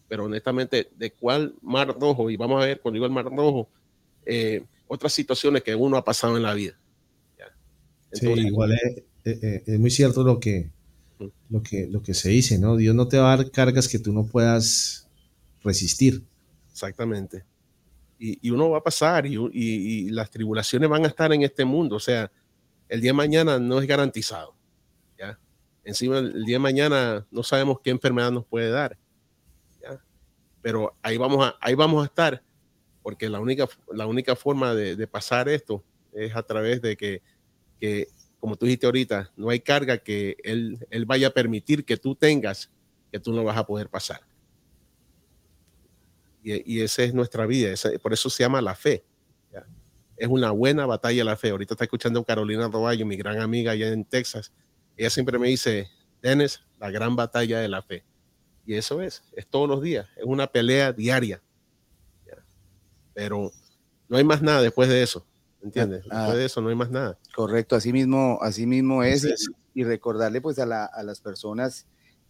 Pero 0.07 0.25
honestamente, 0.25 0.89
¿de 0.95 1.11
cuál 1.11 1.53
mar 1.61 1.95
rojo? 1.99 2.31
Y 2.31 2.35
vamos 2.35 2.61
a 2.61 2.65
ver, 2.65 2.81
cuando 2.81 2.95
digo 2.95 3.05
el 3.05 3.11
mar 3.11 3.25
rojo, 3.25 3.69
eh, 4.25 4.65
otras 4.87 5.13
situaciones 5.13 5.61
que 5.61 5.75
uno 5.75 5.95
ha 5.95 6.03
pasado 6.03 6.35
en 6.35 6.43
la 6.43 6.55
vida 6.55 6.75
sí, 8.11 8.27
igual 8.27 8.77
es, 9.23 9.79
muy 9.79 9.91
cierto 9.91 10.23
lo 10.23 10.39
que, 10.39 10.69
lo, 11.49 11.61
que, 11.61 11.87
lo 11.87 12.01
que 12.01 12.13
se 12.13 12.29
dice, 12.29 12.57
¿no? 12.57 12.75
Dios 12.75 12.95
no 12.95 13.07
te 13.07 13.17
va 13.17 13.33
a 13.33 13.37
dar 13.37 13.51
cargas 13.51 13.87
que 13.87 13.99
tú 13.99 14.13
no 14.13 14.25
puedas 14.25 15.07
resistir. 15.63 16.23
Exactamente. 16.71 17.43
Y, 18.21 18.49
uno 18.51 18.69
va 18.69 18.79
a 18.79 18.83
pasar 18.83 19.25
y, 19.25 19.37
y, 19.53 20.09
las 20.09 20.29
tribulaciones 20.29 20.89
van 20.89 21.05
a 21.05 21.07
estar 21.07 21.31
en 21.31 21.41
este 21.43 21.63
mundo. 21.63 21.95
O 21.95 21.99
sea, 21.99 22.29
el 22.89 22.99
día 22.99 23.11
de 23.11 23.13
mañana 23.13 23.59
no 23.59 23.79
es 23.79 23.87
garantizado. 23.87 24.55
¿ya? 25.17 25.39
Encima, 25.85 26.19
el 26.19 26.43
día 26.43 26.55
de 26.55 26.59
mañana 26.59 27.25
no 27.31 27.43
sabemos 27.43 27.79
qué 27.81 27.91
enfermedad 27.91 28.31
nos 28.31 28.45
puede 28.45 28.69
dar. 28.71 28.97
¿ya? 29.81 30.03
Pero 30.61 30.95
ahí 31.01 31.17
vamos, 31.17 31.45
a, 31.45 31.55
ahí 31.61 31.75
vamos 31.75 32.03
a 32.03 32.07
estar, 32.07 32.43
porque 33.01 33.29
la 33.29 33.39
única, 33.39 33.69
la 33.93 34.05
única 34.05 34.35
forma 34.35 34.75
de, 34.75 34.97
de 34.97 35.07
pasar 35.07 35.47
esto 35.47 35.81
es 36.11 36.35
a 36.35 36.43
través 36.43 36.81
de 36.81 36.97
que 36.97 37.21
que, 37.79 38.07
como 38.39 38.55
tú 38.55 38.65
dijiste 38.65 38.85
ahorita, 38.85 39.31
no 39.35 39.49
hay 39.49 39.59
carga 39.59 39.97
que 39.97 40.37
él, 40.43 40.85
él 40.89 41.05
vaya 41.05 41.27
a 41.27 41.31
permitir 41.31 41.85
que 41.85 41.97
tú 41.97 42.15
tengas 42.15 42.71
que 43.11 43.19
tú 43.19 43.33
no 43.33 43.43
vas 43.43 43.57
a 43.57 43.65
poder 43.65 43.89
pasar. 43.89 44.21
Y, 46.43 46.77
y 46.77 46.81
esa 46.81 47.03
es 47.03 47.13
nuestra 47.13 47.45
vida, 47.45 47.73
por 48.01 48.13
eso 48.13 48.29
se 48.29 48.43
llama 48.43 48.61
la 48.61 48.75
fe. 48.75 49.03
Es 50.15 50.27
una 50.27 50.51
buena 50.51 50.85
batalla 50.85 51.23
la 51.23 51.37
fe. 51.37 51.49
Ahorita 51.49 51.75
está 51.75 51.85
escuchando 51.85 52.23
Carolina 52.25 52.67
Roballo, 52.67 53.05
mi 53.05 53.15
gran 53.15 53.39
amiga 53.39 53.71
allá 53.71 53.87
en 53.87 54.03
Texas. 54.03 54.51
Ella 54.97 55.09
siempre 55.09 55.39
me 55.39 55.47
dice, 55.47 55.89
Dennis, 56.21 56.61
la 56.77 56.91
gran 56.91 57.15
batalla 57.15 57.59
de 57.59 57.69
la 57.69 57.81
fe. 57.81 58.03
Y 58.65 58.75
eso 58.75 59.01
es, 59.01 59.23
es 59.31 59.47
todos 59.47 59.69
los 59.69 59.81
días, 59.81 60.09
es 60.17 60.25
una 60.25 60.47
pelea 60.47 60.91
diaria. 60.91 61.41
Pero 63.13 63.51
no 64.09 64.17
hay 64.17 64.23
más 64.23 64.41
nada 64.41 64.61
después 64.61 64.89
de 64.89 65.01
eso. 65.01 65.25
¿Entiendes? 65.61 66.05
Ah, 66.09 66.33
de 66.33 66.45
eso 66.45 66.61
no 66.61 66.69
hay 66.69 66.75
más 66.75 66.89
nada. 66.89 67.17
Correcto, 67.35 67.75
así 67.75 67.91
mismo, 67.91 68.39
así 68.41 68.65
mismo 68.65 69.03
es. 69.03 69.27
Y, 69.73 69.83
recordarle 69.83 70.41
pues 70.41 70.59
a, 70.59 70.65
las 70.65 71.21
personas 71.21 71.85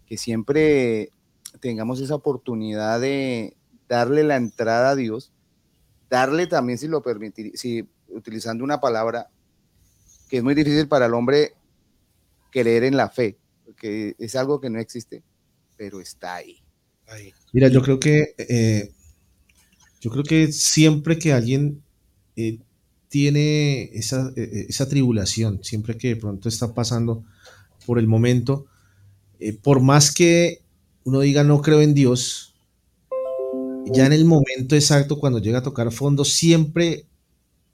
que 0.05 0.17
siempre 0.17 1.11
tengamos 1.59 1.99
esa 1.99 2.15
oportunidad 2.15 2.99
de 2.99 3.55
darle 3.87 4.23
la 4.23 4.35
entrada 4.35 4.91
a 4.91 4.95
Dios, 4.95 5.31
darle 6.09 6.47
también, 6.47 6.77
si 6.77 6.87
lo 6.87 7.01
permitir, 7.01 7.57
si 7.57 7.87
utilizando 8.07 8.63
una 8.63 8.79
palabra 8.79 9.29
que 10.29 10.37
es 10.37 10.43
muy 10.43 10.53
difícil 10.53 10.87
para 10.87 11.07
el 11.07 11.13
hombre 11.13 11.53
creer 12.51 12.83
en 12.83 12.97
la 12.97 13.09
fe, 13.09 13.37
porque 13.65 14.15
es 14.19 14.35
algo 14.35 14.59
que 14.59 14.69
no 14.69 14.79
existe, 14.79 15.23
pero 15.75 15.99
está 16.01 16.35
ahí. 16.35 16.61
Mira, 17.53 17.67
yo 17.67 17.81
creo 17.81 17.99
que 17.99 18.35
eh, 18.37 18.91
yo 19.99 20.11
creo 20.11 20.23
que 20.23 20.51
siempre 20.51 21.17
que 21.17 21.33
alguien 21.33 21.83
eh, 22.35 22.59
tiene 23.09 23.89
esa, 23.93 24.31
e, 24.35 24.41
e, 24.41 24.65
esa 24.69 24.87
tribulación, 24.87 25.59
siempre 25.63 25.97
que 25.97 26.09
de 26.09 26.15
pronto 26.15 26.47
está 26.47 26.73
pasando 26.73 27.23
por 27.85 27.99
el 27.99 28.07
momento, 28.07 28.67
eh, 29.39 29.53
por 29.53 29.81
más 29.81 30.13
que 30.13 30.61
uno 31.03 31.19
diga 31.21 31.43
no 31.43 31.61
creo 31.61 31.81
en 31.81 31.93
Dios, 31.93 32.53
ya 33.91 34.05
en 34.05 34.13
el 34.13 34.25
momento 34.25 34.75
exacto, 34.75 35.19
cuando 35.19 35.39
llega 35.39 35.59
a 35.59 35.63
tocar 35.63 35.91
fondo, 35.91 36.23
siempre 36.23 37.07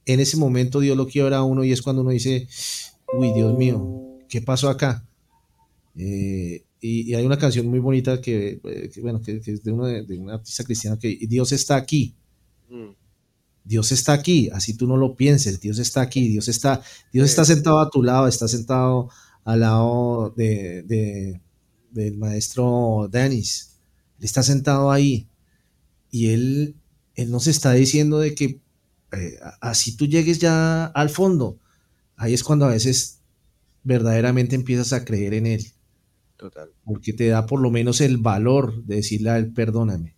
en 0.06 0.20
ese 0.20 0.38
momento 0.38 0.80
Dios 0.80 0.96
lo 0.96 1.08
quiebra 1.08 1.38
a 1.38 1.44
uno 1.44 1.64
y 1.64 1.72
es 1.72 1.82
cuando 1.82 2.02
uno 2.02 2.12
dice, 2.12 2.48
uy, 3.18 3.34
Dios 3.34 3.58
mío, 3.58 4.20
¿qué 4.30 4.42
pasó 4.42 4.70
acá? 4.70 5.06
Eh, 5.98 6.64
y, 6.80 7.14
hay 7.14 7.26
una 7.26 7.38
canción 7.38 7.68
muy 7.68 7.80
bonita 7.80 8.22
que, 8.22 8.62
eh, 8.64 8.92
bueno, 9.02 9.22
que, 9.22 9.42
es 9.46 9.64
de, 9.64 9.72
una, 9.72 9.88
de 9.88 10.18
una 10.18 10.36
artista 10.36 10.64
cristiana 10.64 10.98
que 11.00 11.18
Dios 11.28 11.52
está 11.52 11.76
aquí. 11.76 12.16
Mm. 12.70 13.05
Dios 13.66 13.92
está 13.92 14.14
aquí, 14.14 14.50
así 14.54 14.78
tú 14.78 14.88
no 14.88 14.96
lo 14.96 15.16
pienses, 15.16 15.60
Dios 15.60 15.80
está 15.80 16.02
aquí, 16.02 16.30
Dios 16.30 16.48
está, 16.48 16.82
Dios 17.12 17.26
está 17.26 17.44
sentado 17.44 17.80
a 17.80 17.90
tu 17.90 18.04
lado, 18.04 18.28
está 18.28 18.48
sentado 18.48 19.10
al 19.44 19.60
lado 19.62 20.34
de, 20.38 21.42
del 21.92 22.18
maestro 22.18 23.10
Dennis, 23.12 23.80
Él 24.20 24.26
está 24.26 24.44
sentado 24.44 24.92
ahí 24.92 25.28
y 26.12 26.30
él, 26.30 26.76
él 27.16 27.32
nos 27.32 27.48
está 27.48 27.74
diciendo 27.74 28.20
de 28.20 28.36
que 28.36 28.62
eh, 29.12 29.40
así 29.62 29.98
tú 29.98 30.06
llegues 30.06 30.40
ya 30.40 30.86
al 30.86 31.10
fondo, 31.10 31.60
ahí 32.16 32.34
es 32.34 32.44
cuando 32.44 32.66
a 32.66 32.70
veces 32.70 33.20
verdaderamente 33.84 34.56
empiezas 34.56 34.94
a 34.94 35.06
creer 35.06 35.34
en 35.34 35.46
Él. 35.46 35.66
Total. 36.38 36.70
Porque 36.84 37.14
te 37.14 37.28
da 37.28 37.46
por 37.46 37.62
lo 37.62 37.72
menos 37.72 38.02
el 38.02 38.18
valor 38.18 38.84
de 38.84 38.98
decirle 38.98 39.30
a 39.30 39.38
Él, 39.38 39.54
perdóname. 39.54 40.16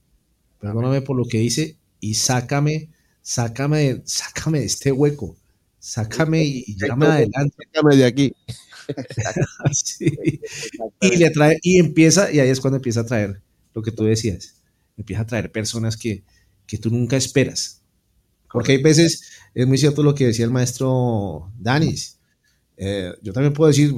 Perdóname 0.60 1.02
por 1.02 1.16
lo 1.16 1.26
que 1.26 1.44
hice 1.44 1.78
y 2.00 2.16
sácame, 2.16 2.90
sácame, 3.28 4.02
sácame 4.06 4.60
de 4.62 4.66
este 4.66 4.92
hueco. 4.92 5.36
Sácame 5.80 6.44
y, 6.46 6.64
y 6.66 6.78
adelante. 6.86 7.56
Sácame 7.66 7.96
de 7.98 8.06
aquí. 8.06 8.34
Y 11.02 11.18
le 11.18 11.30
trae, 11.32 11.60
y 11.62 11.78
empieza, 11.78 12.32
y 12.32 12.40
ahí 12.40 12.50
es 12.50 12.62
cuando 12.62 12.78
empieza 12.78 13.02
a 13.02 13.06
traer 13.06 13.42
lo 13.74 13.82
que 13.82 13.92
tú 13.92 14.06
decías. 14.06 14.62
Empieza 14.96 15.24
a 15.24 15.28
traer 15.28 15.52
personas 15.52 15.98
que, 15.98 16.24
que 16.66 16.78
tú 16.78 16.90
nunca 16.90 17.18
esperas. 17.18 17.82
Porque 18.50 18.72
hay 18.72 18.82
veces, 18.82 19.24
es 19.54 19.68
muy 19.68 19.78
cierto 19.78 20.04
lo 20.04 20.16
que 20.16 20.28
decía 20.28 20.46
el 20.46 20.52
maestro 20.52 21.52
Danis. 21.60 22.20
Eh, 22.78 23.12
yo 23.22 23.34
también 23.34 23.54
puedo 23.54 23.68
decir, 23.68 23.94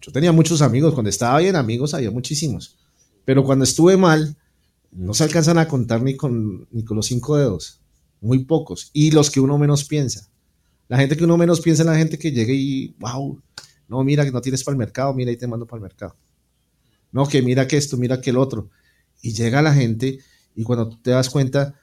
yo 0.00 0.12
tenía 0.12 0.30
muchos 0.30 0.62
amigos, 0.62 0.94
cuando 0.94 1.10
estaba 1.10 1.40
bien 1.40 1.56
amigos 1.56 1.94
había 1.94 2.12
muchísimos, 2.12 2.78
pero 3.24 3.42
cuando 3.42 3.64
estuve 3.64 3.96
mal, 3.96 4.36
no 4.92 5.14
se 5.14 5.24
alcanzan 5.24 5.58
a 5.58 5.66
contar 5.66 6.00
ni 6.00 6.16
con, 6.16 6.68
ni 6.70 6.84
con 6.84 6.96
los 6.96 7.06
cinco 7.06 7.36
dedos, 7.36 7.80
muy 8.20 8.44
pocos, 8.44 8.90
y 8.92 9.10
los 9.10 9.30
que 9.30 9.40
uno 9.40 9.58
menos 9.58 9.84
piensa. 9.84 10.28
La 10.88 10.98
gente 10.98 11.16
que 11.16 11.24
uno 11.24 11.36
menos 11.36 11.60
piensa 11.60 11.82
es 11.82 11.86
la 11.86 11.96
gente 11.96 12.18
que 12.18 12.32
llega 12.32 12.52
y, 12.52 12.94
wow, 12.98 13.40
no, 13.88 14.04
mira 14.04 14.24
que 14.24 14.32
no 14.32 14.40
tienes 14.40 14.64
para 14.64 14.74
el 14.74 14.78
mercado, 14.78 15.12
mira 15.14 15.30
y 15.30 15.36
te 15.36 15.46
mando 15.46 15.66
para 15.66 15.78
el 15.78 15.82
mercado. 15.82 16.16
No, 17.12 17.26
que 17.26 17.42
mira 17.42 17.66
que 17.66 17.76
esto, 17.76 17.96
mira 17.96 18.20
que 18.20 18.30
el 18.30 18.36
otro. 18.36 18.70
Y 19.22 19.32
llega 19.32 19.62
la 19.62 19.74
gente 19.74 20.18
y 20.54 20.62
cuando 20.62 20.90
te 20.98 21.10
das 21.10 21.30
cuenta, 21.30 21.74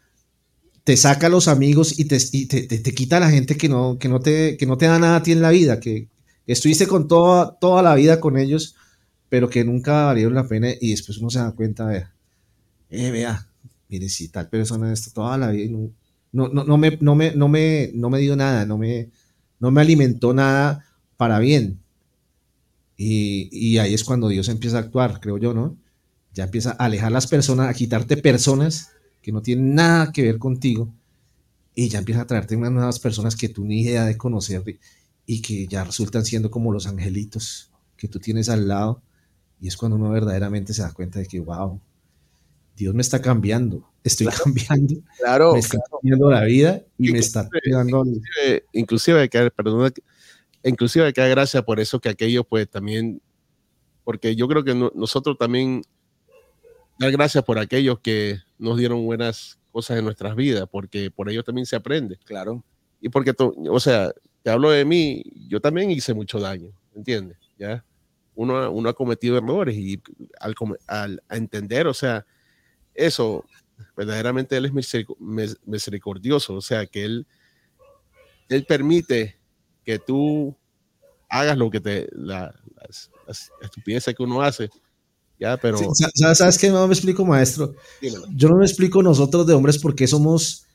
te 0.84 0.96
saca 0.98 1.28
a 1.28 1.30
los 1.30 1.48
amigos 1.48 2.00
y 2.00 2.06
te, 2.06 2.20
te, 2.20 2.94
quita 2.94 3.18
a 3.18 3.22
la 3.22 3.30
gente 3.30 3.58
que 3.58 3.68
no, 3.68 3.98
que, 3.98 4.08
no 4.08 4.20
te, 4.20 4.56
que 4.56 4.66
no 4.68 4.78
te 4.78 4.86
da 4.86 5.00
nada 5.00 5.18
a 5.18 5.24
ti 5.24 5.32
en 5.32 5.42
la 5.42 5.50
vida, 5.50 5.80
que, 5.80 6.10
estuviste 6.46 6.86
con 6.86 7.08
toda, 7.08 7.58
toda 7.60 7.82
la 7.82 7.96
vida 7.96 8.20
con 8.20 8.38
ellos, 8.38 8.76
pero 9.30 9.50
que 9.50 9.64
nunca 9.64 10.06
valieron 10.06 10.36
la 10.36 10.48
pena 10.48 10.70
y 10.80 10.92
después 10.92 11.18
uno 11.18 11.32
se 11.32 11.40
da 11.40 11.52
cuenta, 11.54 11.88
vea, 11.88 12.14
eh, 12.92 13.10
vea, 13.10 13.48
mire, 13.90 14.10
si 14.10 14.30
tal 14.30 14.48
persona 14.48 14.94
está 14.94 15.12
toda 15.12 15.38
la 15.40 15.50
vida 15.50 15.66
y 15.66 15.70
no, 15.70 15.90
no, 16.36 16.64
no, 16.64 16.78
me, 16.78 16.98
no, 17.02 17.16
me, 17.16 17.32
no, 17.32 17.48
me, 17.48 17.92
no 17.94 18.10
me 18.10 18.20
dio 18.20 18.36
nada, 18.36 18.66
no 18.66 18.78
me, 18.78 19.10
no 19.60 19.72
me 19.72 19.82
alimentó 19.82 20.34
nada 20.34 20.86
para 21.18 21.40
bien. 21.40 21.80
Y, 22.98 23.50
y 23.52 23.78
ahí 23.78 23.94
es 23.94 24.04
cuando 24.04 24.28
Dios 24.28 24.50
empieza 24.50 24.78
a 24.78 24.82
actuar, 24.82 25.20
creo 25.20 25.38
yo, 25.38 25.54
¿no? 25.54 25.78
Ya 26.34 26.46
empieza 26.46 26.72
a 26.72 26.86
alejar 26.86 27.12
las 27.12 27.28
personas, 27.28 27.70
a 27.70 27.74
quitarte 27.74 28.18
personas 28.18 28.92
que 29.22 29.32
no 29.32 29.42
tienen 29.42 29.76
nada 29.76 30.12
que 30.12 30.22
ver 30.22 30.38
contigo 30.38 30.94
y 31.74 31.90
ya 31.90 32.00
empieza 32.00 32.22
a 32.22 32.28
traerte 32.28 32.56
unas 32.56 32.72
nuevas 32.72 33.00
personas 33.00 33.36
que 33.36 33.50
tú 33.50 33.66
ni 33.66 33.82
idea 33.82 34.06
de 34.06 34.18
conocer 34.18 34.64
y 35.26 35.42
que 35.42 35.68
ya 35.68 35.84
resultan 35.84 36.26
siendo 36.26 36.50
como 36.50 36.72
los 36.72 36.88
angelitos 36.88 37.70
que 37.98 38.08
tú 38.08 38.20
tienes 38.20 38.50
al 38.50 38.68
lado. 38.68 39.02
Y 39.60 39.68
es 39.68 39.78
cuando 39.78 39.98
uno 39.98 40.10
verdaderamente 40.10 40.74
se 40.74 40.82
da 40.82 40.94
cuenta 40.94 41.20
de 41.20 41.26
que, 41.26 41.40
wow, 41.40 41.80
Dios 42.76 42.94
me 42.94 43.02
está 43.02 43.22
cambiando, 43.22 43.90
estoy 44.04 44.28
cambiando, 44.28 44.96
claro, 45.18 45.54
me 45.54 45.60
está 45.60 45.80
cambiando 45.90 46.30
la 46.30 46.44
vida 46.44 46.82
y, 46.98 47.12
me 47.12 47.20
está 47.20 47.48
cuidando. 47.50 48.04
Inclusive, 48.06 48.66
inclusive 48.74 49.30
que, 49.30 49.52
perdón, 49.52 49.94
inclusive 50.64 51.14
que 51.14 51.30
gracias 51.30 51.64
por 51.64 51.80
eso 51.80 52.00
que 52.00 52.10
aquello 52.10 52.44
pues 52.44 52.70
también, 52.70 53.22
porque 54.04 54.36
yo 54.36 54.48
creo 54.48 54.64
que 54.64 54.76
nosotros 54.76 55.38
también 55.38 55.84
dar 57.00 57.12
gracias 57.12 57.44
por 57.44 57.60
aquellos 57.60 58.00
que 58.00 58.40
nos 58.58 58.78
dieron 58.78 59.06
buenas 59.06 59.60
cosas 59.72 59.98
en 59.98 60.06
nuestras 60.06 60.36
vidas, 60.36 60.68
porque 60.70 61.12
por 61.12 61.30
ellos 61.30 61.46
también 61.46 61.66
se 61.66 61.76
aprende. 61.76 62.18
Claro. 62.26 62.64
Y 63.02 63.10
porque, 63.10 63.34
o 63.38 63.80
sea, 63.80 64.12
te 64.42 64.50
hablo 64.50 64.70
de 64.72 64.86
mí, 64.86 65.24
yo 65.48 65.60
también 65.60 65.92
hice 65.92 66.14
mucho 66.14 66.40
daño, 66.40 66.72
¿entiendes? 66.96 67.38
¿Ya? 67.58 67.84
Uno, 68.36 68.72
uno 68.72 68.90
ha 68.90 68.94
cometido 68.94 69.38
errores 69.38 69.76
y 69.78 70.02
al, 70.40 70.56
al 70.88 71.24
entender, 71.30 71.88
o 71.88 71.94
sea, 71.94 72.26
eso, 72.96 73.46
verdaderamente 73.96 74.58
Él 74.58 74.66
es 74.66 75.58
misericordioso, 75.66 76.56
o 76.56 76.62
sea, 76.62 76.86
que 76.86 77.06
Él, 77.06 77.28
él 78.50 78.66
permite 78.66 79.38
que 79.84 80.00
tú 80.00 80.56
hagas 81.30 81.58
lo 81.58 81.70
que 81.70 81.82
te, 81.82 82.08
la, 82.14 82.54
las, 82.76 83.12
las 83.28 83.52
estupideces 83.62 84.16
que 84.16 84.24
uno 84.24 84.42
hace, 84.42 84.70
ya, 85.40 85.58
pero. 85.58 85.78
¿Sabes 86.34 86.58
qué? 86.58 86.70
No 86.70 86.88
me 86.88 86.94
explico, 86.94 87.26
maestro. 87.26 87.76
Yo 88.34 88.50
no 88.50 88.58
me 88.58 88.66
explico 88.66 89.04
nosotros 89.04 89.46
de 89.46 89.54
hombres 89.54 89.78
porque 89.80 90.08
somos 90.08 90.66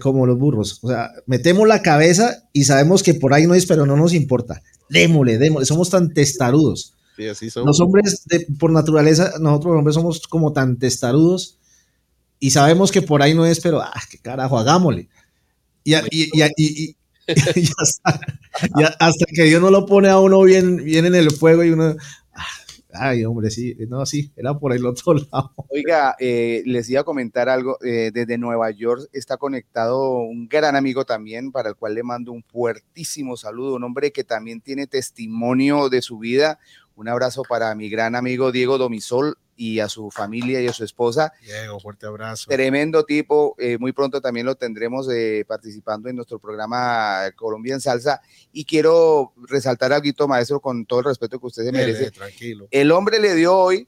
como 0.00 0.26
los 0.26 0.38
burros. 0.38 0.78
O 0.82 0.88
sea, 0.88 1.10
metemos 1.26 1.68
la 1.68 1.82
cabeza 1.82 2.48
y 2.52 2.64
sabemos 2.64 3.02
que 3.02 3.14
por 3.14 3.34
ahí 3.34 3.46
no 3.46 3.54
es, 3.54 3.66
pero 3.66 3.86
no 3.86 3.96
nos 3.96 4.14
importa. 4.14 4.62
Démosle, 4.88 5.38
démosle. 5.38 5.66
Somos 5.66 5.90
tan 5.90 6.12
testarudos. 6.12 6.94
Sí, 7.18 7.26
así 7.26 7.50
somos. 7.50 7.66
Los 7.66 7.80
hombres, 7.80 8.24
por 8.60 8.70
naturaleza, 8.70 9.32
nosotros 9.40 9.72
los 9.72 9.78
hombres 9.78 9.94
somos 9.96 10.28
como 10.28 10.52
tan 10.52 10.78
testarudos 10.78 11.58
y 12.38 12.50
sabemos 12.50 12.92
que 12.92 13.02
por 13.02 13.22
ahí 13.22 13.34
no 13.34 13.44
es, 13.44 13.58
pero, 13.58 13.82
ah, 13.82 14.00
qué 14.08 14.18
carajo, 14.18 14.56
hagámosle. 14.56 15.08
Y, 15.82 15.96
y, 16.12 16.30
y, 16.56 16.96
hasta 19.00 19.26
que 19.34 19.42
Dios 19.42 19.60
no 19.60 19.70
lo 19.70 19.84
pone 19.84 20.08
a 20.08 20.20
uno 20.20 20.42
bien, 20.42 20.76
bien 20.76 21.06
en 21.06 21.16
el 21.16 21.32
fuego 21.32 21.64
y 21.64 21.70
uno, 21.70 21.96
Ay, 22.90 23.24
hombre, 23.24 23.50
sí, 23.50 23.76
no, 23.88 24.06
sí, 24.06 24.32
era 24.34 24.58
por 24.58 24.72
el 24.72 24.86
otro 24.86 25.14
lado. 25.32 25.52
Oiga, 25.68 26.16
eh, 26.18 26.62
les 26.64 26.88
iba 26.88 27.02
a 27.02 27.04
comentar 27.04 27.48
algo. 27.48 27.78
Eh, 27.84 28.10
desde 28.12 28.38
Nueva 28.38 28.70
York 28.70 29.08
está 29.12 29.36
conectado 29.36 30.20
un 30.20 30.48
gran 30.48 30.74
amigo 30.74 31.04
también, 31.04 31.52
para 31.52 31.68
el 31.68 31.76
cual 31.76 31.94
le 31.94 32.02
mando 32.02 32.32
un 32.32 32.42
fuertísimo 32.42 33.36
saludo. 33.36 33.76
Un 33.76 33.84
hombre 33.84 34.10
que 34.10 34.24
también 34.24 34.60
tiene 34.60 34.86
testimonio 34.86 35.90
de 35.90 36.00
su 36.00 36.18
vida. 36.18 36.58
Un 36.98 37.08
abrazo 37.08 37.44
para 37.44 37.72
mi 37.76 37.88
gran 37.88 38.16
amigo 38.16 38.50
Diego 38.50 38.76
Domisol, 38.76 39.38
y 39.54 39.78
a 39.78 39.88
su 39.88 40.10
familia 40.10 40.60
y 40.60 40.66
a 40.66 40.72
su 40.72 40.82
esposa. 40.82 41.32
Diego, 41.42 41.78
fuerte 41.78 42.06
abrazo. 42.06 42.48
Tremendo 42.48 43.04
tipo. 43.04 43.54
Eh, 43.58 43.78
muy 43.78 43.92
pronto 43.92 44.20
también 44.20 44.46
lo 44.46 44.56
tendremos 44.56 45.08
eh, 45.08 45.44
participando 45.46 46.08
en 46.08 46.16
nuestro 46.16 46.40
programa 46.40 47.22
Colombia 47.36 47.74
en 47.74 47.80
Salsa. 47.80 48.20
Y 48.52 48.64
quiero 48.64 49.32
resaltar 49.48 49.92
algo, 49.92 50.28
maestro, 50.28 50.60
con 50.60 50.86
todo 50.86 51.00
el 51.00 51.04
respeto 51.06 51.38
que 51.38 51.46
usted 51.46 51.64
se 51.64 51.72
merece. 51.72 52.10
tranquilo. 52.10 52.66
El 52.70 52.90
hombre 52.90 53.20
le 53.20 53.34
dio 53.36 53.56
hoy, 53.56 53.86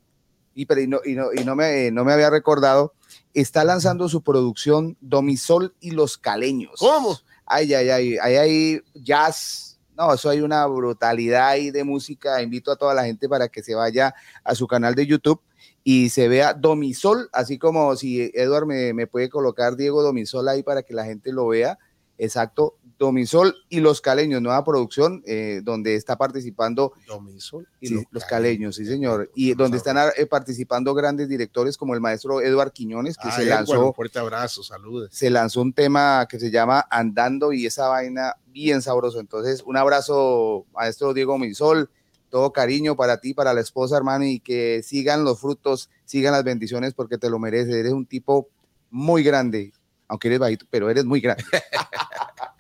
y, 0.54 0.62
y, 0.62 0.86
no, 0.86 1.00
y, 1.04 1.14
no, 1.14 1.32
y 1.32 1.44
no, 1.44 1.56
me, 1.56 1.90
no 1.90 2.04
me 2.04 2.12
había 2.12 2.30
recordado, 2.30 2.94
está 3.34 3.64
lanzando 3.64 4.08
su 4.08 4.22
producción 4.22 4.96
Domisol 5.00 5.74
y 5.80 5.92
los 5.92 6.16
Caleños. 6.16 6.74
¿Cómo? 6.78 7.18
Ay, 7.46 7.74
ay, 7.74 7.90
ay, 7.90 8.18
ay, 8.20 8.36
ay, 8.36 8.80
jazz 8.94 9.69
no, 10.00 10.14
eso 10.14 10.30
hay 10.30 10.40
una 10.40 10.64
brutalidad 10.64 11.48
ahí 11.48 11.70
de 11.70 11.84
música. 11.84 12.40
Invito 12.40 12.72
a 12.72 12.76
toda 12.76 12.94
la 12.94 13.04
gente 13.04 13.28
para 13.28 13.48
que 13.48 13.62
se 13.62 13.74
vaya 13.74 14.14
a 14.42 14.54
su 14.54 14.66
canal 14.66 14.94
de 14.94 15.06
YouTube 15.06 15.42
y 15.84 16.08
se 16.08 16.26
vea 16.26 16.54
Domisol, 16.54 17.28
así 17.34 17.58
como 17.58 17.94
si 17.96 18.30
Eduard 18.32 18.64
me, 18.64 18.94
me 18.94 19.06
puede 19.06 19.28
colocar 19.28 19.76
Diego 19.76 20.02
Domisol 20.02 20.48
ahí 20.48 20.62
para 20.62 20.82
que 20.82 20.94
la 20.94 21.04
gente 21.04 21.32
lo 21.32 21.48
vea. 21.48 21.78
Exacto, 22.16 22.76
Domisol 23.00 23.56
y 23.70 23.80
Los 23.80 24.02
Caleños, 24.02 24.42
nueva 24.42 24.62
producción, 24.62 25.22
eh, 25.26 25.62
donde 25.64 25.94
está 25.94 26.18
participando 26.18 26.92
Domisol 27.06 27.66
y 27.80 27.88
los, 27.88 28.24
Caleños, 28.26 28.76
sí 28.76 28.84
señor, 28.84 29.30
y 29.34 29.54
donde 29.54 29.78
están 29.78 29.96
eh, 30.18 30.26
participando 30.26 30.92
grandes 30.92 31.26
directores 31.26 31.78
como 31.78 31.94
el 31.94 32.02
maestro 32.02 32.42
Eduard 32.42 32.72
Quiñones, 32.72 33.16
que 33.16 33.30
se 33.30 33.46
lanzó, 33.46 33.94
fuerte 33.94 34.18
abrazo, 34.18 34.62
saludos. 34.62 35.08
Se 35.12 35.30
lanzó 35.30 35.62
un 35.62 35.72
tema 35.72 36.26
que 36.28 36.38
se 36.38 36.50
llama 36.50 36.86
Andando 36.90 37.54
y 37.54 37.64
esa 37.64 37.88
vaina 37.88 38.36
bien 38.48 38.82
sabroso. 38.82 39.18
Entonces, 39.18 39.62
un 39.64 39.78
abrazo, 39.78 40.66
maestro 40.74 41.14
Diego 41.14 41.32
Domisol, 41.32 41.88
todo 42.28 42.52
cariño 42.52 42.96
para 42.96 43.18
ti, 43.18 43.32
para 43.32 43.54
la 43.54 43.62
esposa, 43.62 43.96
hermano, 43.96 44.26
y 44.26 44.40
que 44.40 44.82
sigan 44.84 45.24
los 45.24 45.40
frutos, 45.40 45.88
sigan 46.04 46.32
las 46.32 46.44
bendiciones 46.44 46.92
porque 46.92 47.16
te 47.16 47.30
lo 47.30 47.38
mereces. 47.38 47.74
Eres 47.74 47.94
un 47.94 48.04
tipo 48.04 48.50
muy 48.90 49.22
grande, 49.22 49.72
aunque 50.06 50.28
eres 50.28 50.38
bajito, 50.38 50.66
pero 50.68 50.90
eres 50.90 51.06
muy 51.06 51.22
grande. 51.22 51.44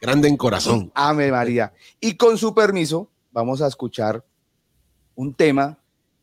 grande 0.00 0.28
en 0.28 0.36
corazón. 0.36 0.90
Ame 0.94 1.30
María. 1.30 1.72
Y 2.00 2.16
con 2.16 2.38
su 2.38 2.54
permiso, 2.54 3.10
vamos 3.30 3.62
a 3.62 3.66
escuchar 3.66 4.24
un 5.14 5.34
tema 5.34 5.78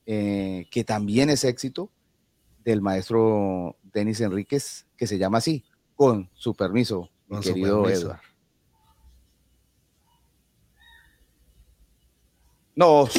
eh, 0.06 0.68
que 0.72 0.84
también 0.84 1.30
es 1.30 1.44
éxito 1.44 1.92
del 2.64 2.82
maestro 2.82 3.78
Denis 3.84 4.22
Enríquez, 4.22 4.86
que 4.98 5.08
se 5.08 5.18
llama 5.18 5.38
así, 5.38 5.64
con 5.96 6.30
su 6.34 6.56
permiso, 6.56 7.10
mi 7.28 7.38
su 7.38 7.54
querido 7.54 7.84
permiso. 7.84 8.08
Edward. 8.08 8.22
No, 12.76 13.10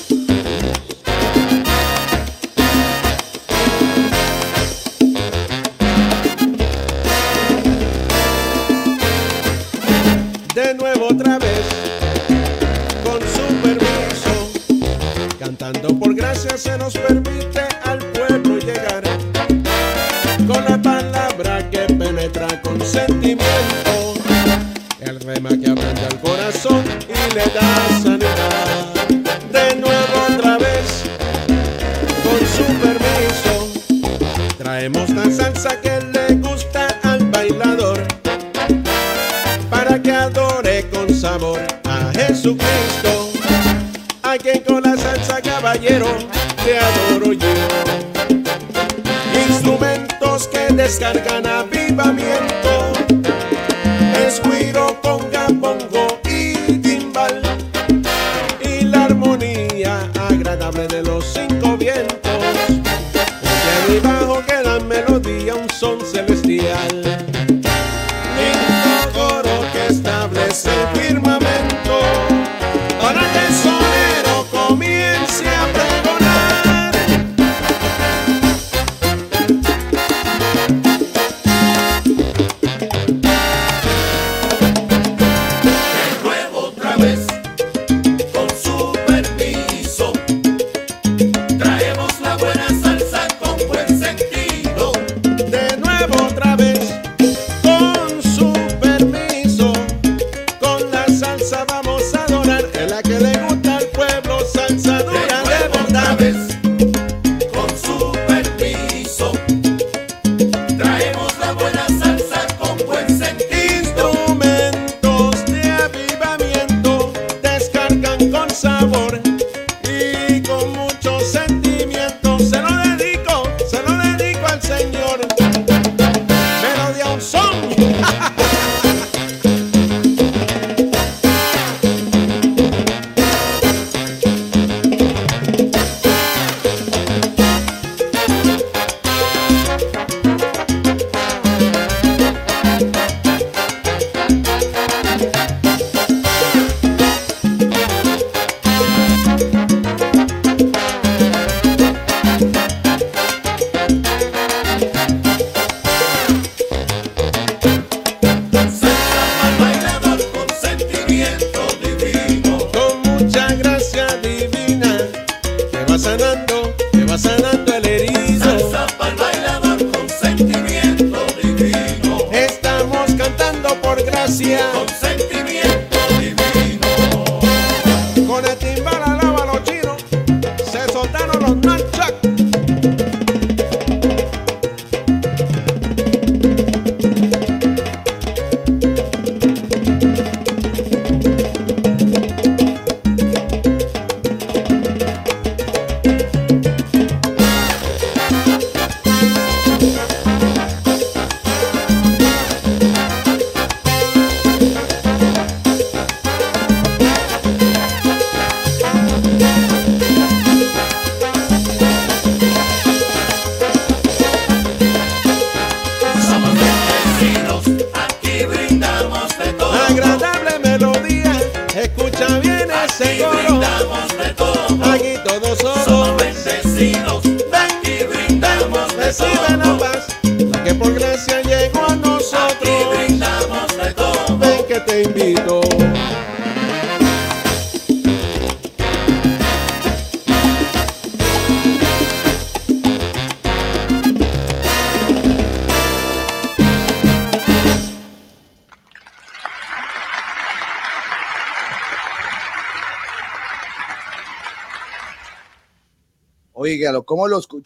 cantando 15.49 15.99
por 15.99 16.15
gracia 16.15 16.59
se 16.59 16.77
nos 16.77 16.93
permite 16.93 17.63
al 17.85 17.99
pueblo 17.99 18.59
llegar 18.59 19.03
con 20.47 20.63
la 20.63 20.77
palabra 20.77 21.71
que 21.71 21.87
penetra 21.95 22.61
con 22.61 22.79
sentimiento, 22.83 24.15
el 25.01 25.19
rema 25.21 25.49
que 25.49 25.71
aprende 25.71 26.05
al 26.05 26.21
corazón 26.21 26.85
y 27.09 27.35
le 27.35 27.47
da 27.55 28.01
sanidad. 28.03 28.93
De 29.51 29.75
nuevo 29.77 30.35
otra 30.35 30.59
vez, 30.59 31.05
con 32.25 32.41
su 32.57 32.67
permiso, 32.83 34.29
traemos 34.59 35.09
la 35.11 35.31
salsa 35.31 35.81
que 35.81 35.99
le 36.13 36.35
gusta 36.47 36.89
al 37.05 37.25
bailador 37.31 38.07
para 39.71 40.03
que 40.03 40.13
adore 40.13 40.91
con 40.91 41.09
sabor 41.09 41.61
a 41.85 42.13
Jesucristo. 42.13 43.18
Te 45.75 46.79
adoro 46.79 47.33
yo. 47.35 47.47
Instrumentos 49.49 50.49
que 50.49 50.73
descargan 50.73 51.47
avivamiento. 51.47 53.08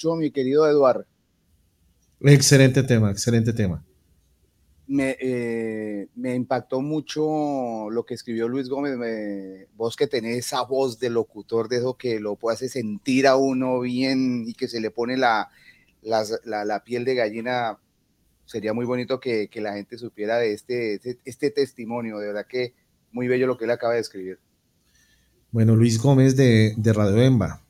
Escuchó 0.02 0.16
mi 0.16 0.30
querido 0.30 0.68
Eduardo? 0.68 1.04
Excelente 2.20 2.82
tema, 2.82 3.10
excelente 3.10 3.52
tema. 3.52 3.84
Me, 4.86 5.16
eh, 5.20 6.08
me 6.16 6.34
impactó 6.34 6.80
mucho 6.80 7.88
lo 7.90 8.04
que 8.04 8.14
escribió 8.14 8.48
Luis 8.48 8.68
Gómez. 8.68 8.96
me- 8.96 9.66
vos 9.76 9.96
que 9.96 10.06
tenés 10.08 10.38
esa 10.38 10.62
voz 10.62 10.98
de 10.98 11.08
locutor, 11.08 11.68
de 11.68 11.76
eso 11.78 11.94
que 11.96 12.18
lo 12.20 12.36
hace 12.50 12.68
sentir 12.68 13.26
a 13.26 13.36
uno 13.36 13.80
bien 13.80 14.44
y 14.46 14.54
que 14.54 14.68
se 14.68 14.80
le 14.80 14.90
pone 14.90 15.16
la, 15.16 15.48
las- 16.02 16.40
la, 16.44 16.64
la 16.64 16.82
piel 16.84 17.04
de 17.04 17.14
gallina. 17.14 17.78
Sería 18.44 18.72
muy 18.74 18.84
bonito 18.84 19.20
que, 19.20 19.48
que 19.48 19.60
la 19.60 19.74
gente 19.74 19.96
supiera 19.98 20.38
de 20.38 20.52
este, 20.52 20.94
este, 20.94 21.18
este 21.24 21.50
testimonio. 21.50 22.18
De 22.18 22.26
verdad 22.26 22.46
que 22.48 22.74
muy 23.12 23.28
bello 23.28 23.46
lo 23.46 23.56
que 23.56 23.64
él 23.64 23.70
acaba 23.70 23.94
de 23.94 24.00
escribir. 24.00 24.38
Bueno, 25.52 25.76
Luis 25.76 25.98
Gómez 26.00 26.34
de, 26.36 26.74
de 26.76 26.92
Radio 26.92 27.22
Emba. 27.22 27.60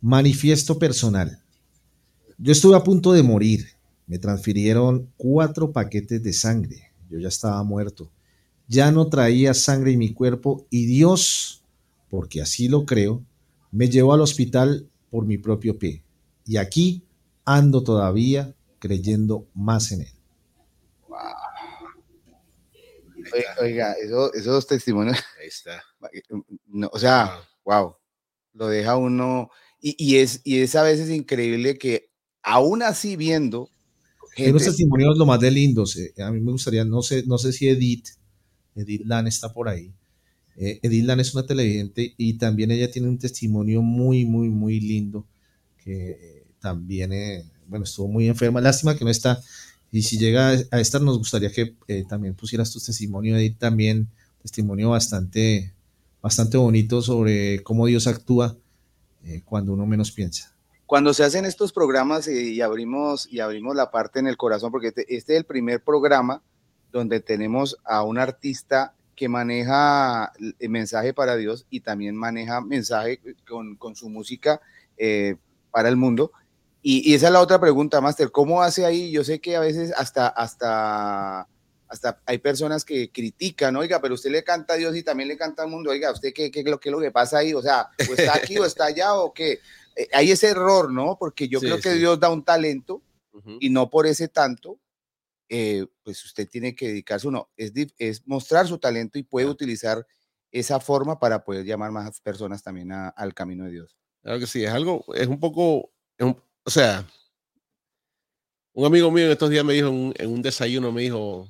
Manifiesto 0.00 0.78
personal. 0.78 1.41
Yo 2.44 2.50
estuve 2.50 2.74
a 2.74 2.82
punto 2.82 3.12
de 3.12 3.22
morir. 3.22 3.68
Me 4.08 4.18
transfirieron 4.18 5.12
cuatro 5.16 5.70
paquetes 5.70 6.20
de 6.24 6.32
sangre. 6.32 6.90
Yo 7.08 7.20
ya 7.20 7.28
estaba 7.28 7.62
muerto. 7.62 8.10
Ya 8.66 8.90
no 8.90 9.08
traía 9.08 9.54
sangre 9.54 9.92
en 9.92 10.00
mi 10.00 10.12
cuerpo 10.12 10.66
y 10.68 10.86
Dios, 10.86 11.62
porque 12.10 12.42
así 12.42 12.68
lo 12.68 12.84
creo, 12.84 13.22
me 13.70 13.88
llevó 13.88 14.12
al 14.12 14.22
hospital 14.22 14.90
por 15.08 15.24
mi 15.24 15.38
propio 15.38 15.78
pie. 15.78 16.02
Y 16.44 16.56
aquí 16.56 17.04
ando 17.44 17.84
todavía 17.84 18.56
creyendo 18.80 19.46
más 19.54 19.92
en 19.92 20.00
él. 20.00 20.12
Oiga, 23.60 23.94
esos 24.34 24.66
testimonios. 24.66 25.16
Ahí 25.40 25.46
está. 25.46 25.80
o 26.90 26.98
sea, 26.98 27.38
wow. 27.64 27.94
Lo 28.52 28.66
deja 28.66 28.96
uno. 28.96 29.48
Y, 29.80 30.16
es, 30.16 30.40
y 30.42 30.60
es 30.60 30.74
a 30.74 30.82
veces 30.82 31.08
increíble 31.08 31.78
que 31.78 32.11
aún 32.42 32.82
así 32.82 33.16
viendo. 33.16 33.70
Gente, 34.34 34.64
testimonios 34.64 35.18
lo 35.18 35.26
más 35.26 35.40
de 35.40 35.50
lindos. 35.50 35.96
Eh, 35.96 36.14
a 36.22 36.30
mí 36.30 36.40
me 36.40 36.52
gustaría, 36.52 36.84
no 36.84 37.02
sé, 37.02 37.24
no 37.26 37.38
sé 37.38 37.52
si 37.52 37.68
Edith, 37.68 38.08
Edith 38.74 39.02
Lan 39.04 39.26
está 39.26 39.52
por 39.52 39.68
ahí. 39.68 39.92
Eh, 40.56 40.80
Edith 40.82 41.04
Lan 41.04 41.20
es 41.20 41.34
una 41.34 41.46
televidente 41.46 42.14
y 42.16 42.34
también 42.34 42.70
ella 42.70 42.90
tiene 42.90 43.08
un 43.08 43.18
testimonio 43.18 43.82
muy, 43.82 44.24
muy, 44.24 44.48
muy 44.48 44.80
lindo 44.80 45.26
que 45.84 46.10
eh, 46.10 46.46
también, 46.60 47.10
bueno, 47.66 47.84
estuvo 47.84 48.08
muy 48.08 48.28
enferma. 48.28 48.60
Lástima 48.60 48.96
que 48.96 49.04
no 49.04 49.10
está 49.10 49.42
y 49.92 50.02
si 50.02 50.18
llega 50.18 50.48
a 50.70 50.80
estar, 50.80 51.02
nos 51.02 51.18
gustaría 51.18 51.52
que 51.52 51.76
eh, 51.86 52.04
también 52.08 52.34
pusieras 52.34 52.72
tu 52.72 52.80
testimonio 52.80 53.36
ahí 53.36 53.50
también, 53.50 54.08
testimonio 54.40 54.88
bastante, 54.88 55.74
bastante 56.22 56.56
bonito 56.56 57.02
sobre 57.02 57.62
cómo 57.62 57.86
Dios 57.86 58.06
actúa 58.06 58.56
eh, 59.22 59.42
cuando 59.44 59.74
uno 59.74 59.84
menos 59.84 60.10
piensa. 60.10 60.51
Cuando 60.92 61.14
se 61.14 61.24
hacen 61.24 61.46
estos 61.46 61.72
programas 61.72 62.28
y, 62.28 62.60
abrimos, 62.60 63.26
y 63.32 63.40
abrimos 63.40 63.74
la 63.74 63.90
parte 63.90 64.18
en 64.18 64.26
el 64.26 64.36
corazón, 64.36 64.70
porque 64.70 64.88
este, 64.88 65.16
este, 65.16 65.32
es 65.32 65.38
el 65.38 65.46
primer 65.46 65.82
programa 65.82 66.42
donde 66.92 67.20
tenemos 67.20 67.78
a 67.84 68.02
un 68.02 68.18
artista 68.18 68.92
que 69.16 69.26
maneja 69.26 70.34
el 70.58 70.68
mensaje 70.68 71.14
para 71.14 71.36
Dios 71.36 71.64
y 71.70 71.80
también 71.80 72.14
maneja 72.14 72.60
mensaje 72.60 73.22
con, 73.48 73.96
su 73.96 74.10
música 74.10 74.60
eh, 74.98 75.36
para 75.70 75.88
el 75.88 75.96
mundo. 75.96 76.30
Y, 76.82 77.14
esa 77.14 77.28
es 77.28 77.32
la 77.32 77.40
otra 77.40 77.58
pregunta, 77.58 78.02
Master, 78.02 78.30
¿cómo 78.30 78.62
hace 78.62 78.84
ahí? 78.84 79.10
Yo 79.10 79.24
sé 79.24 79.40
que 79.40 79.56
a 79.56 79.60
veces 79.60 79.94
hasta, 79.96 80.28
hasta, 80.28 81.48
hasta 81.88 82.20
hay 82.26 82.36
personas 82.36 82.84
que 82.84 83.10
critican, 83.10 83.76
oiga, 83.76 83.98
pero 84.02 84.12
usted 84.12 84.30
le 84.30 84.44
canta 84.44 84.74
a 84.74 84.76
Dios 84.76 84.94
y 84.94 85.02
también 85.02 85.30
le 85.30 85.38
canta 85.38 85.62
al 85.62 85.70
mundo, 85.70 85.90
oiga, 85.90 86.12
¿usted 86.12 86.34
qué, 86.34 86.50
qué, 86.50 86.62
qué 86.62 86.70
es 86.70 86.92
lo 86.92 87.00
que 87.00 87.10
pasa 87.10 87.38
ahí? 87.38 87.54
O 87.54 87.62
sea, 87.62 87.88
¿o 88.10 88.12
está 88.12 88.36
aquí 88.36 88.58
o 88.58 88.66
está 88.66 88.84
allá 88.84 89.14
o 89.14 89.32
qué? 89.32 89.58
Eh, 89.96 90.08
hay 90.12 90.30
ese 90.30 90.48
error, 90.48 90.92
¿no? 90.92 91.16
Porque 91.18 91.48
yo 91.48 91.60
creo 91.60 91.80
que 91.80 91.94
Dios 91.94 92.18
da 92.18 92.30
un 92.30 92.44
talento 92.44 93.02
y 93.60 93.70
no 93.70 93.90
por 93.90 94.06
ese 94.06 94.28
tanto, 94.28 94.78
eh, 95.48 95.86
pues 96.02 96.24
usted 96.24 96.48
tiene 96.48 96.74
que 96.74 96.88
dedicarse 96.88 97.28
uno, 97.28 97.50
es, 97.56 97.72
es 97.98 98.26
mostrar 98.26 98.66
su 98.66 98.78
talento 98.78 99.18
y 99.18 99.22
puede 99.22 99.46
utilizar 99.46 100.06
esa 100.50 100.80
forma 100.80 101.18
para 101.18 101.44
poder 101.44 101.64
llamar 101.64 101.90
más 101.90 102.20
personas 102.20 102.62
también 102.62 102.92
al 102.92 103.34
camino 103.34 103.64
de 103.64 103.72
Dios. 103.72 103.96
Claro 104.22 104.38
que 104.38 104.46
sí, 104.46 104.64
es 104.64 104.70
algo, 104.70 105.04
es 105.14 105.26
un 105.26 105.40
poco, 105.40 105.90
o 106.18 106.70
sea, 106.70 107.06
un 108.74 108.86
amigo 108.86 109.10
mío 109.10 109.26
en 109.26 109.32
estos 109.32 109.50
días 109.50 109.64
me 109.64 109.74
dijo 109.74 109.88
en 109.88 110.30
un, 110.30 110.42
desayuno, 110.42 110.92
me 110.92 111.02
dijo, 111.02 111.48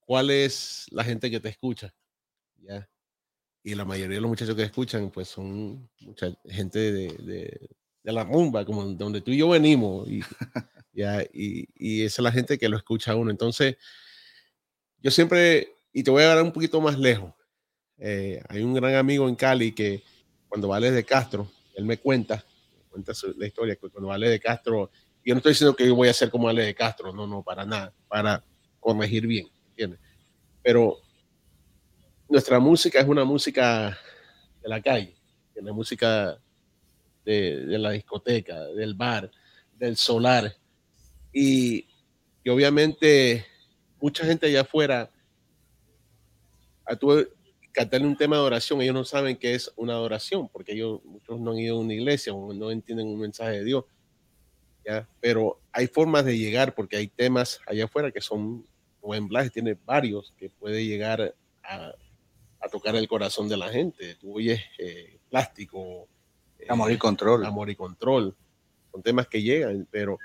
¿cuál 0.00 0.30
es 0.30 0.86
la 0.90 1.04
gente 1.04 1.30
que 1.30 1.40
te 1.40 1.48
escucha? 1.50 1.94
¿Ya? 2.56 2.88
Y 3.64 3.74
la 3.74 3.84
mayoría 3.84 4.16
de 4.16 4.20
los 4.20 4.28
muchachos 4.28 4.54
que 4.54 4.62
escuchan, 4.62 5.10
pues 5.10 5.26
son 5.26 5.90
mucha 6.00 6.32
gente 6.46 6.92
de, 6.92 7.08
de, 8.04 8.12
la 8.12 8.22
rumba, 8.22 8.64
como 8.64 8.84
donde 8.84 9.20
tú 9.20 9.32
y 9.32 9.38
yo 9.38 9.48
venimos. 9.48 10.06
Y, 10.08 10.20
¿ya? 10.92 11.22
Y, 11.32 11.66
y, 11.74 12.02
esa 12.02 12.22
es 12.22 12.24
la 12.24 12.30
gente 12.30 12.58
que 12.58 12.68
lo 12.68 12.76
escucha 12.76 13.12
a 13.12 13.16
uno. 13.16 13.32
Entonces, 13.32 13.76
yo 15.00 15.10
siempre, 15.10 15.72
y 15.92 16.04
te 16.04 16.12
voy 16.12 16.22
a 16.22 16.34
dar 16.34 16.42
un 16.42 16.52
poquito 16.52 16.80
más 16.80 16.96
lejos. 16.98 17.32
Eh, 17.98 18.40
hay 18.48 18.62
un 18.62 18.74
gran 18.74 18.94
amigo 18.94 19.28
en 19.28 19.34
Cali 19.34 19.72
que 19.72 20.04
cuando 20.48 20.68
vale 20.68 20.92
de 20.92 21.04
Castro, 21.04 21.50
él 21.74 21.84
me 21.84 21.98
cuenta 21.98 22.44
cuenta 22.94 23.12
la 23.36 23.46
historia, 23.46 23.74
que 23.74 23.90
cuando 23.90 24.12
Ale 24.12 24.28
de 24.28 24.38
Castro, 24.38 24.90
yo 25.24 25.34
no 25.34 25.38
estoy 25.38 25.50
diciendo 25.50 25.74
que 25.74 25.86
yo 25.86 25.96
voy 25.96 26.08
a 26.08 26.14
ser 26.14 26.30
como 26.30 26.48
Ale 26.48 26.62
de 26.64 26.74
Castro, 26.74 27.12
no, 27.12 27.26
no, 27.26 27.42
para 27.42 27.64
nada, 27.66 27.92
para 28.06 28.44
corregir 28.78 29.26
bien, 29.26 29.48
¿entiendes? 29.70 29.98
Pero 30.62 30.98
nuestra 32.28 32.58
música 32.58 33.00
es 33.00 33.06
una 33.06 33.24
música 33.24 33.98
de 34.62 34.68
la 34.68 34.80
calle, 34.80 35.14
es 35.54 35.62
la 35.62 35.72
música 35.72 36.38
de, 37.24 37.66
de, 37.66 37.78
la 37.78 37.90
discoteca, 37.90 38.64
del 38.68 38.94
bar, 38.94 39.30
del 39.78 39.96
solar. 39.96 40.56
Y, 41.32 41.86
y 42.42 42.50
obviamente 42.50 43.46
mucha 44.00 44.24
gente 44.24 44.46
allá 44.46 44.62
afuera, 44.62 45.10
a 46.84 46.96
tu, 46.96 47.26
cantarle 47.72 48.06
un 48.06 48.16
tema 48.16 48.36
de 48.36 48.42
oración, 48.42 48.80
ellos 48.80 48.94
no 48.94 49.04
saben 49.04 49.36
qué 49.36 49.54
es 49.54 49.72
una 49.76 49.94
adoración, 49.94 50.48
porque 50.48 50.72
ellos 50.72 51.02
muchos 51.04 51.40
no 51.40 51.50
han 51.50 51.58
ido 51.58 51.76
a 51.76 51.80
una 51.80 51.94
iglesia 51.94 52.32
o 52.32 52.52
no 52.54 52.70
entienden 52.70 53.08
un 53.08 53.18
mensaje 53.18 53.52
de 53.52 53.64
Dios. 53.64 53.84
¿ya? 54.84 55.08
Pero 55.20 55.60
hay 55.72 55.86
formas 55.88 56.24
de 56.24 56.38
llegar, 56.38 56.74
porque 56.74 56.96
hay 56.96 57.08
temas 57.08 57.60
allá 57.66 57.86
afuera 57.86 58.12
que 58.12 58.20
son, 58.20 58.66
como 59.00 59.14
en 59.14 59.26
Blas 59.26 59.50
tiene 59.50 59.76
varios 59.84 60.32
que 60.38 60.50
puede 60.50 60.84
llegar 60.86 61.34
a, 61.62 61.92
a, 62.64 62.68
tocar 62.68 62.96
el 62.96 63.08
corazón 63.08 63.48
de 63.48 63.56
la 63.56 63.68
gente. 63.68 64.14
Tú 64.16 64.36
oyes 64.36 64.60
eh, 64.78 65.18
plástico. 65.28 66.08
Eh, 66.58 66.66
amor 66.68 66.90
y 66.92 66.98
control. 66.98 67.44
Amor 67.44 67.70
y 67.70 67.76
control. 67.76 68.34
Son 68.92 69.02
temas 69.02 69.28
que 69.28 69.42
llegan, 69.42 69.86
pero... 69.90 70.18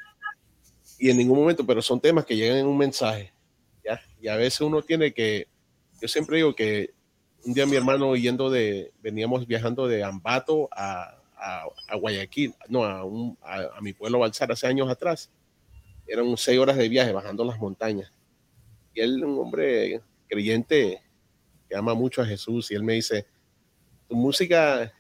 Y 0.98 1.10
en 1.10 1.18
ningún 1.18 1.40
momento, 1.40 1.66
pero 1.66 1.82
son 1.82 2.00
temas 2.00 2.26
que 2.26 2.36
llegan 2.36 2.58
en 2.58 2.68
un 2.68 2.78
mensaje. 2.78 3.34
¿ya? 3.84 4.02
Y 4.22 4.28
a 4.28 4.36
veces 4.36 4.62
uno 4.62 4.82
tiene 4.82 5.14
que... 5.14 5.48
Yo 6.02 6.08
siempre 6.08 6.38
digo 6.38 6.56
que 6.56 6.94
un 7.46 7.54
día 7.54 7.66
mi 7.66 7.76
hermano 7.76 8.16
yendo 8.16 8.50
de, 8.50 8.92
veníamos 9.02 9.48
viajando 9.48 9.88
de 9.88 10.04
Ambato 10.04 10.70
a, 10.72 11.20
a, 11.40 11.96
Guayaquil, 11.96 12.54
no, 12.68 12.84
a, 12.84 13.04
un, 13.04 13.38
a, 13.42 13.80
mi 13.82 13.94
pueblo 13.94 14.20
Balsar 14.20 14.52
hace 14.52 14.68
años 14.68 14.90
atrás. 14.90 15.32
Eran 16.08 16.36
seis 16.38 16.60
horas 16.60 16.78
de 16.78 16.90
viaje 16.90 17.12
bajando 17.12 17.46
las 17.46 17.60
montañas. 17.60 18.12
Y 18.94 19.02
él, 19.02 19.24
un 19.24 19.40
hombre 19.40 20.02
creyente 20.28 21.02
que 21.70 21.76
ama 21.76 21.94
mucho 21.94 22.22
a 22.22 22.26
Jesús, 22.26 22.72
y 22.72 22.76
él 22.76 22.84
me 22.84 22.94
dice, 22.94 23.28
tu 24.08 24.16
música 24.16 24.92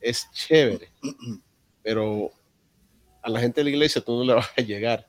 es 0.00 0.26
chévere, 0.32 0.90
pero 1.82 2.30
a 3.22 3.28
la 3.28 3.40
gente 3.40 3.60
de 3.60 3.64
la 3.64 3.70
iglesia 3.70 4.00
tú 4.00 4.16
no 4.16 4.24
le 4.24 4.34
vas 4.40 4.50
a 4.56 4.62
llegar 4.62 5.06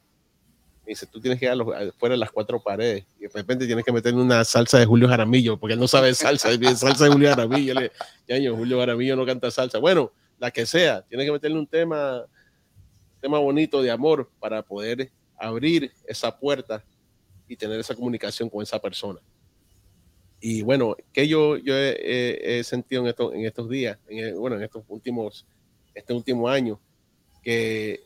dice, 0.90 1.06
tú 1.06 1.22
tienes 1.22 1.40
que 1.40 1.46
ir 1.46 1.94
fuera 1.98 2.14
de 2.14 2.18
las 2.18 2.32
cuatro 2.32 2.62
paredes. 2.62 3.06
Y 3.18 3.24
de 3.24 3.30
repente 3.34 3.66
tienes 3.66 3.86
que 3.86 3.92
meterle 3.92 4.22
una 4.22 4.44
salsa 4.44 4.80
de 4.80 4.86
Julio 4.86 5.08
Jaramillo, 5.08 5.58
porque 5.58 5.74
él 5.74 5.80
no 5.80 5.88
sabe 5.88 6.14
salsa, 6.14 6.50
salsa 6.76 7.06
de 7.06 7.12
Julio 7.12 7.30
Jaramillo. 7.30 7.74
Le, 7.76 7.92
ya, 8.28 8.52
Julio 8.52 8.80
Jaramillo 8.80 9.16
no 9.16 9.26
canta 9.26 9.52
salsa. 9.52 9.78
Bueno, 9.78 10.12
la 10.38 10.52
que 10.52 10.66
sea, 10.66 11.02
tienes 11.04 11.26
que 11.26 11.32
meterle 11.32 11.60
un 11.60 11.68
tema, 11.68 12.26
tema 13.22 13.40
bonito 13.40 13.82
de 13.82 13.92
amor 13.92 14.30
para 14.40 14.62
poder 14.62 15.12
abrir 15.38 15.92
esa 16.06 16.38
puerta 16.38 16.84
y 17.48 17.56
tener 17.56 17.80
esa 17.80 17.96
comunicación 17.96 18.50
con 18.50 18.62
esa 18.62 18.80
persona. 18.80 19.20
Y 20.41 20.61
bueno, 20.61 20.95
que 21.11 21.28
yo, 21.28 21.57
yo 21.57 21.74
he, 21.76 22.61
sentido 22.64 23.02
en, 23.02 23.07
esto, 23.10 23.34
en 23.34 23.45
estos 23.45 23.70
días, 23.70 23.99
bueno, 24.38 24.56
en 24.56 24.64
estos 24.64 24.84
últimos, 24.88 25.45
este 25.94 26.14
último 26.14 26.48
año, 26.48 26.80
que 27.41 28.02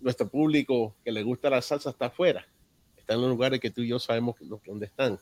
nuestro 0.00 0.28
público 0.28 0.94
que 1.04 1.12
le 1.12 1.22
gusta 1.22 1.50
la 1.50 1.62
salsa 1.62 1.90
está 1.90 2.06
afuera. 2.06 2.46
Está 2.96 3.14
en 3.14 3.20
los 3.20 3.30
lugares 3.30 3.60
que 3.60 3.70
tú 3.70 3.82
y 3.82 3.88
yo 3.88 3.98
sabemos 3.98 4.36
dónde 4.64 4.86
están. 4.86 5.18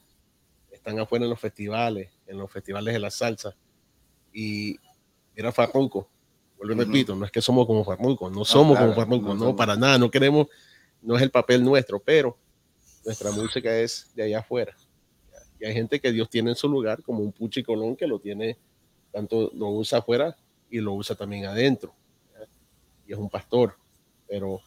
Están 0.70 0.98
afuera 0.98 1.24
en 1.24 1.30
los 1.30 1.40
festivales, 1.40 2.10
en 2.26 2.38
los 2.38 2.50
festivales 2.50 2.94
de 2.94 3.00
la 3.00 3.10
salsa. 3.10 3.54
Y 4.32 4.76
era 5.34 5.52
Farruco. 5.52 6.08
Vuelvo 6.56 6.82
y 6.82 6.84
repito, 6.84 7.14
no 7.14 7.24
es 7.24 7.30
que 7.30 7.42
somos 7.42 7.66
como 7.66 7.84
Farruco, 7.84 8.30
no 8.30 8.44
somos 8.44 8.78
como 8.78 8.94
Farruco, 8.94 9.34
no, 9.34 9.54
para 9.54 9.76
nada, 9.76 9.98
no 9.98 10.10
queremos, 10.10 10.46
no 11.02 11.16
es 11.16 11.22
el 11.22 11.30
papel 11.30 11.62
nuestro, 11.62 11.98
pero 11.98 12.38
nuestra 13.04 13.30
música 13.32 13.76
es 13.76 14.10
de 14.14 14.22
allá 14.22 14.38
afuera. 14.38 14.74
Hay 15.66 15.74
gente 15.74 16.00
que 16.00 16.12
Dios 16.12 16.28
tiene 16.28 16.50
en 16.50 16.56
su 16.56 16.68
lugar, 16.68 17.02
como 17.02 17.20
un 17.20 17.32
Puchi 17.32 17.62
Colón 17.62 17.96
que 17.96 18.06
lo 18.06 18.18
tiene, 18.18 18.56
tanto 19.12 19.50
lo 19.54 19.68
usa 19.70 19.98
afuera 19.98 20.36
y 20.70 20.80
lo 20.80 20.94
usa 20.94 21.16
también 21.16 21.46
adentro. 21.46 21.94
Y 23.06 23.12
es 23.12 23.18
un 23.18 23.28
pastor, 23.28 23.76
pero 24.28 24.60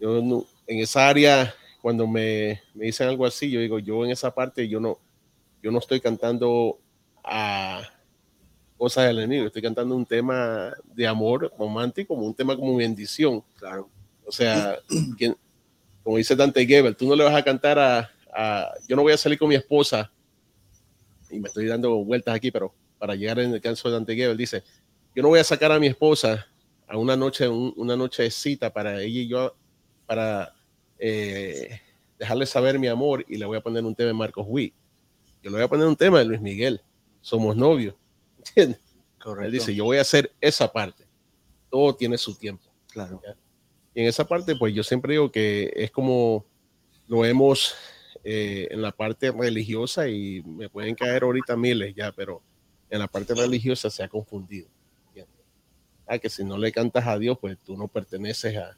yo 0.00 0.22
no, 0.22 0.44
en 0.66 0.78
esa 0.78 1.08
área, 1.08 1.54
cuando 1.82 2.06
me, 2.06 2.60
me, 2.74 2.86
dicen 2.86 3.08
algo 3.08 3.26
así, 3.26 3.50
yo 3.50 3.60
digo, 3.60 3.78
yo 3.78 4.04
en 4.04 4.12
esa 4.12 4.32
parte, 4.32 4.68
yo 4.68 4.80
no, 4.80 4.98
yo 5.62 5.70
no 5.70 5.78
estoy 5.78 6.00
cantando 6.00 6.78
a 7.24 7.82
cosas 8.76 9.08
del 9.08 9.18
enemigo, 9.18 9.46
estoy 9.46 9.62
cantando 9.62 9.96
un 9.96 10.06
tema 10.06 10.72
de 10.94 11.06
amor 11.06 11.52
romántico, 11.58 12.14
como 12.14 12.26
un 12.26 12.34
tema 12.34 12.56
como 12.56 12.76
bendición. 12.76 13.42
Claro. 13.56 13.90
O 14.24 14.30
sea, 14.30 14.78
como 16.04 16.16
dice 16.16 16.36
Dante 16.36 16.64
Gebel, 16.64 16.96
tú 16.96 17.08
no 17.08 17.16
le 17.16 17.24
vas 17.24 17.34
a 17.34 17.42
cantar 17.42 17.78
a, 17.78 18.10
a, 18.32 18.72
yo 18.88 18.96
no 18.96 19.02
voy 19.02 19.12
a 19.12 19.16
salir 19.16 19.38
con 19.38 19.48
mi 19.48 19.54
esposa 19.54 20.10
y 21.30 21.38
me 21.38 21.48
estoy 21.48 21.66
dando 21.66 22.04
vueltas 22.04 22.34
aquí, 22.34 22.50
pero 22.50 22.74
para 22.98 23.14
llegar 23.14 23.38
en 23.38 23.52
el 23.52 23.60
caso 23.60 23.90
de 23.90 23.96
Antegueo, 23.96 24.30
él 24.30 24.36
dice, 24.36 24.62
yo 25.14 25.22
no 25.22 25.28
voy 25.28 25.40
a 25.40 25.44
sacar 25.44 25.72
a 25.72 25.78
mi 25.78 25.86
esposa 25.86 26.46
a 26.86 26.96
una 26.96 27.16
noche, 27.16 27.48
una 27.48 27.96
noche 27.96 28.24
de 28.24 28.30
cita 28.30 28.72
para 28.72 29.00
ella 29.02 29.20
y 29.20 29.28
yo, 29.28 29.54
para 30.06 30.54
eh, 30.98 31.80
dejarle 32.18 32.46
saber 32.46 32.78
mi 32.78 32.88
amor 32.88 33.24
y 33.28 33.36
le 33.36 33.44
voy 33.44 33.58
a 33.58 33.60
poner 33.60 33.84
un 33.84 33.94
tema 33.94 34.08
de 34.08 34.14
Marcos 34.14 34.46
Witt. 34.48 34.74
Yo 35.42 35.50
le 35.50 35.56
voy 35.56 35.64
a 35.64 35.68
poner 35.68 35.86
un 35.86 35.96
tema 35.96 36.18
de 36.18 36.24
Luis 36.24 36.40
Miguel. 36.40 36.80
Somos 37.20 37.56
novios. 37.56 37.94
¿Entiendes? 38.38 38.80
Él 39.42 39.52
dice, 39.52 39.74
yo 39.74 39.84
voy 39.84 39.98
a 39.98 40.02
hacer 40.02 40.32
esa 40.40 40.72
parte. 40.72 41.04
Todo 41.70 41.94
tiene 41.94 42.16
su 42.16 42.34
tiempo. 42.34 42.64
Claro. 42.90 43.20
Y 43.94 44.00
en 44.00 44.06
esa 44.06 44.26
parte, 44.26 44.56
pues 44.56 44.74
yo 44.74 44.82
siempre 44.82 45.12
digo 45.12 45.30
que 45.30 45.70
es 45.76 45.90
como 45.90 46.46
lo 47.06 47.20
vemos 47.20 47.74
eh, 48.30 48.68
en 48.70 48.82
la 48.82 48.92
parte 48.92 49.32
religiosa 49.32 50.06
y 50.06 50.42
me 50.42 50.68
pueden 50.68 50.94
caer 50.94 51.22
ahorita 51.22 51.56
miles 51.56 51.94
ya, 51.94 52.12
pero 52.12 52.42
en 52.90 52.98
la 52.98 53.06
parte 53.08 53.34
religiosa 53.34 53.88
se 53.88 54.02
ha 54.02 54.08
confundido. 54.08 54.68
Ah, 56.06 56.18
que 56.18 56.28
si 56.28 56.44
no 56.44 56.58
le 56.58 56.70
cantas 56.70 57.06
a 57.06 57.18
Dios, 57.18 57.38
pues 57.38 57.56
tú 57.64 57.74
no 57.78 57.88
perteneces 57.88 58.54
a, 58.58 58.76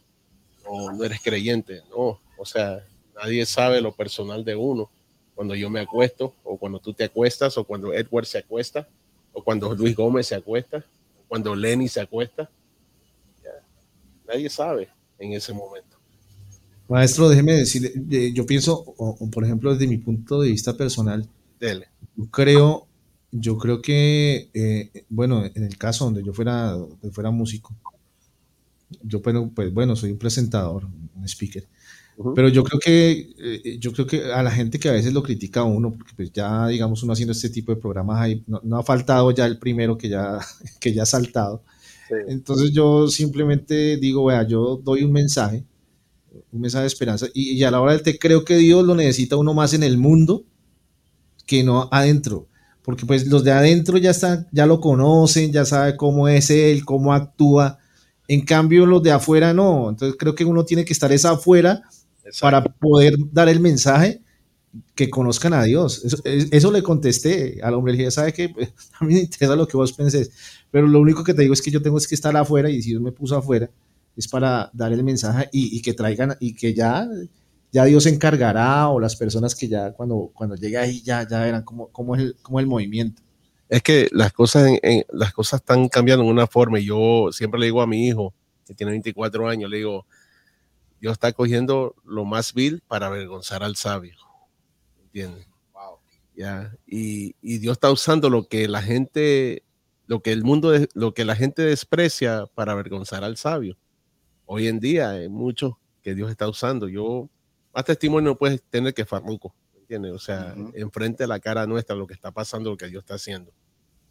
o 0.64 0.93
no 0.93 1.02
eres 1.02 1.20
creyente, 1.20 1.82
no. 1.90 2.20
O 2.39 2.44
sea, 2.44 2.86
nadie 3.16 3.44
sabe 3.44 3.81
lo 3.81 3.90
personal 3.90 4.44
de 4.44 4.55
uno. 4.55 4.89
Cuando 5.35 5.56
yo 5.56 5.68
me 5.68 5.81
acuesto, 5.81 6.32
o 6.44 6.56
cuando 6.56 6.78
tú 6.78 6.93
te 6.93 7.02
acuestas, 7.02 7.59
o 7.59 7.64
cuando 7.64 7.93
Edward 7.93 8.27
se 8.27 8.39
acuesta, 8.39 8.86
o 9.32 9.43
cuando 9.43 9.74
Luis 9.74 9.97
Gómez 9.97 10.28
se 10.28 10.36
acuesta, 10.36 10.78
o 10.78 11.27
cuando 11.27 11.56
Lenny 11.56 11.89
se 11.89 12.01
acuesta. 12.01 12.48
Nadie 14.28 14.48
sabe 14.48 14.89
en 15.18 15.32
ese 15.32 15.52
momento. 15.52 15.90
Maestro, 16.91 17.29
déjeme 17.29 17.55
decir, 17.55 17.93
yo 18.35 18.45
pienso, 18.45 18.85
por 19.33 19.45
ejemplo, 19.45 19.73
desde 19.73 19.87
mi 19.87 19.99
punto 19.99 20.41
de 20.41 20.51
vista 20.51 20.77
personal, 20.77 21.27
Dele. 21.59 21.87
yo 22.17 22.27
creo 22.27 22.87
yo 23.33 23.57
creo 23.59 23.81
que, 23.81 24.51
eh, 24.53 25.05
bueno, 25.09 25.45
en 25.45 25.65
el 25.65 25.77
caso 25.79 26.05
donde 26.05 26.23
yo 26.23 26.33
fuera, 26.33 26.77
fuera 27.12 27.31
músico, 27.31 27.75
yo 29.03 29.23
pues 29.23 29.73
bueno, 29.73 29.95
soy 29.95 30.11
un 30.11 30.19
presentador, 30.19 30.85
un 30.85 31.29
speaker, 31.29 31.67
pero 32.35 32.49
yo 32.49 32.65
creo 32.65 32.81
que 32.81 33.31
eh, 33.39 33.79
yo 33.79 33.93
creo 33.93 34.07
que 34.07 34.33
a 34.33 34.43
la 34.43 34.51
gente 34.51 34.79
que 34.79 34.89
a 34.89 34.93
veces 34.93 35.12
lo 35.12 35.23
critica 35.23 35.61
a 35.61 35.65
uno, 35.65 35.93
porque 35.93 36.12
pues 36.17 36.33
ya 36.33 36.67
digamos 36.67 37.03
uno 37.03 37.12
haciendo 37.12 37.33
este 37.33 37.51
tipo 37.51 37.73
de 37.73 37.81
programas 37.81 38.21
ahí, 38.21 38.45
no, 38.47 38.77
ha 38.77 38.83
faltado 38.83 39.31
ya 39.31 39.47
el 39.47 39.59
primero 39.59 39.97
que 39.97 40.09
ya, 40.09 40.39
que 40.81 40.93
ya 40.93 41.05
ha 41.05 41.07
saltado. 41.07 41.62
Entonces 42.27 42.73
yo 42.73 43.07
simplemente 43.07 43.97
digo, 43.97 44.25
vea, 44.25 44.43
yo 44.43 44.81
doy 44.83 45.05
un 45.05 45.12
mensaje, 45.12 45.65
un 46.52 46.61
mensaje 46.61 46.82
de 46.82 46.89
esperanza, 46.89 47.27
y, 47.35 47.52
y 47.52 47.65
a 47.65 47.70
la 47.70 47.81
hora 47.81 47.93
del 47.93 48.02
té 48.02 48.19
creo 48.19 48.44
que 48.44 48.57
Dios 48.57 48.85
lo 48.85 48.94
necesita 48.94 49.36
uno 49.36 49.55
más 49.55 49.74
en 49.74 49.82
el 49.82 49.98
mundo 49.98 50.44
que 51.47 51.65
no 51.65 51.89
adentro 51.90 52.48
porque 52.82 53.07
pues 53.07 53.27
los 53.27 53.44
de 53.44 53.52
adentro 53.52 53.98
ya 53.98 54.11
están, 54.11 54.48
ya 54.52 54.66
lo 54.66 54.81
conocen, 54.81 55.52
ya 55.52 55.65
sabe 55.65 55.97
cómo 55.97 56.28
es 56.28 56.51
él, 56.51 56.85
cómo 56.85 57.12
actúa. 57.12 57.78
En 58.27 58.44
cambio, 58.44 58.86
los 58.86 59.02
de 59.02 59.12
afuera 59.12 59.52
no. 59.52 59.90
Entonces 59.90 60.16
creo 60.19 60.35
que 60.35 60.44
uno 60.44 60.65
tiene 60.65 60.85
que 60.85 60.93
estar 60.93 61.12
esa 61.12 61.32
afuera 61.32 61.82
para 62.40 62.65
poder 62.65 63.15
dar 63.32 63.48
el 63.48 63.61
mensaje 63.61 64.23
que 64.94 65.11
conozcan 65.11 65.52
a 65.52 65.65
Dios. 65.65 66.02
Eso, 66.24 66.73
le 66.73 66.82
contesté 66.82 67.61
al 67.62 67.74
hombre. 67.74 67.93
Le 67.93 67.98
dije, 67.98 68.11
¿sabe 68.11 68.32
qué? 68.32 68.48
Pues, 68.48 68.73
a 69.01 69.05
mí 69.05 69.15
me 69.15 69.20
interesa 69.20 69.57
lo 69.57 69.69
que 69.69 69.77
vos 69.77 69.93
penses, 69.93 70.31
pero 70.70 70.86
lo 70.86 71.01
único 71.01 71.23
que 71.23 71.35
te 71.35 71.43
digo 71.43 71.55
es 71.55 71.62
que 71.62 71.70
yo 71.70 71.82
tengo 71.82 71.98
es 71.98 72.09
que 72.09 72.15
estar 72.15 72.36
afuera 72.36 72.70
y 72.70 72.82
si 72.82 72.90
Dios 72.90 73.02
me 73.02 73.12
puso 73.12 73.36
afuera 73.36 73.70
es 74.16 74.28
para 74.28 74.70
dar 74.73 74.93
el 74.93 75.05
mensaje 75.05 75.49
y, 75.53 75.77
y 75.77 75.82
que 75.82 75.95
traigan 75.95 76.37
y 76.41 76.55
que 76.55 76.74
ya 76.74 77.09
ya 77.73 77.85
Dios 77.85 78.05
se 78.05 78.11
encargará 78.11 78.89
o 78.89 78.99
las 78.99 79.16
personas 79.16 79.55
que 79.55 79.69
ya 79.69 79.93
cuando, 79.93 80.31
cuando 80.35 80.57
llegue 80.57 80.78
ahí 80.78 81.03
ya, 81.03 81.27
ya 81.27 81.41
verán 81.41 81.62
cómo, 81.62 81.89
cómo, 81.89 82.16
es 82.16 82.23
el, 82.23 82.37
cómo 82.43 82.61
el 82.61 82.66
movimiento. 82.66 83.23
Es 83.69 83.82
que 83.82 84.09
las 84.11 84.32
cosas, 84.32 84.69
en, 84.82 85.05
las 85.11 85.32
cosas 85.32 85.61
están 85.61 85.89
cambiando 85.89 86.24
en 86.24 86.31
una 86.31 86.47
forma 86.47 86.81
y 86.81 86.87
yo 86.87 87.28
siempre 87.31 87.61
le 87.61 87.66
digo 87.66 87.81
a 87.81 87.87
mi 87.87 88.09
hijo, 88.09 88.35
que 88.66 88.74
tiene 88.74 88.91
24 88.91 89.49
años, 89.49 89.70
le 89.70 89.78
digo, 89.78 90.07
Dios 91.01 91.12
está 91.12 91.32
cogiendo 91.32 91.95
lo 92.05 92.24
más 92.24 92.53
vil 92.53 92.82
para 92.87 93.07
avergonzar 93.07 93.62
al 93.62 93.77
sabio. 93.77 94.16
¿Entiendes? 95.05 95.47
Wow. 95.73 95.99
Ya, 96.37 96.74
y, 96.87 97.37
y, 97.41 97.59
Dios 97.59 97.74
está 97.74 97.91
usando 97.91 98.28
lo 98.28 98.49
que 98.49 98.66
la 98.66 98.82
gente, 98.82 99.62
lo 100.07 100.20
que 100.20 100.32
el 100.32 100.43
mundo, 100.43 100.73
lo 100.95 101.15
que 101.15 101.24
la 101.24 101.37
gente 101.37 101.62
desprecia 101.62 102.47
para 102.55 102.73
avergonzar 102.73 103.23
al 103.23 103.37
sabio. 103.37 103.77
Hoy 104.52 104.66
en 104.66 104.81
día 104.81 105.10
hay 105.10 105.28
muchos 105.28 105.74
que 106.02 106.12
Dios 106.12 106.28
está 106.28 106.48
usando. 106.48 106.89
Yo 106.89 107.31
más 107.72 107.85
testimonio 107.85 108.36
puedes 108.36 108.60
tener 108.64 108.93
que 108.93 109.05
Farruco, 109.05 109.55
¿entiendes? 109.77 110.10
O 110.10 110.18
sea, 110.18 110.56
enfrente 110.74 111.22
de 111.22 111.28
la 111.28 111.39
cara 111.39 111.68
nuestra 111.68 111.94
lo 111.94 112.05
que 112.05 112.14
está 112.14 112.32
pasando, 112.32 112.70
lo 112.70 112.77
que 112.77 112.89
Dios 112.89 113.05
está 113.05 113.14
haciendo. 113.14 113.52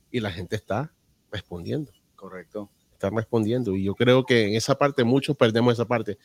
Y 0.09 0.21
la 0.21 0.31
gente 0.31 0.55
está 0.55 0.93
respondiendo. 1.29 1.91
Correcto. 2.15 2.71
Están 2.93 3.17
respondiendo. 3.17 3.75
Y 3.75 3.83
yo 3.83 3.95
creo 3.95 4.23
que 4.23 4.47
en 4.47 4.55
esa 4.55 4.77
parte, 4.77 5.03
muchos 5.03 5.35
perdemos 5.35 5.73
esa 5.73 5.83
parte. 5.83 6.17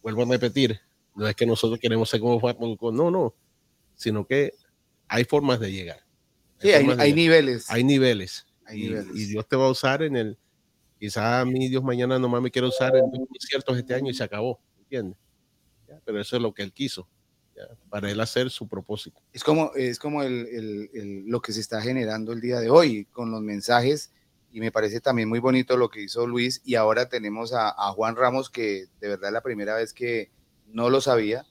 Vuelvo 0.00 0.22
a 0.22 0.24
repetir, 0.24 0.80
no 1.14 1.28
es 1.28 1.36
que 1.36 1.44
nosotros 1.44 1.78
queremos 1.78 2.08
ser 2.08 2.20
como 2.20 2.40
Farruco, 2.40 2.90
no, 2.90 3.10
no, 3.10 3.34
sino 3.94 4.26
que 4.26 4.54
hay 5.08 5.24
formas 5.24 5.60
de 5.60 5.70
llegar. 5.70 6.00
sí, 6.56 6.70
hay, 6.70 7.12
niveles. 7.12 7.70
Hay 7.70 7.84
niveles. 7.84 8.46
Hay 8.64 8.78
y, 8.78 8.88
niveles. 8.88 9.14
y 9.14 9.26
Dios 9.26 9.46
te 9.46 9.56
va 9.56 9.66
a 9.66 9.70
usar 9.70 10.02
en 10.02 10.16
el, 10.16 10.38
quizás 10.98 11.42
a 11.42 11.44
mí 11.44 11.68
Dios 11.68 11.82
mañana 11.82 12.18
nomás 12.18 12.42
me 12.42 12.50
quiere 12.50 12.68
usar 12.68 12.96
en 12.96 13.10
ciertos 13.38 13.78
este 13.78 13.94
año 13.94 14.10
y 14.10 14.14
se 14.14 14.24
acabó, 14.24 14.60
¿entiendes? 14.78 15.16
pero 16.04 16.20
eso 16.20 16.36
es 16.36 16.42
lo 16.42 16.52
que 16.52 16.62
él 16.62 16.72
quiso, 16.72 17.08
para 17.88 18.10
él 18.10 18.20
hacer 18.20 18.50
su 18.50 18.68
propósito. 18.68 19.20
Es 19.32 19.42
como, 19.42 19.72
es 19.74 19.98
como 19.98 20.22
el, 20.22 20.90
el, 20.92 21.26
lo 21.26 21.40
que 21.40 21.52
se 21.52 21.60
está 21.60 21.80
generando 21.80 22.32
el 22.32 22.40
día 22.40 22.60
de 22.60 22.70
hoy 22.70 23.06
con 23.06 23.30
los 23.30 23.40
mensajes 23.40 24.12
y 24.52 24.60
me 24.60 24.72
parece 24.72 25.00
también 25.00 25.28
muy 25.28 25.38
bonito 25.38 25.76
lo 25.76 25.88
que 25.90 26.02
hizo 26.02 26.26
Luis 26.26 26.60
y 26.64 26.74
ahora 26.74 27.08
tenemos 27.08 27.52
a, 27.52 27.68
a 27.68 27.92
Juan 27.92 28.16
Ramos 28.16 28.50
que 28.50 28.86
de 29.00 29.08
verdad 29.08 29.28
es 29.28 29.32
la 29.34 29.42
primera 29.42 29.74
vez 29.74 29.92
que 29.92 30.30
no 30.66 30.90
lo 30.90 31.00
sabía 31.00 31.46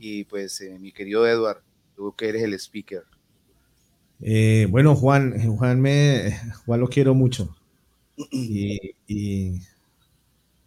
y 0.00 0.24
pues 0.24 0.60
eh, 0.60 0.78
mi 0.78 0.92
querido 0.92 1.26
Eduard, 1.26 1.62
tú 1.94 2.14
que 2.16 2.28
eres 2.28 2.42
el 2.42 2.54
speaker. 2.54 3.04
Eh, 4.20 4.66
bueno, 4.70 4.94
Juan, 4.94 5.56
Juan, 5.56 5.80
me, 5.80 6.38
Juan 6.64 6.80
lo 6.80 6.88
quiero 6.88 7.14
mucho 7.14 7.54
y, 8.30 8.94
y 9.06 9.60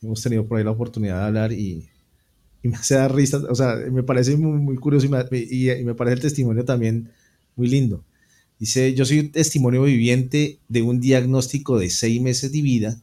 hemos 0.01 0.21
tenido 0.21 0.45
por 0.45 0.57
ahí 0.57 0.63
la 0.63 0.71
oportunidad 0.71 1.19
de 1.19 1.25
hablar 1.25 1.51
y 1.51 1.89
y 2.63 2.69
me 2.69 2.77
hace 2.77 2.95
dar 2.95 3.13
risa, 3.13 3.41
o 3.49 3.55
sea, 3.55 3.75
me 3.91 4.03
parece 4.03 4.35
muy, 4.35 4.75
curioso 4.77 5.05
y 5.05 5.09
me, 5.09 5.95
parece 5.95 6.15
el 6.15 6.21
testimonio 6.21 6.65
también 6.65 7.11
muy 7.55 7.67
lindo. 7.67 8.03
Dice, 8.59 8.93
yo 8.95 9.05
soy 9.05 9.19
un 9.19 9.31
testimonio 9.31 9.83
viviente 9.83 10.59
de 10.67 10.81
un 10.81 10.99
diagnóstico 10.99 11.77
de 11.77 11.89
seis 11.89 12.21
meses 12.21 12.51
de 12.51 12.61
vida 12.61 12.99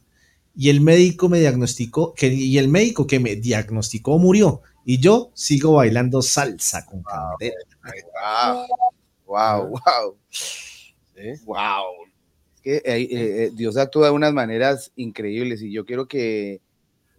y 0.55 0.69
el 0.69 0.81
médico 0.81 1.29
me 1.29 1.39
diagnosticó, 1.39 2.13
que, 2.13 2.27
y 2.33 2.57
el 2.57 2.67
médico 2.67 3.07
que 3.07 3.19
me 3.19 3.35
diagnosticó 3.35 4.19
murió 4.19 4.61
y 4.85 4.99
yo 4.99 5.31
sigo 5.33 5.73
bailando 5.73 6.21
salsa 6.21 6.85
con 6.85 7.03
candela. 7.03 7.55
Wow, 8.13 8.67
wow, 9.25 9.69
wow. 9.69 10.17
Wow. 11.45 12.14
Que 12.65 12.77
eh, 12.77 12.83
eh, 13.11 13.51
Dios 13.53 13.77
actúa 13.77 14.07
de 14.07 14.13
unas 14.13 14.33
maneras 14.33 14.91
increíbles 14.95 15.61
y 15.61 15.71
yo 15.71 15.85
quiero 15.85 16.07
que 16.07 16.61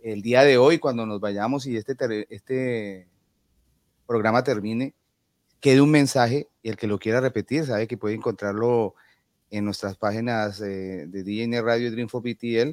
el 0.03 0.21
día 0.21 0.43
de 0.43 0.59
hoy, 0.59 0.81
cuando 0.81 1.07
nos 1.07 1.21
vayamos 1.21 1.69
y 1.69 1.77
este, 1.77 1.95
este 2.31 3.07
programa 4.09 4.43
termine, 4.43 4.93
quede 5.61 5.81
un 5.81 5.93
mensaje 5.93 6.49
y 6.65 6.69
el 6.69 6.77
que 6.77 6.89
lo 6.89 6.99
quiera 6.99 7.21
repetir 7.21 7.65
sabe 7.65 7.87
que 7.87 7.97
puede 7.97 8.17
encontrarlo 8.17 8.97
en 9.51 9.65
nuestras 9.65 9.97
páginas 9.97 10.61
eh, 10.63 11.07
de 11.07 11.23
DN 11.23 11.63
Radio 11.63 11.87
y 11.87 11.91
Dreamfo 11.91 12.21
BTL 12.21 12.71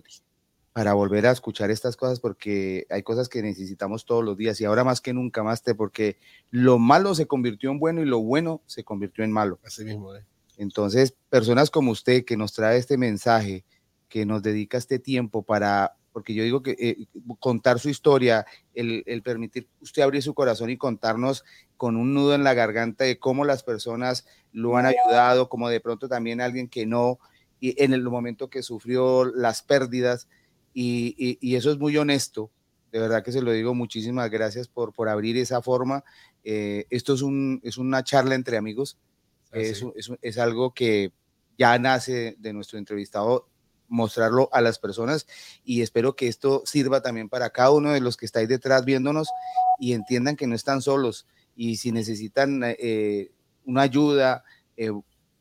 para 0.73 0.93
volver 0.93 1.27
a 1.27 1.31
escuchar 1.31 1.69
estas 1.69 1.95
cosas 1.95 2.19
porque 2.19 2.87
hay 2.89 3.03
cosas 3.03 3.29
que 3.29 3.43
necesitamos 3.43 4.03
todos 4.03 4.23
los 4.23 4.35
días 4.35 4.59
y 4.59 4.65
ahora 4.65 4.83
más 4.83 4.99
que 4.99 5.13
nunca 5.13 5.43
más 5.43 5.61
te 5.61 5.75
porque 5.75 6.17
lo 6.49 6.79
malo 6.79 7.13
se 7.13 7.27
convirtió 7.27 7.69
en 7.69 7.77
bueno 7.77 8.01
y 8.01 8.05
lo 8.05 8.19
bueno 8.19 8.63
se 8.65 8.83
convirtió 8.83 9.23
en 9.23 9.31
malo. 9.31 9.59
Así 9.63 9.85
mismo, 9.85 10.15
¿eh? 10.15 10.25
Entonces, 10.57 11.15
personas 11.29 11.69
como 11.69 11.91
usted 11.91 12.25
que 12.25 12.37
nos 12.37 12.53
trae 12.53 12.77
este 12.77 12.97
mensaje, 12.97 13.65
que 14.09 14.25
nos 14.25 14.43
dedica 14.43 14.77
este 14.77 14.99
tiempo 14.99 15.43
para 15.43 15.95
porque 16.13 16.35
yo 16.35 16.43
digo 16.43 16.61
que 16.61 16.75
eh, 16.79 17.07
contar 17.39 17.79
su 17.79 17.89
historia, 17.89 18.45
el, 18.73 19.03
permitir 19.23 19.67
usted 19.81 20.03
abrir 20.03 20.21
su 20.21 20.35
corazón 20.35 20.69
y 20.69 20.77
contarnos 20.77 21.43
con 21.75 21.97
un 21.97 22.13
nudo 22.13 22.35
en 22.35 22.43
la 22.43 22.53
garganta 22.53 23.03
de 23.03 23.17
cómo 23.17 23.43
las 23.43 23.63
personas 23.63 24.25
lo 24.51 24.77
han 24.77 24.85
ayudado, 24.85 25.49
como 25.49 25.67
de 25.67 25.81
pronto 25.81 26.07
también 26.07 26.39
alguien 26.39 26.69
que 26.69 26.85
no, 26.85 27.19
y 27.59 27.81
en 27.83 27.93
el 27.93 28.03
momento 28.03 28.49
que 28.49 28.61
sufrió 28.61 29.25
las 29.25 29.63
pérdidas, 29.63 30.29
y, 30.75 31.55
eso 31.55 31.71
es 31.71 31.79
muy 31.79 31.97
honesto, 31.97 32.51
de 32.91 32.99
verdad 32.99 33.23
que 33.23 33.31
se 33.31 33.41
lo 33.41 33.51
digo, 33.51 33.73
muchísimas 33.73 34.29
gracias 34.29 34.67
por, 34.67 34.93
abrir 35.09 35.35
esa 35.37 35.63
forma. 35.63 36.03
Eh, 36.43 36.85
esto 36.91 37.15
es, 37.15 37.23
un, 37.23 37.59
es 37.63 37.79
una 37.79 38.03
charla 38.03 38.35
entre 38.35 38.57
amigos, 38.57 38.99
ah, 39.53 39.59
es, 39.59 39.83
es, 39.95 40.11
es 40.21 40.37
algo 40.37 40.73
que 40.73 41.11
ya 41.57 41.77
nace 41.79 42.35
de 42.39 42.53
nuestro 42.53 42.77
entrevistado 42.77 43.47
mostrarlo 43.87 44.49
a 44.51 44.61
las 44.61 44.79
personas 44.79 45.27
y 45.63 45.81
espero 45.81 46.15
que 46.15 46.27
esto 46.27 46.63
sirva 46.65 47.01
también 47.01 47.29
para 47.29 47.51
cada 47.51 47.71
uno 47.71 47.91
de 47.91 48.01
los 48.01 48.17
que 48.17 48.25
estáis 48.25 48.49
detrás 48.49 48.85
viéndonos 48.85 49.29
y 49.79 49.93
entiendan 49.93 50.35
que 50.35 50.47
no 50.47 50.55
están 50.55 50.81
solos 50.81 51.27
y 51.55 51.77
si 51.77 51.91
necesitan 51.91 52.61
eh, 52.63 53.31
una 53.65 53.83
ayuda, 53.83 54.43
eh, 54.77 54.91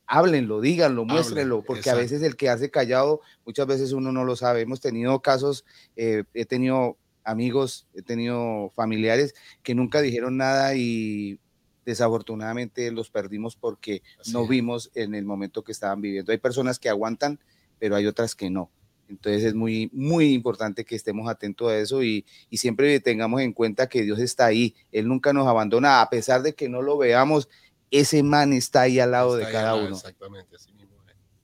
háblenlo, 0.06 0.60
díganlo, 0.60 1.05
muéstrenlo, 1.05 1.62
porque 1.62 1.90
a 1.90 1.94
veces 1.94 2.22
el 2.22 2.36
que 2.36 2.51
hace 2.51 2.70
callado, 2.70 3.20
muchas 3.47 3.66
veces 3.66 3.93
uno 3.93 4.12
no 4.12 4.24
lo 4.24 4.36
sabe. 4.36 4.60
Hemos 4.60 4.80
tenido 4.80 5.20
casos, 5.22 5.64
eh, 5.97 6.24
he 6.34 6.44
tenido 6.44 6.98
amigos, 7.24 7.86
he 7.94 8.02
tenido 8.02 8.70
familiares 8.74 9.34
que 9.62 9.74
nunca 9.74 10.02
dijeron 10.02 10.36
nada 10.36 10.74
y 10.74 11.39
desafortunadamente 11.85 12.91
los 12.93 13.11
perdimos 13.11 13.57
porque 13.57 14.03
no 14.33 14.47
vimos 14.47 14.91
en 14.95 15.15
el 15.15 15.25
momento 15.25 15.63
que 15.63 15.73
estaban 15.73 16.01
viviendo. 16.01 16.33
Hay 16.33 16.39
personas 16.39 16.79
que 16.79 16.89
aguantan, 16.89 17.41
pero 17.79 17.97
hay 17.97 18.07
otras 18.07 18.35
que 18.35 18.51
no. 18.51 18.71
Entonces 19.09 19.45
es 19.45 19.55
muy, 19.55 19.91
muy 19.93 20.33
importante 20.33 20.85
que 20.85 20.95
estemos 20.95 21.29
atentos 21.29 21.71
a 21.71 21.77
eso 21.77 22.03
y, 22.03 22.25
y, 22.49 22.57
siempre 22.57 22.99
tengamos 23.01 23.43
en 23.43 23.53
cuenta 23.53 23.89
que 23.89 24.03
Dios 24.03 24.19
está 24.19 24.47
ahí. 24.47 24.75
Él 24.91 25.07
nunca 25.07 25.35
nos 25.35 25.47
abandona, 25.47 26.01
a 26.01 26.09
pesar 26.09 26.43
de 26.43 26.55
que 26.55 26.71
no 26.71 26.81
lo 26.81 26.97
veamos, 26.97 27.49
ese 27.91 28.23
man 28.23 28.55
está 28.55 28.83
ahí 28.83 28.99
al 28.99 29.11
lado 29.11 29.37
de 29.37 29.51
cada 29.51 29.75
uno. 29.75 29.97
Exactamente, 29.97 30.57
así 30.57 30.73
mismo. 30.73 30.83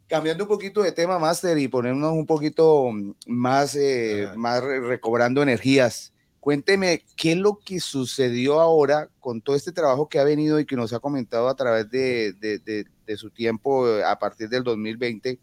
Cambiando 0.08 0.44
un 0.44 0.48
poquito 0.48 0.82
de 0.82 0.92
tema, 0.92 1.18
Master, 1.18 1.58
y 1.58 1.68
ponernos 1.68 2.12
un 2.12 2.24
poquito 2.24 2.90
más, 3.26 3.76
eh, 3.76 4.30
más 4.36 4.62
recobrando 4.62 5.42
energías. 5.42 6.14
Cuénteme 6.40 7.04
qué 7.16 7.32
es 7.32 7.38
lo 7.38 7.58
que 7.58 7.80
sucedió 7.80 8.60
ahora 8.60 9.10
con 9.20 9.40
todo 9.40 9.56
este 9.56 9.72
trabajo 9.72 10.08
que 10.08 10.18
ha 10.18 10.24
venido 10.24 10.60
y 10.60 10.66
que 10.66 10.76
nos 10.76 10.92
ha 10.92 11.00
comentado 11.00 11.48
a 11.48 11.56
través 11.56 11.90
de, 11.90 12.32
de, 12.34 12.58
de, 12.58 13.16
su 13.16 13.30
tiempo 13.30 13.86
a 14.04 14.18
partir 14.18 14.48
del 14.48 14.62
2020 14.62 15.38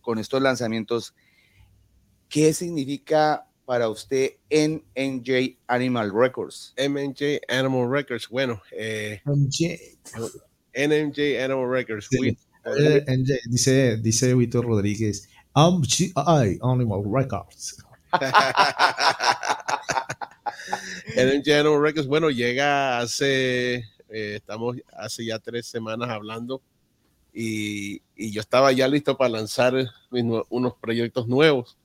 con 0.00 0.18
estos 0.18 0.40
lanzamientos. 0.40 1.14
¿Qué 2.28 2.54
significa 2.54 3.46
para 3.66 3.88
usted 3.88 4.34
en 4.48 4.84
NJ 4.94 5.58
Animal 5.66 6.12
Records? 6.14 6.72
MNJ 6.78 7.40
Animal 7.48 7.90
Records, 7.90 8.28
bueno, 8.28 8.62
eh, 8.72 9.20
NMJ 9.26 11.42
Animal 11.44 11.70
Records. 11.70 12.08
Eh, 12.12 12.36
dice, 13.48 13.96
dice 13.98 14.34
Víctor 14.34 14.64
Rodríguez, 14.64 15.28
MGI 15.54 16.58
Animal 16.62 17.02
Records. 17.12 17.76
Animal 21.16 21.82
Records, 21.82 22.06
bueno, 22.06 22.30
llega 22.30 22.98
hace, 22.98 23.74
eh, 23.74 24.36
estamos 24.36 24.76
hace 24.92 25.24
ya 25.24 25.38
tres 25.38 25.66
semanas 25.66 26.10
hablando 26.10 26.62
y, 27.32 28.02
y, 28.16 28.32
yo 28.32 28.40
estaba 28.40 28.72
ya 28.72 28.88
listo 28.88 29.16
para 29.16 29.30
lanzar 29.30 29.74
unos 30.10 30.74
proyectos 30.80 31.28
nuevos 31.28 31.76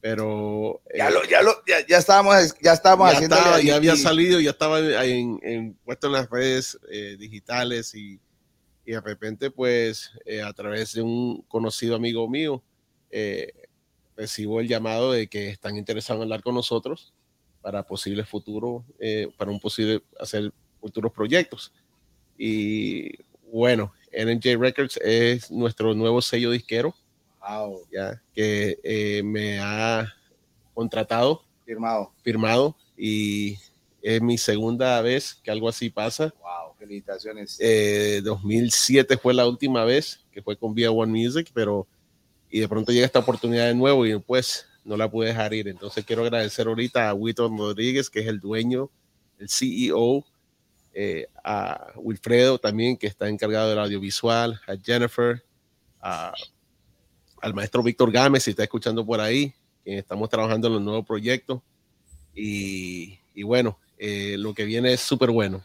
pero 0.00 0.80
ya 0.96 1.10
lo, 1.10 1.22
ya 1.24 1.42
lo, 1.42 1.62
ya, 1.66 1.86
ya 1.86 1.98
estábamos, 1.98 2.54
ya 2.60 2.72
estábamos 2.72 3.12
haciendo. 3.12 3.36
ya 3.62 3.76
había 3.76 3.96
salido, 3.96 4.40
ya 4.40 4.50
estaba 4.50 4.80
en, 5.04 5.38
en, 5.42 5.74
puesto 5.84 6.06
en 6.06 6.14
las 6.14 6.30
redes 6.30 6.78
eh, 6.90 7.16
digitales 7.18 7.94
y, 7.94 8.18
y, 8.86 8.92
de 8.92 9.00
repente, 9.00 9.50
pues, 9.50 10.10
eh, 10.24 10.42
a 10.42 10.52
través 10.54 10.94
de 10.94 11.02
un 11.02 11.42
conocido 11.42 11.96
amigo 11.96 12.28
mío, 12.28 12.62
eh, 13.10 13.52
recibo 14.16 14.60
el 14.60 14.68
llamado 14.68 15.12
de 15.12 15.28
que 15.28 15.50
están 15.50 15.76
interesados 15.76 16.20
en 16.20 16.22
hablar 16.24 16.42
con 16.42 16.54
nosotros 16.54 17.12
para 17.60 17.82
posibles 17.82 18.28
futuros, 18.28 18.82
para 19.36 19.50
un 19.50 19.60
posible 19.60 20.02
hacer 20.18 20.52
futuros 20.80 21.12
proyectos. 21.12 21.72
Y 22.38 23.18
bueno, 23.52 23.92
NJ 24.12 24.56
Records 24.58 24.98
es 25.02 25.50
nuestro 25.50 25.94
nuevo 25.94 26.22
sello 26.22 26.50
disquero 26.50 26.94
ya, 27.90 28.22
que 28.34 28.78
eh, 28.82 29.22
me 29.22 29.58
ha 29.58 30.12
contratado. 30.74 31.42
Firmado. 31.64 32.12
Firmado. 32.22 32.76
Y 32.96 33.56
es 34.02 34.20
mi 34.22 34.38
segunda 34.38 35.00
vez 35.02 35.34
que 35.42 35.50
algo 35.50 35.68
así 35.68 35.90
pasa. 35.90 36.32
Wow, 36.40 36.74
felicitaciones. 36.78 37.58
2007 38.22 39.14
eh, 39.14 39.18
fue 39.18 39.34
la 39.34 39.46
última 39.46 39.84
vez 39.84 40.20
que 40.32 40.42
fue 40.42 40.56
con 40.56 40.74
Via 40.74 40.90
One 40.90 41.12
Music, 41.12 41.50
pero 41.52 41.86
y 42.52 42.60
de 42.60 42.68
pronto 42.68 42.92
llega 42.92 43.06
esta 43.06 43.20
oportunidad 43.20 43.66
de 43.66 43.74
nuevo 43.74 44.04
y 44.06 44.18
pues 44.18 44.66
no 44.84 44.96
la 44.96 45.10
pude 45.10 45.28
dejar 45.28 45.54
ir. 45.54 45.68
Entonces 45.68 46.04
quiero 46.04 46.22
agradecer 46.22 46.66
ahorita 46.66 47.08
a 47.08 47.14
Witton 47.14 47.56
Rodríguez, 47.56 48.10
que 48.10 48.20
es 48.20 48.26
el 48.26 48.40
dueño, 48.40 48.90
el 49.38 49.48
CEO, 49.48 50.24
eh, 50.92 51.26
a 51.44 51.92
Wilfredo 51.96 52.58
también, 52.58 52.96
que 52.96 53.06
está 53.06 53.28
encargado 53.28 53.70
del 53.70 53.78
audiovisual, 53.78 54.60
a 54.66 54.76
Jennifer, 54.76 55.42
a 56.00 56.32
al 57.40 57.54
maestro 57.54 57.82
Víctor 57.82 58.12
Gámez, 58.12 58.44
si 58.44 58.50
está 58.50 58.62
escuchando 58.62 59.04
por 59.04 59.20
ahí, 59.20 59.54
que 59.84 59.98
estamos 59.98 60.28
trabajando 60.28 60.68
en 60.68 60.74
los 60.74 60.82
nuevos 60.82 61.06
proyectos. 61.06 61.62
Y, 62.34 63.18
y 63.34 63.42
bueno, 63.42 63.78
eh, 63.98 64.36
lo 64.38 64.54
que 64.54 64.64
viene 64.64 64.92
es 64.92 65.00
súper 65.00 65.30
bueno. 65.30 65.62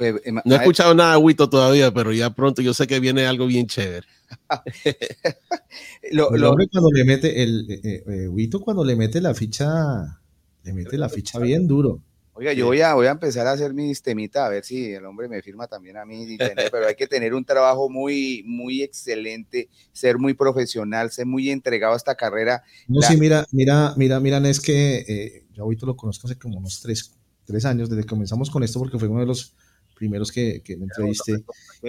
Eh, 0.00 0.32
no 0.44 0.54
he 0.54 0.56
escuchado 0.56 0.94
nada 0.94 1.12
de 1.12 1.18
Wito 1.18 1.48
todavía, 1.48 1.92
pero 1.92 2.12
ya 2.12 2.30
pronto 2.30 2.62
yo 2.62 2.72
sé 2.72 2.86
que 2.86 3.00
viene 3.00 3.26
algo 3.26 3.46
bien 3.46 3.66
chévere. 3.66 4.06
lo, 6.12 6.28
cuando 6.28 6.90
le 6.92 7.04
mete 7.04 7.42
el 7.42 7.66
eh, 7.68 8.28
Wito 8.28 8.60
cuando 8.60 8.84
le 8.84 8.96
mete 8.96 9.20
la 9.20 9.34
ficha, 9.34 10.20
le 10.62 10.72
mete 10.72 10.96
la 10.96 11.08
ficha 11.08 11.38
bien 11.38 11.66
duro. 11.66 12.00
Oiga, 12.36 12.52
yo 12.52 12.66
voy 12.66 12.80
a, 12.80 12.94
voy 12.94 13.06
a 13.06 13.12
empezar 13.12 13.46
a 13.46 13.52
hacer 13.52 13.74
mis 13.74 14.02
temitas, 14.02 14.42
a 14.42 14.48
ver 14.48 14.64
si 14.64 14.92
el 14.92 15.06
hombre 15.06 15.28
me 15.28 15.40
firma 15.40 15.68
también 15.68 15.96
a 15.96 16.04
mí, 16.04 16.36
pero 16.72 16.88
hay 16.88 16.96
que 16.96 17.06
tener 17.06 17.32
un 17.32 17.44
trabajo 17.44 17.88
muy, 17.88 18.42
muy 18.44 18.82
excelente, 18.82 19.68
ser 19.92 20.18
muy 20.18 20.34
profesional, 20.34 21.12
ser 21.12 21.26
muy 21.26 21.50
entregado 21.50 21.94
a 21.94 21.96
esta 21.96 22.16
carrera. 22.16 22.64
No, 22.88 23.02
sí, 23.02 23.16
mira, 23.18 23.46
mira, 23.52 23.94
mira, 23.96 24.18
mira, 24.18 24.38
es 24.48 24.60
que 24.60 25.04
eh, 25.06 25.46
yo 25.52 25.62
ahorita 25.62 25.86
lo 25.86 25.94
conozco 25.94 26.26
hace 26.26 26.36
como 26.36 26.58
unos 26.58 26.80
tres, 26.80 27.14
tres 27.44 27.64
años, 27.66 27.88
desde 27.88 28.02
que 28.02 28.08
comenzamos 28.08 28.50
con 28.50 28.64
esto, 28.64 28.80
porque 28.80 28.98
fue 28.98 29.06
uno 29.06 29.20
de 29.20 29.26
los 29.26 29.54
primeros 29.94 30.30
que, 30.30 30.60
que 30.62 30.76
me 30.76 30.84
entrevisté. 30.84 31.44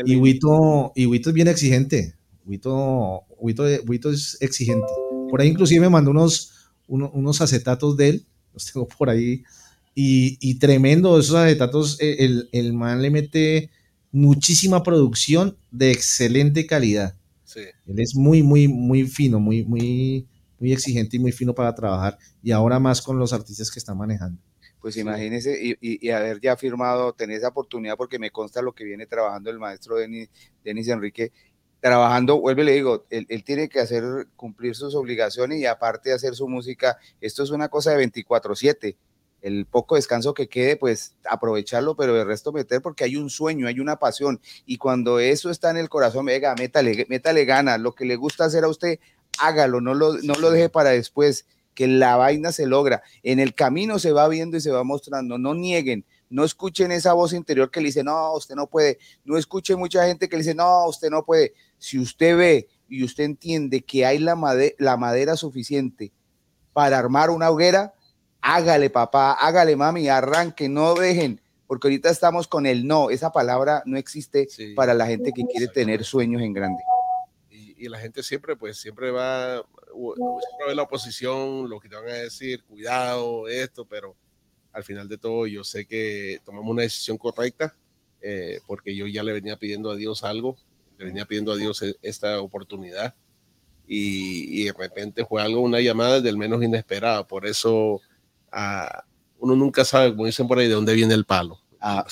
Y 0.05 0.15
Wito, 0.15 0.93
y 0.95 1.15
es 1.15 1.33
bien 1.33 1.47
exigente, 1.47 2.15
Wito, 2.45 3.23
Wito, 3.39 4.11
es 4.11 4.37
exigente. 4.41 4.87
Por 5.29 5.41
ahí 5.41 5.49
inclusive 5.49 5.81
me 5.81 5.89
mandó 5.89 6.11
unos, 6.11 6.69
unos 6.87 7.41
acetatos 7.41 7.97
de 7.97 8.09
él, 8.09 8.25
los 8.53 8.71
tengo 8.71 8.87
por 8.87 9.09
ahí 9.09 9.43
y, 9.95 10.55
tremendo 10.55 11.17
esos 11.17 11.35
acetatos, 11.35 11.97
eh, 12.01 12.17
el, 12.19 12.49
el, 12.51 12.73
man 12.73 13.01
le 13.01 13.09
mete 13.09 13.69
muchísima 14.11 14.83
producción 14.83 15.57
de 15.71 15.91
excelente 15.91 16.65
calidad. 16.65 17.15
Sí. 17.45 17.61
Él 17.87 17.99
es 17.99 18.13
muy, 18.13 18.43
muy, 18.43 18.67
muy 18.67 19.05
fino, 19.07 19.39
muy, 19.39 19.63
muy, 19.63 20.27
muy 20.59 20.73
exigente 20.73 21.15
y 21.15 21.19
muy 21.19 21.31
fino 21.31 21.55
para 21.55 21.73
trabajar. 21.73 22.17
Y 22.43 22.51
ahora 22.51 22.77
más 22.77 23.01
con 23.01 23.17
los 23.17 23.31
artistas 23.31 23.71
que 23.71 23.79
está 23.79 23.95
manejando. 23.95 24.41
Pues 24.85 24.97
imagínese 24.97 25.57
y, 25.59 25.75
y, 25.81 26.11
haber 26.11 26.39
ya 26.39 26.55
firmado, 26.55 27.11
tener 27.13 27.37
esa 27.37 27.47
oportunidad, 27.47 27.97
porque 27.97 28.19
me 28.19 28.29
consta 28.29 28.61
lo 28.61 28.75
que 28.75 28.83
viene 28.83 29.07
trabajando 29.07 29.49
el 29.49 29.57
maestro 29.57 29.95
Denis, 29.95 30.29
Denis 30.63 30.89
Enrique, 30.89 31.31
trabajando, 31.79 32.39
vuelve 32.39 32.63
le 32.63 32.73
digo, 32.73 33.03
él, 33.09 33.25
él, 33.29 33.43
tiene 33.43 33.67
que 33.67 33.79
hacer, 33.79 34.03
cumplir 34.35 34.75
sus 34.75 34.93
obligaciones 34.93 35.57
y 35.57 35.65
aparte 35.65 36.09
de 36.09 36.15
hacer 36.17 36.35
su 36.35 36.47
música, 36.47 36.99
esto 37.19 37.41
es 37.41 37.49
una 37.49 37.67
cosa 37.67 37.93
de 37.93 37.97
24/7 37.97 38.95
el 39.41 39.65
poco 39.65 39.95
descanso 39.95 40.35
que 40.35 40.49
quede, 40.49 40.75
pues 40.77 41.15
aprovecharlo, 41.27 41.95
pero 41.95 42.21
el 42.21 42.27
resto 42.27 42.51
meter 42.51 42.83
porque 42.83 43.05
hay 43.05 43.15
un 43.15 43.31
sueño, 43.31 43.65
hay 43.67 43.79
una 43.79 43.97
pasión. 43.97 44.39
Y 44.67 44.77
cuando 44.77 45.19
eso 45.19 45.49
está 45.49 45.71
en 45.71 45.77
el 45.77 45.89
corazón, 45.89 46.27
venga, 46.27 46.53
métale, 46.53 47.07
métale 47.09 47.45
gana. 47.45 47.79
Lo 47.79 47.95
que 47.95 48.05
le 48.05 48.17
gusta 48.17 48.45
hacer 48.45 48.63
a 48.63 48.67
usted, 48.67 48.99
hágalo, 49.39 49.81
no 49.81 49.95
lo, 49.95 50.13
no 50.21 50.35
lo 50.35 50.51
deje 50.51 50.69
para 50.69 50.91
después, 50.91 51.47
que 51.75 51.87
la 51.87 52.15
vaina 52.15 52.51
se 52.51 52.65
logra. 52.65 53.03
En 53.21 53.39
el 53.39 53.53
camino 53.53 53.99
se 53.99 54.11
va 54.11 54.27
viendo 54.27 54.57
y 54.57 54.61
se 54.61 54.71
va 54.71 54.83
mostrando. 54.83 55.37
No 55.37 55.53
nieguen, 55.53 56.05
no 56.29 56.43
escuchen 56.43 56.91
esa 56.91 57.13
voz 57.13 57.33
interior 57.33 57.69
que 57.69 57.81
le 57.81 57.87
dice, 57.87 58.03
no, 58.03 58.33
usted 58.33 58.55
no 58.55 58.67
puede. 58.67 58.97
No 59.23 59.37
escuche 59.37 59.75
mucha 59.75 60.07
gente 60.07 60.27
que 60.27 60.37
le 60.37 60.43
dice, 60.43 60.55
no, 60.55 60.87
usted 60.87 61.09
no 61.09 61.23
puede. 61.23 61.53
Si 61.77 61.99
usted 61.99 62.35
ve 62.35 62.67
y 62.89 63.03
usted 63.03 63.25
entiende 63.25 63.81
que 63.81 64.05
hay 64.05 64.17
la, 64.17 64.35
la 64.79 64.97
madera 64.97 65.35
suficiente 65.35 66.11
para 66.73 66.97
armar 66.97 67.29
una 67.29 67.49
hoguera, 67.49 67.93
hágale 68.41 68.89
papá, 68.89 69.33
hágale 69.33 69.75
mami, 69.75 70.07
arranque, 70.07 70.69
no 70.69 70.93
dejen, 70.93 71.41
porque 71.67 71.87
ahorita 71.87 72.09
estamos 72.09 72.47
con 72.47 72.65
el 72.65 72.85
no, 72.85 73.09
esa 73.09 73.31
palabra 73.31 73.81
no 73.85 73.97
existe 73.97 74.47
para 74.75 74.93
la 74.93 75.07
gente 75.07 75.31
que 75.33 75.45
quiere 75.45 75.67
tener 75.67 76.03
sueños 76.03 76.41
en 76.41 76.53
grande. 76.53 76.83
Y, 77.49 77.89
la 77.89 77.99
gente 77.99 78.23
siempre, 78.23 78.55
pues 78.55 78.77
siempre 78.77 79.11
va, 79.11 79.63
siempre 79.95 80.67
ve 80.67 80.75
la 80.75 80.83
oposición, 80.83 81.69
lo 81.69 81.79
que 81.79 81.89
te 81.89 81.95
van 81.95 82.07
a 82.07 82.13
decir, 82.13 82.63
cuidado, 82.63 83.47
esto, 83.47 83.85
pero 83.85 84.15
al 84.71 84.83
final 84.83 85.07
de 85.07 85.17
todo 85.17 85.47
yo 85.47 85.63
sé 85.63 85.85
que 85.85 86.41
tomamos 86.43 86.71
una 86.71 86.81
decisión 86.83 87.17
correcta, 87.17 87.75
eh, 88.21 88.59
porque 88.67 88.95
yo 88.95 89.07
ya 89.07 89.23
le 89.23 89.33
venía 89.33 89.57
pidiendo 89.57 89.91
a 89.91 89.95
Dios 89.95 90.23
algo, 90.23 90.57
le 90.97 91.05
venía 91.05 91.25
pidiendo 91.25 91.51
a 91.51 91.55
Dios 91.55 91.81
e, 91.81 91.95
esta 92.01 92.41
oportunidad. 92.41 93.15
Y, 93.87 94.61
y 94.61 94.65
de 94.65 94.73
repente 94.73 95.25
fue 95.25 95.41
algo, 95.41 95.61
una 95.61 95.79
llamada 95.79 96.19
del 96.19 96.37
menos 96.37 96.63
inesperada. 96.63 97.27
Por 97.27 97.45
eso 97.45 98.01
uno 99.39 99.55
nunca 99.55 99.85
sabe, 99.85 100.11
como 100.11 100.25
dicen 100.25 100.47
por 100.47 100.59
ahí, 100.59 100.67
de 100.67 100.73
dónde 100.73 100.93
viene 100.93 101.13
el 101.13 101.25
palo. 101.25 101.59
Ah, 101.79 102.05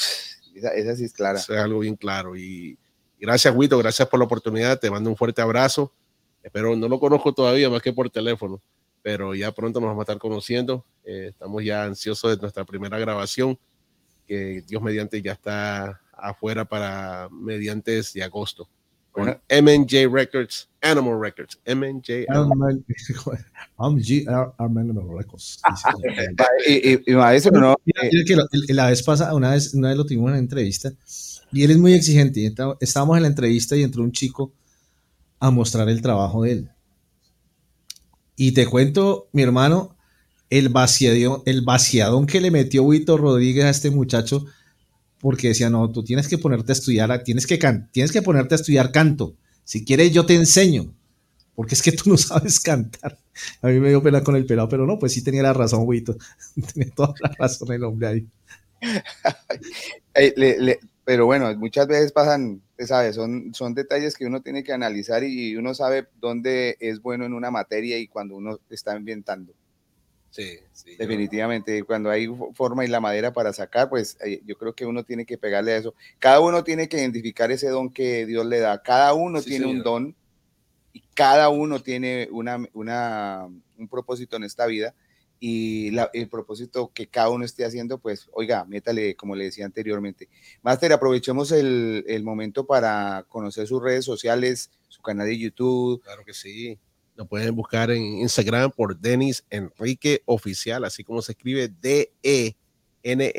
esa, 0.55 0.95
sí 0.95 1.05
es 1.05 1.13
clara. 1.13 1.39
Eso 1.39 1.53
es 1.53 1.59
algo 1.59 1.79
bien 1.79 1.95
claro. 1.95 2.35
Y, 2.35 2.77
gracias, 3.19 3.55
Guito, 3.55 3.77
gracias 3.77 4.07
por 4.07 4.19
la 4.19 4.25
oportunidad. 4.25 4.79
Te 4.79 4.91
mando 4.91 5.09
un 5.09 5.15
fuerte 5.15 5.41
abrazo. 5.41 5.91
Espero, 6.43 6.75
no 6.75 6.87
lo 6.89 6.99
conozco 6.99 7.33
todavía 7.33 7.69
más 7.69 7.81
que 7.81 7.93
por 7.93 8.09
teléfono, 8.09 8.61
pero 9.01 9.33
ya 9.33 9.51
pronto 9.53 9.79
nos 9.79 9.87
vamos 9.87 10.01
a 10.01 10.03
estar 10.03 10.17
conociendo. 10.19 10.85
Eh, 11.05 11.27
estamos 11.29 11.63
ya 11.63 11.85
ansiosos 11.85 12.35
de 12.35 12.41
nuestra 12.41 12.65
primera 12.65 12.99
grabación, 12.99 13.57
que 14.27 14.61
Dios 14.67 14.81
mediante 14.81 15.21
ya 15.21 15.31
está 15.33 16.01
afuera 16.13 16.65
para 16.65 17.27
mediantes 17.31 18.13
de 18.13 18.23
agosto. 18.23 18.69
con 19.11 19.27
MNJ 19.47 20.07
Records, 20.11 20.69
Animal 20.81 21.19
Records, 21.21 21.59
MNJ. 21.67 22.25
Animal, 22.29 22.83
MG 23.77 24.25
Animal 24.57 25.07
Records. 25.17 25.61
y, 26.67 26.93
y, 26.93 26.99
no. 27.51 27.75
Mira, 27.85 28.01
mira 28.11 28.23
que 28.25 28.35
lo- 28.35 28.45
la 28.69 28.89
vez 28.89 29.03
pasada, 29.03 29.33
una 29.35 29.51
vez, 29.51 29.73
una 29.75 29.89
vez 29.89 29.97
lo 29.97 30.03
tuvimos 30.05 30.25
en 30.27 30.31
una 30.31 30.39
entrevista 30.39 30.91
y 31.51 31.63
él 31.63 31.71
es 31.71 31.77
muy 31.77 31.93
exigente. 31.93 32.51
Estábamos 32.79 33.17
en 33.17 33.23
la 33.23 33.29
entrevista 33.29 33.75
y 33.75 33.83
entró 33.83 34.01
un 34.03 34.11
chico 34.11 34.51
a 35.43 35.51
mostrar 35.51 35.89
el 35.89 36.01
trabajo 36.01 36.43
de 36.43 36.51
él. 36.53 36.71
Y 38.35 38.53
te 38.53 38.65
cuento, 38.65 39.29
mi 39.31 39.43
hermano, 39.43 39.95
el 40.49 40.69
vaciadón, 40.69 41.43
el 41.45 41.61
vaciadón 41.61 42.25
que 42.25 42.41
le 42.41 42.51
metió 42.51 42.83
Huito 42.83 43.17
Rodríguez 43.17 43.65
a 43.65 43.69
este 43.69 43.91
muchacho, 43.91 44.45
porque 45.19 45.49
decía, 45.49 45.69
no, 45.69 45.91
tú 45.91 46.03
tienes 46.03 46.27
que 46.27 46.39
ponerte 46.39 46.71
a 46.71 46.75
estudiar, 46.75 47.23
tienes 47.23 47.47
que, 47.47 47.59
can- 47.59 47.89
tienes 47.91 48.11
que 48.11 48.21
ponerte 48.21 48.55
a 48.55 48.57
estudiar 48.57 48.91
canto. 48.91 49.35
Si 49.63 49.85
quieres, 49.85 50.11
yo 50.13 50.25
te 50.25 50.35
enseño, 50.35 50.93
porque 51.55 51.75
es 51.75 51.83
que 51.83 51.91
tú 51.93 52.09
no 52.11 52.17
sabes 52.17 52.59
cantar. 52.59 53.19
A 53.61 53.67
mí 53.69 53.79
me 53.79 53.89
dio 53.89 54.03
pena 54.03 54.23
con 54.23 54.35
el 54.35 54.45
pelado, 54.45 54.69
pero 54.69 54.87
no, 54.87 54.99
pues 54.99 55.13
sí 55.13 55.23
tenía 55.23 55.43
la 55.43 55.53
razón, 55.53 55.83
Huito. 55.85 56.17
tenía 56.73 56.91
toda 56.95 57.13
la 57.21 57.31
razón 57.39 57.71
el 57.73 57.83
hombre 57.85 58.07
ahí. 58.07 58.27
Pero 61.05 61.25
bueno, 61.25 61.53
muchas 61.57 61.87
veces 61.87 62.11
pasan, 62.11 62.61
sabe, 62.87 63.13
son, 63.13 63.53
son 63.53 63.73
detalles 63.73 64.15
que 64.15 64.25
uno 64.25 64.41
tiene 64.41 64.63
que 64.63 64.73
analizar 64.73 65.23
y 65.23 65.55
uno 65.55 65.73
sabe 65.73 66.07
dónde 66.19 66.77
es 66.79 67.01
bueno 67.01 67.25
en 67.25 67.33
una 67.33 67.51
materia 67.51 67.97
y 67.97 68.07
cuando 68.07 68.35
uno 68.35 68.59
está 68.69 68.93
ambientando. 68.93 69.53
Sí, 70.29 70.57
sí. 70.71 70.91
yo- 70.91 70.97
Definitivamente, 70.97 71.83
cuando 71.83 72.09
hay 72.09 72.25
fo- 72.27 72.53
forma 72.55 72.83
y 72.83 72.87
la 72.87 72.99
madera 72.99 73.33
para 73.33 73.53
sacar, 73.53 73.89
pues 73.89 74.17
eh, 74.25 74.41
yo 74.45 74.57
creo 74.57 74.73
que 74.73 74.85
uno 74.85 75.03
tiene 75.03 75.25
que 75.25 75.37
pegarle 75.37 75.73
a 75.73 75.77
eso. 75.77 75.93
Cada 76.19 76.39
uno 76.39 76.63
tiene 76.63 76.89
que 76.89 76.97
identificar 76.97 77.51
ese 77.51 77.69
don 77.69 77.91
que 77.91 78.25
Dios 78.25 78.45
le 78.45 78.59
da. 78.59 78.81
Cada 78.81 79.13
uno 79.13 79.41
Sí, 79.41 79.49
tiene 79.49 79.65
un 79.67 79.83
don 79.83 80.15
y 80.91 81.01
cada 81.13 81.49
uno 81.49 81.81
tiene 81.81 82.27
una, 82.31 82.59
una- 82.73 83.47
un 83.77 83.87
propósito 83.87 84.35
en 84.37 84.43
esta 84.43 84.65
vida. 84.65 84.95
Y 85.39 85.91
la- 85.91 86.09
el 86.13 86.29
propósito 86.29 86.91
que 86.93 87.07
cada 87.09 87.29
uno 87.29 87.43
esté 87.43 87.65
haciendo, 87.65 87.97
pues, 87.99 88.29
oiga, 88.33 88.63
métale, 88.65 89.15
como 89.15 89.35
le 89.35 89.45
decía 89.45 89.65
anteriormente. 89.65 90.29
Master, 90.61 90.93
aprovechemos 90.93 91.51
el, 91.51 92.05
el 92.07 92.23
momento 92.23 92.65
para 92.65 93.25
conocer 93.27 93.67
sus 93.67 93.81
redes 93.83 94.05
sociales, 94.05 94.71
su 94.87 95.01
canal 95.01 95.27
de 95.27 95.37
YouTube. 95.37 96.01
Claro 96.03 96.23
que 96.25 96.33
sí. 96.33 96.79
Lo 97.15 97.27
pueden 97.27 97.55
buscar 97.55 97.91
en 97.91 98.01
Instagram 98.19 98.71
por 98.71 98.97
Denis 98.99 99.43
Enrique 99.49 100.23
Oficial, 100.25 100.83
así 100.85 101.03
como 101.03 101.21
se 101.21 101.33
escribe 101.33 101.67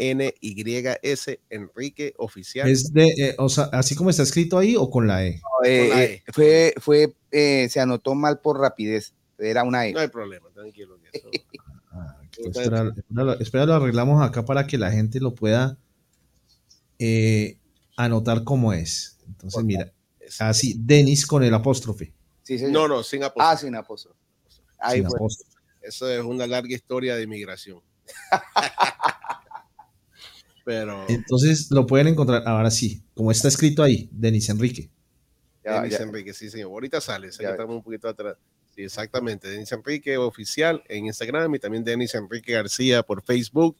D-E-N-N-Y-S 0.04 1.40
Enrique 1.50 2.14
Oficial. 2.18 2.68
Es 2.68 2.92
de, 2.92 3.06
eh, 3.18 3.34
o 3.38 3.48
sea, 3.48 3.64
así 3.72 3.94
como 3.94 4.10
está 4.10 4.22
escrito 4.22 4.58
ahí 4.58 4.76
o 4.76 4.90
con 4.90 5.06
la 5.06 5.24
E. 5.26 5.40
Eh, 5.64 5.88
la 5.88 6.04
eh, 6.04 6.22
E. 6.26 6.32
fue, 6.32 6.74
fue, 6.80 7.14
eh, 7.30 7.68
se 7.70 7.80
anotó 7.80 8.14
mal 8.14 8.40
por 8.40 8.60
rapidez. 8.60 9.14
Era 9.38 9.64
una 9.64 9.86
E. 9.86 9.92
No 9.92 10.00
hay 10.00 10.08
problema, 10.08 10.48
tranquilo. 10.50 10.96
que 11.00 11.18
eso- 11.18 11.28
Ah, 12.38 12.48
espera, 12.52 12.92
espera, 12.96 13.32
espera, 13.40 13.66
lo 13.66 13.74
arreglamos 13.74 14.22
acá 14.22 14.44
para 14.44 14.66
que 14.66 14.78
la 14.78 14.90
gente 14.90 15.20
lo 15.20 15.34
pueda 15.34 15.78
eh, 16.98 17.58
anotar 17.96 18.44
como 18.44 18.72
es. 18.72 19.18
Entonces, 19.26 19.54
Por 19.54 19.64
mira, 19.64 19.92
así, 20.40 20.74
Denis 20.78 21.26
con 21.26 21.42
el 21.44 21.54
apóstrofe. 21.54 22.12
Sí. 22.42 22.58
No, 22.70 22.88
no, 22.88 23.02
sin 23.02 23.22
Ah, 23.22 23.26
apóstol. 23.26 23.58
sin 23.58 23.74
apóstol. 23.76 24.14
Ahí 24.78 24.98
sin 25.00 25.08
fue. 25.08 25.16
apóstrofe. 25.16 25.52
Eso 25.82 26.08
es 26.10 26.22
una 26.22 26.46
larga 26.46 26.74
historia 26.74 27.16
de 27.16 27.22
inmigración. 27.22 27.80
Pero 30.64 31.04
Entonces 31.08 31.70
lo 31.70 31.86
pueden 31.86 32.08
encontrar, 32.08 32.42
ahora 32.46 32.70
sí, 32.70 33.02
como 33.14 33.30
está 33.30 33.48
escrito 33.48 33.82
ahí, 33.82 34.08
Denis 34.12 34.48
Enrique. 34.48 34.90
Ya, 35.62 35.82
Denis 35.82 35.98
ya. 35.98 36.04
Enrique, 36.04 36.32
sí, 36.32 36.48
señor. 36.50 36.70
Ahorita 36.70 37.00
sale, 37.02 37.28
estamos 37.28 37.76
un 37.76 37.82
poquito 37.82 38.08
atrás. 38.08 38.36
Sí, 38.74 38.82
exactamente. 38.82 39.48
Denis 39.48 39.70
Enrique 39.70 40.16
oficial 40.16 40.82
en 40.88 41.06
Instagram 41.06 41.54
y 41.54 41.58
también 41.60 41.84
Denis 41.84 42.14
Enrique 42.14 42.52
García 42.52 43.04
por 43.04 43.22
Facebook, 43.22 43.76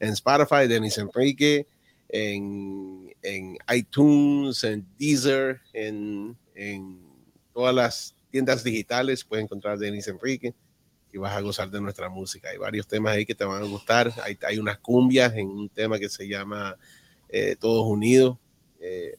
en 0.00 0.08
Spotify, 0.10 0.66
Denis 0.66 0.98
Enrique, 0.98 1.66
en, 2.08 3.14
en 3.22 3.56
iTunes, 3.72 4.64
en 4.64 4.84
Deezer, 4.98 5.60
en, 5.72 6.36
en 6.56 7.00
todas 7.52 7.74
las 7.74 8.16
tiendas 8.30 8.64
digitales 8.64 9.24
puedes 9.24 9.44
encontrar 9.44 9.78
Denis 9.78 10.08
Enrique 10.08 10.54
y 11.12 11.18
vas 11.18 11.36
a 11.36 11.40
gozar 11.40 11.70
de 11.70 11.80
nuestra 11.80 12.08
música. 12.08 12.48
Hay 12.48 12.56
varios 12.58 12.86
temas 12.88 13.14
ahí 13.14 13.24
que 13.24 13.34
te 13.34 13.44
van 13.44 13.62
a 13.62 13.66
gustar. 13.66 14.12
Hay, 14.24 14.36
hay 14.42 14.58
unas 14.58 14.78
cumbias 14.78 15.34
en 15.36 15.46
un 15.46 15.68
tema 15.68 15.98
que 15.98 16.08
se 16.08 16.26
llama 16.26 16.76
eh, 17.28 17.54
Todos 17.60 17.86
Unidos. 17.86 18.38
Eh, 18.80 19.16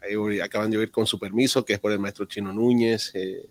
ahí 0.00 0.40
acaban 0.40 0.70
de 0.70 0.78
oír 0.78 0.90
con 0.90 1.06
su 1.06 1.18
permiso, 1.18 1.64
que 1.64 1.74
es 1.74 1.80
por 1.80 1.92
el 1.92 1.98
maestro 1.98 2.24
Chino 2.24 2.52
Núñez. 2.52 3.10
eh, 3.14 3.46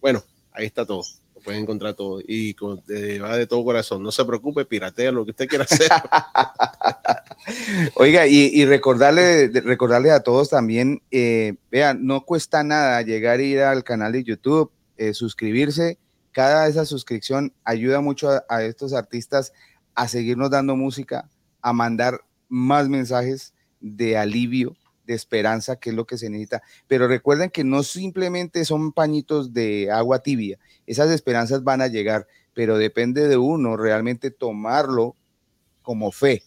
bueno, 0.00 0.22
ahí 0.52 0.66
está 0.66 0.84
todo. 0.84 1.02
Lo 1.34 1.42
pueden 1.42 1.62
encontrar 1.62 1.94
todo. 1.94 2.20
Y 2.26 2.54
con, 2.54 2.78
va 2.78 3.36
de 3.36 3.46
todo 3.46 3.64
corazón. 3.64 4.02
No 4.02 4.10
se 4.10 4.24
preocupe, 4.24 4.64
piratea 4.64 5.12
lo 5.12 5.24
que 5.24 5.32
usted 5.32 5.48
quiera 5.48 5.64
hacer. 5.64 5.88
Oiga, 7.94 8.26
y, 8.26 8.64
recordarle, 8.64 9.48
recordarle 9.48 10.10
a 10.10 10.20
todos 10.20 10.50
también, 10.50 11.02
eh, 11.10 11.54
vean, 11.70 12.04
no 12.04 12.24
cuesta 12.24 12.64
nada 12.64 13.00
llegar 13.02 13.38
a 13.38 13.42
ir 13.42 13.60
al 13.60 13.84
canal 13.84 14.12
de 14.12 14.24
YouTube, 14.24 14.70
eh, 14.96 15.14
suscribirse. 15.14 15.98
Cada 16.32 16.68
esa 16.68 16.84
suscripción 16.84 17.52
ayuda 17.64 18.00
mucho 18.00 18.30
a 18.48 18.62
estos 18.62 18.92
artistas 18.92 19.52
a 19.94 20.06
seguirnos 20.06 20.50
dando 20.50 20.76
música, 20.76 21.28
a 21.60 21.72
mandar 21.72 22.20
más 22.48 22.88
mensajes 22.88 23.54
de 23.80 24.16
alivio, 24.16 24.76
de 25.08 25.14
esperanza, 25.14 25.76
que 25.76 25.90
es 25.90 25.96
lo 25.96 26.06
que 26.06 26.18
se 26.18 26.30
necesita. 26.30 26.62
Pero 26.86 27.08
recuerden 27.08 27.50
que 27.50 27.64
no 27.64 27.82
simplemente 27.82 28.64
son 28.64 28.92
pañitos 28.92 29.52
de 29.52 29.90
agua 29.90 30.20
tibia, 30.20 30.58
esas 30.86 31.10
esperanzas 31.10 31.64
van 31.64 31.80
a 31.80 31.88
llegar, 31.88 32.28
pero 32.54 32.78
depende 32.78 33.26
de 33.26 33.36
uno 33.36 33.76
realmente 33.76 34.30
tomarlo 34.30 35.16
como 35.82 36.12
fe 36.12 36.44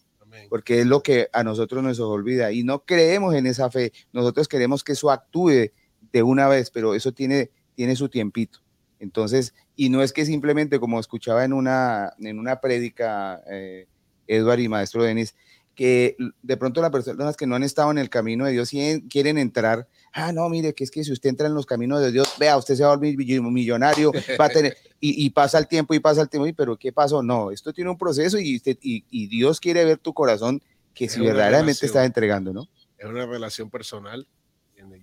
porque 0.49 0.79
es 0.79 0.85
lo 0.85 1.03
que 1.03 1.27
a 1.33 1.43
nosotros 1.43 1.83
nos 1.83 1.99
olvida 1.99 2.51
y 2.51 2.63
no 2.63 2.85
creemos 2.85 3.35
en 3.35 3.47
esa 3.47 3.69
fe. 3.69 3.91
Nosotros 4.13 4.47
queremos 4.47 4.83
que 4.83 4.93
eso 4.93 5.11
actúe 5.11 5.71
de 6.11 6.23
una 6.23 6.47
vez, 6.47 6.71
pero 6.71 6.95
eso 6.95 7.11
tiene, 7.11 7.51
tiene 7.75 7.95
su 7.95 8.09
tiempito. 8.09 8.59
Entonces, 8.99 9.53
y 9.75 9.89
no 9.89 10.01
es 10.03 10.13
que 10.13 10.25
simplemente, 10.25 10.79
como 10.79 10.99
escuchaba 10.99 11.43
en 11.43 11.53
una, 11.53 12.13
en 12.19 12.39
una 12.39 12.61
prédica, 12.61 13.41
eh, 13.49 13.87
Edward 14.27 14.59
y 14.59 14.69
Maestro 14.69 15.03
Denis, 15.03 15.35
que 15.81 16.15
de 16.43 16.57
pronto 16.57 16.79
las 16.79 16.91
personas 16.91 17.35
que 17.35 17.47
no 17.47 17.55
han 17.55 17.63
estado 17.63 17.89
en 17.89 17.97
el 17.97 18.07
camino 18.07 18.45
de 18.45 18.51
Dios 18.51 18.69
quieren, 18.69 19.01
quieren 19.09 19.39
entrar, 19.39 19.87
ah, 20.13 20.31
no, 20.31 20.47
mire, 20.47 20.75
que 20.75 20.83
es 20.83 20.91
que 20.91 21.03
si 21.03 21.11
usted 21.11 21.31
entra 21.31 21.47
en 21.47 21.55
los 21.55 21.65
caminos 21.65 21.99
de 22.01 22.11
Dios, 22.11 22.31
vea, 22.37 22.55
usted 22.55 22.75
se 22.75 22.83
va 22.83 22.93
a 22.93 22.95
volver 22.95 23.17
millonario, 23.17 24.11
va 24.39 24.45
a 24.45 24.49
tener, 24.49 24.77
y, 24.99 25.25
y 25.25 25.31
pasa 25.31 25.57
el 25.57 25.67
tiempo 25.67 25.95
y 25.95 25.99
pasa 25.99 26.21
el 26.21 26.29
tiempo, 26.29 26.45
y 26.45 26.53
pero 26.53 26.77
¿qué 26.77 26.91
pasó? 26.91 27.23
No, 27.23 27.49
esto 27.49 27.73
tiene 27.73 27.89
un 27.89 27.97
proceso 27.97 28.37
y, 28.37 28.57
usted, 28.57 28.77
y, 28.79 29.05
y 29.09 29.25
Dios 29.25 29.59
quiere 29.59 29.83
ver 29.83 29.97
tu 29.97 30.13
corazón 30.13 30.61
que 30.93 31.05
Es 31.05 31.13
si 31.13 31.19
una 31.19 31.31
verdaderamente 31.31 31.83
estás 31.83 32.05
entregando, 32.05 32.53
¿no? 32.53 32.69
es 32.99 33.05
una 33.07 33.25
relación 33.25 33.71
personal. 33.71 34.27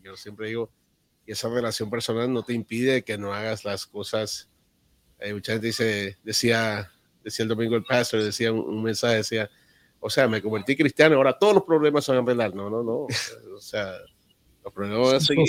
Yo 0.05 0.17
siempre 0.17 0.47
digo, 0.47 0.71
y 1.27 1.33
esa 1.33 1.49
relación 1.49 1.91
personal 1.91 2.33
no 2.33 2.45
te 2.45 2.53
impide 2.53 3.03
que 3.03 3.19
no 3.19 3.35
hagas 3.35 3.65
las 3.65 3.85
cosas. 3.85 4.49
Eh, 5.19 5.35
mucha 5.35 5.55
gente 5.55 5.67
dice, 5.67 6.19
decía, 6.23 6.93
decía 7.25 7.43
el 7.43 7.49
domingo 7.49 7.75
el 7.75 7.83
pastor, 7.83 8.23
decía 8.23 8.53
un, 8.53 8.61
un 8.61 8.85
mensaje, 8.85 9.17
decía, 9.17 9.51
o 10.01 10.11
sea, 10.11 10.29
me 10.29 10.43
convertí 10.43 10.77
cristiano, 10.77 11.17
ahora 11.17 11.39
todos 11.39 11.55
los 11.55 11.65
problemas 11.65 12.05
se 12.05 12.13
van 12.13 12.21
a 12.21 12.23
arreglar. 12.23 12.55
No, 12.55 12.71
no, 12.71 12.83
no. 12.83 13.07
O 13.57 13.61
sea, 13.61 13.93
los 14.65 14.73
problemas 14.73 15.07
van 15.07 15.17
a 15.17 15.21
seguir. 15.21 15.47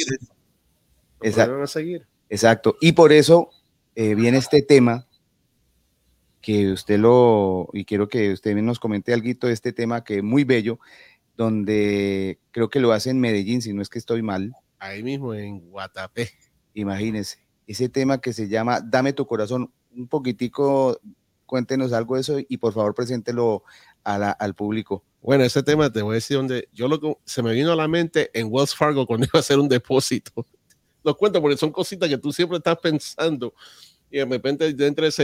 Los 1.20 1.30
Exacto. 1.30 1.54
van 1.54 1.64
a 1.64 1.68
seguir. 1.68 2.08
Exacto. 2.30 2.78
Y 2.82 2.94
por 2.94 3.12
eso 3.12 3.50
eh, 3.96 4.16
viene 4.16 4.38
este 4.38 4.62
tema 4.62 5.06
que 6.42 6.72
usted 6.72 6.98
lo, 7.00 7.70
y 7.74 7.86
quiero 7.86 8.08
que 8.08 8.32
usted 8.32 8.56
nos 8.56 8.80
comente 8.80 9.14
algo 9.14 9.28
de 9.28 9.54
este 9.54 9.74
tema 9.74 10.04
que 10.04 10.18
es 10.18 10.24
muy 10.24 10.44
bello, 10.44 10.80
donde 11.36 12.40
creo 12.52 12.70
que 12.70 12.80
lo 12.80 12.92
hace 12.92 13.10
en 13.10 13.20
Medellín, 13.20 13.62
si 13.62 13.74
no 13.74 13.82
es 13.82 13.90
que 13.90 14.00
estoy 14.00 14.22
mal, 14.22 14.56
Ahí 14.80 15.04
mismo 15.04 15.34
en 15.34 15.70
Guatapé. 15.70 16.30
imagínese, 16.74 17.40
ese 17.68 17.90
tema 17.90 18.20
que 18.22 18.32
se 18.32 18.48
llama 18.48 18.80
Dame 18.80 19.12
tu 19.12 19.28
corazón, 19.28 19.74
un 19.92 20.08
poquitico, 20.08 21.00
cuéntenos 21.46 21.92
algo 21.92 22.16
de 22.16 22.22
eso 22.22 22.38
y 22.48 22.58
por 22.58 22.74
favor 22.74 22.96
preséntelo 22.96 23.64
a 24.04 24.18
la- 24.18 24.32
al 24.32 24.54
público. 24.56 25.04
Bueno, 25.22 25.44
ese 25.44 25.62
tema 25.64 25.92
te 25.92 26.02
voy 26.02 26.14
a 26.14 26.16
decir 26.16 26.38
donde 26.38 26.70
yo 26.72 26.88
lo 26.88 27.20
se 27.26 27.44
me 27.44 27.54
vino 27.54 27.72
a 27.72 27.76
la 27.76 27.88
mente 27.88 28.30
en 28.34 28.48
Wells 28.50 28.74
Fargo 28.76 29.06
cuando 29.06 29.26
iba 29.34 29.38
a 29.38 29.42
hacer 29.42 29.60
un 29.60 29.68
depósito. 29.70 30.32
Lo 31.04 31.16
cuento 31.16 31.42
porque 31.42 31.56
son 31.56 31.72
cositas 31.72 32.10
que 32.10 32.18
tú 32.18 32.34
siempre 32.34 32.58
estás 32.58 32.78
pensando 32.78 33.54
y 34.12 34.18
de 34.18 34.26
repente 34.26 34.74
dentro 34.74 35.04
de 35.04 35.10
ese 35.10 35.24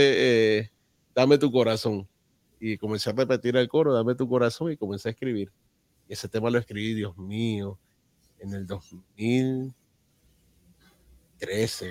eh, 0.58 0.70
dame 1.14 1.36
tu 1.36 1.52
corazón 1.52 2.08
y 2.58 2.78
comencé 2.78 3.10
a 3.10 3.12
repetir 3.12 3.56
el 3.56 3.68
coro, 3.68 3.92
dame 3.92 4.14
tu 4.14 4.26
corazón 4.26 4.72
y 4.72 4.76
comencé 4.78 5.10
a 5.10 5.12
escribir. 5.12 5.52
Y 6.08 6.14
ese 6.14 6.28
tema 6.28 6.48
lo 6.48 6.58
escribí, 6.58 6.94
Dios 6.94 7.18
mío, 7.18 7.78
en 8.38 8.54
el 8.54 8.66
2013, 8.66 9.74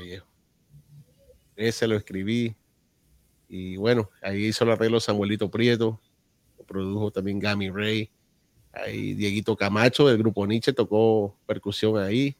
viejo. 0.01 0.25
13 1.55 1.87
lo 1.87 1.95
escribí 1.95 2.55
y 3.47 3.77
bueno, 3.77 4.09
ahí 4.21 4.45
hizo 4.45 4.63
el 4.63 4.71
arreglo 4.71 4.99
Samuelito 4.99 5.49
Prieto, 5.51 6.01
produjo 6.67 7.11
también 7.11 7.39
Gami 7.39 7.69
Ray. 7.69 8.09
Ahí 8.73 9.13
Dieguito 9.13 9.55
Camacho 9.55 10.07
del 10.07 10.17
grupo 10.17 10.45
Nietzsche 10.45 10.73
tocó 10.73 11.37
percusión 11.45 11.97
ahí. 11.97 12.35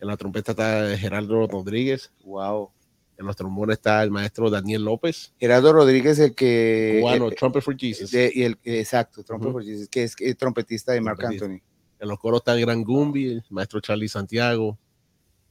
En 0.00 0.06
la 0.08 0.16
trompeta 0.16 0.52
está 0.52 0.96
Gerardo 0.96 1.46
Rodríguez. 1.48 2.12
Wow. 2.24 2.70
En 3.16 3.26
los 3.26 3.34
trombones 3.34 3.78
está 3.78 4.00
el 4.04 4.12
maestro 4.12 4.48
Daniel 4.48 4.84
López. 4.84 5.34
Gerardo 5.40 5.72
Rodríguez, 5.72 6.20
el 6.20 6.36
que. 6.36 6.98
Cubano, 7.00 7.28
eh, 7.28 7.34
Trumpet 7.34 7.62
for 7.62 7.76
Jesus. 7.76 8.12
de- 8.12 8.30
y 8.32 8.42
el, 8.44 8.56
exacto, 8.62 9.24
Trumpet 9.24 9.48
Ujú. 9.48 9.58
for 9.58 9.64
Jesus, 9.64 9.88
que 9.88 10.04
es 10.04 10.14
eh, 10.20 10.34
trompetista 10.36 10.92
de 10.92 11.00
Marc. 11.00 11.24
Anthony. 11.24 11.58
En 11.98 12.08
los 12.08 12.18
coros 12.20 12.42
está 12.42 12.54
el 12.54 12.60
Gran 12.60 12.84
Gumbi, 12.84 13.26
el 13.32 13.44
maestro 13.50 13.80
Charlie 13.80 14.06
Santiago. 14.08 14.78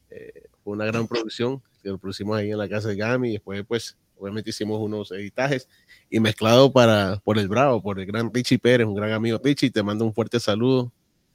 Eh, 0.10 0.44
fue 0.64 0.74
una 0.74 0.86
gran 0.86 1.06
producción 1.08 1.62
que 1.84 1.90
lo 1.90 1.98
producimos 1.98 2.38
ahí 2.38 2.52
en 2.52 2.58
la 2.58 2.70
casa 2.70 2.88
de 2.88 2.96
Gami. 2.96 3.30
Y 3.30 3.34
después, 3.34 3.66
pues, 3.68 3.98
obviamente 4.20 4.50
hicimos 4.50 4.80
unos 4.80 5.12
editajes 5.12 5.68
y 6.10 6.20
mezclado 6.20 6.72
para, 6.72 7.18
por 7.24 7.38
el 7.38 7.48
Bravo, 7.48 7.82
por 7.82 8.00
el 8.00 8.06
gran 8.06 8.34
Richie 8.34 8.60
Pérez, 8.60 8.88
un 8.88 8.96
gran 8.96 9.12
amigo. 9.12 9.40
Richie, 9.44 9.70
te 9.70 9.84
mando 9.84 10.06
un 10.06 10.14
fuerte 10.14 10.40
saludo. 10.40 10.92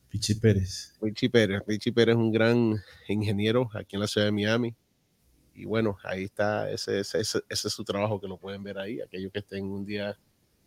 Pichi 0.09 0.35
Pérez. 0.35 0.95
Richie 1.01 1.31
Pérez. 1.31 1.63
Richie 1.67 1.93
Pérez 1.93 2.15
es 2.15 2.19
un 2.19 2.31
gran 2.33 2.77
ingeniero 3.09 3.71
aquí 3.75 3.97
en 3.97 4.01
la 4.01 4.07
ciudad 4.07 4.27
de 4.27 4.33
Miami. 4.33 4.75
Y 5.55 5.65
bueno, 5.65 5.97
ahí 6.05 6.25
está, 6.25 6.71
ese, 6.71 7.01
ese, 7.01 7.21
ese, 7.21 7.41
ese 7.49 7.69
es 7.69 7.75
su 7.75 7.85
trabajo 7.85 8.21
que 8.21 8.29
lo 8.29 8.37
pueden 8.37 8.63
ver 8.63 8.79
ahí. 8.79 9.01
Aquellos 9.01 9.33
que 9.33 9.39
estén 9.39 9.65
un 9.65 9.85
día 9.85 10.19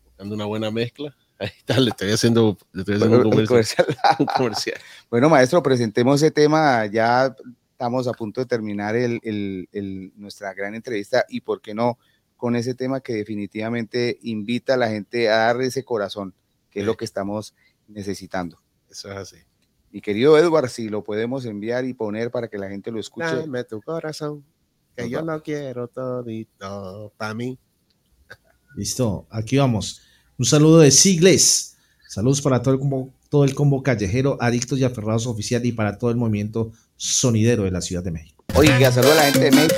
buscando 0.03 0.35
una 0.35 0.45
buena 0.45 0.71
mezcla. 0.71 1.15
Ahí 1.37 1.49
está, 1.57 1.77
le 1.81 1.89
estoy 1.89 2.11
haciendo, 2.11 2.57
le 2.71 2.81
estoy 2.81 2.95
haciendo 2.95 3.27
un 3.27 3.45
comercial. 3.45 3.85
un 4.19 4.25
comercial. 4.25 4.79
Bueno, 5.09 5.29
maestro, 5.29 5.61
presentemos 5.61 6.21
ese 6.21 6.31
tema. 6.31 6.85
Ya 6.85 7.35
estamos 7.75 8.07
a 8.07 8.13
punto 8.13 8.39
de 8.39 8.47
terminar 8.47 8.95
el- 8.95 9.19
el- 9.23 9.67
el- 9.73 10.13
nuestra 10.15 10.53
gran 10.53 10.75
entrevista 10.75 11.25
y, 11.27 11.41
¿por 11.41 11.61
qué 11.61 11.73
no? 11.73 11.99
Con 12.37 12.55
ese 12.55 12.73
tema 12.73 13.01
que 13.01 13.13
definitivamente 13.13 14.17
invita 14.23 14.75
a 14.75 14.77
la 14.77 14.87
gente 14.89 15.29
a 15.29 15.37
dar 15.37 15.61
ese 15.61 15.83
corazón, 15.83 16.33
que 16.69 16.79
es 16.79 16.85
lo 16.85 16.95
que 16.95 17.03
estamos 17.03 17.53
necesitando. 17.89 18.61
Eso 18.89 19.11
es 19.11 19.17
así. 19.17 19.37
Mi 19.91 19.99
querido 19.99 20.37
Edward, 20.37 20.69
si 20.69 20.87
lo 20.87 21.03
podemos 21.03 21.43
enviar 21.45 21.83
y 21.85 21.93
poner 21.93 22.31
para 22.31 22.47
que 22.47 22.57
la 22.57 22.69
gente 22.69 22.91
lo 22.91 22.99
escuche. 22.99 23.35
Dame 23.35 23.63
tu 23.65 23.81
corazón, 23.81 24.45
que 24.95 25.03
Nos 25.03 25.11
yo 25.11 25.25
va- 25.25 25.35
lo 25.35 25.43
quiero 25.43 25.87
todito 25.89 27.13
para 27.17 27.33
mí. 27.33 27.59
Listo, 28.75 29.27
aquí 29.29 29.57
vamos. 29.57 30.01
Un 30.37 30.45
saludo 30.45 30.79
de 30.79 30.91
Sigles. 30.91 31.77
Saludos 32.07 32.41
para 32.41 32.61
todo 32.61 32.73
el 32.73 32.79
combo, 32.79 33.13
todo 33.29 33.43
el 33.43 33.53
combo 33.53 33.83
callejero, 33.83 34.37
adictos 34.39 34.79
y 34.79 34.85
aferrados 34.85 35.27
oficial 35.27 35.65
y 35.65 35.71
para 35.73 35.97
todo 35.97 36.09
el 36.11 36.15
movimiento 36.17 36.71
sonidero 36.97 37.63
de 37.63 37.71
la 37.71 37.81
Ciudad 37.81 38.03
de 38.03 38.11
México. 38.11 38.43
Oiga, 38.55 38.91
saludo 38.91 39.11
a 39.11 39.15
la 39.15 39.23
gente 39.23 39.39
de 39.39 39.51
México. 39.51 39.75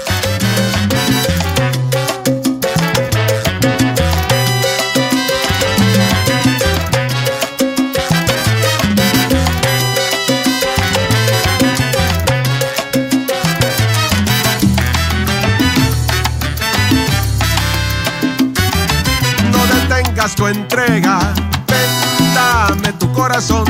No 19.52 19.65
detengas 19.68 20.35
tu 20.35 20.48
entrega, 20.48 21.34
ven, 21.68 22.34
dame 22.35 22.94
tu 22.94 23.11
corazón. 23.11 23.65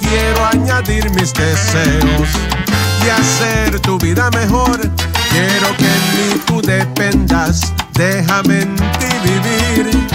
Quiero 0.00 0.46
añadir 0.46 1.10
mis 1.10 1.34
deseos 1.34 2.28
y 3.04 3.08
hacer 3.08 3.80
tu 3.80 3.98
vida 3.98 4.30
mejor. 4.30 4.78
Quiero 5.30 5.76
que 5.76 5.84
en 5.84 6.04
mí 6.14 6.40
tú 6.46 6.62
dependas, 6.62 7.72
déjame 7.92 8.62
en 8.62 8.76
ti 8.76 9.08
vivir. 9.24 10.06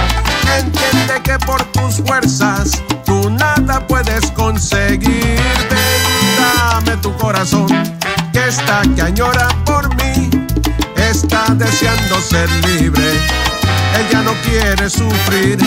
Entiende 0.57 1.21
que 1.23 1.37
por 1.45 1.63
tus 1.65 2.01
fuerzas 2.05 2.81
tú 3.05 3.29
nada 3.29 3.85
puedes 3.87 4.31
conseguir. 4.31 5.39
Ven, 5.69 6.37
dame 6.37 6.97
tu 6.97 7.15
corazón, 7.17 7.67
que 8.31 8.47
está 8.47 8.81
que 8.95 9.01
añora 9.01 9.47
por 9.65 9.93
mí, 9.95 10.29
está 10.95 11.45
deseando 11.55 12.21
ser 12.21 12.49
libre 12.67 13.19
ella 13.99 14.21
no 14.23 14.33
quiere 14.41 14.89
sufrir. 14.89 15.57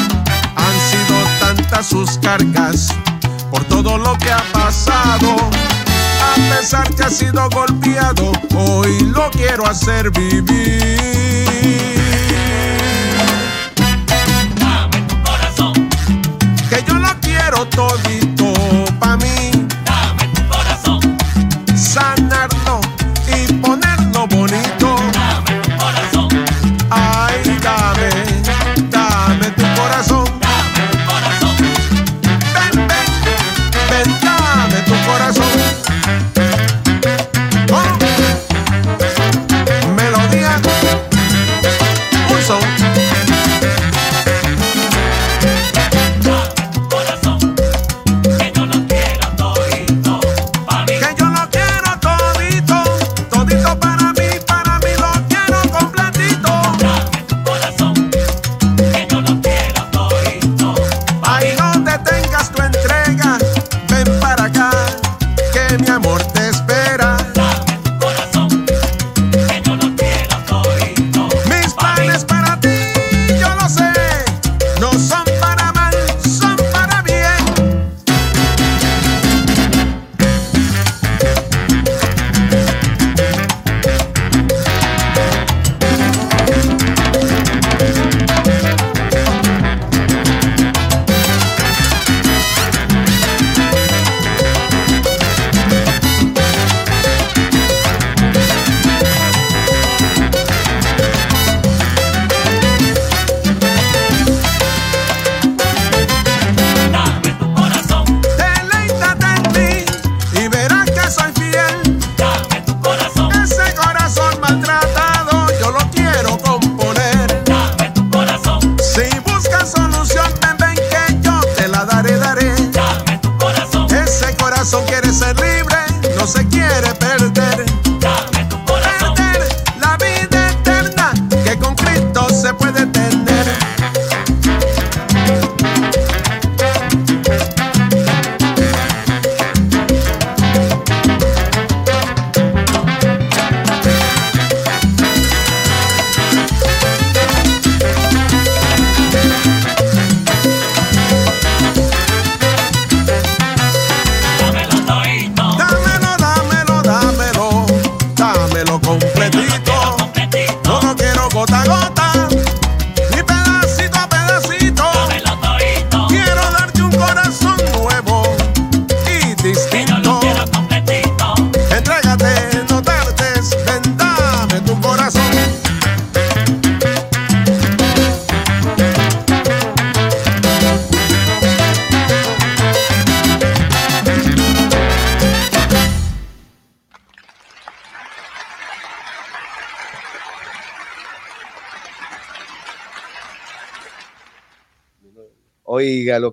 Han 0.57 0.81
sido 0.91 1.17
tantas 1.41 1.87
sus 1.87 2.19
cargas 2.19 2.93
por 3.51 3.65
todo 3.65 3.99
lo 3.99 4.17
que 4.19 4.31
ha 4.33 4.43
pasado. 4.53 5.37
A 6.37 6.59
pesar 6.59 6.95
que 6.95 7.03
ha 7.03 7.11
sido 7.11 7.49
golpeado, 7.51 8.33
hoy 8.55 9.01
lo 9.01 9.31
quiero 9.31 9.67
hacer 9.67 10.11
vivir. 10.11 10.97
Dame 14.59 15.01
tu 15.09 15.23
corazón, 15.23 15.89
Que 16.69 16.83
yo 16.87 16.95
lo 16.95 17.09
quiero 17.21 17.67
todito 17.67 18.26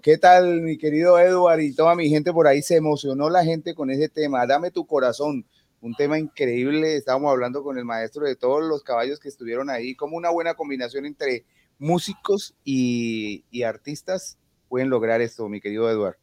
¿qué 0.02 0.18
tal, 0.18 0.62
mi 0.62 0.78
querido 0.78 1.20
Edward 1.20 1.60
y 1.60 1.74
toda 1.74 1.96
mi 1.96 2.10
gente 2.10 2.32
por 2.32 2.48
ahí? 2.48 2.62
Se 2.62 2.76
emocionó 2.76 3.30
la 3.30 3.44
gente 3.44 3.76
con 3.76 3.90
ese 3.90 4.10
tema. 4.10 4.46
Dame 4.46 4.72
tu 4.72 4.86
corazón, 4.86 5.46
un 5.82 5.94
tema 5.96 6.20
increíble. 6.20 6.96
Estábamos 6.96 7.32
hablando 7.32 7.64
con 7.64 7.78
el 7.78 7.86
maestro 7.86 8.26
de 8.26 8.36
todos 8.36 8.64
los 8.64 8.84
caballos 8.84 9.20
que 9.20 9.30
estuvieron 9.30 9.70
ahí, 9.70 9.96
como 9.96 10.18
una 10.18 10.30
buena 10.30 10.54
combinación 10.54 11.06
entre 11.06 11.46
músicos 11.80 12.56
y, 12.64 13.46
y 13.52 13.64
artistas 13.64 14.38
pueden 14.74 14.90
lograr 14.90 15.22
esto, 15.22 15.48
mi 15.50 15.62
querido 15.62 15.88
Edward. 15.88 16.18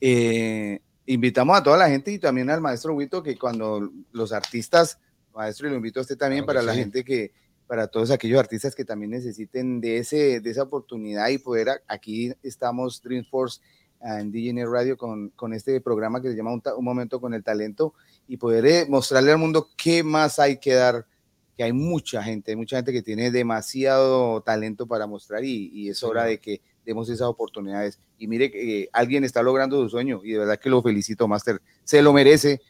eh, 0.01 0.81
invitamos 1.07 1.57
a 1.57 1.63
toda 1.63 1.79
la 1.79 1.89
gente 1.89 2.13
y 2.13 2.19
también 2.19 2.51
al 2.51 2.61
maestro 2.61 2.95
Huito 2.95 3.23
que 3.23 3.39
cuando 3.39 3.91
los 4.13 4.33
artistas, 4.33 4.99
maestro, 5.35 5.67
y 5.67 5.71
lo 5.71 5.77
invito 5.77 6.01
a 6.01 6.03
usted 6.03 6.19
también 6.19 6.45
Claro 6.45 6.59
para 6.59 6.63
la 6.63 6.75
sí. 6.75 6.81
gente 6.81 7.05
que, 7.05 7.33
para 7.69 7.87
todos 7.87 8.11
aquellos 8.11 8.41
artistas 8.41 8.75
que 8.75 8.85
también 8.85 9.13
necesiten 9.13 9.81
de, 9.81 9.99
ese, 9.99 10.41
de 10.41 10.51
esa 10.51 10.65
oportunidad 10.65 11.29
y 11.29 11.39
poder, 11.39 11.69
a- 11.69 11.81
aquí 11.87 12.33
estamos 12.43 13.01
Dreamforce 13.03 13.61
ah, 14.01 14.21
en 14.21 14.33
DJN 14.33 14.73
Radio 14.73 14.97
con, 14.97 15.29
con 15.31 15.53
este 15.53 15.81
programa 15.81 16.21
que 16.21 16.31
se 16.31 16.37
llama 16.37 16.53
un, 16.55 16.63
Momento 16.81 17.21
con 17.21 17.35
el 17.35 17.45
Talento 17.45 17.95
y 18.27 18.39
poder 18.39 18.67
eh, 18.67 18.87
mostrarle 18.89 19.31
al 19.33 19.39
mundo 19.39 19.69
qué 19.77 20.03
más 20.03 20.39
hay 20.41 20.59
que 20.59 20.73
dar, 20.75 21.07
que 21.57 21.63
hay 21.65 21.73
mucha 21.73 22.23
gente, 22.23 22.53
hay 22.53 22.57
mucha 22.57 22.77
gente 22.77 22.93
que 22.93 23.03
tiene 23.03 23.31
demasiado 23.31 24.41
talento 24.41 24.87
para 24.87 25.07
mostrar 25.07 25.45
y, 25.45 25.69
y 25.73 25.91
es 25.91 26.03
hora 26.03 26.25
de 26.25 26.39
que 26.41 26.61
demos 26.87 27.09
esas 27.11 27.29
oportunidades. 27.29 28.01
Y 28.17 28.29
mire 28.29 28.51
que 28.51 28.83
eh, 28.85 28.91
alguien 28.95 29.25
está 29.25 29.43
logrando 29.43 29.83
su 29.83 29.91
sueño 29.91 30.23
y 30.25 30.33
de 30.33 30.39
verdad 30.39 30.59
que 30.59 30.71
lo 30.71 30.83
felicito, 30.83 31.29
Master. 31.29 31.61
Se 31.85 32.01
lo 32.01 32.13
merece 32.15 32.63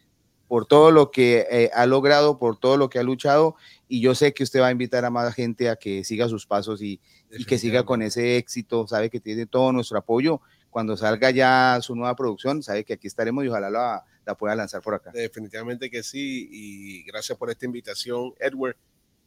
por 0.49 0.67
todo 0.67 0.91
lo 0.91 1.11
que 1.11 1.47
eh, 1.51 1.71
ha 1.75 1.87
logrado, 1.87 2.39
por 2.39 2.59
todo 2.59 2.77
lo 2.77 2.89
que 2.89 2.99
ha 2.99 3.03
luchado 3.03 3.55
y 3.87 4.01
yo 4.01 4.15
sé 4.15 4.35
que 4.35 4.43
usted 4.43 4.61
va 4.61 4.69
a 4.69 4.73
invitar 4.73 5.05
a 5.05 5.11
más 5.11 5.35
gente 5.35 5.69
a 5.69 5.77
que 5.77 6.03
siga 6.05 6.29
sus 6.29 6.47
pasos 6.47 6.83
y, 6.83 7.01
y 7.31 7.45
que 7.45 7.59
siga 7.59 7.85
con 7.85 8.03
ese 8.03 8.37
éxito, 8.39 8.87
sabe 8.89 9.11
que 9.11 9.21
tiene 9.21 9.47
todo 9.47 9.73
nuestro 9.73 9.99
apoyo. 9.99 10.41
Cuando 10.71 10.97
salga 10.97 11.31
ya 11.31 11.79
su 11.81 11.95
nueva 11.95 12.15
producción, 12.15 12.63
sabe 12.63 12.85
que 12.85 12.95
aquí 12.95 13.07
estaremos 13.07 13.45
y 13.45 13.49
ojalá 13.49 13.71
la, 13.71 14.05
la 14.27 14.35
pueda 14.37 14.55
lanzar 14.55 14.83
por 14.83 14.95
acá. 14.95 15.11
Definitivamente 15.13 15.91
que 15.91 16.03
sí. 16.03 16.49
Y 16.51 17.03
gracias 17.05 17.39
por 17.39 17.51
esta 17.51 17.65
invitación, 17.65 18.35
Edward. 18.39 18.77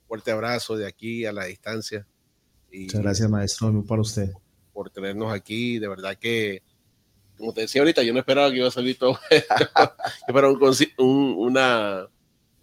Fuerte 0.08 0.32
abrazo 0.32 0.78
de 0.78 0.86
aquí 0.88 1.26
a 1.26 1.32
la 1.34 1.46
distancia. 1.46 2.06
Y 2.72 2.84
Muchas 2.84 3.02
gracias, 3.02 3.30
maestro. 3.30 3.72
Muy 3.72 3.84
para 3.84 4.02
usted. 4.02 4.32
por 4.72 4.92
tenernos 4.92 5.34
aquí. 5.34 5.80
De 5.80 5.88
verdad 5.88 6.16
que, 6.16 6.62
como 7.42 7.54
te 7.54 7.62
decía 7.62 7.82
ahorita, 7.82 8.04
yo 8.04 8.14
no 8.14 8.20
esperaba 8.20 8.50
que 8.50 8.58
iba 8.58 8.68
a 8.68 8.72
salir 8.72 8.98
todo 8.98 9.20
esto. 9.30 9.54
Esperaba 10.28 10.54
un 10.54 10.76
un- 10.98 11.36
una, 11.38 12.08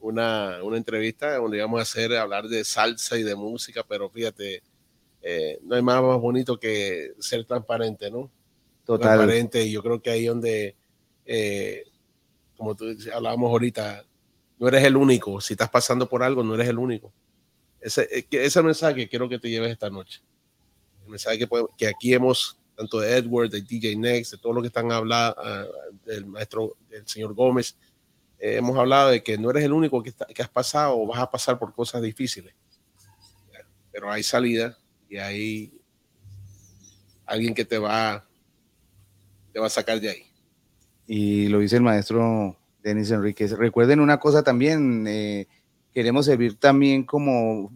una, 0.01 0.63
una 0.63 0.77
entrevista 0.79 1.37
donde 1.37 1.59
íbamos 1.59 1.81
a 1.81 1.83
hacer, 1.83 2.15
hablar 2.17 2.49
de 2.49 2.65
salsa 2.65 3.19
y 3.19 3.23
de 3.23 3.35
música, 3.35 3.85
pero 3.87 4.09
fíjate, 4.09 4.63
eh, 5.21 5.59
no 5.63 5.75
hay 5.77 5.83
más, 5.83 6.03
más 6.03 6.19
bonito 6.19 6.59
que 6.59 7.13
ser 7.19 7.45
transparente, 7.45 8.11
¿no? 8.11 8.31
Total. 8.87 9.09
transparente 9.19 9.65
y 9.65 9.73
yo 9.73 9.83
creo 9.83 10.01
que 10.01 10.11
ahí 10.11 10.25
donde, 10.27 10.75
eh, 11.27 11.85
como 12.57 12.75
tú 12.75 12.87
hablábamos 13.13 13.51
ahorita, 13.51 14.05
no 14.59 14.69
eres 14.69 14.85
el 14.85 14.97
único, 14.97 15.41
si 15.41 15.53
estás 15.55 15.69
pasando 15.69 16.09
por 16.09 16.23
algo, 16.23 16.43
no 16.43 16.55
eres 16.55 16.69
el 16.69 16.79
único. 16.79 17.13
Ese, 17.81 18.09
eh, 18.11 18.27
ese 18.31 18.63
mensaje 18.63 19.09
quiero 19.09 19.29
que 19.29 19.39
te 19.39 19.51
lleves 19.51 19.71
esta 19.71 19.91
noche. 19.91 20.21
El 21.05 21.11
mensaje 21.11 21.39
que, 21.39 21.49
que 21.77 21.87
aquí 21.87 22.13
hemos, 22.15 22.58
tanto 22.79 23.01
de 23.01 23.17
Edward, 23.17 23.51
de 23.51 23.61
DJ 23.61 23.97
Next, 23.97 24.31
de 24.33 24.39
todo 24.39 24.53
lo 24.53 24.61
que 24.61 24.69
están 24.69 24.91
hablando, 24.93 25.35
ah, 25.39 25.65
del 26.07 26.25
maestro, 26.27 26.77
del 26.89 27.07
señor 27.09 27.35
Gómez, 27.35 27.77
eh, 28.39 28.55
hemos 28.57 28.79
hablado 28.79 29.11
de 29.11 29.21
que 29.21 29.37
no 29.37 29.51
eres 29.51 29.65
el 29.65 29.73
único 29.73 30.01
que, 30.01 30.11
está- 30.11 30.27
que 30.27 30.41
has 30.43 30.49
pasado 30.49 30.97
o 30.97 31.05
vas 31.07 31.19
a 31.19 31.29
pasar 31.29 31.59
por 31.59 31.75
cosas 31.75 32.01
difíciles. 32.03 32.55
Pero 33.91 34.13
hay 34.13 34.23
salida 34.23 34.79
y 35.11 35.17
hay 35.17 35.73
alguien 37.27 37.53
que 37.53 37.65
te 37.65 37.79
va, 37.79 38.25
te 39.53 39.59
va 39.59 39.67
a 39.67 39.71
sacar 39.71 40.01
de 40.01 40.11
ahí. 40.11 40.23
y 41.11 41.49
lo 41.49 41.59
dice 41.59 41.77
el 41.77 41.83
maestro 41.83 42.57
Denis 42.83 43.11
Enríquez. 43.11 43.53
Recuerden 43.59 43.99
una 43.99 44.21
cosa 44.21 44.43
también, 44.45 45.07
eh, 45.09 45.49
queremos 45.99 46.27
servir 46.27 46.55
también 46.55 47.03
como 47.03 47.73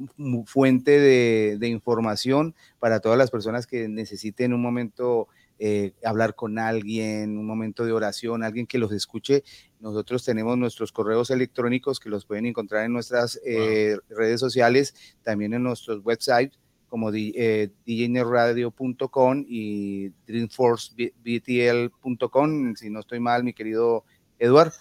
fuente 0.46 1.00
de, 1.00 1.56
de 1.58 1.66
información 1.66 2.54
para 2.78 3.00
todas 3.00 3.18
las 3.18 3.32
personas 3.32 3.66
que 3.66 3.88
necesiten 3.88 4.52
un 4.52 4.62
momento 4.62 5.26
eh, 5.58 5.94
hablar 6.04 6.36
con 6.36 6.60
alguien, 6.60 7.36
un 7.36 7.44
momento 7.44 7.84
de 7.84 7.90
oración, 7.90 8.44
alguien 8.44 8.68
que 8.68 8.78
los 8.78 8.92
escuche. 8.92 9.42
Nosotros 9.80 10.24
tenemos 10.24 10.56
nuestros 10.56 10.92
correos 10.92 11.30
electrónicos 11.30 11.98
que 11.98 12.10
los 12.10 12.24
pueden 12.24 12.46
encontrar 12.46 12.84
en 12.84 12.92
nuestras 12.92 13.40
eh, 13.44 13.96
redes 14.08 14.38
sociales, 14.38 14.94
también 15.24 15.52
en 15.52 15.64
nuestros 15.64 15.98
websites 16.04 16.60
como 16.86 17.10
eh, 17.12 17.72
djnerradio.com 17.84 19.44
y 19.48 20.10
dreamforcebtl.com, 20.28 22.76
si 22.76 22.88
no 22.88 23.00
estoy 23.00 23.18
mal, 23.18 23.42
mi 23.42 23.52
querido 23.52 24.04
Eduard. 24.38 24.72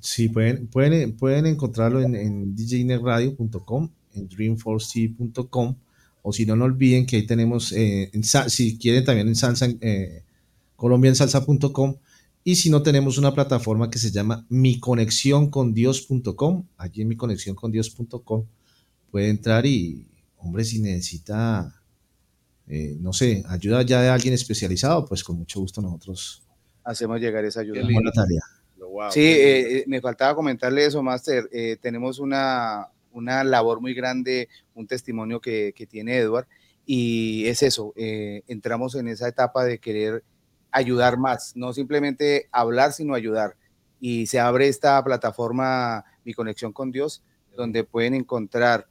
Sí, 0.00 0.28
pueden, 0.28 0.68
pueden, 0.68 1.16
pueden 1.16 1.46
encontrarlo 1.46 2.00
en, 2.00 2.14
en 2.14 2.54
djnetradio.com, 2.54 3.90
en 4.14 4.28
dreamforce.com, 4.28 5.76
o 6.22 6.32
si 6.32 6.46
no, 6.46 6.54
no 6.56 6.64
olviden 6.64 7.06
que 7.06 7.16
ahí 7.16 7.26
tenemos, 7.26 7.72
eh, 7.72 8.10
en 8.12 8.22
si 8.22 8.78
quieren 8.78 9.04
también 9.04 9.28
en 9.28 9.36
salsa, 9.36 9.66
eh, 9.80 10.22
colombiansalsa.com, 10.76 11.96
y 12.44 12.56
si 12.56 12.68
no, 12.68 12.82
tenemos 12.82 13.16
una 13.16 13.32
plataforma 13.32 13.88
que 13.88 13.98
se 13.98 14.10
llama 14.10 14.44
miconexioncondios.com, 14.50 16.66
allí 16.76 17.02
en 17.02 17.08
miconexioncondios.com 17.08 18.44
puede 19.10 19.30
entrar 19.30 19.64
y, 19.64 20.06
hombre, 20.38 20.64
si 20.64 20.80
necesita, 20.80 21.80
eh, 22.66 22.96
no 23.00 23.12
sé, 23.12 23.44
ayuda 23.48 23.82
ya 23.82 24.02
de 24.02 24.08
alguien 24.08 24.34
especializado, 24.34 25.06
pues 25.06 25.24
con 25.24 25.38
mucho 25.38 25.60
gusto 25.60 25.80
nosotros 25.80 26.44
Hacemos 26.84 27.18
llegar 27.18 27.44
esa 27.44 27.60
ayuda. 27.60 27.80
Tarea. 28.12 28.42
Wow, 28.94 29.10
Sí, 29.10 29.20
eh, 29.26 29.78
eh, 29.78 29.84
me 29.88 30.00
faltaba 30.00 30.36
comentarle 30.36 30.86
eso, 30.86 31.02
Master. 31.02 31.48
Eh, 31.52 31.76
tenemos 31.80 32.20
una, 32.20 32.86
una 33.10 33.42
labor 33.42 33.80
muy 33.80 33.92
grande, 33.92 34.48
un 34.72 34.86
testimonio 34.86 35.40
que, 35.40 35.72
que 35.74 35.84
tiene 35.84 36.16
Edward, 36.18 36.46
y 36.86 37.46
es 37.48 37.64
eso, 37.64 37.92
eh, 37.96 38.42
entramos 38.46 38.94
en 38.94 39.08
esa 39.08 39.26
etapa 39.26 39.64
de 39.64 39.78
querer 39.80 40.22
ayudar 40.70 41.18
más, 41.18 41.56
no 41.56 41.72
simplemente 41.72 42.48
hablar, 42.52 42.92
sino 42.92 43.14
ayudar. 43.14 43.56
Y 44.00 44.26
se 44.26 44.38
abre 44.38 44.68
esta 44.68 45.02
plataforma 45.02 46.04
Mi 46.24 46.32
Conexión 46.34 46.72
con 46.72 46.92
Dios, 46.92 47.24
donde 47.56 47.82
pueden 47.82 48.14
encontrar 48.14 48.86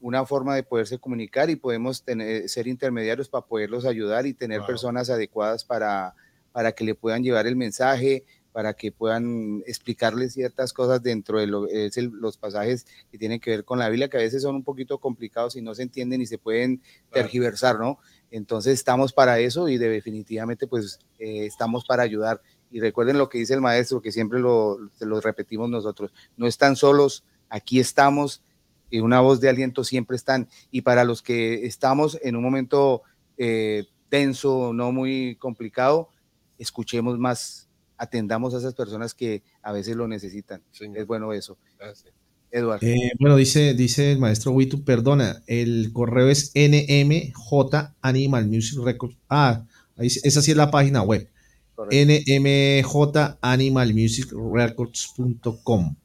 una 0.00 0.26
forma 0.26 0.56
de 0.56 0.64
poderse 0.64 0.98
comunicar 0.98 1.48
y 1.48 1.56
podemos 1.56 2.02
tener, 2.02 2.48
ser 2.48 2.66
intermediarios 2.66 3.28
para 3.28 3.46
poderlos 3.46 3.84
ayudar 3.86 4.26
y 4.26 4.34
tener 4.34 4.58
Wow. 4.60 4.66
personas 4.66 5.10
adecuadas 5.10 5.64
para, 5.64 6.14
para 6.50 6.72
que 6.72 6.82
le 6.84 6.94
puedan 6.96 7.22
llevar 7.22 7.46
el 7.46 7.56
mensaje, 7.56 8.24
para 8.54 8.74
que 8.74 8.92
puedan 8.92 9.64
explicarle 9.66 10.30
ciertas 10.30 10.72
cosas 10.72 11.02
dentro 11.02 11.40
de 11.40 11.48
lo- 11.48 11.66
es 11.66 11.96
el- 11.96 12.12
los 12.20 12.38
pasajes 12.38 12.86
que 13.10 13.18
tienen 13.18 13.40
que 13.40 13.50
ver 13.50 13.64
con 13.64 13.80
la 13.80 13.88
Biblia, 13.88 14.08
que 14.08 14.16
a 14.16 14.20
veces 14.20 14.42
son 14.42 14.54
un 14.54 14.62
poquito 14.62 14.98
complicados 14.98 15.56
y 15.56 15.60
no 15.60 15.74
se 15.74 15.82
entienden 15.82 16.22
y 16.22 16.26
se 16.26 16.38
pueden 16.38 16.80
tergiversar, 17.10 17.80
¿no? 17.80 17.98
Entonces 18.30 18.74
estamos 18.74 19.12
para 19.12 19.40
eso 19.40 19.68
y 19.68 19.76
de- 19.76 19.88
definitivamente 19.88 20.68
pues 20.68 21.00
eh, 21.18 21.46
estamos 21.46 21.84
para 21.84 22.04
ayudar. 22.04 22.40
Y 22.70 22.78
recuerden 22.78 23.18
lo 23.18 23.28
que 23.28 23.38
dice 23.38 23.54
el 23.54 23.60
maestro, 23.60 24.00
que 24.00 24.12
siempre 24.12 24.38
lo, 24.38 24.78
repetimos 25.20 25.68
nosotros, 25.68 26.12
no 26.36 26.46
están 26.46 26.76
solos, 26.76 27.24
aquí 27.48 27.80
estamos 27.80 28.40
y 28.88 29.00
una 29.00 29.20
voz 29.20 29.40
de 29.40 29.48
aliento 29.48 29.82
siempre 29.82 30.16
están. 30.16 30.48
Y 30.70 30.82
para 30.82 31.02
los 31.02 31.22
que 31.22 31.66
estamos 31.66 32.20
en 32.22 32.36
un 32.36 32.44
momento 32.44 33.02
eh, 33.36 33.86
tenso, 34.08 34.72
no 34.72 34.92
muy 34.92 35.34
complicado, 35.40 36.08
escuchemos 36.56 37.18
más, 37.18 37.63
atendamos 37.98 38.54
a 38.54 38.58
esas 38.58 38.74
personas 38.74 39.14
que 39.14 39.42
a 39.62 39.72
veces 39.72 39.96
lo 39.96 40.08
necesitan. 40.08 40.62
Señor. 40.70 40.98
Es 40.98 41.06
bueno 41.06 41.32
eso. 41.32 41.58
Gracias. 41.78 42.12
Eduardo. 42.50 42.86
Eh, 42.86 43.12
bueno, 43.18 43.36
dice, 43.36 43.74
dice 43.74 44.12
el 44.12 44.18
maestro 44.18 44.52
Witu, 44.52 44.84
perdona, 44.84 45.42
el 45.46 45.90
correo 45.92 46.28
es 46.28 46.52
NMJ 46.54 47.94
Animal 48.00 48.46
Music 48.46 48.78
Records. 48.82 49.16
Ah, 49.28 49.64
esa 49.96 50.42
sí 50.42 50.52
es 50.52 50.56
la 50.56 50.70
página 50.70 51.02
web. 51.02 51.28
correcto. 51.74 51.96
NMJ 52.12 53.38
Animal 53.40 53.94
Music 53.94 54.32
Records.com. 54.32 55.96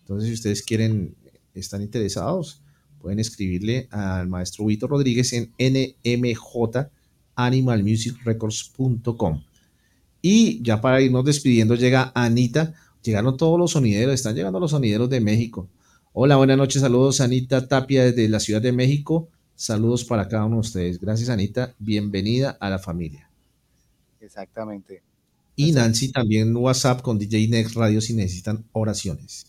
Entonces, 0.00 0.28
si 0.28 0.34
ustedes 0.34 0.62
quieren, 0.62 1.16
están 1.54 1.82
interesados, 1.82 2.62
pueden 3.00 3.18
escribirle 3.18 3.88
al 3.90 4.28
maestro 4.28 4.64
Wito 4.64 4.86
Rodríguez 4.86 5.32
en 5.32 5.52
NMJ 5.58 6.88
Animal 7.34 7.82
Music 7.82 8.16
Records.com. 8.24 9.42
Y 10.20 10.62
ya 10.62 10.80
para 10.80 11.00
irnos 11.00 11.24
despidiendo, 11.24 11.74
llega 11.74 12.12
Anita. 12.14 12.74
Llegaron 13.02 13.36
todos 13.36 13.58
los 13.58 13.70
sonideros, 13.72 14.14
están 14.14 14.34
llegando 14.34 14.58
los 14.58 14.72
sonideros 14.72 15.08
de 15.08 15.20
México. 15.20 15.68
Hola, 16.12 16.36
buenas 16.36 16.58
noches, 16.58 16.82
saludos 16.82 17.20
Anita 17.20 17.68
Tapia 17.68 18.04
desde 18.04 18.28
la 18.28 18.40
Ciudad 18.40 18.60
de 18.60 18.72
México. 18.72 19.28
Saludos 19.54 20.04
para 20.04 20.28
cada 20.28 20.46
uno 20.46 20.56
de 20.56 20.60
ustedes. 20.60 21.00
Gracias 21.00 21.28
Anita, 21.28 21.74
bienvenida 21.78 22.56
a 22.60 22.68
la 22.68 22.78
familia. 22.78 23.30
Exactamente. 24.20 25.02
Y 25.54 25.72
Nancy 25.72 26.10
también 26.10 26.56
WhatsApp 26.56 27.02
con 27.02 27.18
DJ 27.18 27.48
Next 27.48 27.76
Radio 27.76 28.00
si 28.00 28.14
necesitan 28.14 28.64
oraciones. 28.72 29.46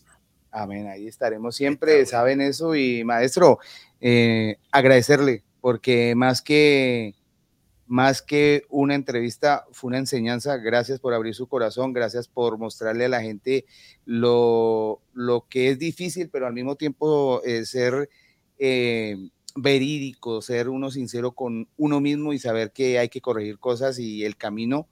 Amén, 0.52 0.86
ahí 0.86 1.06
estaremos 1.06 1.56
siempre, 1.56 2.06
saben 2.06 2.40
eso 2.40 2.74
y 2.74 3.04
maestro, 3.04 3.58
eh, 4.00 4.56
agradecerle 4.70 5.42
porque 5.60 6.14
más 6.14 6.40
que 6.42 7.14
más 7.90 8.22
que 8.22 8.66
una 8.68 8.94
entrevista 8.94 9.64
fue 9.72 9.88
una 9.88 9.98
enseñanza, 9.98 10.56
gracias 10.58 11.00
por 11.00 11.12
abrir 11.12 11.34
su 11.34 11.48
corazón, 11.48 11.92
gracias 11.92 12.28
por 12.28 12.56
mostrarle 12.56 13.06
a 13.06 13.08
la 13.08 13.20
gente 13.20 13.64
lo, 14.04 15.02
lo 15.12 15.48
que 15.48 15.70
es 15.70 15.78
difícil, 15.80 16.30
pero 16.30 16.46
al 16.46 16.52
mismo 16.52 16.76
tiempo 16.76 17.42
eh, 17.44 17.66
ser 17.66 18.08
eh, 18.60 19.16
verídico, 19.56 20.40
ser 20.40 20.68
uno 20.68 20.92
sincero 20.92 21.32
con 21.32 21.66
uno 21.76 22.00
mismo 22.00 22.32
y 22.32 22.38
saber 22.38 22.70
que 22.70 22.96
hay 23.00 23.08
que 23.08 23.20
corregir 23.20 23.58
cosas 23.58 23.98
y 23.98 24.24
el 24.24 24.36
camino 24.36 24.86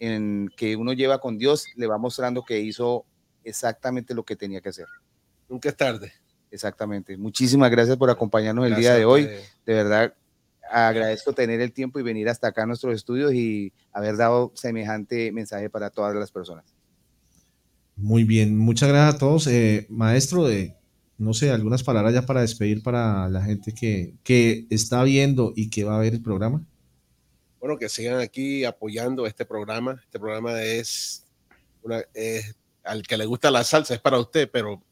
en 0.00 0.50
que 0.56 0.74
uno 0.74 0.94
lleva 0.94 1.20
con 1.20 1.38
Dios 1.38 1.68
le 1.76 1.86
va 1.86 1.96
mostrando 1.96 2.44
que 2.44 2.58
hizo 2.58 3.06
exactamente 3.44 4.14
lo 4.14 4.24
que 4.24 4.34
tenía 4.34 4.60
que 4.60 4.70
hacer. 4.70 4.88
Nunca 5.48 5.68
es 5.68 5.76
tarde. 5.76 6.12
Exactamente. 6.50 7.16
Muchísimas 7.16 7.70
gracias 7.70 7.96
por 7.96 8.10
acompañarnos 8.10 8.64
el 8.64 8.72
Gracias 8.72 8.94
día 8.94 8.98
de 8.98 9.04
hoy. 9.04 9.22
De 9.64 9.74
verdad, 9.74 10.14
agradezco 10.70 11.32
tener 11.32 11.60
el 11.60 11.72
tiempo 11.72 11.98
y 11.98 12.02
venir 12.02 12.28
hasta 12.28 12.48
acá 12.48 12.64
a 12.64 12.66
nuestros 12.66 12.94
estudios 12.94 13.32
y 13.34 13.72
haber 13.92 14.16
dado 14.16 14.52
semejante 14.54 15.32
mensaje 15.32 15.70
para 15.70 15.90
todas 15.90 16.14
las 16.14 16.30
personas. 16.30 16.64
Muy 17.96 18.24
bien, 18.24 18.56
muchas 18.56 18.88
gracias 18.90 19.14
a 19.14 19.18
todos. 19.18 19.46
Eh, 19.46 19.86
maestro, 19.88 20.50
eh, 20.50 20.76
no 21.18 21.32
sé, 21.32 21.50
algunas 21.50 21.82
palabras 21.82 22.12
ya 22.12 22.22
para 22.22 22.42
despedir 22.42 22.82
para 22.82 23.28
la 23.28 23.42
gente 23.42 23.72
que, 23.72 24.14
que 24.22 24.66
está 24.70 25.02
viendo 25.02 25.52
y 25.56 25.70
que 25.70 25.84
va 25.84 25.96
a 25.96 26.00
ver 26.00 26.14
el 26.14 26.22
programa. 26.22 26.64
Bueno, 27.58 27.78
que 27.78 27.88
sigan 27.88 28.20
aquí 28.20 28.64
apoyando 28.64 29.26
este 29.26 29.46
programa. 29.46 30.00
Este 30.04 30.20
programa 30.20 30.62
es, 30.62 31.24
una, 31.82 32.02
es 32.12 32.54
al 32.84 33.02
que 33.02 33.16
le 33.16 33.24
gusta 33.24 33.50
la 33.50 33.64
salsa, 33.64 33.94
es 33.94 34.00
para 34.00 34.18
usted, 34.18 34.48
pero 34.52 34.82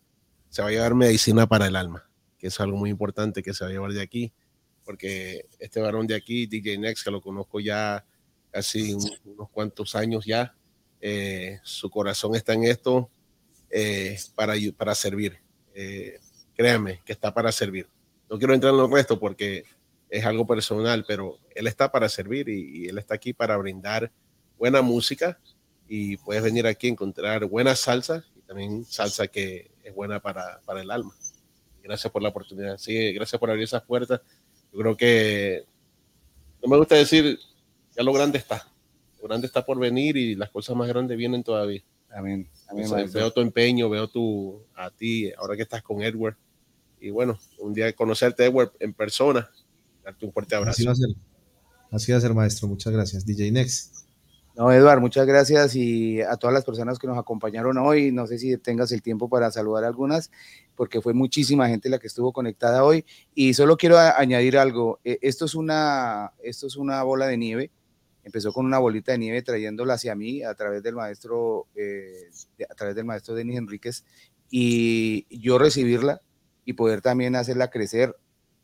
se 0.48 0.62
va 0.62 0.68
a 0.68 0.70
llevar 0.70 0.94
medicina 0.94 1.46
para 1.46 1.66
el 1.66 1.76
alma, 1.76 2.08
que 2.38 2.46
es 2.46 2.58
algo 2.60 2.76
muy 2.76 2.90
importante 2.90 3.42
que 3.42 3.52
se 3.52 3.64
va 3.64 3.70
a 3.70 3.72
llevar 3.72 3.92
de 3.92 4.00
aquí, 4.02 4.32
porque 4.84 5.46
este 5.58 5.80
varón 5.80 6.06
de 6.06 6.14
aquí, 6.14 6.46
DJ 6.46 6.78
Next, 6.78 7.04
que 7.04 7.10
lo 7.10 7.20
conozco 7.20 7.60
ya 7.60 8.04
casi 8.50 8.94
un- 8.94 9.10
unos 9.24 9.50
cuantos 9.50 9.94
años 9.94 10.24
ya, 10.24 10.54
eh, 11.00 11.58
su 11.62 11.90
corazón 11.90 12.34
está 12.34 12.52
en 12.54 12.64
esto 12.64 13.10
eh, 13.70 14.16
para, 14.34 14.54
para 14.76 14.94
servir. 14.94 15.38
Eh, 15.74 16.18
créanme 16.54 17.00
que 17.04 17.12
está 17.12 17.34
para 17.34 17.50
servir. 17.50 17.88
No 18.30 18.38
quiero 18.38 18.54
entrar 18.54 18.72
en 18.72 18.80
el 18.80 18.90
resto 18.90 19.18
porque 19.18 19.64
es 20.08 20.24
algo 20.24 20.46
personal, 20.46 21.04
pero 21.08 21.38
él 21.54 21.66
está 21.66 21.90
para 21.90 22.08
servir 22.08 22.48
y, 22.48 22.84
y 22.84 22.88
él 22.88 22.98
está 22.98 23.14
aquí 23.16 23.32
para 23.32 23.56
brindar 23.56 24.12
buena 24.56 24.80
música 24.82 25.40
y 25.88 26.16
puedes 26.18 26.42
venir 26.42 26.66
aquí 26.66 26.86
a 26.86 26.90
encontrar 26.90 27.44
buena 27.46 27.74
salsa 27.74 28.24
y 28.36 28.40
también 28.42 28.84
salsa 28.84 29.26
que 29.26 29.72
es 29.82 29.92
buena 29.94 30.20
para, 30.20 30.60
para 30.64 30.80
el 30.82 30.90
alma. 30.90 31.14
Gracias 31.82 32.10
por 32.12 32.22
la 32.22 32.28
oportunidad. 32.30 32.78
Sí, 32.78 33.12
gracias 33.12 33.38
por 33.38 33.50
abrir 33.50 33.64
esas 33.64 33.82
puertas. 33.82 34.20
Yo 34.74 34.80
creo 34.80 34.96
que 34.96 35.64
no 36.60 36.68
me 36.68 36.76
gusta 36.76 36.96
decir 36.96 37.38
ya 37.96 38.02
lo 38.02 38.12
grande 38.12 38.38
está. 38.38 38.66
Lo 39.22 39.28
grande 39.28 39.46
está 39.46 39.64
por 39.64 39.78
venir 39.78 40.16
y 40.16 40.34
las 40.34 40.50
cosas 40.50 40.74
más 40.74 40.88
grandes 40.88 41.16
vienen 41.16 41.44
todavía. 41.44 41.82
Amén. 42.10 42.48
Amén, 42.68 42.86
O 42.86 42.88
sea, 42.88 42.98
maestro. 42.98 43.20
veo 43.20 43.32
tu 43.32 43.40
empeño, 43.40 43.88
veo 43.88 44.08
tu, 44.08 44.60
a 44.74 44.90
ti, 44.90 45.32
ahora 45.38 45.54
que 45.54 45.62
estás 45.62 45.80
con 45.80 46.02
Edward. 46.02 46.36
Y 47.00 47.10
bueno, 47.10 47.38
un 47.58 47.72
día 47.72 47.92
conocerte, 47.92 48.46
Edward, 48.46 48.72
en 48.80 48.92
persona, 48.94 49.48
darte 50.02 50.26
un 50.26 50.32
fuerte 50.32 50.56
abrazo. 50.56 50.72
Así 50.76 50.86
va 50.86 50.92
a 50.92 50.96
ser. 50.96 51.08
Así 51.92 52.10
va 52.10 52.18
a 52.18 52.20
ser, 52.20 52.34
maestro. 52.34 52.66
Muchas 52.66 52.92
gracias. 52.92 53.24
DJ 53.24 53.52
Next. 53.52 54.03
No, 54.56 54.70
Eduard, 54.70 55.00
muchas 55.00 55.26
gracias 55.26 55.74
y 55.74 56.22
a 56.22 56.36
todas 56.36 56.54
las 56.54 56.64
personas 56.64 57.00
que 57.00 57.08
nos 57.08 57.18
acompañaron 57.18 57.76
hoy. 57.78 58.12
No 58.12 58.24
sé 58.28 58.38
si 58.38 58.56
tengas 58.56 58.92
el 58.92 59.02
tiempo 59.02 59.28
para 59.28 59.50
saludar 59.50 59.82
algunas, 59.82 60.30
porque 60.76 61.00
fue 61.00 61.12
muchísima 61.12 61.68
gente 61.68 61.88
la 61.88 61.98
que 61.98 62.06
estuvo 62.06 62.32
conectada 62.32 62.84
hoy. 62.84 63.04
Y 63.34 63.54
solo 63.54 63.76
quiero 63.76 63.98
añadir 63.98 64.56
algo. 64.56 65.00
Eh, 65.02 65.18
Esto 65.22 65.46
es 65.46 65.56
una, 65.56 66.32
esto 66.40 66.68
es 66.68 66.76
una 66.76 67.02
bola 67.02 67.26
de 67.26 67.36
nieve. 67.36 67.72
Empezó 68.22 68.52
con 68.52 68.64
una 68.64 68.78
bolita 68.78 69.10
de 69.10 69.18
nieve 69.18 69.42
trayéndola 69.42 69.94
hacia 69.94 70.14
mí 70.14 70.44
a 70.44 70.54
través 70.54 70.84
del 70.84 70.94
maestro, 70.94 71.66
eh, 71.74 72.30
a 72.70 72.74
través 72.76 72.94
del 72.94 73.04
maestro 73.06 73.34
Denis 73.34 73.58
Enríquez 73.58 74.04
y 74.50 75.26
yo 75.36 75.58
recibirla 75.58 76.20
y 76.64 76.74
poder 76.74 77.00
también 77.00 77.34
hacerla 77.34 77.70
crecer 77.70 78.16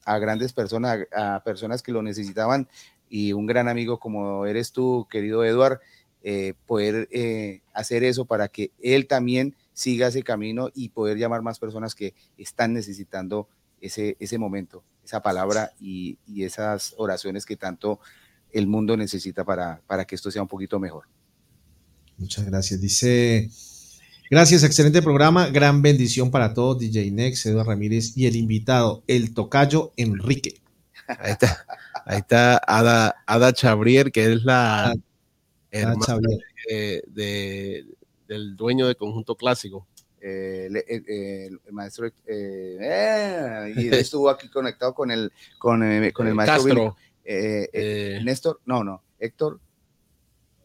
a 0.04 0.18
grandes 0.18 0.52
personas, 0.52 1.00
a 1.12 1.42
personas 1.44 1.82
que 1.82 1.92
lo 1.92 2.00
necesitaban 2.00 2.68
y 3.10 3.34
un 3.34 3.46
gran 3.46 3.68
amigo 3.68 3.98
como 3.98 4.46
eres 4.46 4.72
tú, 4.72 5.06
querido 5.10 5.44
Eduard, 5.44 5.80
eh, 6.22 6.54
poder 6.66 7.08
eh, 7.10 7.60
hacer 7.74 8.04
eso 8.04 8.24
para 8.24 8.48
que 8.48 8.70
él 8.80 9.06
también 9.06 9.56
siga 9.72 10.08
ese 10.08 10.22
camino 10.22 10.70
y 10.74 10.90
poder 10.90 11.18
llamar 11.18 11.42
más 11.42 11.58
personas 11.58 11.94
que 11.94 12.14
están 12.38 12.72
necesitando 12.72 13.48
ese, 13.80 14.16
ese 14.20 14.38
momento, 14.38 14.84
esa 15.04 15.20
palabra 15.20 15.72
y, 15.80 16.18
y 16.26 16.44
esas 16.44 16.94
oraciones 16.98 17.44
que 17.44 17.56
tanto 17.56 17.98
el 18.52 18.66
mundo 18.66 18.96
necesita 18.96 19.44
para, 19.44 19.82
para 19.86 20.04
que 20.04 20.14
esto 20.14 20.30
sea 20.30 20.42
un 20.42 20.48
poquito 20.48 20.78
mejor. 20.78 21.04
Muchas 22.18 22.44
gracias. 22.44 22.80
Dice, 22.80 23.50
gracias, 24.30 24.62
excelente 24.62 25.02
programa, 25.02 25.48
gran 25.48 25.82
bendición 25.82 26.30
para 26.30 26.52
todos, 26.54 26.78
DJ 26.78 27.10
Next, 27.10 27.46
Eduardo 27.46 27.70
Ramírez 27.70 28.16
y 28.16 28.26
el 28.26 28.36
invitado, 28.36 29.02
el 29.06 29.32
tocayo 29.32 29.92
Enrique. 29.96 30.60
Ahí 31.18 31.32
está, 31.32 31.66
ahí 32.04 32.18
está 32.18 32.58
Ada, 32.66 33.16
Ada 33.26 33.52
Chabrier, 33.52 34.10
que 34.12 34.32
es 34.32 34.44
la 34.44 34.90
Ah, 34.90 34.94
hermana 35.70 36.04
Xavier. 36.04 36.38
de- 36.68 37.04
de- 37.08 37.86
del 38.28 38.56
dueño 38.56 38.86
de 38.86 38.94
Conjunto 38.94 39.34
Clásico. 39.36 39.86
Eh, 40.22 40.68
eh, 40.86 41.02
eh, 41.08 41.46
el 41.66 41.72
maestro 41.72 42.06
eh, 42.06 42.12
eh, 42.26 43.72
y 43.74 43.88
él 43.88 43.94
estuvo 43.94 44.28
aquí 44.28 44.48
conectado 44.50 44.92
con 44.94 45.10
el 45.10 45.32
con, 45.58 45.82
eh, 45.82 46.12
con 46.12 46.28
el 46.28 46.34
maestro 46.34 46.62
Billy- 46.64 46.92
eh, 47.24 47.62
eh, 47.62 47.70
eh, 47.72 48.20
Néstor, 48.22 48.60
no, 48.66 48.84
no, 48.84 49.02
Héctor. 49.18 49.58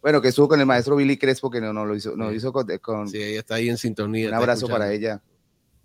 Bueno, 0.02 0.22
que 0.22 0.28
estuvo 0.28 0.48
con 0.50 0.60
el 0.60 0.66
maestro 0.66 0.96
Billy 0.98 1.18
Crespo, 1.18 1.50
que 1.50 1.62
no, 1.62 1.72
no 1.74 1.86
lo 1.86 1.96
hizo, 1.96 2.16
no 2.18 2.30
Sí. 2.32 2.36
hizo 2.36 2.52
con, 2.54 2.68
con- 2.80 3.08
sí, 3.08 3.22
ella 3.24 3.40
está 3.40 3.56
ahí 3.56 3.70
en 3.70 3.78
sintonía. 3.78 4.28
un 4.28 4.34
abrazo 4.36 4.68
para 4.68 4.92
ella. 4.92 5.22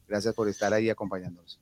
Gracias 0.09 0.35
por 0.35 0.49
estar 0.49 0.75
ahí 0.75 0.91
acompañándonos. 0.91 1.61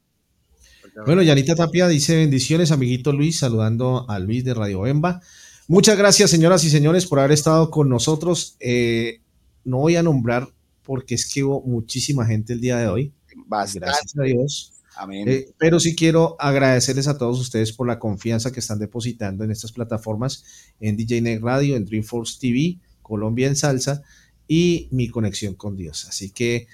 Bueno, 1.04 1.22
Yanita 1.22 1.54
Tapia 1.54 1.88
dice 1.88 2.16
bendiciones, 2.16 2.72
amiguito 2.72 3.12
Luis, 3.12 3.38
saludando 3.38 4.08
a 4.08 4.18
Luis 4.18 4.44
de 4.44 4.54
Radio 4.54 4.82
Bemba. 4.82 5.20
Muchas 5.66 5.98
gracias, 5.98 6.30
señoras 6.30 6.64
y 6.64 6.70
señores, 6.70 7.06
por 7.06 7.18
haber 7.18 7.32
estado 7.32 7.70
con 7.70 7.88
nosotros. 7.88 8.56
Eh, 8.58 9.20
no 9.64 9.78
voy 9.78 9.96
a 9.96 10.02
nombrar 10.02 10.48
porque 10.82 11.14
es 11.14 11.30
que 11.30 11.44
hubo 11.44 11.60
muchísima 11.62 12.24
gente 12.24 12.54
el 12.54 12.60
día 12.60 12.78
de 12.78 12.88
hoy. 12.88 13.12
Bastante. 13.46 13.86
Gracias 13.86 14.18
a 14.18 14.22
Dios. 14.22 14.72
Amén. 14.96 15.28
Eh, 15.28 15.48
pero 15.58 15.78
sí 15.78 15.94
quiero 15.94 16.36
agradecerles 16.40 17.06
a 17.06 17.18
todos 17.18 17.38
ustedes 17.38 17.72
por 17.72 17.86
la 17.86 17.98
confianza 17.98 18.50
que 18.50 18.60
están 18.60 18.78
depositando 18.78 19.44
en 19.44 19.50
estas 19.50 19.72
plataformas, 19.72 20.44
en 20.80 20.96
DJ 20.96 21.20
Net 21.20 21.40
Radio, 21.42 21.76
en 21.76 21.84
Dreamforce 21.84 22.38
TV, 22.40 22.78
Colombia 23.02 23.46
en 23.46 23.54
Salsa 23.54 24.02
y 24.48 24.88
Mi 24.90 25.08
Conexión 25.08 25.54
con 25.54 25.76
Dios. 25.76 26.06
Así 26.08 26.30
que 26.30 26.66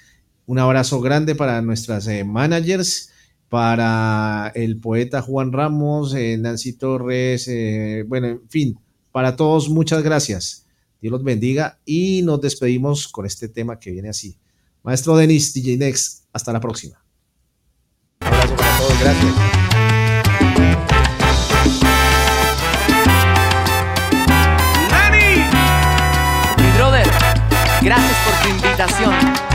un 0.47 0.57
abrazo 0.59 1.01
grande 1.01 1.35
para 1.35 1.61
nuestras 1.61 2.07
eh, 2.07 2.23
managers, 2.23 3.11
para 3.49 4.51
el 4.55 4.79
poeta 4.79 5.21
Juan 5.21 5.51
Ramos, 5.51 6.13
eh, 6.15 6.37
Nancy 6.37 6.73
Torres, 6.73 7.47
eh, 7.47 8.03
bueno, 8.07 8.27
en 8.27 8.49
fin, 8.49 8.79
para 9.11 9.35
todos 9.35 9.69
muchas 9.69 10.03
gracias. 10.03 10.65
Dios 11.01 11.11
los 11.11 11.23
bendiga 11.23 11.79
y 11.85 12.21
nos 12.23 12.41
despedimos 12.41 13.07
con 13.07 13.25
este 13.25 13.47
tema 13.47 13.79
que 13.79 13.91
viene 13.91 14.09
así. 14.09 14.37
Maestro 14.83 15.15
Denis, 15.15 15.53
DJ 15.53 15.77
Next, 15.77 16.25
hasta 16.33 16.51
la 16.51 16.59
próxima. 16.59 17.03
Un 18.21 18.27
abrazo 18.27 18.55
para 18.55 18.77
todos, 18.77 18.99
gracias. 18.99 19.35
Lenny, 24.91 25.43
Mi 26.57 26.77
brother, 26.77 27.07
gracias 27.81 28.17
por 28.25 28.41
tu 28.41 28.49
invitación. 28.49 29.54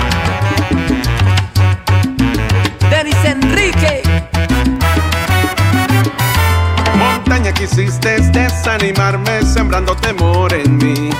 Quisiste 7.52 8.20
desanimarme 8.30 9.42
sembrando 9.42 9.94
temor 9.96 10.52
en 10.52 10.76
mí. 10.76 11.10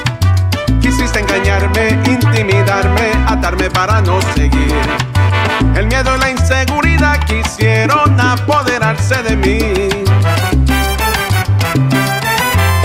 Quisiste 0.80 1.20
engañarme, 1.20 1.98
intimidarme, 2.06 3.12
atarme 3.26 3.70
para 3.70 4.00
no 4.00 4.20
seguir. 4.34 4.74
El 5.74 5.86
miedo 5.86 6.16
y 6.16 6.20
la 6.20 6.30
inseguridad 6.30 7.18
quisieron 7.24 8.20
apoderarse 8.20 9.22
de 9.22 9.36
mí. 9.36 9.58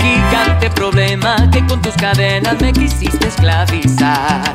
gigante 0.00 0.70
problema 0.70 1.50
que 1.50 1.64
con 1.66 1.80
tus 1.82 1.94
cadenas 1.94 2.60
me 2.60 2.72
quisiste 2.72 3.28
esclavizar. 3.28 4.54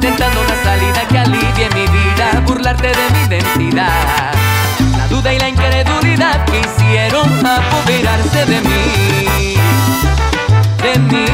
Tentando 0.00 0.40
una 0.40 0.62
salida 0.62 1.06
que 1.08 1.18
alivie 1.18 1.68
mi 1.74 1.86
vida, 1.86 2.42
burlarte 2.46 2.88
de 2.88 3.10
mi 3.12 3.22
identidad. 3.26 4.45
Duda 5.16 5.32
y 5.32 5.38
la 5.38 5.48
incredulidad 5.48 6.44
quisieron 6.44 7.46
apoderarse 7.46 8.44
de 8.44 8.60
mí. 8.60 9.56
De 10.82 10.98
mí. 10.98 11.26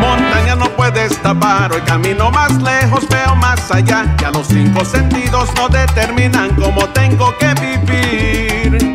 Montaña 0.00 0.56
no 0.56 0.70
puedes 0.70 1.20
tapar, 1.20 1.72
hoy 1.72 1.82
camino 1.82 2.30
más 2.30 2.52
lejos, 2.62 3.06
veo 3.08 3.36
más 3.36 3.70
allá. 3.70 4.06
Ya 4.18 4.30
los 4.30 4.46
cinco 4.46 4.82
sentidos 4.82 5.50
no 5.56 5.68
determinan 5.68 6.54
cómo 6.54 6.88
tengo 6.88 7.36
que 7.36 7.52
vivir. 7.60 8.94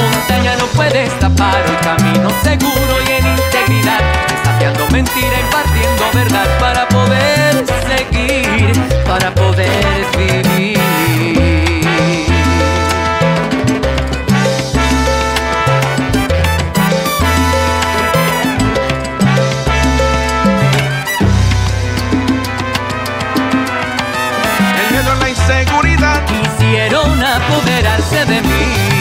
Montaña 0.00 0.56
no 0.58 0.66
puedes 0.74 1.16
tapar 1.20 1.62
el 1.64 1.76
camino 1.78 2.28
seguro 2.42 2.94
y 3.06 3.12
en 3.12 3.24
integridad, 3.24 4.00
desafiando 4.28 4.84
mentira, 4.90 5.40
impartiendo 5.40 6.10
verdad 6.12 6.58
para 6.58 6.88
poder 6.88 7.25
para 9.06 9.32
poder 9.34 10.06
vivir. 10.16 10.78
El 24.78 24.92
miedo 24.92 25.14
la 25.20 25.28
inseguridad 25.30 26.24
Quisieron 26.26 27.22
apoderarse 27.22 28.24
de 28.24 28.40
mí, 28.42 28.95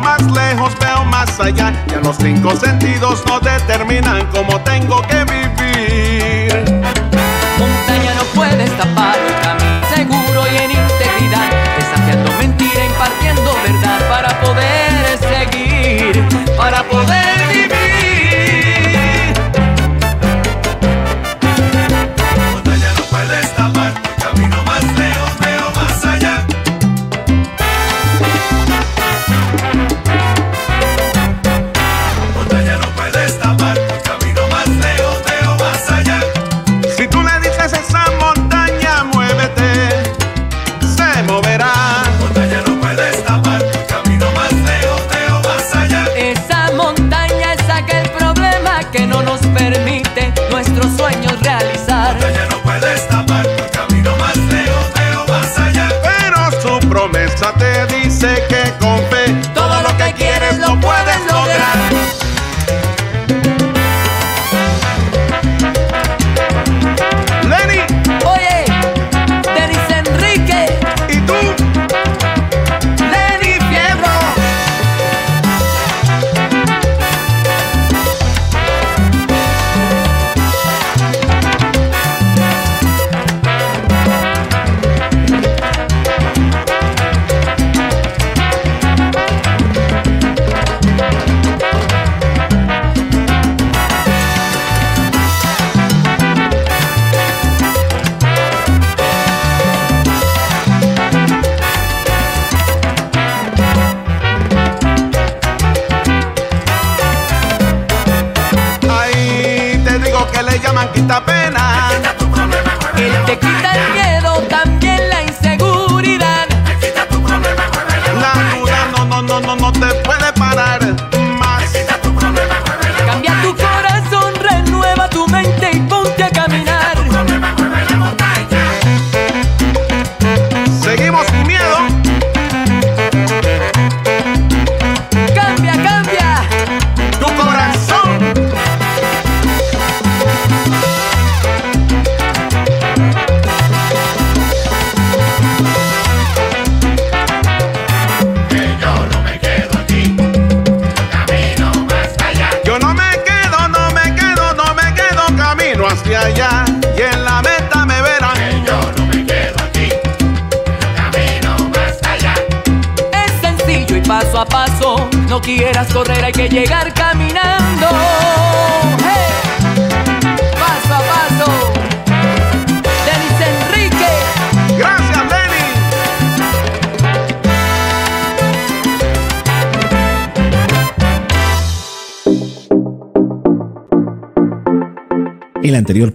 más 0.00 0.22
lejos, 0.30 0.72
veo 0.78 1.04
más 1.04 1.38
allá. 1.40 1.72
Ya 1.88 2.00
los 2.00 2.16
cinco 2.16 2.54
sentidos 2.56 3.22
no 3.26 3.40
determinan 3.40 4.26
cómo 4.26 4.60
tengo 4.60 5.02
que 5.02 5.24
vivir. 5.24 6.52
Montaña 7.58 8.14
no 8.14 8.24
puedes 8.34 8.70
tapar 8.76 9.16
el 9.18 9.34
camino 9.42 9.80
seguro 9.94 10.46
y 10.52 10.56
en 10.56 10.70
integridad, 10.70 11.50
desafiando 11.78 12.30
mentira, 12.38 12.84
impartiendo 12.84 13.50
verdad 13.62 14.00
para 14.08 14.40
poder 14.40 15.18
seguir, 15.18 16.24
para 16.56 16.82
poder 16.84 17.15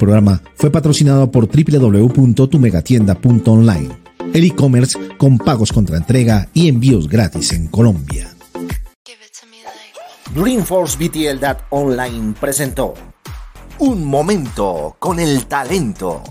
programa 0.02 0.42
fue 0.56 0.72
patrocinado 0.72 1.30
por 1.30 1.48
www.tumegatienda.online, 1.48 4.02
el 4.34 4.46
e-commerce 4.46 4.98
con 5.18 5.38
pagos 5.38 5.72
contra 5.72 5.98
entrega 5.98 6.50
y 6.56 6.70
envíos 6.70 7.08
gratis 7.08 7.54
en 7.54 7.68
Colombia. 7.68 8.36
Dreamforce 10.34 10.98
BTL 10.98 11.46
Online 11.70 12.34
presentó 12.40 12.96
Un 13.78 14.04
momento 14.06 14.96
con 14.98 15.20
el 15.20 15.46
talento. 15.46 16.24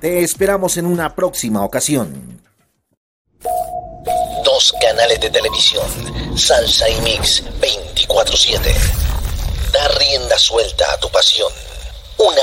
Te 0.00 0.24
esperamos 0.24 0.76
en 0.76 0.86
una 0.86 1.14
próxima 1.14 1.62
ocasión. 1.62 2.40
Dos 4.44 4.74
canales 4.80 5.20
de 5.20 5.30
televisión, 5.30 5.86
Salsa 6.36 6.88
y 6.88 7.00
Mix 7.02 7.44
24/7. 7.60 8.74
Da 9.72 9.86
rienda 9.98 10.36
suelta 10.38 10.92
a 10.92 10.98
tu 10.98 11.08
pasión. 11.10 11.52
Una 12.20 12.42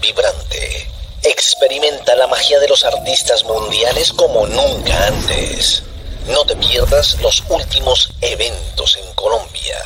vibrante. 0.00 0.88
Experimenta 1.22 2.16
la 2.16 2.26
magia 2.26 2.58
de 2.58 2.68
los 2.68 2.84
artistas 2.84 3.44
mundiales 3.44 4.12
como 4.12 4.46
nunca 4.46 5.06
antes. 5.06 5.82
No 6.28 6.44
te 6.44 6.56
pierdas 6.56 7.18
los 7.20 7.42
últimos 7.48 8.12
eventos 8.20 8.96
en 8.96 9.14
Colombia. 9.14 9.78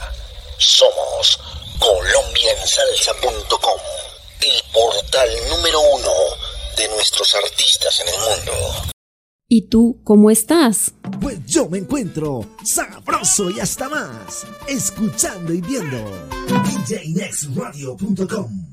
Somos 0.58 1.38
colombiansalsa.com, 1.78 3.80
el 4.40 4.62
portal 4.72 5.28
número 5.50 5.80
uno 5.80 6.12
de 6.76 6.88
nuestros 6.88 7.34
artistas 7.34 8.00
en 8.00 8.08
el 8.08 8.18
mundo. 8.20 8.52
¿Y 9.48 9.68
tú 9.68 10.00
cómo 10.04 10.30
estás? 10.30 10.92
Pues 11.20 11.38
yo 11.46 11.68
me 11.68 11.78
encuentro 11.78 12.46
sabroso 12.64 13.50
y 13.50 13.60
hasta 13.60 13.88
más, 13.88 14.46
escuchando 14.66 15.52
y 15.52 15.60
viendo 15.60 15.98
DJNextRadio.com. 16.48 18.63